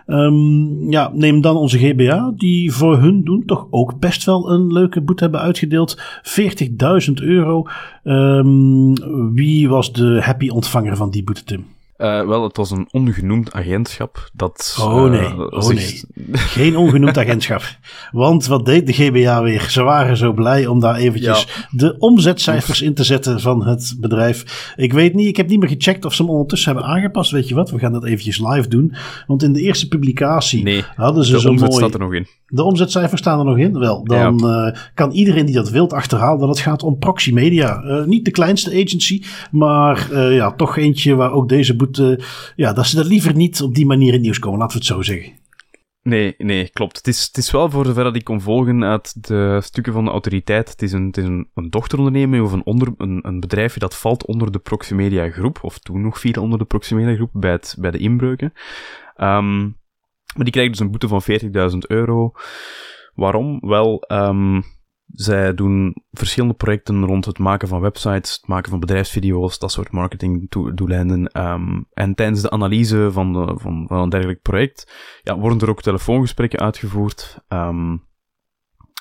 Um, 0.08 0.92
ja, 0.92 1.12
neem 1.14 1.42
dan 1.42 1.56
onze 1.56 1.78
GBA, 1.78 2.34
die 2.36 2.72
voor 2.72 2.98
hun 2.98 3.24
doen 3.24 3.46
toch 3.46 3.68
ook 3.70 4.00
best 4.00 4.26
wel 4.26 4.52
een 4.52 4.74
leuke 4.74 5.02
boete 5.02 5.24
hebben 5.24 5.42
uitgedeeld. 5.42 6.02
40.000 7.08 7.14
euro. 7.14 7.68
Um, 8.04 8.94
wie 9.34 9.70
was 9.70 9.94
de 9.94 10.22
happy 10.22 10.50
ontvanger 10.50 10.96
van 10.96 11.10
die 11.10 11.24
boete, 11.24 11.44
Tim? 11.44 11.66
Uh, 12.02 12.28
wel, 12.28 12.44
het 12.44 12.58
was 12.58 12.72
een 12.72 12.88
ongenoemd 12.92 13.54
agentschap. 13.54 14.30
Dat, 14.34 14.78
oh 14.80 15.04
nee, 15.04 15.22
uh, 15.22 15.40
oh 15.40 15.68
nee. 15.68 16.02
Geen 16.58 16.78
ongenoemd 16.78 17.18
agentschap. 17.18 17.62
Want 18.12 18.46
wat 18.46 18.66
deed 18.66 18.88
de 18.88 18.94
GBA 18.94 19.42
weer? 19.42 19.62
Ze 19.70 19.84
waren 19.84 20.18
zo 20.18 20.34
blij 20.34 20.68
om 20.68 20.80
daar 20.80 20.96
eventjes 20.96 21.48
ja. 21.56 21.68
de 21.72 21.96
omzetcijfers 21.98 22.82
in 22.82 22.94
te 22.94 23.04
zetten 23.04 23.40
van 23.40 23.66
het 23.66 23.96
bedrijf. 24.00 24.74
Ik 24.76 24.94
weet 24.94 25.14
niet, 25.14 25.28
ik 25.28 25.38
heb 25.38 25.48
niet 25.48 25.60
meer 25.60 25.70
gecheckt 25.70 26.06
of 26.06 26.14
ze 26.14 26.22
hem 26.22 26.32
ondertussen 26.32 26.74
hebben 26.74 26.92
aangepast. 26.92 27.32
Weet 27.32 27.48
je 27.48 27.56
wat, 27.56 27.72
we 27.72 27.80
gaan 27.80 27.94
dat 27.94 28.06
eventjes 28.06 28.40
live 28.40 28.68
doen. 28.68 28.94
Want 29.28 29.44
in 29.44 29.54
de 29.54 29.62
eerste 29.62 29.88
publicatie 29.88 30.64
nee, 30.64 30.84
hadden 30.96 31.26
ze 31.26 31.32
de 31.32 31.40
zo 31.40 31.50
omzet 31.50 31.70
mooi... 31.70 31.82
staat 31.82 31.94
er 31.94 32.00
nog 32.00 32.14
in. 32.14 32.28
De 32.48 32.64
omzetcijfers 32.64 33.22
staan 33.22 33.40
er 33.40 33.46
nog 33.46 33.58
in? 33.58 33.80
Wel, 33.80 34.04
dan 34.04 34.38
ja. 34.38 34.68
uh, 34.68 34.78
kan 34.94 35.12
iedereen 35.12 35.46
die 35.46 35.56
dat 35.56 35.70
wilt 35.70 35.94
achterhalen 35.94 36.40
dat 36.40 36.50
het 36.50 36.60
gaat 36.60 36.84
om 36.84 36.98
Proxy 36.98 37.32
Media. 37.32 38.04
Niet 38.06 38.26
de 38.26 38.32
kleinste 38.32 38.70
agency, 38.70 39.24
maar 39.52 40.16
ja, 40.16 40.52
toch 40.52 40.78
eentje 40.78 41.16
waar 41.16 41.32
ook 41.32 41.50
deze 41.50 41.76
boete... 41.76 41.90
ja, 42.56 42.74
dat 42.74 42.88
ze 42.88 42.96
dat 42.96 43.06
liever 43.06 43.36
niet 43.36 43.62
op 43.62 43.76
die 43.76 43.86
manier 43.86 44.14
in 44.14 44.22
nieuws 44.22 44.40
komen, 44.40 44.60
laten 44.60 44.74
we 44.78 44.84
het 44.84 44.94
zo 44.94 45.02
zeggen. 45.02 45.40
Nee, 46.04 46.36
nee, 46.38 46.70
klopt. 46.70 46.98
Het 46.98 47.08
is, 47.08 47.26
het 47.26 47.38
is 47.38 47.52
wel 47.52 47.70
voor 47.70 47.86
zover 47.86 48.16
ik 48.16 48.24
kon 48.24 48.42
volgen 48.42 48.84
uit 48.84 49.28
de 49.28 49.60
stukken 49.64 49.94
van 49.94 50.06
de 50.06 50.12
autoriteit. 50.12 50.70
Het 50.70 50.82
is 50.82 50.92
een, 50.92 51.06
het 51.06 51.18
is 51.18 51.24
een, 51.24 51.50
een 51.54 51.70
dochteronderneming 51.70 52.44
of 52.44 52.52
een, 52.52 52.66
onder, 52.66 52.94
een, 52.98 53.20
een 53.28 53.40
bedrijfje 53.40 53.80
dat 53.80 53.98
valt 53.98 54.26
onder 54.26 54.52
de 54.52 54.60
Proximedia 54.60 55.30
groep, 55.30 55.60
of 55.62 55.80
toen 55.80 56.02
nog 56.02 56.20
viel 56.20 56.42
onder 56.42 56.60
de 56.60 56.66
Proximedia 56.66 57.16
groep 57.16 57.30
bij, 57.34 57.52
het, 57.52 57.76
bij 57.80 57.92
de 57.92 57.98
inbreuken. 57.98 58.54
Um, 59.18 59.80
maar 60.36 60.44
die 60.44 60.52
krijgt 60.52 60.72
dus 60.72 60.80
een 60.80 60.92
boete 60.92 61.08
van 61.08 61.22
40.000 61.72 61.78
euro. 61.88 62.32
Waarom? 63.14 63.60
Wel, 63.60 64.04
um, 64.08 64.64
zij 65.14 65.54
doen 65.54 65.96
verschillende 66.12 66.56
projecten 66.56 67.06
rond 67.06 67.26
het 67.26 67.38
maken 67.38 67.68
van 67.68 67.82
websites, 67.82 68.32
het 68.32 68.48
maken 68.48 68.70
van 68.70 68.80
bedrijfsvideo's, 68.80 69.60
dat 69.60 69.72
soort 69.72 69.92
marketingdoeleinden. 69.92 71.40
Um, 71.42 71.88
en 71.94 72.16
tijdens 72.16 72.42
de 72.42 72.50
analyse 72.50 73.10
van, 73.12 73.34
de, 73.34 73.54
van, 73.58 73.86
van 73.88 73.98
een 73.98 74.10
dergelijk 74.10 74.42
project 74.42 74.94
ja, 75.24 75.38
worden 75.38 75.60
er 75.60 75.70
ook 75.70 75.82
telefoongesprekken 75.82 76.60
uitgevoerd. 76.60 77.40
Um, 77.50 78.10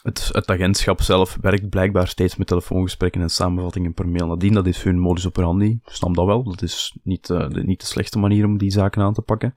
het, 0.03 0.29
het, 0.33 0.51
agentschap 0.51 1.01
zelf 1.01 1.39
werkt 1.41 1.69
blijkbaar 1.69 2.09
steeds 2.09 2.37
met 2.37 2.47
telefoongesprekken 2.47 3.21
en 3.21 3.31
samenvattingen 3.31 3.95
per 3.95 4.09
mail. 4.09 4.27
Nadien, 4.27 4.53
dat 4.53 4.67
is 4.67 4.83
hun 4.83 4.99
modus 4.99 5.27
operandi. 5.27 5.67
Ik 5.67 5.93
snap 5.93 6.15
dat 6.15 6.27
wel. 6.27 6.45
Dat 6.45 6.63
is 6.63 6.97
niet, 7.03 7.29
uh, 7.29 7.49
de, 7.49 7.63
niet 7.65 7.81
de 7.81 7.87
slechtste 7.87 8.19
manier 8.19 8.45
om 8.45 8.59
die 8.59 8.71
zaken 8.71 9.03
aan 9.03 9.13
te 9.13 9.23
pakken. 9.23 9.55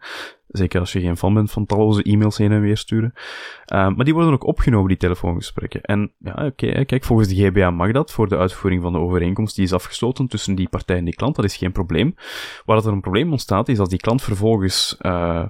Zeker 0.47 0.79
als 0.79 0.91
je 0.91 0.99
geen 0.99 1.17
fan 1.17 1.33
bent 1.33 1.51
van 1.51 1.65
talloze 1.65 2.03
e-mails 2.03 2.37
heen 2.37 2.51
en 2.51 2.61
weer 2.61 2.77
sturen. 2.77 3.13
Uh, 3.13 3.95
maar 3.95 4.05
die 4.05 4.13
worden 4.13 4.33
ook 4.33 4.47
opgenomen, 4.47 4.87
die 4.87 4.97
telefoongesprekken. 4.97 5.81
En 5.81 6.11
ja, 6.17 6.45
oké, 6.45 6.85
kijk, 6.85 7.03
volgens 7.03 7.27
de 7.27 7.35
GBA 7.35 7.71
mag 7.71 7.91
dat 7.91 8.11
voor 8.11 8.27
de 8.27 8.37
uitvoering 8.37 8.81
van 8.81 8.93
de 8.93 8.99
overeenkomst. 8.99 9.55
Die 9.55 9.65
is 9.65 9.73
afgesloten 9.73 10.27
tussen 10.27 10.55
die 10.55 10.69
partij 10.69 10.97
en 10.97 11.05
die 11.05 11.15
klant. 11.15 11.35
Dat 11.35 11.45
is 11.45 11.57
geen 11.57 11.71
probleem. 11.71 12.15
Waar 12.65 12.75
dat 12.75 12.85
er 12.85 12.91
een 12.91 13.01
probleem 13.01 13.31
ontstaat, 13.31 13.69
is 13.69 13.79
als 13.79 13.89
die 13.89 13.99
klant 13.99 14.21
vervolgens 14.21 14.97
uh, 15.01 15.45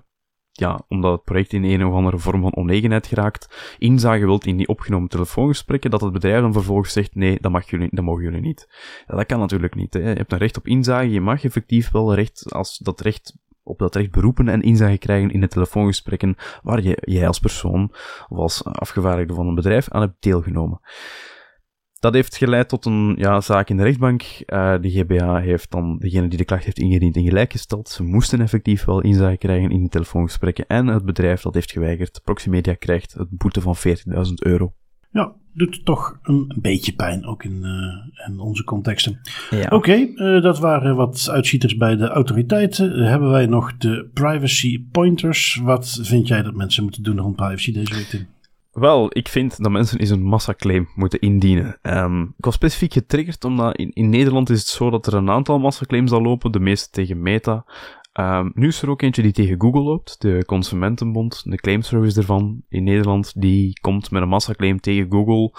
ja, 0.55 0.81
omdat 0.87 1.11
het 1.11 1.23
project 1.23 1.53
in 1.53 1.63
een 1.63 1.85
of 1.85 1.93
andere 1.93 2.17
vorm 2.17 2.41
van 2.41 2.53
onlegenheid 2.53 3.07
geraakt, 3.07 3.75
inzage 3.77 4.25
wilt 4.25 4.45
in 4.45 4.57
die 4.57 4.67
opgenomen 4.67 5.09
telefoongesprekken, 5.09 5.91
dat 5.91 6.01
het 6.01 6.13
bedrijf 6.13 6.41
dan 6.41 6.53
vervolgens 6.53 6.93
zegt, 6.93 7.15
nee, 7.15 7.37
dat, 7.41 7.51
mag 7.51 7.69
jullie, 7.69 7.87
dat 7.91 8.03
mogen 8.03 8.23
jullie 8.23 8.41
niet. 8.41 8.67
Ja, 9.07 9.15
dat 9.15 9.25
kan 9.25 9.39
natuurlijk 9.39 9.75
niet. 9.75 9.93
Hè. 9.93 9.99
Je 9.99 10.15
hebt 10.15 10.31
een 10.31 10.37
recht 10.37 10.57
op 10.57 10.67
inzage, 10.67 11.09
je 11.09 11.21
mag 11.21 11.43
effectief 11.43 11.91
wel 11.91 12.15
recht, 12.15 12.53
als 12.53 12.77
dat 12.77 13.01
recht 13.01 13.41
op 13.63 13.79
dat 13.79 13.95
recht 13.95 14.11
beroepen 14.11 14.49
en 14.49 14.61
inzage 14.61 14.97
krijgen 14.97 15.31
in 15.31 15.41
de 15.41 15.47
telefoongesprekken 15.47 16.35
waar 16.61 16.81
je, 16.81 16.97
jij 17.01 17.27
als 17.27 17.39
persoon 17.39 17.91
of 18.29 18.37
als 18.37 18.63
afgevaardigde 18.63 19.33
van 19.33 19.47
een 19.47 19.55
bedrijf 19.55 19.89
aan 19.89 20.01
hebt 20.01 20.23
deelgenomen. 20.23 20.79
Dat 22.03 22.13
heeft 22.13 22.37
geleid 22.37 22.69
tot 22.69 22.85
een 22.85 23.15
ja, 23.17 23.41
zaak 23.41 23.69
in 23.69 23.77
de 23.77 23.83
rechtbank. 23.83 24.21
Uh, 24.21 24.75
de 24.81 24.89
GBA 24.89 25.39
heeft 25.39 25.71
dan 25.71 25.97
degene 25.97 26.27
die 26.27 26.37
de 26.37 26.45
klacht 26.45 26.63
heeft 26.63 26.79
ingediend 26.79 27.15
in 27.15 27.23
gelijk 27.23 27.51
gesteld. 27.51 27.89
Ze 27.89 28.03
moesten 28.03 28.41
effectief 28.41 28.85
wel 28.85 29.01
inzage 29.01 29.37
krijgen 29.37 29.69
in 29.69 29.79
die 29.79 29.89
telefoongesprekken. 29.89 30.67
En 30.67 30.87
het 30.87 31.05
bedrijf 31.05 31.41
dat 31.41 31.53
heeft 31.53 31.71
geweigerd, 31.71 32.21
Proximedia, 32.23 32.73
krijgt 32.73 33.13
het 33.13 33.29
boete 33.29 33.61
van 33.61 33.75
40.000 33.77 33.83
euro. 34.33 34.73
Ja, 35.11 35.33
doet 35.53 35.85
toch 35.85 36.19
een 36.23 36.57
beetje 36.61 36.93
pijn, 36.93 37.25
ook 37.25 37.43
in, 37.43 37.59
uh, 37.61 38.27
in 38.27 38.39
onze 38.39 38.63
contexten. 38.63 39.19
Ja. 39.49 39.63
Oké, 39.63 39.75
okay, 39.75 40.11
uh, 40.15 40.41
dat 40.41 40.59
waren 40.59 40.95
wat 40.95 41.29
uitschieters 41.31 41.77
bij 41.77 41.95
de 41.95 42.07
autoriteiten. 42.07 43.03
hebben 43.03 43.29
wij 43.29 43.45
nog 43.45 43.77
de 43.77 44.09
privacy 44.13 44.85
pointers. 44.91 45.59
Wat 45.63 45.99
vind 46.01 46.27
jij 46.27 46.41
dat 46.41 46.55
mensen 46.55 46.83
moeten 46.83 47.03
doen 47.03 47.19
rond 47.19 47.35
privacy 47.35 47.73
deze 47.73 47.93
week? 47.93 48.25
Wel, 48.74 49.07
ik 49.09 49.28
vind 49.28 49.63
dat 49.63 49.71
mensen 49.71 49.99
eens 49.99 50.09
een 50.09 50.24
massaclaim 50.24 50.89
moeten 50.95 51.19
indienen. 51.19 51.80
Um, 51.82 52.34
ik 52.38 52.45
was 52.45 52.53
specifiek 52.53 52.93
getriggerd 52.93 53.45
omdat 53.45 53.78
in, 53.78 54.09
Nederland 54.09 54.49
is 54.49 54.59
het 54.59 54.67
zo 54.67 54.89
dat 54.89 55.07
er 55.07 55.13
een 55.13 55.30
aantal 55.30 55.59
massaclaims 55.59 56.11
al 56.11 56.21
lopen, 56.21 56.51
de 56.51 56.59
meeste 56.59 56.89
tegen 56.89 57.21
Meta. 57.21 57.65
Um, 58.19 58.51
nu 58.55 58.67
is 58.67 58.82
er 58.82 58.89
ook 58.89 59.01
eentje 59.01 59.21
die 59.21 59.32
tegen 59.32 59.61
Google 59.61 59.82
loopt, 59.82 60.21
de 60.21 60.43
Consumentenbond, 60.45 61.41
de 61.45 61.55
claimservice 61.55 62.19
ervan 62.19 62.63
in 62.69 62.84
Nederland, 62.84 63.41
die 63.41 63.80
komt 63.82 64.11
met 64.11 64.21
een 64.21 64.28
massaclaim 64.28 64.80
tegen 64.80 65.11
Google. 65.11 65.51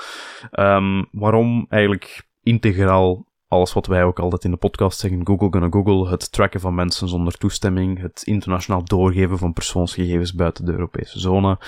Um, 0.53 1.09
waarom 1.11 1.67
eigenlijk 1.69 2.29
integraal 2.43 3.27
alles 3.55 3.73
wat 3.73 3.87
wij 3.87 4.05
ook 4.05 4.19
altijd 4.19 4.45
in 4.45 4.51
de 4.51 4.57
podcast 4.57 4.99
zeggen, 4.99 5.27
Google 5.27 5.49
gonna 5.51 5.69
Google, 5.71 6.11
het 6.11 6.33
tracken 6.33 6.61
van 6.61 6.75
mensen 6.75 7.09
zonder 7.09 7.37
toestemming, 7.37 8.01
het 8.01 8.23
internationaal 8.25 8.85
doorgeven 8.85 9.39
van 9.39 9.53
persoonsgegevens 9.53 10.35
buiten 10.35 10.65
de 10.65 10.73
Europese 10.73 11.21
zone. 11.21 11.59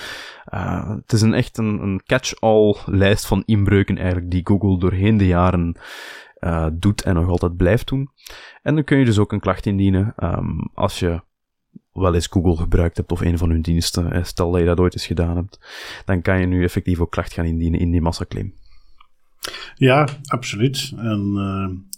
Uh, 0.53 0.89
het 0.89 1.13
is 1.13 1.21
een 1.21 1.33
echt 1.33 1.57
een, 1.57 2.01
catch-all 2.05 2.75
lijst 2.85 3.25
van 3.25 3.43
inbreuken 3.45 3.97
eigenlijk 3.97 4.31
die 4.31 4.47
Google 4.47 4.79
doorheen 4.79 5.17
de 5.17 5.27
jaren 5.27 5.75
uh, 6.39 6.67
doet 6.73 7.01
en 7.01 7.13
nog 7.13 7.27
altijd 7.27 7.57
blijft 7.57 7.87
doen. 7.87 8.09
En 8.61 8.75
dan 8.75 8.83
kun 8.83 8.97
je 8.97 9.05
dus 9.05 9.19
ook 9.19 9.31
een 9.31 9.39
klacht 9.39 9.65
indienen 9.65 10.13
um, 10.17 10.69
als 10.73 10.99
je 10.99 11.21
wel 11.91 12.13
eens 12.13 12.27
Google 12.27 12.55
gebruikt 12.55 12.97
hebt 12.97 13.11
of 13.11 13.21
een 13.21 13.37
van 13.37 13.49
hun 13.49 13.61
diensten. 13.61 14.25
Stel 14.25 14.51
dat 14.51 14.59
je 14.59 14.67
dat 14.67 14.79
ooit 14.79 14.93
eens 14.93 15.07
gedaan 15.07 15.35
hebt, 15.35 15.59
dan 16.05 16.21
kan 16.21 16.39
je 16.39 16.45
nu 16.45 16.63
effectief 16.63 16.99
ook 16.99 17.11
klacht 17.11 17.33
gaan 17.33 17.45
indienen 17.45 17.79
in 17.79 17.91
die 17.91 18.01
massaclaim. 18.01 18.53
Ja, 19.75 20.07
absoluut. 20.25 20.91
En 20.97 21.33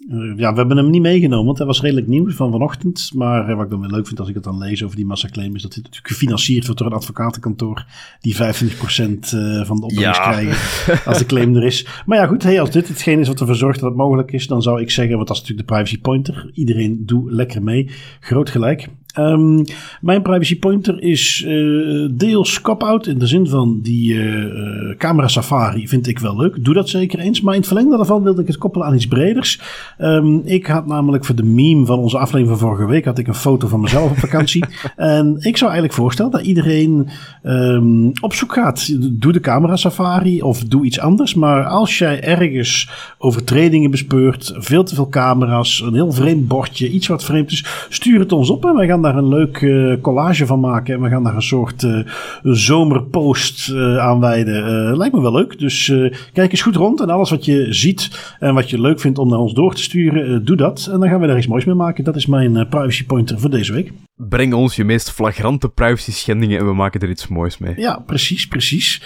uh, 0.10 0.38
ja, 0.38 0.52
we 0.52 0.58
hebben 0.58 0.78
hem 0.78 0.90
niet 0.90 1.02
meegenomen, 1.02 1.46
want 1.46 1.58
hij 1.58 1.68
was 1.68 1.82
redelijk 1.82 2.08
nieuw 2.08 2.32
van 2.32 2.52
vanochtend. 2.52 3.12
Maar 3.14 3.50
uh, 3.50 3.56
wat 3.56 3.64
ik 3.64 3.70
dan 3.70 3.80
wel 3.80 3.90
leuk 3.90 4.08
vind 4.08 4.20
als 4.20 4.30
ik 4.30 4.36
het 4.36 4.44
dan 4.44 4.58
lees 4.58 4.84
over 4.84 4.96
die 4.96 5.06
massaclaim, 5.06 5.56
is 5.56 5.62
dat 5.62 5.74
dit 5.74 5.84
natuurlijk 5.84 6.14
gefinancierd 6.14 6.66
wordt 6.66 6.80
door 6.80 6.90
een 6.90 6.98
advocatenkantoor 6.98 7.86
die 8.22 8.36
25% 8.36 8.38
uh, 8.40 9.66
van 9.66 9.76
de 9.76 9.86
opbrengst 9.86 10.22
krijgen 10.22 10.58
als 11.06 11.18
de 11.18 11.26
claim 11.26 11.56
er 11.56 11.64
is. 11.64 11.88
Maar 12.06 12.18
ja, 12.18 12.28
goed, 12.28 12.44
hey, 12.44 12.60
als 12.60 12.72
dit 12.72 12.88
hetgeen 12.88 13.20
is 13.20 13.28
wat 13.28 13.40
ervoor 13.40 13.56
zorgt 13.56 13.80
dat 13.80 13.90
het 13.90 13.98
mogelijk 13.98 14.32
is, 14.32 14.48
dan 14.48 14.62
zou 14.62 14.82
ik 14.82 14.92
zeggen, 14.92 15.16
want 15.16 15.28
dat 15.28 15.36
is 15.38 15.42
natuurlijk 15.42 15.70
de 15.70 15.76
privacy 15.76 16.02
pointer. 16.02 16.50
Iedereen 16.54 17.06
doe 17.06 17.32
lekker 17.32 17.64
mee. 17.64 17.90
Groot 18.20 18.50
gelijk. 18.50 18.88
Um, 19.18 19.64
mijn 20.02 20.22
privacy 20.22 20.60
pointer 20.60 21.02
is 21.02 21.44
uh, 21.48 22.10
deels 22.12 22.62
cop-out 22.62 23.08
in 23.08 23.20
de 23.20 23.28
zin 23.28 23.48
van 23.48 23.80
die 23.82 24.14
uh, 24.14 24.96
camera 24.98 25.28
safari 25.28 25.88
vind 25.88 26.08
ik 26.08 26.20
wel 26.20 26.38
leuk. 26.38 26.64
Doe 26.64 26.74
dat 26.74 26.90
zeker 26.90 27.20
eens. 27.20 27.42
Maar 27.42 27.54
in 27.54 27.60
het 27.60 27.68
verlengde 27.68 27.98
daarvan 27.98 28.24
wilde 28.24 28.42
ik 28.42 28.48
het 28.48 28.58
koppelen 28.58 28.88
aan 28.88 28.96
iets 28.96 29.08
breders. 29.08 29.60
Um, 29.98 30.42
ik 30.46 30.66
had 30.66 30.86
namelijk 30.86 31.26
voor 31.26 31.36
de 31.36 31.44
meme 31.44 31.86
van 31.86 32.00
onze 32.00 32.18
aflevering 32.18 32.48
van 32.60 32.68
vorige 32.68 32.86
week 32.86 33.06
had 33.06 33.18
ik 33.18 33.28
een 33.28 33.34
foto 33.34 33.68
van 33.68 33.82
mezelf 33.82 34.12
op 34.12 34.18
vakantie. 34.18 34.66
en 34.96 35.36
ik 35.40 35.58
zou 35.58 35.72
eigenlijk 35.72 36.00
voorstellen 36.00 36.32
dat 36.32 36.42
iedereen 36.42 37.08
um, 37.44 38.12
op 38.22 38.34
zoek 38.34 38.54
gaat. 38.54 38.96
Doe 39.20 39.32
de 39.32 39.40
camera 39.40 39.76
safari 39.76 40.42
of 40.42 40.64
doe 40.64 40.86
iets 40.86 41.00
anders. 41.00 41.34
Maar 41.34 41.66
als 41.66 41.98
jij 41.98 42.24
ergens 42.24 42.90
overtredingen 43.18 43.92
bespeurt, 43.92 44.54
veel 44.58 44.84
te 44.84 44.96
veel 44.96 45.10
camera's, 45.10 45.82
een 45.82 45.94
heel 45.94 46.12
vreemd 46.12 46.48
bordje, 46.48 46.90
iets 46.90 47.08
wat 47.08 47.24
vreemd 47.24 47.52
is, 47.52 47.86
stuur 47.90 48.20
het 48.20 48.32
ons 48.32 48.50
op 48.50 48.66
en 48.66 48.76
wij 48.76 48.88
gaan 48.88 48.99
daar 49.02 49.16
een 49.16 49.28
leuk 49.28 49.62
uh, 49.62 50.02
collage 50.02 50.46
van 50.46 50.60
maken. 50.60 50.94
En 50.94 51.02
we 51.02 51.10
gaan 51.10 51.24
daar 51.24 51.36
een 51.36 51.42
soort 51.42 51.84
uh, 51.84 52.00
zomerpost 52.44 53.70
uh, 53.70 53.98
aan 53.98 54.20
wijden. 54.20 54.98
lijkt 54.98 55.16
me 55.16 55.22
wel 55.22 55.32
leuk. 55.32 55.60
Dus 55.60 55.94
kijk 56.34 56.52
eens 56.52 56.62
goed 56.62 56.76
rond. 56.76 57.02
En 57.02 57.10
alles 57.10 57.30
wat 57.30 57.46
je 57.46 57.74
ziet 57.74 58.36
en 58.40 58.54
wat 58.54 58.70
je 58.70 58.82
leuk 58.82 59.00
vindt 59.00 59.18
om 59.18 59.30
naar 59.30 59.40
ons 59.40 59.54
door 59.54 59.76
te 59.76 59.82
sturen, 59.82 60.46
doe 60.46 60.56
dat. 60.56 60.90
En 60.92 61.00
dan 61.00 61.10
gaan 61.10 61.20
we 61.20 61.28
daar 61.28 61.38
iets 61.38 61.48
moois 61.48 61.66
mee 61.66 61.76
maken. 61.76 62.04
Dat 62.04 62.16
is 62.16 62.26
mijn 62.26 62.68
privacy 62.70 63.06
pointer 63.06 63.40
voor 63.40 63.50
deze 63.50 63.74
week. 63.74 63.92
Breng 64.16 64.54
ons 64.54 64.76
je 64.76 64.84
meest 64.84 65.12
flagrante 65.12 65.70
privacy 65.70 66.12
schendingen 66.12 66.60
en 66.60 66.66
we 66.66 66.74
maken 66.74 67.02
er 67.02 67.10
iets 67.10 67.28
moois 67.28 67.58
mee. 67.58 67.74
Ja, 67.78 68.04
precies, 68.06 68.48
precies. 68.48 69.02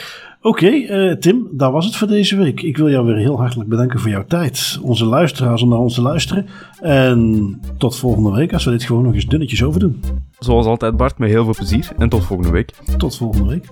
Oké, 0.46 0.66
okay, 0.66 1.10
uh, 1.10 1.16
Tim, 1.16 1.48
dat 1.52 1.72
was 1.72 1.86
het 1.86 1.96
voor 1.96 2.08
deze 2.08 2.36
week. 2.36 2.62
Ik 2.62 2.78
wil 2.78 2.90
jou 2.90 3.06
weer 3.06 3.16
heel 3.16 3.38
hartelijk 3.38 3.70
bedanken 3.70 4.00
voor 4.00 4.10
jouw 4.10 4.26
tijd. 4.26 4.80
Onze 4.82 5.06
luisteraars 5.06 5.62
om 5.62 5.70
naar 5.70 5.80
ons 5.80 5.94
te 5.94 6.02
luisteren. 6.02 6.46
En 6.82 7.60
tot 7.78 7.98
volgende 7.98 8.32
week 8.32 8.54
als 8.54 8.66
we 8.66 8.72
dit 8.72 8.84
gewoon 8.84 9.04
nog 9.04 9.14
eens 9.14 9.26
dunnetjes 9.26 9.64
overdoen. 9.64 10.04
Zoals 10.40 10.66
altijd 10.66 10.98
Bart, 10.98 11.18
met 11.18 11.30
heel 11.30 11.44
veel 11.44 11.54
plezier. 11.54 11.88
En 11.98 12.10
tot 12.10 12.24
volgende 12.24 12.52
week. 12.52 12.74
Tot 12.98 13.18
volgende 13.18 13.50
week. 13.50 13.70